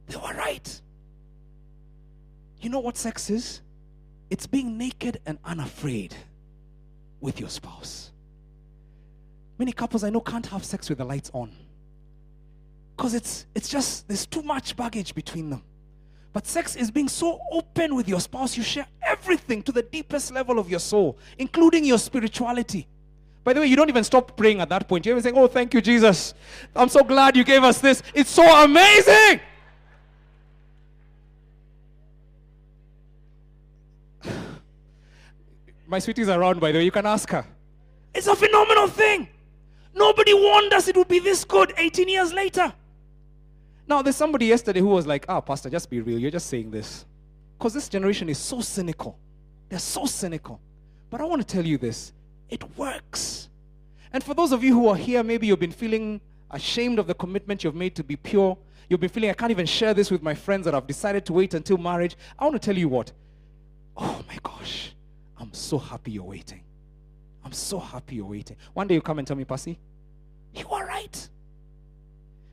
They 0.06 0.16
were 0.16 0.34
right. 0.34 0.80
You 2.60 2.70
know 2.70 2.80
what 2.80 2.96
sex 2.96 3.30
is? 3.30 3.62
It's 4.30 4.46
being 4.46 4.76
naked 4.76 5.20
and 5.24 5.38
unafraid 5.44 6.14
with 7.20 7.40
your 7.40 7.48
spouse. 7.48 8.12
Many 9.58 9.72
couples 9.72 10.04
I 10.04 10.10
know 10.10 10.20
can't 10.20 10.46
have 10.46 10.64
sex 10.64 10.88
with 10.88 10.98
the 10.98 11.04
lights 11.04 11.30
on. 11.32 11.52
Because 12.96 13.14
it's, 13.14 13.46
it's 13.54 13.68
just, 13.68 14.06
there's 14.08 14.26
too 14.26 14.42
much 14.42 14.76
baggage 14.76 15.14
between 15.14 15.50
them. 15.50 15.62
But 16.38 16.46
sex 16.46 16.76
is 16.76 16.88
being 16.88 17.08
so 17.08 17.40
open 17.50 17.96
with 17.96 18.08
your 18.08 18.20
spouse, 18.20 18.56
you 18.56 18.62
share 18.62 18.86
everything 19.02 19.60
to 19.64 19.72
the 19.72 19.82
deepest 19.82 20.30
level 20.30 20.60
of 20.60 20.70
your 20.70 20.78
soul, 20.78 21.18
including 21.36 21.84
your 21.84 21.98
spirituality. 21.98 22.86
By 23.42 23.54
the 23.54 23.58
way, 23.58 23.66
you 23.66 23.74
don't 23.74 23.88
even 23.88 24.04
stop 24.04 24.36
praying 24.36 24.60
at 24.60 24.68
that 24.68 24.86
point. 24.86 25.04
You're 25.04 25.14
even 25.14 25.22
saying, 25.24 25.36
Oh, 25.36 25.48
thank 25.48 25.74
you, 25.74 25.80
Jesus. 25.80 26.34
I'm 26.76 26.88
so 26.90 27.02
glad 27.02 27.36
you 27.36 27.42
gave 27.42 27.64
us 27.64 27.80
this. 27.80 28.04
It's 28.14 28.30
so 28.30 28.44
amazing. 28.62 29.40
My 35.88 35.98
sweetie's 35.98 36.28
around, 36.28 36.60
by 36.60 36.70
the 36.70 36.78
way. 36.78 36.84
You 36.84 36.92
can 36.92 37.06
ask 37.06 37.28
her. 37.30 37.44
It's 38.14 38.28
a 38.28 38.36
phenomenal 38.36 38.86
thing. 38.86 39.28
Nobody 39.92 40.34
warned 40.34 40.72
us 40.72 40.86
it 40.86 40.96
would 40.96 41.08
be 41.08 41.18
this 41.18 41.44
good 41.44 41.74
18 41.76 42.08
years 42.08 42.32
later. 42.32 42.72
Now, 43.88 44.02
there's 44.02 44.16
somebody 44.16 44.44
yesterday 44.46 44.80
who 44.80 44.88
was 44.88 45.06
like, 45.06 45.24
ah, 45.28 45.40
Pastor, 45.40 45.70
just 45.70 45.88
be 45.88 46.02
real. 46.02 46.18
You're 46.18 46.30
just 46.30 46.48
saying 46.48 46.70
this. 46.70 47.06
Because 47.56 47.72
this 47.72 47.88
generation 47.88 48.28
is 48.28 48.36
so 48.38 48.60
cynical. 48.60 49.18
They're 49.70 49.78
so 49.78 50.04
cynical. 50.04 50.60
But 51.08 51.22
I 51.22 51.24
want 51.24 51.40
to 51.40 51.46
tell 51.46 51.64
you 51.64 51.78
this 51.78 52.12
it 52.50 52.62
works. 52.76 53.48
And 54.12 54.22
for 54.22 54.34
those 54.34 54.52
of 54.52 54.62
you 54.62 54.74
who 54.74 54.88
are 54.88 54.96
here, 54.96 55.22
maybe 55.22 55.46
you've 55.46 55.58
been 55.58 55.72
feeling 55.72 56.20
ashamed 56.50 56.98
of 56.98 57.06
the 57.06 57.14
commitment 57.14 57.64
you've 57.64 57.74
made 57.74 57.94
to 57.96 58.04
be 58.04 58.16
pure. 58.16 58.56
You've 58.88 59.00
been 59.00 59.10
feeling, 59.10 59.30
I 59.30 59.34
can't 59.34 59.50
even 59.50 59.66
share 59.66 59.92
this 59.92 60.10
with 60.10 60.22
my 60.22 60.34
friends 60.34 60.64
that 60.66 60.74
I've 60.74 60.86
decided 60.86 61.26
to 61.26 61.32
wait 61.32 61.54
until 61.54 61.78
marriage. 61.78 62.16
I 62.38 62.44
want 62.44 62.54
to 62.54 62.64
tell 62.64 62.76
you 62.76 62.88
what. 62.88 63.12
Oh 63.96 64.22
my 64.28 64.38
gosh. 64.42 64.94
I'm 65.38 65.52
so 65.52 65.78
happy 65.78 66.12
you're 66.12 66.24
waiting. 66.24 66.62
I'm 67.44 67.52
so 67.52 67.78
happy 67.78 68.16
you're 68.16 68.26
waiting. 68.26 68.56
One 68.74 68.86
day 68.86 68.94
you 68.94 69.02
come 69.02 69.18
and 69.18 69.26
tell 69.26 69.36
me, 69.36 69.44
Passy, 69.44 69.78
you 70.54 70.68
are 70.68 70.86
right. 70.86 71.28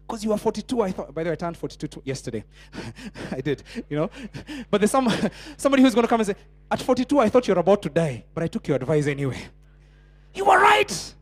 Because 0.08 0.24
you 0.24 0.32
are 0.32 0.38
42, 0.38 0.82
I 0.82 0.92
thought. 0.92 1.14
By 1.14 1.24
the 1.24 1.30
way, 1.30 1.34
I 1.34 1.36
turned 1.36 1.58
42 1.58 2.02
yesterday. 2.06 2.44
I 3.32 3.42
did, 3.42 3.64
you 3.90 3.98
know. 3.98 4.10
But 4.70 4.82
there's 4.82 4.92
some 4.92 5.12
somebody 5.58 5.82
who's 5.82 5.96
going 5.96 6.04
to 6.04 6.10
come 6.10 6.20
and 6.20 6.28
say, 6.28 6.36
at 6.70 6.82
42, 6.82 7.20
I 7.20 7.30
thought 7.30 7.48
you 7.48 7.54
were 7.54 7.60
about 7.60 7.82
to 7.84 7.90
die, 7.90 8.26
but 8.34 8.44
I 8.44 8.48
took 8.48 8.68
your 8.68 8.78
advice 8.78 9.08
anyway. 9.08 9.40
You 10.34 10.46
were 10.46 10.60
right. 10.60 11.14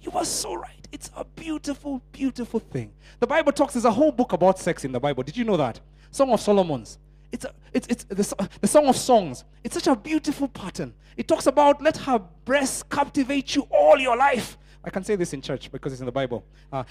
You 0.00 0.10
were 0.10 0.24
so 0.24 0.54
right. 0.54 0.86
It's 0.92 1.10
a 1.16 1.24
beautiful, 1.24 2.02
beautiful 2.12 2.60
thing. 2.60 2.92
The 3.18 3.26
Bible 3.26 3.52
talks, 3.52 3.74
there's 3.74 3.84
a 3.84 3.90
whole 3.90 4.12
book 4.12 4.32
about 4.32 4.58
sex 4.58 4.84
in 4.84 4.92
the 4.92 5.00
Bible. 5.00 5.22
Did 5.22 5.36
you 5.36 5.44
know 5.44 5.56
that? 5.56 5.80
Song 6.10 6.30
of 6.32 6.40
Solomon's. 6.40 6.98
It's, 7.32 7.44
a, 7.44 7.52
it's, 7.72 7.86
it's 7.88 8.04
the, 8.04 8.48
the 8.60 8.66
Song 8.66 8.86
of 8.86 8.96
Songs. 8.96 9.44
It's 9.62 9.74
such 9.74 9.86
a 9.86 9.94
beautiful 9.94 10.48
pattern. 10.48 10.94
It 11.16 11.28
talks 11.28 11.46
about 11.46 11.80
let 11.82 11.96
her 11.98 12.20
breasts 12.44 12.82
captivate 12.82 13.54
you 13.54 13.62
all 13.70 13.98
your 13.98 14.16
life. 14.16 14.58
I 14.82 14.90
can 14.90 15.04
say 15.04 15.16
this 15.16 15.32
in 15.32 15.42
church 15.42 15.70
because 15.70 15.92
it's 15.92 16.00
in 16.00 16.06
the 16.06 16.12
Bible. 16.12 16.44
Uh, 16.72 16.84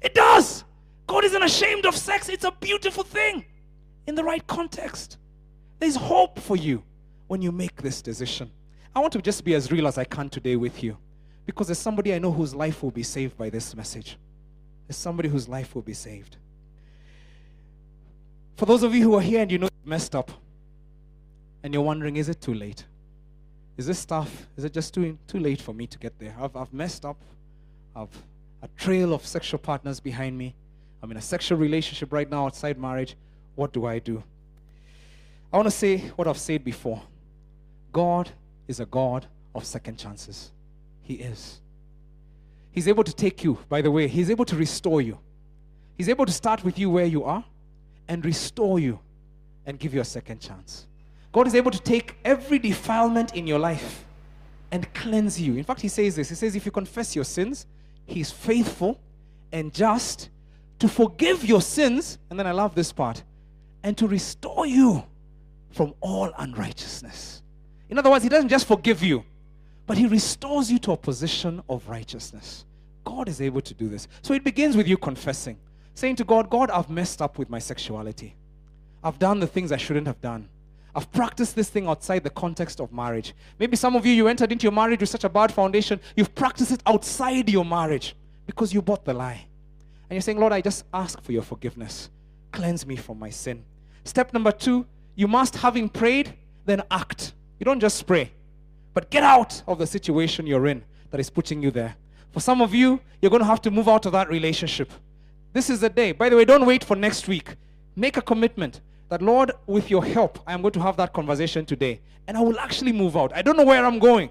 it 0.00 0.14
does. 0.14 0.64
God 1.06 1.24
isn't 1.24 1.42
ashamed 1.42 1.86
of 1.86 1.96
sex. 1.96 2.28
It's 2.28 2.44
a 2.44 2.52
beautiful 2.52 3.02
thing 3.02 3.44
in 4.06 4.14
the 4.14 4.24
right 4.24 4.46
context. 4.46 5.18
There's 5.78 5.96
hope 5.96 6.38
for 6.38 6.56
you 6.56 6.82
when 7.26 7.42
you 7.42 7.52
make 7.52 7.82
this 7.82 8.02
decision. 8.02 8.50
I 8.94 9.00
want 9.00 9.12
to 9.14 9.22
just 9.22 9.44
be 9.44 9.54
as 9.54 9.70
real 9.70 9.86
as 9.86 9.98
I 9.98 10.04
can 10.04 10.28
today 10.28 10.56
with 10.56 10.82
you 10.82 10.96
because 11.46 11.68
there's 11.68 11.78
somebody 11.78 12.14
I 12.14 12.18
know 12.18 12.32
whose 12.32 12.54
life 12.54 12.82
will 12.82 12.90
be 12.90 13.02
saved 13.02 13.36
by 13.36 13.50
this 13.50 13.74
message. 13.74 14.18
There's 14.86 14.96
somebody 14.96 15.28
whose 15.28 15.48
life 15.48 15.74
will 15.74 15.82
be 15.82 15.94
saved. 15.94 16.36
For 18.56 18.66
those 18.66 18.82
of 18.82 18.94
you 18.94 19.02
who 19.02 19.14
are 19.14 19.20
here 19.20 19.40
and 19.40 19.50
you 19.50 19.58
know 19.58 19.68
you've 19.72 19.88
messed 19.88 20.14
up 20.14 20.30
and 21.62 21.72
you're 21.72 21.82
wondering, 21.82 22.16
is 22.16 22.28
it 22.28 22.40
too 22.40 22.54
late? 22.54 22.84
Is 23.76 23.86
this 23.86 23.98
stuff, 23.98 24.46
is 24.56 24.64
it 24.64 24.72
just 24.72 24.92
too, 24.92 25.18
too 25.26 25.38
late 25.38 25.60
for 25.60 25.72
me 25.72 25.86
to 25.86 25.98
get 25.98 26.18
there? 26.18 26.36
I've, 26.38 26.54
I've 26.54 26.72
messed 26.72 27.04
up. 27.04 27.16
I've 27.96 28.22
a 28.62 28.68
trail 28.76 29.14
of 29.14 29.26
sexual 29.26 29.58
partners 29.58 30.00
behind 30.00 30.36
me. 30.36 30.54
I'm 31.02 31.10
in 31.10 31.16
a 31.16 31.22
sexual 31.22 31.58
relationship 31.58 32.12
right 32.12 32.28
now 32.28 32.46
outside 32.46 32.78
marriage. 32.78 33.16
What 33.54 33.72
do 33.72 33.86
I 33.86 33.98
do? 33.98 34.22
I 35.52 35.56
want 35.56 35.66
to 35.66 35.70
say 35.70 35.98
what 36.16 36.28
I've 36.28 36.38
said 36.38 36.64
before. 36.64 37.02
God 37.92 38.30
is 38.68 38.80
a 38.80 38.86
God 38.86 39.26
of 39.54 39.64
second 39.64 39.98
chances. 39.98 40.52
He 41.02 41.14
is. 41.14 41.60
He's 42.72 42.86
able 42.86 43.02
to 43.02 43.12
take 43.12 43.42
you, 43.42 43.58
by 43.68 43.82
the 43.82 43.90
way, 43.90 44.06
He's 44.06 44.30
able 44.30 44.44
to 44.44 44.56
restore 44.56 45.00
you. 45.00 45.18
He's 45.96 46.08
able 46.08 46.24
to 46.24 46.32
start 46.32 46.64
with 46.64 46.78
you 46.78 46.88
where 46.88 47.04
you 47.04 47.24
are 47.24 47.44
and 48.08 48.24
restore 48.24 48.78
you 48.78 49.00
and 49.66 49.78
give 49.78 49.92
you 49.92 50.00
a 50.00 50.04
second 50.04 50.40
chance. 50.40 50.86
God 51.32 51.46
is 51.46 51.54
able 51.54 51.70
to 51.70 51.80
take 51.80 52.16
every 52.24 52.58
defilement 52.58 53.34
in 53.34 53.46
your 53.46 53.58
life 53.58 54.04
and 54.70 54.92
cleanse 54.94 55.40
you. 55.40 55.56
In 55.56 55.64
fact, 55.64 55.80
He 55.80 55.88
says 55.88 56.16
this 56.16 56.28
He 56.28 56.34
says, 56.34 56.54
if 56.54 56.64
you 56.64 56.72
confess 56.72 57.16
your 57.16 57.24
sins, 57.24 57.66
He's 58.10 58.30
faithful 58.30 59.00
and 59.52 59.72
just 59.72 60.30
to 60.80 60.88
forgive 60.88 61.44
your 61.44 61.62
sins. 61.62 62.18
And 62.28 62.38
then 62.38 62.46
I 62.46 62.52
love 62.52 62.74
this 62.74 62.92
part 62.92 63.22
and 63.82 63.96
to 63.98 64.06
restore 64.06 64.66
you 64.66 65.04
from 65.70 65.94
all 66.00 66.32
unrighteousness. 66.38 67.42
In 67.88 67.98
other 67.98 68.10
words, 68.10 68.24
He 68.24 68.28
doesn't 68.28 68.48
just 68.48 68.66
forgive 68.66 69.02
you, 69.02 69.24
but 69.86 69.96
He 69.96 70.06
restores 70.06 70.70
you 70.70 70.78
to 70.80 70.92
a 70.92 70.96
position 70.96 71.62
of 71.68 71.88
righteousness. 71.88 72.64
God 73.04 73.28
is 73.28 73.40
able 73.40 73.60
to 73.62 73.74
do 73.74 73.88
this. 73.88 74.08
So 74.22 74.34
it 74.34 74.44
begins 74.44 74.76
with 74.76 74.86
you 74.86 74.96
confessing, 74.96 75.58
saying 75.94 76.16
to 76.16 76.24
God, 76.24 76.50
God, 76.50 76.70
I've 76.70 76.90
messed 76.90 77.22
up 77.22 77.38
with 77.38 77.48
my 77.48 77.58
sexuality. 77.58 78.36
I've 79.02 79.18
done 79.18 79.40
the 79.40 79.46
things 79.46 79.72
I 79.72 79.76
shouldn't 79.76 80.06
have 80.06 80.20
done. 80.20 80.48
I've 80.94 81.10
practiced 81.12 81.54
this 81.54 81.68
thing 81.68 81.86
outside 81.86 82.24
the 82.24 82.30
context 82.30 82.80
of 82.80 82.92
marriage. 82.92 83.34
Maybe 83.58 83.76
some 83.76 83.94
of 83.96 84.04
you, 84.04 84.12
you 84.12 84.28
entered 84.28 84.52
into 84.52 84.64
your 84.64 84.72
marriage 84.72 85.00
with 85.00 85.08
such 85.08 85.24
a 85.24 85.28
bad 85.28 85.52
foundation, 85.52 86.00
you've 86.16 86.34
practiced 86.34 86.72
it 86.72 86.82
outside 86.86 87.48
your 87.48 87.64
marriage 87.64 88.16
because 88.46 88.74
you 88.74 88.82
bought 88.82 89.04
the 89.04 89.14
lie. 89.14 89.46
And 90.08 90.16
you're 90.16 90.22
saying, 90.22 90.38
Lord, 90.38 90.52
I 90.52 90.60
just 90.60 90.84
ask 90.92 91.22
for 91.22 91.32
your 91.32 91.42
forgiveness. 91.42 92.10
Cleanse 92.50 92.84
me 92.84 92.96
from 92.96 93.18
my 93.18 93.30
sin. 93.30 93.64
Step 94.04 94.32
number 94.32 94.50
two, 94.50 94.86
you 95.14 95.28
must, 95.28 95.56
having 95.56 95.88
prayed, 95.88 96.34
then 96.64 96.82
act. 96.90 97.34
You 97.58 97.64
don't 97.64 97.80
just 97.80 98.06
pray, 98.06 98.32
but 98.94 99.10
get 99.10 99.22
out 99.22 99.62
of 99.68 99.78
the 99.78 99.86
situation 99.86 100.46
you're 100.46 100.66
in 100.66 100.82
that 101.10 101.20
is 101.20 101.30
putting 101.30 101.62
you 101.62 101.70
there. 101.70 101.94
For 102.32 102.40
some 102.40 102.60
of 102.62 102.74
you, 102.74 103.00
you're 103.20 103.30
going 103.30 103.42
to 103.42 103.46
have 103.46 103.60
to 103.62 103.70
move 103.70 103.88
out 103.88 104.06
of 104.06 104.12
that 104.12 104.28
relationship. 104.28 104.90
This 105.52 105.68
is 105.68 105.80
the 105.80 105.88
day. 105.88 106.12
By 106.12 106.28
the 106.28 106.36
way, 106.36 106.44
don't 106.44 106.64
wait 106.64 106.84
for 106.84 106.96
next 106.96 107.28
week. 107.28 107.56
Make 107.96 108.16
a 108.16 108.22
commitment 108.22 108.80
that, 109.10 109.20
Lord, 109.20 109.52
with 109.66 109.90
your 109.90 110.04
help, 110.04 110.38
I 110.46 110.54
am 110.54 110.62
going 110.62 110.72
to 110.72 110.80
have 110.80 110.96
that 110.96 111.12
conversation 111.12 111.66
today. 111.66 112.00
And 112.26 112.36
I 112.36 112.40
will 112.40 112.58
actually 112.58 112.92
move 112.92 113.16
out. 113.16 113.32
I 113.34 113.42
don't 113.42 113.56
know 113.56 113.64
where 113.64 113.84
I'm 113.84 113.98
going, 113.98 114.30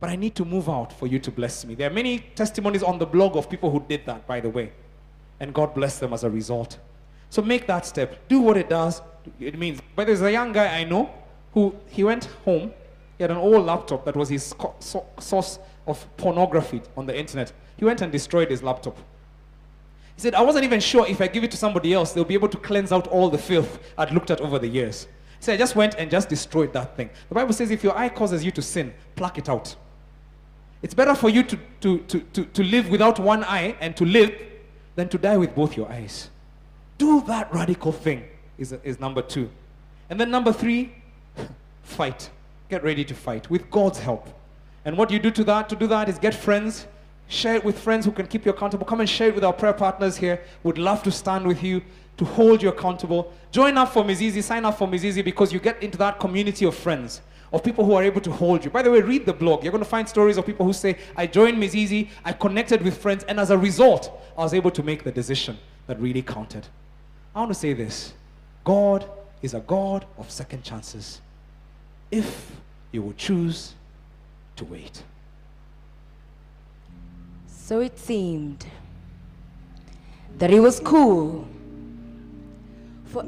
but 0.00 0.10
I 0.10 0.16
need 0.16 0.34
to 0.34 0.44
move 0.44 0.68
out 0.68 0.92
for 0.92 1.06
you 1.06 1.18
to 1.20 1.30
bless 1.30 1.64
me. 1.64 1.74
There 1.74 1.88
are 1.88 1.92
many 1.92 2.18
testimonies 2.34 2.82
on 2.82 2.98
the 2.98 3.06
blog 3.06 3.36
of 3.36 3.48
people 3.48 3.70
who 3.70 3.82
did 3.88 4.04
that, 4.06 4.26
by 4.26 4.40
the 4.40 4.50
way. 4.50 4.72
And 5.40 5.54
God 5.54 5.74
bless 5.74 5.98
them 5.98 6.12
as 6.12 6.24
a 6.24 6.30
result. 6.30 6.78
So 7.30 7.40
make 7.40 7.66
that 7.68 7.86
step. 7.86 8.28
Do 8.28 8.40
what 8.40 8.56
it 8.56 8.68
does. 8.68 9.00
It 9.40 9.58
means. 9.58 9.80
But 9.96 10.08
there's 10.08 10.22
a 10.22 10.30
young 10.30 10.52
guy 10.52 10.78
I 10.78 10.84
know 10.84 11.10
who 11.52 11.74
he 11.88 12.04
went 12.04 12.24
home. 12.44 12.72
He 13.16 13.22
had 13.22 13.30
an 13.30 13.36
old 13.36 13.64
laptop 13.64 14.04
that 14.06 14.16
was 14.16 14.28
his 14.28 14.54
source 15.20 15.58
of 15.86 16.16
pornography 16.16 16.82
on 16.96 17.06
the 17.06 17.16
internet. 17.16 17.52
He 17.76 17.84
went 17.84 18.00
and 18.00 18.10
destroyed 18.10 18.50
his 18.50 18.62
laptop. 18.62 18.98
He 20.16 20.22
said, 20.22 20.34
I 20.34 20.42
wasn't 20.42 20.64
even 20.64 20.80
sure 20.80 21.06
if 21.06 21.20
I 21.20 21.26
give 21.26 21.44
it 21.44 21.50
to 21.50 21.56
somebody 21.56 21.92
else, 21.92 22.12
they'll 22.12 22.24
be 22.24 22.34
able 22.34 22.48
to 22.48 22.56
cleanse 22.58 22.92
out 22.92 23.08
all 23.08 23.28
the 23.30 23.38
filth 23.38 23.78
I'd 23.98 24.12
looked 24.12 24.30
at 24.30 24.40
over 24.40 24.58
the 24.58 24.68
years. 24.68 25.08
He 25.38 25.44
said, 25.44 25.54
I 25.54 25.56
just 25.56 25.74
went 25.74 25.96
and 25.96 26.10
just 26.10 26.28
destroyed 26.28 26.72
that 26.72 26.96
thing. 26.96 27.10
The 27.28 27.34
Bible 27.34 27.52
says 27.52 27.70
if 27.70 27.82
your 27.82 27.96
eye 27.96 28.08
causes 28.08 28.44
you 28.44 28.50
to 28.52 28.62
sin, 28.62 28.94
pluck 29.16 29.38
it 29.38 29.48
out. 29.48 29.74
It's 30.82 30.94
better 30.94 31.14
for 31.14 31.30
you 31.30 31.42
to, 31.42 31.58
to, 31.80 31.98
to, 31.98 32.20
to, 32.20 32.44
to 32.44 32.62
live 32.62 32.90
without 32.90 33.18
one 33.18 33.42
eye 33.44 33.76
and 33.80 33.96
to 33.96 34.04
live 34.04 34.34
than 34.94 35.08
to 35.08 35.18
die 35.18 35.36
with 35.36 35.54
both 35.54 35.76
your 35.76 35.90
eyes. 35.90 36.30
Do 36.98 37.22
that 37.22 37.52
radical 37.52 37.90
thing, 37.90 38.24
is, 38.58 38.72
is 38.84 39.00
number 39.00 39.22
two. 39.22 39.50
And 40.10 40.20
then 40.20 40.30
number 40.30 40.52
three, 40.52 40.94
fight. 41.82 42.30
Get 42.68 42.84
ready 42.84 43.04
to 43.04 43.14
fight 43.14 43.50
with 43.50 43.70
God's 43.70 43.98
help. 43.98 44.28
And 44.84 44.96
what 44.96 45.10
you 45.10 45.18
do 45.18 45.30
to 45.32 45.44
that, 45.44 45.68
to 45.70 45.76
do 45.76 45.86
that 45.88 46.08
is 46.08 46.18
get 46.18 46.34
friends, 46.34 46.86
share 47.28 47.54
it 47.54 47.64
with 47.64 47.78
friends 47.78 48.04
who 48.04 48.12
can 48.12 48.26
keep 48.26 48.44
you 48.44 48.50
accountable. 48.50 48.86
Come 48.86 49.00
and 49.00 49.08
share 49.08 49.28
it 49.28 49.34
with 49.34 49.44
our 49.44 49.52
prayer 49.52 49.72
partners 49.72 50.16
here. 50.16 50.42
Would 50.62 50.78
love 50.78 51.02
to 51.04 51.10
stand 51.10 51.46
with 51.46 51.62
you 51.62 51.82
to 52.16 52.24
hold 52.24 52.62
you 52.62 52.68
accountable. 52.68 53.32
Join 53.50 53.76
up 53.76 53.92
for 53.92 54.04
Mizizi, 54.04 54.42
sign 54.42 54.64
up 54.64 54.78
for 54.78 54.86
Mizizi 54.86 55.24
because 55.24 55.52
you 55.52 55.58
get 55.58 55.82
into 55.82 55.98
that 55.98 56.20
community 56.20 56.64
of 56.64 56.74
friends, 56.74 57.22
of 57.52 57.62
people 57.62 57.84
who 57.84 57.94
are 57.94 58.02
able 58.02 58.20
to 58.20 58.30
hold 58.30 58.64
you. 58.64 58.70
By 58.70 58.82
the 58.82 58.90
way, 58.90 59.00
read 59.00 59.26
the 59.26 59.32
blog. 59.32 59.64
You're 59.64 59.72
going 59.72 59.82
to 59.82 59.88
find 59.88 60.08
stories 60.08 60.36
of 60.36 60.46
people 60.46 60.64
who 60.64 60.72
say, 60.72 60.96
I 61.16 61.26
joined 61.26 61.58
Mizizi, 61.58 62.08
I 62.24 62.32
connected 62.32 62.82
with 62.82 62.96
friends, 62.98 63.24
and 63.24 63.40
as 63.40 63.50
a 63.50 63.58
result, 63.58 64.20
I 64.36 64.42
was 64.42 64.54
able 64.54 64.70
to 64.72 64.82
make 64.82 65.04
the 65.04 65.12
decision 65.12 65.58
that 65.86 66.00
really 66.00 66.22
counted. 66.22 66.66
I 67.34 67.40
want 67.40 67.50
to 67.50 67.58
say 67.58 67.72
this 67.72 68.14
God 68.64 69.08
is 69.42 69.54
a 69.54 69.60
God 69.60 70.06
of 70.16 70.30
second 70.30 70.62
chances 70.62 71.20
if 72.10 72.52
you 72.92 73.02
will 73.02 73.12
choose 73.14 73.74
to 74.56 74.64
wait. 74.64 75.02
So 77.66 77.80
it 77.80 77.98
seemed 77.98 78.66
that 80.36 80.50
it 80.50 80.60
was 80.60 80.80
cool 80.80 81.48
for 83.06 83.24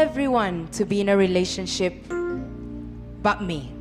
everyone 0.00 0.66
to 0.72 0.84
be 0.84 1.00
in 1.00 1.10
a 1.10 1.16
relationship 1.16 1.94
but 3.22 3.40
me. 3.40 3.72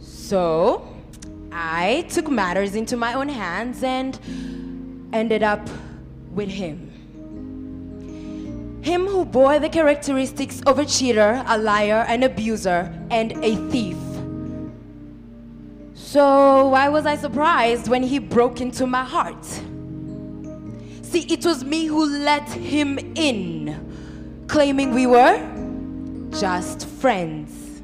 So 0.00 0.88
I 1.52 2.06
took 2.08 2.30
matters 2.30 2.74
into 2.74 2.96
my 2.96 3.12
own 3.12 3.28
hands 3.28 3.82
and 3.82 4.18
ended 5.12 5.42
up 5.42 5.68
with 6.32 6.48
him. 6.48 6.86
Him 8.80 9.06
who 9.06 9.26
bore 9.26 9.58
the 9.58 9.68
characteristics 9.68 10.62
of 10.62 10.78
a 10.78 10.86
cheater, 10.86 11.44
a 11.46 11.58
liar, 11.58 12.06
an 12.08 12.22
abuser, 12.22 12.90
and 13.10 13.32
a 13.44 13.56
thief. 13.68 13.98
So 16.10 16.66
why 16.66 16.88
was 16.88 17.06
I 17.06 17.14
surprised 17.14 17.86
when 17.86 18.02
he 18.02 18.18
broke 18.18 18.60
into 18.60 18.84
my 18.84 19.04
heart? 19.04 19.44
See, 21.02 21.20
it 21.28 21.46
was 21.46 21.62
me 21.62 21.86
who 21.86 22.04
let 22.04 22.48
him 22.48 22.98
in, 23.14 24.44
claiming 24.48 24.92
we 24.92 25.06
were 25.06 25.38
just 26.32 26.88
friends. 26.88 27.80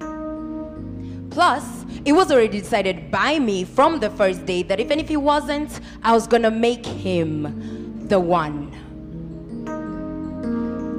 Plus, 1.30 1.84
it 2.04 2.14
was 2.14 2.32
already 2.32 2.60
decided 2.60 3.12
by 3.12 3.38
me 3.38 3.62
from 3.62 4.00
the 4.00 4.10
first 4.10 4.44
day 4.44 4.64
that 4.64 4.80
even 4.80 4.98
if 4.98 5.08
he 5.08 5.16
wasn't, 5.16 5.78
I 6.02 6.12
was 6.12 6.26
gonna 6.26 6.50
make 6.50 6.84
him 6.84 8.08
the 8.08 8.18
one. 8.18 8.85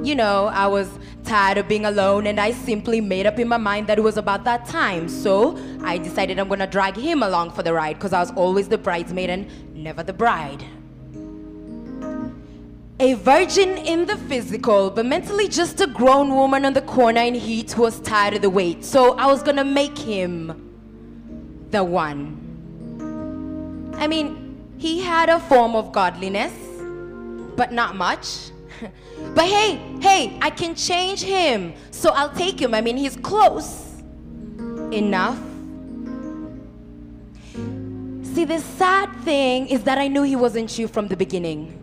You 0.08 0.14
know, 0.14 0.46
I 0.46 0.66
was 0.66 0.88
tired 1.24 1.58
of 1.58 1.68
being 1.68 1.84
alone, 1.84 2.28
and 2.28 2.40
I 2.40 2.52
simply 2.52 2.98
made 2.98 3.26
up 3.26 3.38
in 3.38 3.46
my 3.46 3.58
mind 3.58 3.88
that 3.88 3.98
it 3.98 4.00
was 4.00 4.16
about 4.16 4.42
that 4.44 4.64
time. 4.64 5.06
So 5.06 5.58
I 5.84 5.98
decided 5.98 6.38
I'm 6.38 6.48
gonna 6.48 6.66
drag 6.66 6.96
him 6.96 7.22
along 7.22 7.50
for 7.50 7.62
the 7.62 7.74
ride 7.74 7.98
because 7.98 8.14
I 8.14 8.20
was 8.20 8.30
always 8.30 8.68
the 8.68 8.78
bridesmaid 8.78 9.28
and 9.28 9.74
never 9.74 10.02
the 10.02 10.14
bride. 10.14 10.64
A 13.00 13.12
virgin 13.12 13.76
in 13.76 14.06
the 14.06 14.16
physical, 14.16 14.88
but 14.88 15.04
mentally 15.04 15.46
just 15.46 15.78
a 15.82 15.86
grown 15.86 16.34
woman 16.34 16.64
on 16.64 16.72
the 16.72 16.80
corner 16.80 17.20
in 17.20 17.34
heat 17.34 17.72
who 17.72 17.82
was 17.82 18.00
tired 18.00 18.32
of 18.32 18.40
the 18.40 18.48
wait. 18.48 18.86
So 18.86 19.14
I 19.18 19.26
was 19.26 19.42
gonna 19.42 19.62
make 19.62 19.98
him 19.98 20.56
the 21.70 21.84
one. 21.84 22.18
I 23.98 24.06
mean, 24.06 24.56
he 24.78 25.02
had 25.02 25.28
a 25.28 25.38
form 25.38 25.76
of 25.76 25.92
godliness, 25.92 26.54
but 27.56 27.72
not 27.72 27.94
much. 27.94 28.52
but 29.34 29.44
hey, 29.44 29.76
hey, 30.00 30.38
I 30.40 30.50
can 30.50 30.74
change 30.74 31.22
him. 31.22 31.74
So 31.90 32.10
I'll 32.10 32.32
take 32.32 32.60
him. 32.60 32.74
I 32.74 32.80
mean, 32.80 32.96
he's 32.96 33.16
close 33.16 33.86
enough. 34.92 35.38
See, 38.34 38.44
the 38.44 38.60
sad 38.60 39.12
thing 39.24 39.66
is 39.68 39.82
that 39.82 39.98
I 39.98 40.08
knew 40.08 40.22
he 40.22 40.36
wasn't 40.36 40.78
you 40.78 40.86
from 40.86 41.08
the 41.08 41.16
beginning. 41.16 41.74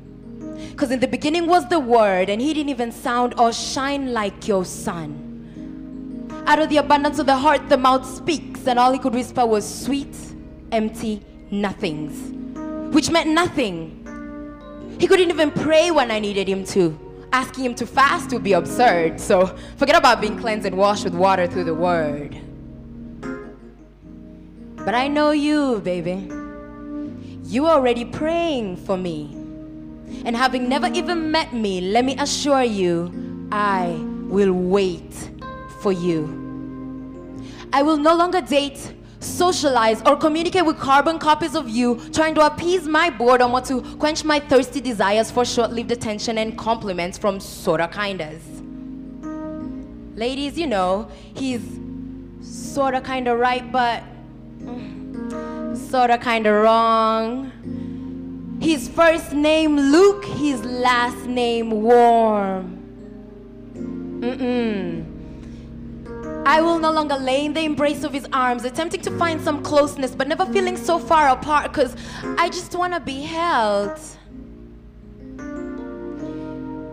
Because 0.71 0.91
in 0.91 0.99
the 0.99 1.07
beginning 1.07 1.47
was 1.47 1.67
the 1.67 1.79
Word, 1.79 2.29
and 2.29 2.41
he 2.41 2.53
didn't 2.53 2.69
even 2.69 2.91
sound 2.91 3.33
or 3.39 3.51
shine 3.51 4.13
like 4.13 4.47
your 4.47 4.63
son. 4.63 5.21
Out 6.47 6.59
of 6.59 6.69
the 6.69 6.77
abundance 6.77 7.19
of 7.19 7.25
the 7.25 7.35
heart, 7.35 7.69
the 7.69 7.77
mouth 7.77 8.05
speaks, 8.05 8.67
and 8.67 8.77
all 8.77 8.91
he 8.91 8.99
could 8.99 9.13
whisper 9.13 9.45
was 9.45 9.67
sweet, 9.67 10.15
empty 10.71 11.21
nothings, 11.51 12.93
which 12.93 13.09
meant 13.09 13.29
nothing. 13.29 14.04
He 14.99 15.07
couldn't 15.07 15.29
even 15.29 15.51
pray 15.51 15.91
when 15.91 16.11
I 16.11 16.19
needed 16.19 16.47
him 16.47 16.63
to. 16.65 16.97
Asking 17.33 17.65
him 17.65 17.75
to 17.75 17.85
fast 17.85 18.31
would 18.31 18.43
be 18.43 18.53
absurd, 18.53 19.19
so 19.19 19.47
forget 19.77 19.95
about 19.97 20.21
being 20.21 20.37
cleansed 20.39 20.65
and 20.65 20.77
washed 20.77 21.03
with 21.03 21.13
water 21.13 21.47
through 21.47 21.65
the 21.65 21.73
Word. 21.73 22.37
But 24.85 24.95
I 24.95 25.07
know 25.07 25.31
you, 25.31 25.81
baby. 25.81 26.29
You 27.43 27.65
are 27.65 27.77
already 27.77 28.05
praying 28.05 28.77
for 28.77 28.95
me. 28.95 29.35
And 30.23 30.35
having 30.35 30.69
never 30.69 30.87
even 30.87 31.29
met 31.31 31.53
me, 31.53 31.81
let 31.81 32.05
me 32.05 32.15
assure 32.17 32.63
you, 32.63 33.47
I 33.51 33.97
will 34.29 34.53
wait 34.53 35.31
for 35.81 35.91
you. 35.91 36.45
I 37.73 37.83
will 37.83 37.97
no 37.97 38.15
longer 38.15 38.41
date, 38.41 38.94
socialize, 39.25 40.01
or 40.05 40.15
communicate 40.15 40.65
with 40.65 40.77
carbon 40.77 41.19
copies 41.19 41.55
of 41.55 41.67
you, 41.67 41.99
trying 42.11 42.35
to 42.35 42.45
appease 42.45 42.87
my 42.87 43.09
boredom 43.09 43.53
or 43.53 43.61
to 43.61 43.81
quench 43.97 44.23
my 44.23 44.39
thirsty 44.39 44.79
desires 44.79 45.31
for 45.31 45.43
short 45.43 45.71
lived 45.71 45.91
attention 45.91 46.37
and 46.37 46.57
compliments 46.57 47.17
from 47.17 47.39
sorta 47.39 47.87
kindas. 47.87 48.41
Ladies, 50.15 50.57
you 50.57 50.67
know, 50.67 51.09
he's 51.33 51.61
sorta 52.41 53.01
kinda 53.01 53.35
right, 53.35 53.69
but 53.71 54.03
sorta 55.75 56.17
kinda 56.17 56.51
wrong. 56.53 57.51
His 58.61 58.87
first 58.87 59.33
name 59.33 59.75
Luke, 59.75 60.23
his 60.23 60.63
last 60.63 61.25
name 61.25 61.81
Warm. 61.81 62.77
Mm-mm. 64.21 65.14
I 66.45 66.61
will 66.61 66.77
no 66.77 66.91
longer 66.91 67.15
lay 67.15 67.45
in 67.45 67.53
the 67.53 67.61
embrace 67.61 68.03
of 68.03 68.13
his 68.13 68.27
arms, 68.31 68.65
attempting 68.65 69.01
to 69.01 69.11
find 69.17 69.41
some 69.41 69.63
closeness, 69.63 70.13
but 70.13 70.27
never 70.27 70.45
feeling 70.45 70.77
so 70.77 70.99
far 70.99 71.29
apart 71.29 71.71
because 71.71 71.95
I 72.37 72.49
just 72.49 72.75
want 72.75 72.93
to 72.93 72.99
be 72.99 73.23
held. 73.23 73.99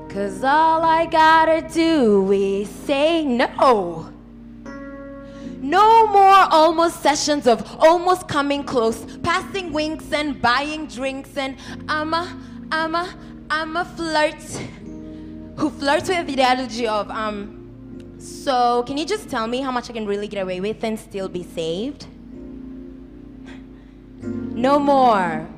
Because 0.09 0.43
all 0.43 0.83
I 0.83 1.05
gotta 1.05 1.69
do 1.69 2.33
is 2.33 2.69
say 2.71 3.25
no. 3.25 4.11
No 5.61 6.07
more 6.07 6.47
almost 6.51 7.03
sessions 7.03 7.47
of 7.47 7.77
almost 7.79 8.29
coming 8.29 8.65
close, 8.65 9.05
passing 9.23 9.73
winks 9.73 10.13
and 10.13 10.41
buying 10.41 10.87
drinks, 10.87 11.37
and 11.37 11.57
I'm 11.89 12.15
a, 12.15 12.37
I'm 12.73 12.95
a, 12.95 13.15
I'm 13.51 13.77
a 13.77 13.85
flirt 13.85 14.43
who 15.57 15.71
flirts 15.71 16.09
with 16.09 16.27
the 16.27 16.33
ideology 16.33 16.87
of, 16.87 17.11
um, 17.11 17.62
so 18.23 18.85
can 18.85 18.97
you 18.97 19.05
just 19.05 19.29
tell 19.29 19.47
me 19.49 19.61
how 19.61 19.73
much 19.73 19.91
I 19.91 19.93
can 19.93 20.07
really 20.07 20.29
get 20.29 20.41
away 20.41 20.61
with 20.61 20.85
and 20.85 20.99
still 20.99 21.29
be 21.29 21.43
saved? 21.43 22.07
No 24.23 24.79
more. 24.79 25.49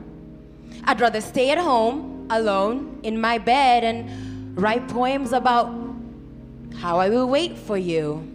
I'd 0.84 1.00
rather 1.00 1.20
stay 1.20 1.50
at 1.50 1.58
home, 1.58 2.26
alone, 2.30 3.00
in 3.02 3.20
my 3.20 3.36
bed, 3.36 3.84
and 3.84 4.56
write 4.56 4.88
poems 4.88 5.32
about 5.32 5.66
how 6.78 6.98
I 6.98 7.10
will 7.10 7.28
wait 7.28 7.58
for 7.58 7.76
you. 7.76 8.30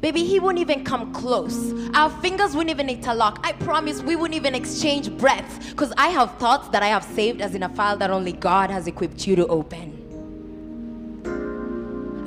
Baby, 0.00 0.24
he 0.24 0.40
wouldn't 0.40 0.60
even 0.60 0.84
come 0.84 1.12
close. 1.14 1.72
Our 1.94 2.10
fingers 2.10 2.56
wouldn't 2.56 2.70
even 2.70 2.90
interlock. 2.90 3.38
I 3.44 3.52
promise 3.52 4.02
we 4.02 4.16
wouldn't 4.16 4.34
even 4.34 4.54
exchange 4.54 5.10
breaths. 5.16 5.70
Because 5.70 5.92
I 5.96 6.08
have 6.08 6.36
thoughts 6.38 6.68
that 6.68 6.82
I 6.82 6.88
have 6.88 7.04
saved 7.04 7.40
as 7.40 7.54
in 7.54 7.62
a 7.62 7.68
file 7.68 7.96
that 7.98 8.10
only 8.10 8.32
God 8.32 8.70
has 8.70 8.86
equipped 8.86 9.26
you 9.26 9.36
to 9.36 9.46
open. 9.46 10.03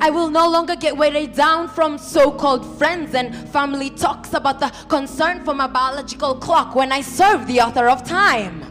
I 0.00 0.10
will 0.10 0.30
no 0.30 0.48
longer 0.48 0.76
get 0.76 0.96
weighted 0.96 1.34
down 1.34 1.68
from 1.68 1.98
so 1.98 2.30
called 2.30 2.78
friends 2.78 3.14
and 3.14 3.34
family 3.50 3.90
talks 3.90 4.32
about 4.32 4.60
the 4.60 4.68
concern 4.88 5.44
for 5.44 5.54
my 5.54 5.66
biological 5.66 6.36
clock 6.36 6.74
when 6.74 6.92
I 6.92 7.00
serve 7.00 7.46
the 7.46 7.60
author 7.60 7.88
of 7.88 8.04
time. 8.04 8.62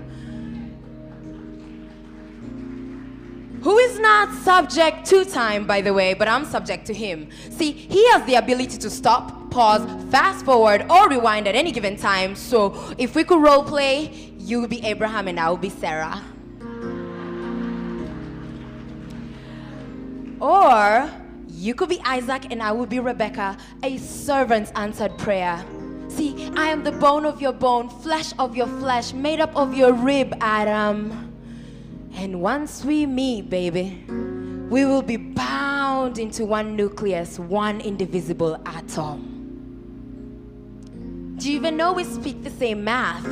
Who 3.61 3.77
is 3.79 3.99
not 3.99 4.33
subject 4.43 5.05
to 5.07 5.25
time, 5.25 5.67
by 5.67 5.81
the 5.81 5.93
way, 5.93 6.13
but 6.13 6.29
I'm 6.29 6.45
subject 6.45 6.87
to 6.87 6.93
him. 6.93 7.29
See, 7.49 7.71
he 7.71 8.07
has 8.11 8.23
the 8.25 8.35
ability 8.35 8.77
to 8.77 8.89
stop, 8.89 9.51
pause, 9.51 9.85
fast 10.09 10.45
forward, 10.45 10.85
or 10.89 11.09
rewind 11.09 11.47
at 11.47 11.55
any 11.55 11.73
given 11.73 11.97
time. 11.97 12.35
So 12.35 12.95
if 12.97 13.15
we 13.15 13.25
could 13.25 13.41
role 13.41 13.63
play, 13.63 14.31
you 14.37 14.61
would 14.61 14.69
be 14.69 14.81
Abraham 14.85 15.27
and 15.27 15.37
I 15.37 15.49
would 15.49 15.59
be 15.59 15.69
Sarah. 15.69 16.23
Or 20.39 21.09
you 21.47 21.73
could 21.73 21.89
be 21.89 21.99
Isaac 22.05 22.51
and 22.51 22.61
I 22.61 22.71
would 22.71 22.89
be 22.89 22.99
Rebecca, 22.99 23.57
a 23.83 23.97
servant's 23.97 24.71
answered 24.75 25.17
prayer. 25.17 25.63
See, 26.09 26.49
I 26.55 26.67
am 26.69 26.83
the 26.83 26.91
bone 26.91 27.25
of 27.25 27.41
your 27.41 27.53
bone, 27.53 27.89
flesh 27.89 28.33
of 28.39 28.55
your 28.55 28.67
flesh, 28.67 29.13
made 29.13 29.39
up 29.39 29.55
of 29.55 29.73
your 29.73 29.93
rib, 29.93 30.35
Adam. 30.41 31.33
And 32.13 32.41
once 32.41 32.85
we 32.85 33.05
meet, 33.05 33.49
baby, 33.49 34.03
we 34.69 34.85
will 34.85 35.01
be 35.01 35.17
bound 35.17 36.17
into 36.17 36.45
one 36.45 36.75
nucleus, 36.75 37.39
one 37.39 37.81
indivisible 37.81 38.61
atom. 38.65 39.33
Do 41.37 41.51
you 41.51 41.57
even 41.57 41.77
know 41.77 41.93
we 41.93 42.03
speak 42.03 42.43
the 42.43 42.49
same 42.49 42.83
math? 42.83 43.25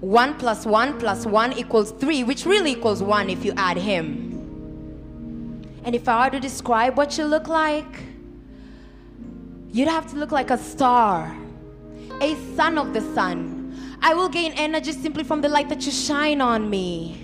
One 0.00 0.34
plus 0.38 0.66
one 0.66 0.98
plus 0.98 1.26
one 1.26 1.52
equals 1.52 1.92
three, 1.92 2.24
which 2.24 2.46
really 2.46 2.72
equals 2.72 3.02
one 3.02 3.28
if 3.28 3.44
you 3.44 3.52
add 3.56 3.76
him. 3.76 4.33
And 5.84 5.94
if 5.94 6.08
I 6.08 6.24
were 6.24 6.30
to 6.30 6.40
describe 6.40 6.96
what 6.96 7.18
you 7.18 7.24
look 7.24 7.46
like, 7.46 8.02
you'd 9.70 9.88
have 9.88 10.10
to 10.10 10.16
look 10.16 10.32
like 10.32 10.50
a 10.50 10.56
star, 10.56 11.36
a 12.20 12.34
son 12.56 12.78
of 12.78 12.94
the 12.94 13.02
sun. 13.14 13.98
I 14.00 14.14
will 14.14 14.28
gain 14.28 14.52
energy 14.52 14.92
simply 14.92 15.24
from 15.24 15.40
the 15.40 15.48
light 15.48 15.68
that 15.68 15.84
you 15.84 15.92
shine 15.92 16.40
on 16.40 16.70
me. 16.70 17.20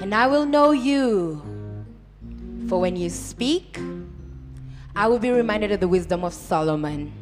And 0.00 0.14
I 0.14 0.26
will 0.26 0.46
know 0.46 0.72
you. 0.72 1.42
For 2.68 2.80
when 2.80 2.96
you 2.96 3.08
speak, 3.08 3.78
I 4.94 5.06
will 5.06 5.18
be 5.18 5.30
reminded 5.30 5.70
of 5.72 5.80
the 5.80 5.88
wisdom 5.88 6.24
of 6.24 6.34
Solomon. 6.34 7.12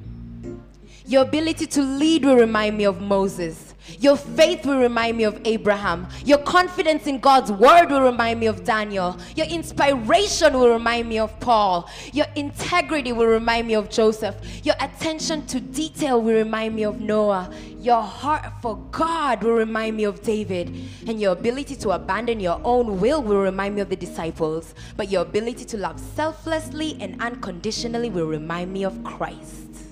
Your 1.07 1.23
ability 1.23 1.67
to 1.67 1.83
lead 1.83 2.25
will 2.25 2.37
remind 2.37 2.77
me 2.77 2.85
of 2.85 3.01
Moses. 3.01 3.66
Your 3.99 4.17
faith 4.17 4.67
will 4.67 4.79
remind 4.79 5.17
me 5.17 5.25
of 5.25 5.41
Abraham. 5.45 6.09
Your 6.25 6.39
confidence 6.39 7.07
in 7.07 7.19
God's 7.19 7.53
word 7.53 7.91
will 7.91 8.03
remind 8.03 8.41
me 8.41 8.47
of 8.47 8.65
Daniel. 8.65 9.19
Your 9.35 9.47
inspiration 9.47 10.55
will 10.55 10.71
remind 10.71 11.09
me 11.09 11.19
of 11.19 11.39
Paul. 11.41 11.89
Your 12.13 12.27
integrity 12.35 13.13
will 13.13 13.27
remind 13.27 13.67
me 13.67 13.75
of 13.75 13.89
Joseph. 13.91 14.37
Your 14.65 14.75
attention 14.81 15.47
to 15.47 15.61
detail 15.61 16.21
will 16.21 16.35
remind 16.35 16.75
me 16.75 16.85
of 16.85 17.01
Noah. 17.01 17.51
Your 17.79 18.03
heart 18.03 18.53
for 18.61 18.77
God 18.91 19.43
will 19.43 19.53
remind 19.53 19.97
me 19.97 20.05
of 20.05 20.23
David. 20.23 20.75
And 21.07 21.21
your 21.21 21.33
ability 21.33 21.77
to 21.77 21.91
abandon 21.91 22.41
your 22.41 22.61
own 22.65 23.01
will 23.01 23.23
will 23.23 23.41
remind 23.41 23.77
me 23.77 23.81
of 23.81 23.89
the 23.89 23.97
disciples. 23.97 24.75
But 24.97 25.11
your 25.11 25.23
ability 25.23 25.65
to 25.67 25.77
love 25.77 26.01
selflessly 26.01 26.97
and 27.01 27.21
unconditionally 27.23 28.11
will 28.11 28.27
remind 28.27 28.73
me 28.73 28.85
of 28.85 29.03
Christ. 29.05 29.86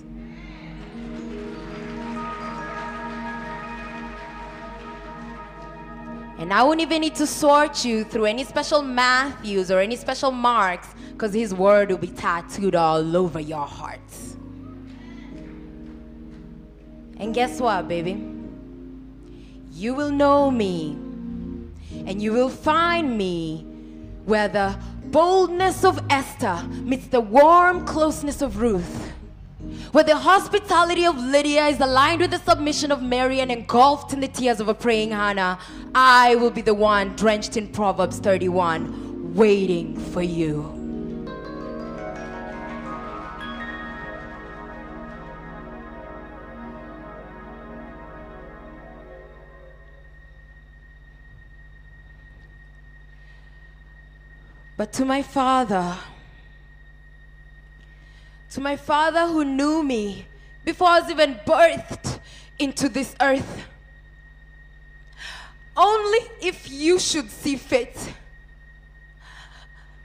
And 6.37 6.53
I 6.53 6.63
won't 6.63 6.81
even 6.81 7.01
need 7.01 7.15
to 7.15 7.27
sort 7.27 7.85
you 7.85 8.03
through 8.03 8.25
any 8.25 8.43
special 8.43 8.81
Matthews 8.81 9.71
or 9.71 9.79
any 9.79 9.95
special 9.95 10.31
marks 10.31 10.89
because 11.13 11.33
his 11.33 11.53
word 11.53 11.89
will 11.89 11.97
be 11.97 12.07
tattooed 12.07 12.75
all 12.75 13.15
over 13.15 13.39
your 13.39 13.65
hearts. 13.65 14.35
And 17.17 17.33
guess 17.33 17.61
what, 17.61 17.87
baby? 17.87 18.21
You 19.71 19.93
will 19.93 20.11
know 20.11 20.51
me 20.51 20.91
and 22.05 22.21
you 22.21 22.33
will 22.33 22.49
find 22.49 23.17
me 23.17 23.65
where 24.25 24.47
the 24.49 24.77
boldness 25.05 25.85
of 25.85 26.03
Esther 26.09 26.61
meets 26.69 27.07
the 27.07 27.21
warm 27.21 27.85
closeness 27.85 28.41
of 28.41 28.59
Ruth, 28.59 29.13
where 29.91 30.03
the 30.03 30.17
hospitality 30.17 31.05
of 31.05 31.17
Lydia 31.17 31.67
is 31.67 31.79
aligned 31.79 32.21
with 32.21 32.31
the 32.31 32.39
submission 32.39 32.91
of 32.91 33.01
Mary 33.01 33.39
and 33.39 33.51
engulfed 33.51 34.13
in 34.13 34.19
the 34.19 34.27
tears 34.27 34.59
of 34.59 34.67
a 34.67 34.73
praying 34.73 35.11
Hannah, 35.11 35.59
I 35.93 36.35
will 36.35 36.51
be 36.51 36.61
the 36.61 36.73
one 36.73 37.15
drenched 37.15 37.57
in 37.57 37.67
Proverbs 37.69 38.19
31, 38.19 39.35
waiting 39.35 39.97
for 39.97 40.21
you. 40.21 40.75
But 54.77 54.91
to 54.93 55.05
my 55.05 55.21
father, 55.21 55.95
to 58.55 58.61
my 58.61 58.77
father 58.77 59.27
who 59.27 59.43
knew 59.43 59.83
me 59.83 60.25
before 60.63 60.87
I 60.87 61.01
was 61.01 61.11
even 61.11 61.35
birthed 61.45 62.19
into 62.57 62.87
this 62.87 63.13
earth, 63.21 63.67
only 65.75 66.19
if 66.41 66.71
you 66.71 66.97
should 66.97 67.29
see 67.29 67.57
fit. 67.57 67.97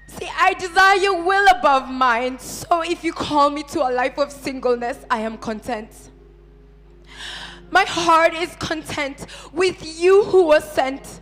See, 0.08 0.28
I 0.36 0.54
desire 0.54 0.96
your 0.96 1.22
will 1.22 1.46
above 1.56 1.88
mine, 1.88 2.40
so 2.40 2.82
if 2.82 3.04
you 3.04 3.12
call 3.12 3.50
me 3.50 3.62
to 3.70 3.88
a 3.88 3.90
life 3.92 4.18
of 4.18 4.32
singleness, 4.32 4.98
I 5.08 5.20
am 5.20 5.38
content. 5.38 6.10
My 7.70 7.84
heart 7.84 8.34
is 8.34 8.56
content 8.56 9.26
with 9.52 10.00
you 10.00 10.24
who 10.24 10.42
was 10.42 10.64
sent. 10.72 11.20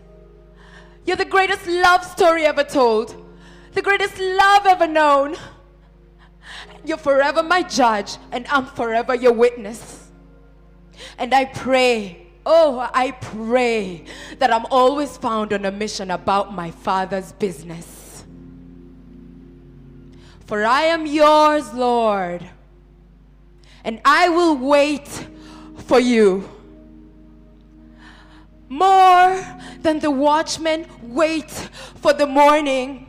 You're 1.05 1.18
the 1.18 1.26
greatest 1.26 1.66
love 1.66 2.03
story 2.05 2.47
ever 2.47 2.64
told 2.64 3.14
the 3.74 3.83
greatest 3.83 4.18
love 4.18 4.66
ever 4.66 4.87
known. 4.87 5.37
You're 6.84 6.96
forever 6.96 7.42
my 7.42 7.62
judge, 7.62 8.16
and 8.32 8.46
I'm 8.48 8.66
forever 8.66 9.14
your 9.14 9.32
witness. 9.32 10.11
And 11.18 11.34
I 11.34 11.44
pray, 11.46 12.26
oh, 12.44 12.88
I 12.92 13.12
pray 13.12 14.04
that 14.38 14.52
I'm 14.52 14.66
always 14.70 15.16
found 15.16 15.52
on 15.52 15.64
a 15.64 15.70
mission 15.70 16.11
about 16.11 16.54
my 16.54 16.70
Father's 16.70 17.32
business. 17.32 18.24
For 20.46 20.64
I 20.64 20.82
am 20.84 21.06
yours, 21.06 21.72
Lord, 21.74 22.48
and 23.84 24.00
I 24.04 24.28
will 24.30 24.56
wait 24.56 25.28
for 25.86 26.00
you. 26.00 26.48
More 28.70 29.44
than 29.82 29.98
the 29.98 30.11
watchmen 30.11 30.86
wait 31.02 31.50
for 31.50 32.12
the 32.12 32.26
morning 32.26 33.07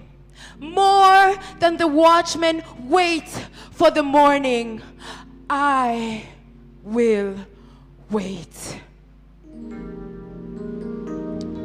more 0.60 1.36
than 1.60 1.78
the 1.78 1.88
watchmen 1.88 2.64
wait 2.84 3.28
for 3.72 3.90
the 3.92 4.04
morning. 4.04 4.82
I 5.50 6.26
will 6.84 7.36
wait. 8.10 8.80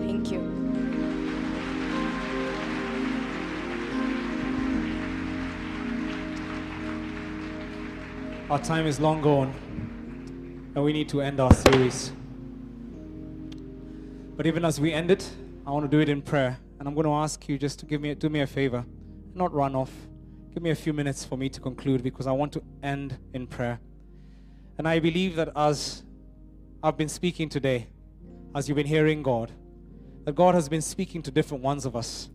Thank 0.01 0.31
you. 0.31 0.41
Our 8.51 8.59
time 8.59 8.87
is 8.87 9.01
long 9.01 9.21
gone, 9.21 9.53
and 10.75 10.85
we 10.85 10.93
need 10.93 11.09
to 11.11 11.21
end 11.21 11.41
our 11.41 11.53
series. 11.53 12.13
But 14.37 14.47
even 14.47 14.65
as 14.65 14.81
we 14.81 14.93
end 14.93 15.11
it, 15.11 15.31
I 15.67 15.71
want 15.71 15.85
to 15.85 15.89
do 15.89 16.01
it 16.01 16.09
in 16.09 16.23
prayer. 16.23 16.59
And 16.79 16.89
I'm 16.89 16.95
going 16.95 17.07
to 17.07 17.13
ask 17.13 17.49
you 17.49 17.59
just 17.59 17.79
to 17.81 17.87
give 17.87 18.01
me, 18.01 18.15
do 18.15 18.29
me 18.29 18.41
a 18.41 18.47
favor, 18.47 18.85
not 19.35 19.53
run 19.53 19.75
off. 19.75 19.93
Give 20.53 20.63
me 20.63 20.71
a 20.71 20.75
few 20.75 20.93
minutes 20.93 21.25
for 21.25 21.37
me 21.37 21.49
to 21.49 21.61
conclude 21.61 22.03
because 22.03 22.27
I 22.27 22.33
want 22.33 22.53
to 22.53 22.63
end 22.83 23.19
in 23.33 23.47
prayer. 23.47 23.81
And 24.79 24.87
I 24.87 24.99
believe 24.99 25.37
that 25.37 25.51
as 25.57 26.03
I've 26.83 26.97
been 26.97 27.09
speaking 27.09 27.49
today, 27.49 27.89
as 28.55 28.69
you've 28.69 28.77
been 28.77 28.87
hearing 28.87 29.23
God, 29.23 29.51
that 30.25 30.35
God 30.35 30.55
has 30.55 30.69
been 30.69 30.83
speaking 30.83 31.23
to 31.23 31.31
different 31.31 31.63
ones 31.63 31.85
of 31.85 31.97
us 31.97 32.31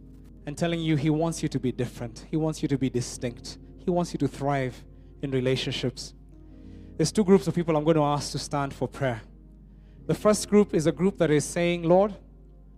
and 0.45 0.57
telling 0.57 0.79
you 0.79 0.95
He 0.95 1.09
wants 1.09 1.41
you 1.43 1.49
to 1.49 1.59
be 1.59 1.71
different. 1.71 2.25
He 2.29 2.37
wants 2.37 2.61
you 2.61 2.67
to 2.67 2.77
be 2.77 2.89
distinct. 2.89 3.57
He 3.83 3.89
wants 3.89 4.13
you 4.13 4.17
to 4.19 4.27
thrive 4.27 4.83
in 5.21 5.31
relationships. 5.31 6.13
There's 6.97 7.11
two 7.11 7.23
groups 7.23 7.47
of 7.47 7.55
people 7.55 7.77
I'm 7.77 7.83
going 7.83 7.95
to 7.95 8.03
ask 8.03 8.31
to 8.33 8.39
stand 8.39 8.73
for 8.73 8.87
prayer. 8.87 9.21
The 10.07 10.13
first 10.13 10.49
group 10.49 10.73
is 10.73 10.87
a 10.87 10.91
group 10.91 11.17
that 11.19 11.31
is 11.31 11.45
saying, 11.45 11.83
Lord, 11.83 12.13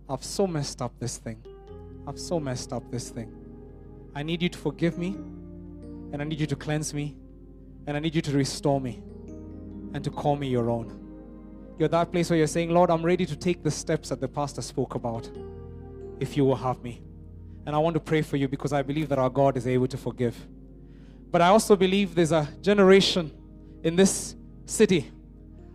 I've 0.08 0.22
so 0.22 0.46
messed 0.46 0.82
up 0.82 0.92
this 0.98 1.16
thing. 1.16 1.42
I've 2.06 2.18
so 2.18 2.40
messed 2.40 2.72
up 2.72 2.90
this 2.90 3.10
thing. 3.10 3.32
I 4.14 4.22
need 4.22 4.42
you 4.42 4.48
to 4.48 4.58
forgive 4.58 4.98
me, 4.98 5.16
and 6.12 6.20
I 6.20 6.24
need 6.24 6.40
you 6.40 6.46
to 6.46 6.56
cleanse 6.56 6.92
me, 6.92 7.16
and 7.86 7.96
I 7.96 8.00
need 8.00 8.14
you 8.14 8.22
to 8.22 8.32
restore 8.32 8.80
me, 8.80 9.02
and 9.94 10.02
to 10.04 10.10
call 10.10 10.36
me 10.36 10.48
your 10.48 10.68
own. 10.70 10.98
You're 11.78 11.88
that 11.88 12.12
place 12.12 12.28
where 12.28 12.36
you're 12.38 12.46
saying, 12.46 12.70
Lord, 12.70 12.90
I'm 12.90 13.04
ready 13.04 13.24
to 13.26 13.36
take 13.36 13.62
the 13.62 13.70
steps 13.70 14.10
that 14.10 14.20
the 14.20 14.28
pastor 14.28 14.62
spoke 14.62 14.94
about, 14.94 15.30
if 16.20 16.36
you 16.36 16.44
will 16.44 16.56
have 16.56 16.82
me. 16.82 17.02
And 17.64 17.74
I 17.74 17.78
want 17.78 17.94
to 17.94 18.00
pray 18.00 18.22
for 18.22 18.36
you 18.36 18.48
because 18.48 18.72
I 18.72 18.82
believe 18.82 19.08
that 19.08 19.18
our 19.18 19.30
God 19.30 19.56
is 19.56 19.66
able 19.66 19.86
to 19.88 19.96
forgive. 19.96 20.36
But 21.30 21.40
I 21.40 21.48
also 21.48 21.76
believe 21.76 22.14
there's 22.14 22.32
a 22.32 22.48
generation 22.60 23.32
in 23.84 23.96
this 23.96 24.36
city, 24.66 25.10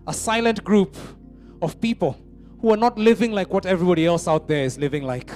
a 0.06 0.14
silent 0.14 0.64
group 0.64 0.96
of 1.62 1.82
people 1.82 2.18
who 2.62 2.72
are 2.74 2.78
not 2.78 2.98
living 2.98 3.32
like 3.32 3.52
what 3.52 3.66
everybody 3.66 4.06
else 4.06 4.28
out 4.28 4.48
there 4.48 4.64
is 4.64 4.78
living 4.78 5.04
like. 5.04 5.32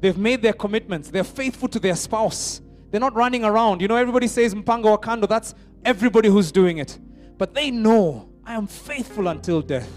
They've 0.00 0.16
made 0.16 0.42
their 0.42 0.52
commitments. 0.52 1.10
They're 1.10 1.24
faithful 1.24 1.68
to 1.68 1.78
their 1.78 1.96
spouse. 1.96 2.60
They're 2.90 3.00
not 3.00 3.14
running 3.14 3.44
around. 3.44 3.80
You 3.80 3.88
know, 3.88 3.96
everybody 3.96 4.26
says 4.26 4.54
Mpango 4.54 4.84
wa 4.84 4.96
Kando. 4.96 5.28
That's 5.28 5.54
everybody 5.84 6.28
who's 6.28 6.50
doing 6.50 6.78
it. 6.78 6.98
But 7.38 7.54
they 7.54 7.70
know 7.70 8.28
I 8.44 8.54
am 8.54 8.66
faithful 8.66 9.28
until 9.28 9.62
death. 9.62 9.88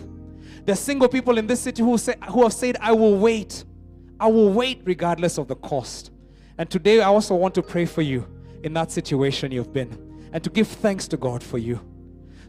There's 0.66 0.80
single 0.80 1.08
people 1.08 1.38
in 1.38 1.48
this 1.48 1.62
city 1.62 1.82
who, 1.82 1.98
say, 1.98 2.16
who 2.30 2.44
have 2.44 2.54
said, 2.54 2.78
I 2.80 2.92
will 2.94 3.18
wait. 3.18 3.66
I 4.20 4.28
will 4.28 4.52
wait 4.52 4.82
regardless 4.86 5.38
of 5.38 5.48
the 5.48 5.56
cost. 5.56 6.12
And 6.58 6.70
today 6.70 7.02
I 7.02 7.06
also 7.06 7.36
want 7.36 7.56
to 7.56 7.64
pray 7.64 7.86
for 7.86 8.02
you 8.02 8.28
in 8.64 8.74
that 8.74 8.92
situation 8.92 9.52
you've 9.52 9.74
been 9.74 10.30
and 10.32 10.44
to 10.44 10.50
give 10.50 10.68
thanks 10.68 11.08
to 11.10 11.18
God 11.18 11.44
for 11.44 11.58
you. 11.58 11.80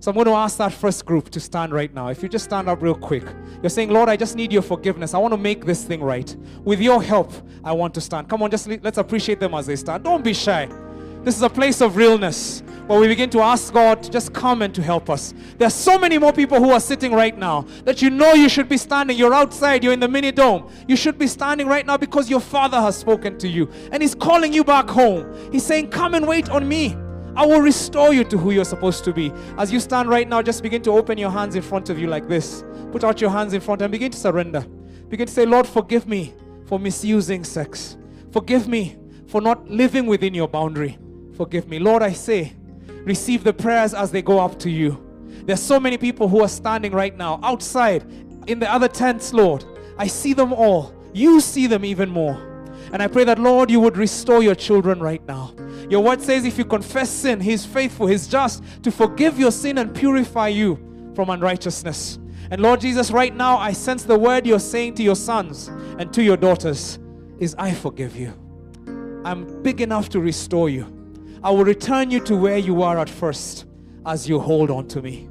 So 0.05 0.11
I'm 0.11 0.16
going 0.16 0.26
to 0.26 0.32
ask 0.32 0.59
that 0.59 0.74
first 0.74 1.07
group 1.07 1.30
to 1.30 1.40
stand 1.40 1.72
right 1.72 1.90
now. 1.94 2.09
If 2.09 2.22
you 2.22 2.28
just 2.28 2.44
stand 2.44 2.68
up 2.68 2.82
real 2.82 2.94
quick, 2.94 3.24
you're 3.62 3.70
saying, 3.70 3.88
Lord, 3.88 4.11
I 4.11 4.18
just 4.18 4.36
need 4.36 4.52
your 4.52 4.61
forgiveness. 4.61 5.14
I 5.14 5.18
want 5.18 5.32
to 5.32 5.38
make 5.38 5.64
this 5.64 5.82
thing 5.82 6.02
right. 6.02 6.36
With 6.62 6.78
your 6.78 7.02
help, 7.02 7.32
I 7.64 7.72
want 7.72 7.94
to 7.94 8.02
stand. 8.02 8.28
Come 8.28 8.42
on, 8.42 8.50
just 8.50 8.68
let's 8.82 8.98
appreciate 8.98 9.40
them 9.40 9.55
as 9.55 9.64
they 9.64 9.76
stand. 9.76 10.05
Don't 10.05 10.22
be 10.22 10.34
shy. 10.34 10.68
This 11.22 11.36
is 11.36 11.40
a 11.40 11.48
place 11.48 11.80
of 11.80 11.96
realness 11.96 12.62
where 12.86 13.00
we 13.00 13.09
begin 13.09 13.30
to 13.30 13.40
ask 13.40 13.72
God 13.72 14.02
to 14.02 14.11
just 14.11 14.34
come 14.34 14.61
and 14.61 14.74
to 14.74 14.82
help 14.82 15.09
us. 15.09 15.32
There 15.57 15.66
are 15.66 15.70
so 15.70 15.98
many 15.98 16.18
more 16.18 16.35
people 16.35 16.59
who 16.59 16.70
are 16.72 16.81
sitting 16.81 17.12
right 17.12 17.39
now 17.39 17.64
that 17.86 18.02
you 18.02 18.10
know 18.10 18.35
you 18.35 18.51
should 18.51 18.68
be 18.68 18.76
standing. 18.76 19.16
You're 19.16 19.32
outside, 19.32 19.82
you're 19.82 19.94
in 19.94 20.01
the 20.01 20.09
mini 20.09 20.32
dome. 20.32 20.70
You 20.86 20.97
should 20.97 21.16
be 21.16 21.28
standing 21.28 21.66
right 21.66 21.86
now 21.86 21.97
because 21.97 22.28
your 22.28 22.40
Father 22.40 22.78
has 22.78 22.94
spoken 22.94 23.39
to 23.39 23.48
you 23.48 23.70
and 23.90 24.02
He's 24.02 24.14
calling 24.14 24.52
you 24.52 24.64
back 24.64 24.90
home. 24.90 25.35
He's 25.51 25.64
saying, 25.64 25.89
Come 25.89 26.12
and 26.12 26.28
wait 26.28 26.51
on 26.51 26.68
me. 26.68 26.94
I 27.36 27.47
will 27.47 27.61
restore 27.61 28.12
you 28.12 28.24
to 28.24 28.39
who 28.39 28.52
you're 28.52 28.65
supposed 28.65 29.05
to 29.05 29.12
be. 29.12 29.32
As 29.59 29.73
you 29.73 29.81
stand 29.81 30.09
right 30.09 30.28
now, 30.28 30.43
just 30.43 30.62
begin 30.62 30.82
to 30.82 30.93
open 30.93 31.19
your 31.19 31.31
hands 31.31 31.56
in 31.56 31.62
front 31.62 31.90
of 31.90 31.98
you 31.98 32.06
like 32.06 32.28
this. 32.28 32.65
Put 32.93 33.02
out 33.05 33.20
your 33.20 33.31
hands 33.31 33.55
in 33.55 33.61
front 33.61 33.82
and 33.82 33.90
begin 33.90 34.12
to 34.12 34.19
surrender. 34.19 34.61
Begin 35.09 35.27
to 35.27 35.32
say, 35.32 35.44
Lord, 35.44 35.66
forgive 35.66 36.06
me 36.06 36.35
for 36.66 36.78
misusing 36.78 37.44
sex. 37.44 37.97
Forgive 38.32 38.69
me 38.69 38.97
for 39.27 39.40
not 39.40 39.69
living 39.69 40.06
within 40.06 40.35
your 40.35 40.48
boundary. 40.48 40.98
Forgive 41.36 41.69
me. 41.69 41.78
Lord, 41.78 42.02
I 42.02 42.12
say, 42.12 42.52
receive 43.05 43.43
the 43.43 43.52
prayers 43.52 43.94
as 43.94 44.11
they 44.11 44.23
go 44.23 44.39
up 44.39 44.59
to 44.61 44.70
you. 44.70 45.01
There's 45.44 45.62
so 45.62 45.81
many 45.81 45.98
people 45.98 46.28
who 46.28 46.43
are 46.43 46.48
standing 46.48 46.93
right 46.93 47.16
now 47.16 47.40
outside 47.43 48.05
in 48.47 48.61
the 48.61 48.70
other 48.73 48.89
tents, 48.89 49.32
Lord. 49.32 49.65
I 49.98 50.06
see 50.06 50.32
them 50.32 50.52
all. 50.52 50.94
You 51.12 51.40
see 51.40 51.66
them 51.66 51.85
even 51.85 52.11
more. 52.11 52.53
And 52.95 53.03
I 53.03 53.09
pray 53.09 53.25
that, 53.25 53.41
Lord, 53.41 53.73
you 53.73 53.81
would 53.81 53.97
restore 53.97 54.41
your 54.41 54.55
children 54.55 55.01
right 55.01 55.21
now. 55.27 55.53
Your 55.91 56.01
word 56.01 56.23
says 56.23 56.45
if 56.45 56.57
you 56.57 56.65
confess 56.65 57.11
sin, 57.11 57.41
He's 57.41 57.66
faithful, 57.66 58.07
He's 58.07 58.29
just 58.29 58.62
to 58.85 58.93
forgive 58.93 59.37
your 59.37 59.51
sin 59.51 59.79
and 59.79 59.93
purify 59.93 60.47
you 60.47 61.11
from 61.16 61.29
unrighteousness. 61.29 62.21
And 62.53 62.62
Lord 62.62 62.81
Jesus, 62.81 63.11
right 63.11 63.35
now, 63.35 63.59
I 63.59 63.73
sense 63.73 64.05
the 64.05 64.16
word 64.16 64.47
you're 64.47 64.61
saying 64.61 64.95
to 64.95 65.03
your 65.03 65.16
sons 65.16 65.66
and 65.99 66.15
to 66.15 66.23
your 66.23 66.37
daughters 66.37 67.01
is, 67.39 67.57
I 67.59 67.75
forgive 67.75 68.15
you. 68.15 68.33
I'm 69.25 69.61
big 69.65 69.81
enough 69.81 70.09
to 70.11 70.21
restore 70.21 70.69
you. 70.69 70.87
I 71.43 71.51
will 71.51 71.65
return 71.65 72.12
you 72.12 72.21
to 72.21 72.37
where 72.37 72.59
you 72.59 72.83
are 72.83 73.01
at 73.01 73.11
first 73.11 73.65
as 74.07 74.29
you 74.29 74.39
hold 74.39 74.71
on 74.71 74.87
to 74.89 75.03
me. 75.03 75.29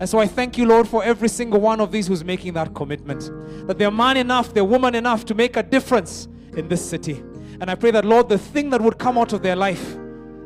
And 0.00 0.06
so 0.06 0.18
I 0.18 0.26
thank 0.26 0.58
you, 0.58 0.66
Lord, 0.66 0.86
for 0.86 1.02
every 1.02 1.28
single 1.28 1.62
one 1.62 1.80
of 1.80 1.90
these 1.90 2.08
who's 2.08 2.22
making 2.22 2.52
that 2.52 2.74
commitment. 2.74 3.30
That 3.66 3.78
they're 3.78 3.90
man 3.90 4.18
enough, 4.18 4.52
they're 4.52 4.64
woman 4.64 4.94
enough 4.94 5.24
to 5.24 5.34
make 5.34 5.56
a 5.56 5.62
difference 5.62 6.28
in 6.56 6.68
this 6.68 6.88
city. 6.88 7.22
And 7.60 7.70
I 7.70 7.74
pray 7.74 7.90
that, 7.92 8.04
Lord, 8.04 8.28
the 8.28 8.38
thing 8.38 8.70
that 8.70 8.80
would 8.80 8.98
come 8.98 9.16
out 9.18 9.32
of 9.32 9.42
their 9.42 9.56
life 9.56 9.96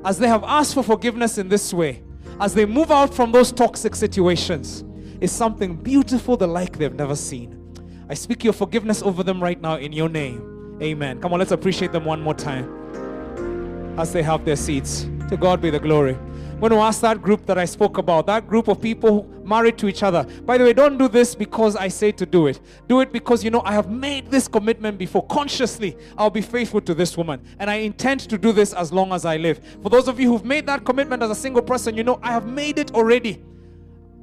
as 0.05 0.19
they 0.19 0.29
have 0.29 0.45
asked 0.45 0.75
for 0.75 0.83
forgiveness 0.83 1.39
in 1.39 1.49
this 1.49 1.73
way, 1.73 2.03
as 2.41 2.55
they 2.55 2.65
move 2.65 2.91
out 2.91 3.13
from 3.15 3.33
those 3.33 3.53
toxic 3.53 3.95
situations, 3.95 4.85
is 5.21 5.31
something 5.31 5.77
beautiful, 5.77 6.37
the 6.37 6.47
like 6.47 6.79
they've 6.79 6.95
never 6.95 7.15
seen. 7.15 7.57
I 8.09 8.15
speak 8.15 8.43
your 8.43 8.53
forgiveness 8.53 9.03
over 9.03 9.23
them 9.23 9.43
right 9.43 9.61
now 9.61 9.77
in 9.77 9.93
your 9.93 10.09
name. 10.09 10.79
Amen. 10.83 11.21
Come 11.21 11.33
on, 11.33 11.39
let's 11.39 11.51
appreciate 11.51 11.93
them 11.93 12.05
one 12.05 12.21
more 12.23 12.35
time 12.35 13.99
as 13.99 14.13
they 14.13 14.23
have 14.23 14.45
their 14.45 14.57
seats. 14.57 15.07
To 15.29 15.37
God 15.37 15.61
be 15.61 15.71
the 15.71 15.79
glory. 15.79 16.19
Going 16.61 16.73
to 16.73 16.79
ask 16.79 17.01
that 17.01 17.23
group 17.23 17.47
that 17.47 17.57
I 17.57 17.65
spoke 17.65 17.97
about, 17.97 18.27
that 18.27 18.47
group 18.47 18.69
of 18.69 18.83
people 18.83 19.27
married 19.43 19.79
to 19.79 19.89
each 19.89 20.03
other. 20.03 20.25
By 20.43 20.59
the 20.59 20.65
way, 20.65 20.75
don't 20.75 20.99
do 20.99 21.09
this 21.09 21.35
because 21.35 21.75
I 21.75 21.89
say 21.89 22.13
to 22.13 22.27
do 22.27 22.49
it. 22.49 22.61
Do 22.87 23.01
it 23.01 23.15
because 23.15 23.43
you 23.43 23.51
know 23.51 23.63
I 23.65 23.73
have 23.73 23.91
made 23.91 24.31
this 24.31 24.47
commitment 24.47 24.99
before. 24.99 25.27
Consciously, 25.29 25.97
I'll 26.19 26.29
be 26.29 26.43
faithful 26.43 26.83
to 26.83 26.93
this 26.93 27.17
woman. 27.17 27.41
And 27.59 27.71
I 27.71 27.77
intend 27.77 28.21
to 28.29 28.37
do 28.37 28.53
this 28.53 28.75
as 28.75 28.93
long 28.93 29.11
as 29.15 29.25
I 29.25 29.39
live. 29.39 29.61
For 29.83 29.89
those 29.89 30.07
of 30.07 30.21
you 30.21 30.31
who've 30.31 30.45
made 30.45 30.67
that 30.67 30.85
commitment 30.85 31.23
as 31.23 31.31
a 31.31 31.35
single 31.35 31.63
person, 31.63 31.97
you 31.97 32.05
know 32.05 32.21
I 32.23 32.31
have 32.33 32.47
made 32.47 32.79
it 32.79 32.93
already. 32.93 33.43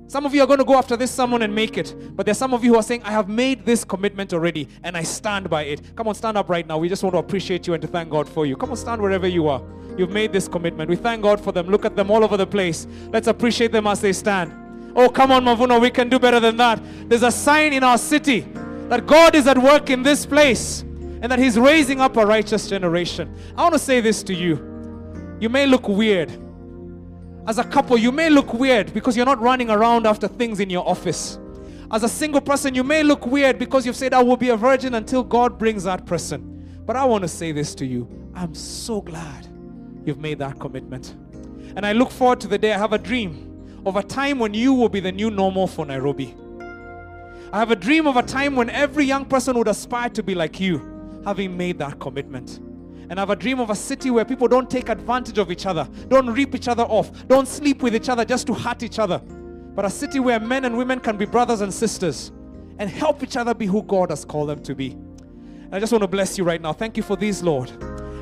Some 0.07 0.25
of 0.25 0.33
you 0.33 0.41
are 0.41 0.47
going 0.47 0.59
to 0.59 0.65
go 0.65 0.75
after 0.75 0.95
this 0.95 1.11
sermon 1.11 1.41
and 1.41 1.53
make 1.53 1.77
it. 1.77 1.93
But 2.15 2.25
there's 2.25 2.37
some 2.37 2.53
of 2.53 2.63
you 2.63 2.73
who 2.73 2.79
are 2.79 2.83
saying, 2.83 3.03
I 3.03 3.11
have 3.11 3.27
made 3.27 3.65
this 3.65 3.83
commitment 3.83 4.33
already 4.33 4.69
and 4.83 4.95
I 4.95 5.03
stand 5.03 5.49
by 5.49 5.63
it. 5.63 5.95
Come 5.97 6.07
on, 6.07 6.15
stand 6.15 6.37
up 6.37 6.49
right 6.49 6.65
now. 6.65 6.77
We 6.77 6.87
just 6.87 7.03
want 7.03 7.13
to 7.13 7.19
appreciate 7.19 7.67
you 7.67 7.73
and 7.73 7.81
to 7.81 7.87
thank 7.87 8.09
God 8.09 8.27
for 8.27 8.45
you. 8.45 8.55
Come 8.55 8.69
on, 8.71 8.77
stand 8.77 9.01
wherever 9.01 9.27
you 9.27 9.49
are. 9.49 9.61
You've 9.97 10.11
made 10.11 10.31
this 10.31 10.47
commitment. 10.47 10.89
We 10.89 10.95
thank 10.95 11.23
God 11.23 11.41
for 11.41 11.51
them. 11.51 11.67
Look 11.67 11.83
at 11.83 11.97
them 11.97 12.09
all 12.09 12.23
over 12.23 12.37
the 12.37 12.47
place. 12.47 12.87
Let's 13.11 13.27
appreciate 13.27 13.73
them 13.73 13.85
as 13.85 13.99
they 13.99 14.13
stand. 14.13 14.53
Oh, 14.95 15.09
come 15.09 15.31
on, 15.31 15.43
Mavuno. 15.43 15.81
We 15.81 15.89
can 15.89 16.07
do 16.07 16.19
better 16.19 16.39
than 16.39 16.55
that. 16.57 16.81
There's 17.09 17.23
a 17.23 17.31
sign 17.31 17.73
in 17.73 17.83
our 17.83 17.97
city 17.97 18.47
that 18.87 19.05
God 19.05 19.35
is 19.35 19.45
at 19.45 19.57
work 19.57 19.89
in 19.89 20.03
this 20.03 20.25
place 20.25 20.81
and 21.21 21.29
that 21.29 21.37
He's 21.37 21.59
raising 21.59 21.99
up 21.99 22.15
a 22.15 22.25
righteous 22.25 22.69
generation. 22.69 23.35
I 23.57 23.63
want 23.63 23.73
to 23.73 23.79
say 23.79 23.99
this 23.99 24.23
to 24.23 24.33
you. 24.33 24.55
You 25.41 25.49
may 25.49 25.65
look 25.65 25.89
weird 25.89 26.31
as 27.47 27.57
a 27.57 27.63
couple, 27.63 27.97
you 27.97 28.11
may 28.11 28.29
look 28.29 28.53
weird 28.53 28.93
because 28.93 29.15
you're 29.15 29.25
not 29.25 29.39
running 29.39 29.69
around 29.69 30.05
after 30.05 30.27
things 30.27 30.59
in 30.59 30.69
your 30.69 30.87
office. 30.87 31.39
As 31.89 32.03
a 32.03 32.09
single 32.09 32.41
person, 32.41 32.75
you 32.75 32.83
may 32.83 33.03
look 33.03 33.25
weird 33.25 33.57
because 33.57 33.85
you've 33.85 33.95
said, 33.95 34.13
I 34.13 34.21
will 34.21 34.35
be 34.35 34.49
a 34.49 34.57
virgin 34.57 34.95
until 34.95 35.23
God 35.23 35.57
brings 35.57 35.85
that 35.85 36.05
person. 36.05 36.81
But 36.85 36.97
I 36.97 37.05
want 37.05 37.21
to 37.21 37.29
say 37.29 37.53
this 37.53 37.73
to 37.75 37.85
you 37.85 38.07
I'm 38.35 38.53
so 38.53 39.01
glad 39.01 39.47
you've 40.05 40.19
made 40.19 40.39
that 40.39 40.59
commitment. 40.59 41.15
And 41.77 41.85
I 41.85 41.93
look 41.93 42.11
forward 42.11 42.41
to 42.41 42.47
the 42.47 42.57
day 42.57 42.73
I 42.73 42.77
have 42.77 42.91
a 42.91 42.97
dream 42.97 43.81
of 43.85 43.95
a 43.95 44.03
time 44.03 44.39
when 44.39 44.53
you 44.53 44.73
will 44.73 44.89
be 44.89 44.99
the 44.99 45.11
new 45.11 45.31
normal 45.31 45.67
for 45.67 45.85
Nairobi. 45.85 46.35
I 47.53 47.59
have 47.59 47.71
a 47.71 47.75
dream 47.77 48.07
of 48.07 48.17
a 48.17 48.23
time 48.23 48.57
when 48.57 48.69
every 48.69 49.05
young 49.05 49.23
person 49.23 49.57
would 49.57 49.69
aspire 49.69 50.09
to 50.09 50.21
be 50.21 50.35
like 50.35 50.59
you, 50.59 51.21
having 51.23 51.55
made 51.55 51.79
that 51.79 51.97
commitment 51.99 52.59
and 53.09 53.19
I 53.19 53.21
have 53.21 53.29
a 53.29 53.35
dream 53.35 53.59
of 53.59 53.69
a 53.69 53.75
city 53.75 54.11
where 54.11 54.25
people 54.25 54.47
don't 54.47 54.69
take 54.69 54.89
advantage 54.89 55.37
of 55.37 55.51
each 55.51 55.65
other, 55.65 55.87
don't 56.07 56.27
rip 56.27 56.53
each 56.55 56.67
other 56.67 56.83
off, 56.83 57.11
don't 57.27 57.47
sleep 57.47 57.81
with 57.81 57.95
each 57.95 58.09
other 58.09 58.25
just 58.25 58.47
to 58.47 58.53
hurt 58.53 58.83
each 58.83 58.99
other, 58.99 59.19
but 59.19 59.85
a 59.85 59.89
city 59.89 60.19
where 60.19 60.39
men 60.39 60.65
and 60.65 60.77
women 60.77 60.99
can 60.99 61.17
be 61.17 61.25
brothers 61.25 61.61
and 61.61 61.73
sisters 61.73 62.31
and 62.79 62.89
help 62.89 63.23
each 63.23 63.37
other 63.37 63.53
be 63.53 63.65
who 63.65 63.81
God 63.83 64.09
has 64.09 64.25
called 64.25 64.49
them 64.49 64.61
to 64.63 64.75
be. 64.75 64.91
And 64.91 65.75
I 65.75 65.79
just 65.79 65.91
want 65.91 66.01
to 66.01 66.07
bless 66.07 66.37
you 66.37 66.43
right 66.43 66.61
now. 66.61 66.73
Thank 66.73 66.97
you 66.97 67.03
for 67.03 67.15
these, 67.15 67.43
Lord. 67.43 67.69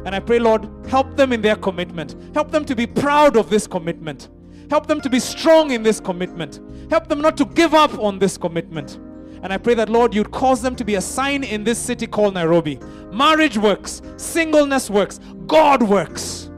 And 0.06 0.16
I 0.16 0.20
pray, 0.20 0.40
Lord, 0.40 0.70
help 0.88 1.16
them 1.16 1.34
in 1.34 1.42
their 1.42 1.56
commitment. 1.56 2.16
Help 2.34 2.52
them 2.52 2.66
to 2.66 2.76
be 2.76 2.86
proud 2.86 3.36
of 3.38 3.50
this 3.50 3.68
commitment. 3.68 4.30
Help 4.70 4.88
them 4.88 5.02
to 5.02 5.10
be 5.10 5.20
strong 5.20 5.72
in 5.72 5.84
this 5.84 6.00
commitment. 6.00 6.60
Help 6.90 7.08
them 7.08 7.22
not 7.22 7.38
to 7.38 7.46
give 7.46 7.74
up 7.74 7.98
on 8.00 8.20
this 8.20 8.38
commitment. 8.38 9.00
And 9.46 9.54
I 9.54 9.60
pray 9.60 9.76
that, 9.76 9.90
Lord, 9.90 10.16
you'd 10.16 10.32
cause 10.32 10.64
them 10.64 10.76
to 10.76 10.84
be 10.84 10.96
a 10.96 11.02
sign 11.02 11.44
in 11.44 11.64
this 11.64 11.78
city 11.78 12.08
called 12.08 12.34
Nairobi. 12.34 12.80
Marriage 13.12 13.60
works, 13.60 14.02
singleness 14.18 14.90
works, 14.90 15.20
God 15.46 15.84
works. 15.84 16.50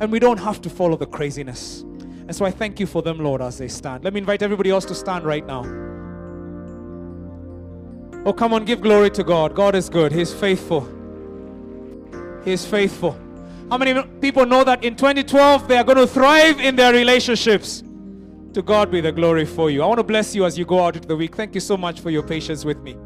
And 0.00 0.10
we 0.10 0.18
don't 0.18 0.38
have 0.38 0.62
to 0.62 0.70
follow 0.70 0.96
the 0.96 1.04
craziness. 1.04 1.82
And 1.82 2.34
so 2.34 2.46
I 2.46 2.50
thank 2.50 2.80
you 2.80 2.86
for 2.86 3.02
them, 3.02 3.18
Lord, 3.18 3.42
as 3.42 3.58
they 3.58 3.68
stand. 3.68 4.02
Let 4.02 4.14
me 4.14 4.20
invite 4.20 4.40
everybody 4.40 4.70
else 4.70 4.86
to 4.86 4.94
stand 4.94 5.26
right 5.26 5.46
now. 5.46 5.60
Oh, 8.24 8.32
come 8.32 8.54
on, 8.54 8.64
give 8.64 8.80
glory 8.80 9.10
to 9.10 9.22
God. 9.22 9.54
God 9.54 9.74
is 9.74 9.90
good, 9.90 10.10
He's 10.10 10.32
faithful. 10.32 10.88
He 12.46 12.52
is 12.52 12.64
faithful. 12.64 13.14
How 13.68 13.76
many 13.76 14.02
people 14.22 14.46
know 14.46 14.64
that 14.64 14.82
in 14.84 14.96
2012 14.96 15.68
they 15.68 15.76
are 15.76 15.84
going 15.84 15.98
to 15.98 16.06
thrive 16.06 16.60
in 16.60 16.76
their 16.76 16.94
relationships? 16.94 17.82
To 18.52 18.60
God 18.60 18.90
be 18.90 19.00
the 19.00 19.12
glory 19.12 19.46
for 19.46 19.70
you. 19.70 19.82
I 19.82 19.86
want 19.86 19.98
to 19.98 20.04
bless 20.04 20.34
you 20.34 20.44
as 20.44 20.58
you 20.58 20.66
go 20.66 20.84
out 20.84 20.94
into 20.94 21.08
the 21.08 21.16
week. 21.16 21.34
Thank 21.34 21.54
you 21.54 21.60
so 21.60 21.74
much 21.74 22.00
for 22.00 22.10
your 22.10 22.22
patience 22.22 22.66
with 22.66 22.78
me. 22.82 22.96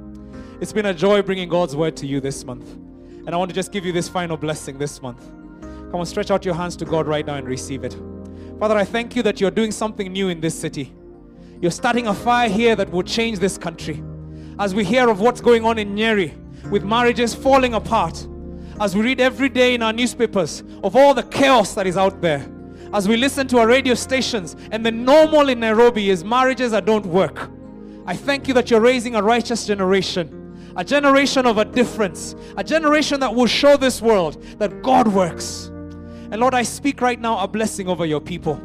It's 0.60 0.72
been 0.72 0.86
a 0.86 0.94
joy 0.94 1.22
bringing 1.22 1.48
God's 1.48 1.76
word 1.76 1.96
to 1.98 2.06
you 2.06 2.20
this 2.20 2.44
month. 2.44 2.68
And 2.72 3.30
I 3.30 3.36
want 3.36 3.50
to 3.50 3.54
just 3.54 3.70
give 3.70 3.86
you 3.86 3.92
this 3.92 4.08
final 4.08 4.36
blessing 4.36 4.76
this 4.76 5.00
month. 5.00 5.24
Come 5.60 5.96
on, 5.96 6.06
stretch 6.06 6.32
out 6.32 6.44
your 6.44 6.54
hands 6.54 6.74
to 6.78 6.84
God 6.84 7.06
right 7.06 7.24
now 7.24 7.34
and 7.34 7.46
receive 7.46 7.84
it. 7.84 7.96
Father, 8.58 8.76
I 8.76 8.84
thank 8.84 9.14
you 9.14 9.22
that 9.22 9.40
you're 9.40 9.52
doing 9.52 9.70
something 9.70 10.12
new 10.12 10.30
in 10.30 10.40
this 10.40 10.58
city. 10.58 10.92
You're 11.60 11.70
starting 11.70 12.08
a 12.08 12.14
fire 12.14 12.48
here 12.48 12.74
that 12.74 12.90
will 12.90 13.04
change 13.04 13.38
this 13.38 13.56
country. 13.56 14.02
As 14.58 14.74
we 14.74 14.84
hear 14.84 15.08
of 15.08 15.20
what's 15.20 15.40
going 15.40 15.64
on 15.64 15.78
in 15.78 15.94
Nyeri, 15.94 16.34
with 16.70 16.82
marriages 16.82 17.36
falling 17.36 17.74
apart, 17.74 18.26
as 18.80 18.96
we 18.96 19.02
read 19.02 19.20
every 19.20 19.48
day 19.48 19.74
in 19.76 19.82
our 19.82 19.92
newspapers 19.92 20.64
of 20.82 20.96
all 20.96 21.14
the 21.14 21.22
chaos 21.22 21.74
that 21.74 21.86
is 21.86 21.96
out 21.96 22.20
there, 22.20 22.44
as 22.92 23.08
we 23.08 23.16
listen 23.16 23.46
to 23.48 23.58
our 23.58 23.66
radio 23.66 23.94
stations, 23.94 24.56
and 24.70 24.84
the 24.84 24.92
normal 24.92 25.48
in 25.48 25.60
Nairobi 25.60 26.10
is 26.10 26.24
marriages 26.24 26.70
that 26.70 26.84
don't 26.84 27.06
work. 27.06 27.50
I 28.06 28.14
thank 28.14 28.46
you 28.48 28.54
that 28.54 28.70
you're 28.70 28.80
raising 28.80 29.16
a 29.16 29.22
righteous 29.22 29.66
generation, 29.66 30.72
a 30.76 30.84
generation 30.84 31.46
of 31.46 31.58
a 31.58 31.64
difference, 31.64 32.36
a 32.56 32.62
generation 32.62 33.18
that 33.20 33.34
will 33.34 33.46
show 33.46 33.76
this 33.76 34.00
world 34.00 34.42
that 34.58 34.82
God 34.82 35.08
works. 35.08 35.66
And 36.30 36.38
Lord, 36.40 36.54
I 36.54 36.62
speak 36.62 37.00
right 37.00 37.20
now 37.20 37.38
a 37.38 37.48
blessing 37.48 37.88
over 37.88 38.06
your 38.06 38.20
people. 38.20 38.60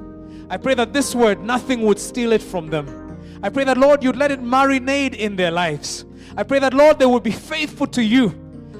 I 0.49 0.57
pray 0.57 0.73
that 0.75 0.93
this 0.93 1.15
word, 1.15 1.41
nothing 1.41 1.81
would 1.81 1.97
steal 1.97 2.31
it 2.31 2.41
from 2.41 2.67
them. 2.67 3.17
I 3.41 3.49
pray 3.49 3.63
that, 3.63 3.77
Lord, 3.77 4.03
you'd 4.03 4.17
let 4.17 4.31
it 4.31 4.41
marinate 4.41 5.15
in 5.15 5.35
their 5.35 5.51
lives. 5.51 6.05
I 6.37 6.43
pray 6.43 6.59
that, 6.59 6.73
Lord, 6.73 6.99
they 6.99 7.05
would 7.05 7.23
be 7.23 7.31
faithful 7.31 7.87
to 7.87 8.03
you 8.03 8.35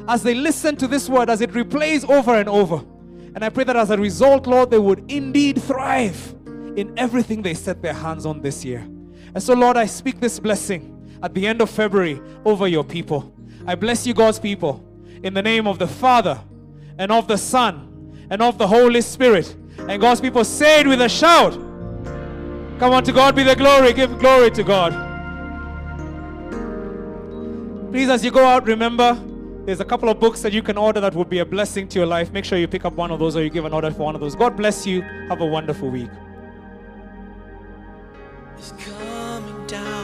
as 0.08 0.22
they 0.22 0.36
listen 0.36 0.76
to 0.78 0.88
this 0.88 1.10
word, 1.10 1.30
as 1.30 1.42
it 1.42 1.52
replays 1.52 2.08
over 2.08 2.36
and 2.36 2.48
over. 2.50 2.84
And 3.34 3.46
I 3.46 3.50
pray 3.50 3.64
that 3.64 3.76
as 3.76 3.90
a 3.90 3.98
result, 3.98 4.46
Lord, 4.48 4.72
they 4.72 4.80
would 4.80 5.10
indeed 5.10 5.62
thrive 5.62 6.36
in 6.76 6.94
everything 6.98 7.42
they 7.42 7.54
set 7.54 7.82
their 7.82 7.94
hands 7.94 8.26
on 8.26 8.42
this 8.42 8.66
year. 8.66 8.80
And 9.34 9.42
so, 9.42 9.54
Lord, 9.54 9.78
I 9.78 9.86
speak 9.86 10.20
this 10.20 10.40
blessing 10.40 11.18
at 11.24 11.34
the 11.34 11.48
end 11.48 11.62
of 11.62 11.70
February 11.70 12.22
over 12.46 12.68
your 12.68 12.84
people. 12.84 13.34
I 13.66 13.76
bless 13.76 14.06
you, 14.06 14.14
God's 14.14 14.40
people, 14.40 14.84
in 15.24 15.34
the 15.34 15.42
name 15.42 15.68
of 15.68 15.80
the 15.80 15.88
Father 15.88 16.40
and 16.98 17.12
of 17.12 17.28
the 17.28 17.38
Son 17.38 18.28
and 18.30 18.42
of 18.42 18.58
the 18.58 18.68
Holy 18.68 19.02
Spirit. 19.02 19.56
And 19.78 20.02
God's 20.02 20.20
people 20.20 20.44
say 20.44 20.82
it 20.82 20.88
with 20.88 21.02
a 21.02 21.10
shout. 21.10 21.54
Come 22.80 22.94
on, 22.94 23.04
to 23.04 23.12
God 23.12 23.36
be 23.36 23.44
the 23.44 23.56
glory. 23.56 23.94
Give 23.94 24.18
glory 24.20 24.52
to 24.52 24.64
God. 24.64 24.92
Please, 27.92 28.10
as 28.10 28.26
you 28.26 28.32
go 28.32 28.46
out, 28.46 28.66
remember 28.66 29.22
there's 29.66 29.80
a 29.80 29.86
couple 29.86 30.10
of 30.10 30.20
books 30.20 30.42
that 30.42 30.54
you 30.54 30.64
can 30.64 30.78
order 30.78 31.00
that 31.00 31.14
would 31.14 31.30
be 31.30 31.40
a 31.40 31.46
blessing 31.46 31.88
to 31.90 32.00
your 32.00 32.08
life. 32.08 32.32
Make 32.32 32.46
sure 32.46 32.58
you 32.58 32.68
pick 32.68 32.84
up 32.84 32.94
one 32.94 33.12
of 33.12 33.20
those 33.20 33.36
or 33.36 33.44
you 33.44 33.50
give 33.50 33.66
an 33.66 33.74
order 33.74 33.92
for 33.92 34.04
one 34.06 34.16
of 34.16 34.22
those. 34.22 34.36
God 34.36 34.58
bless 34.58 34.88
you. 34.88 35.02
Have 35.30 35.42
a 35.42 35.46
wonderful 35.46 35.90
week. 35.90 36.10
It's 38.58 38.72
coming 38.72 39.68
down 39.68 40.01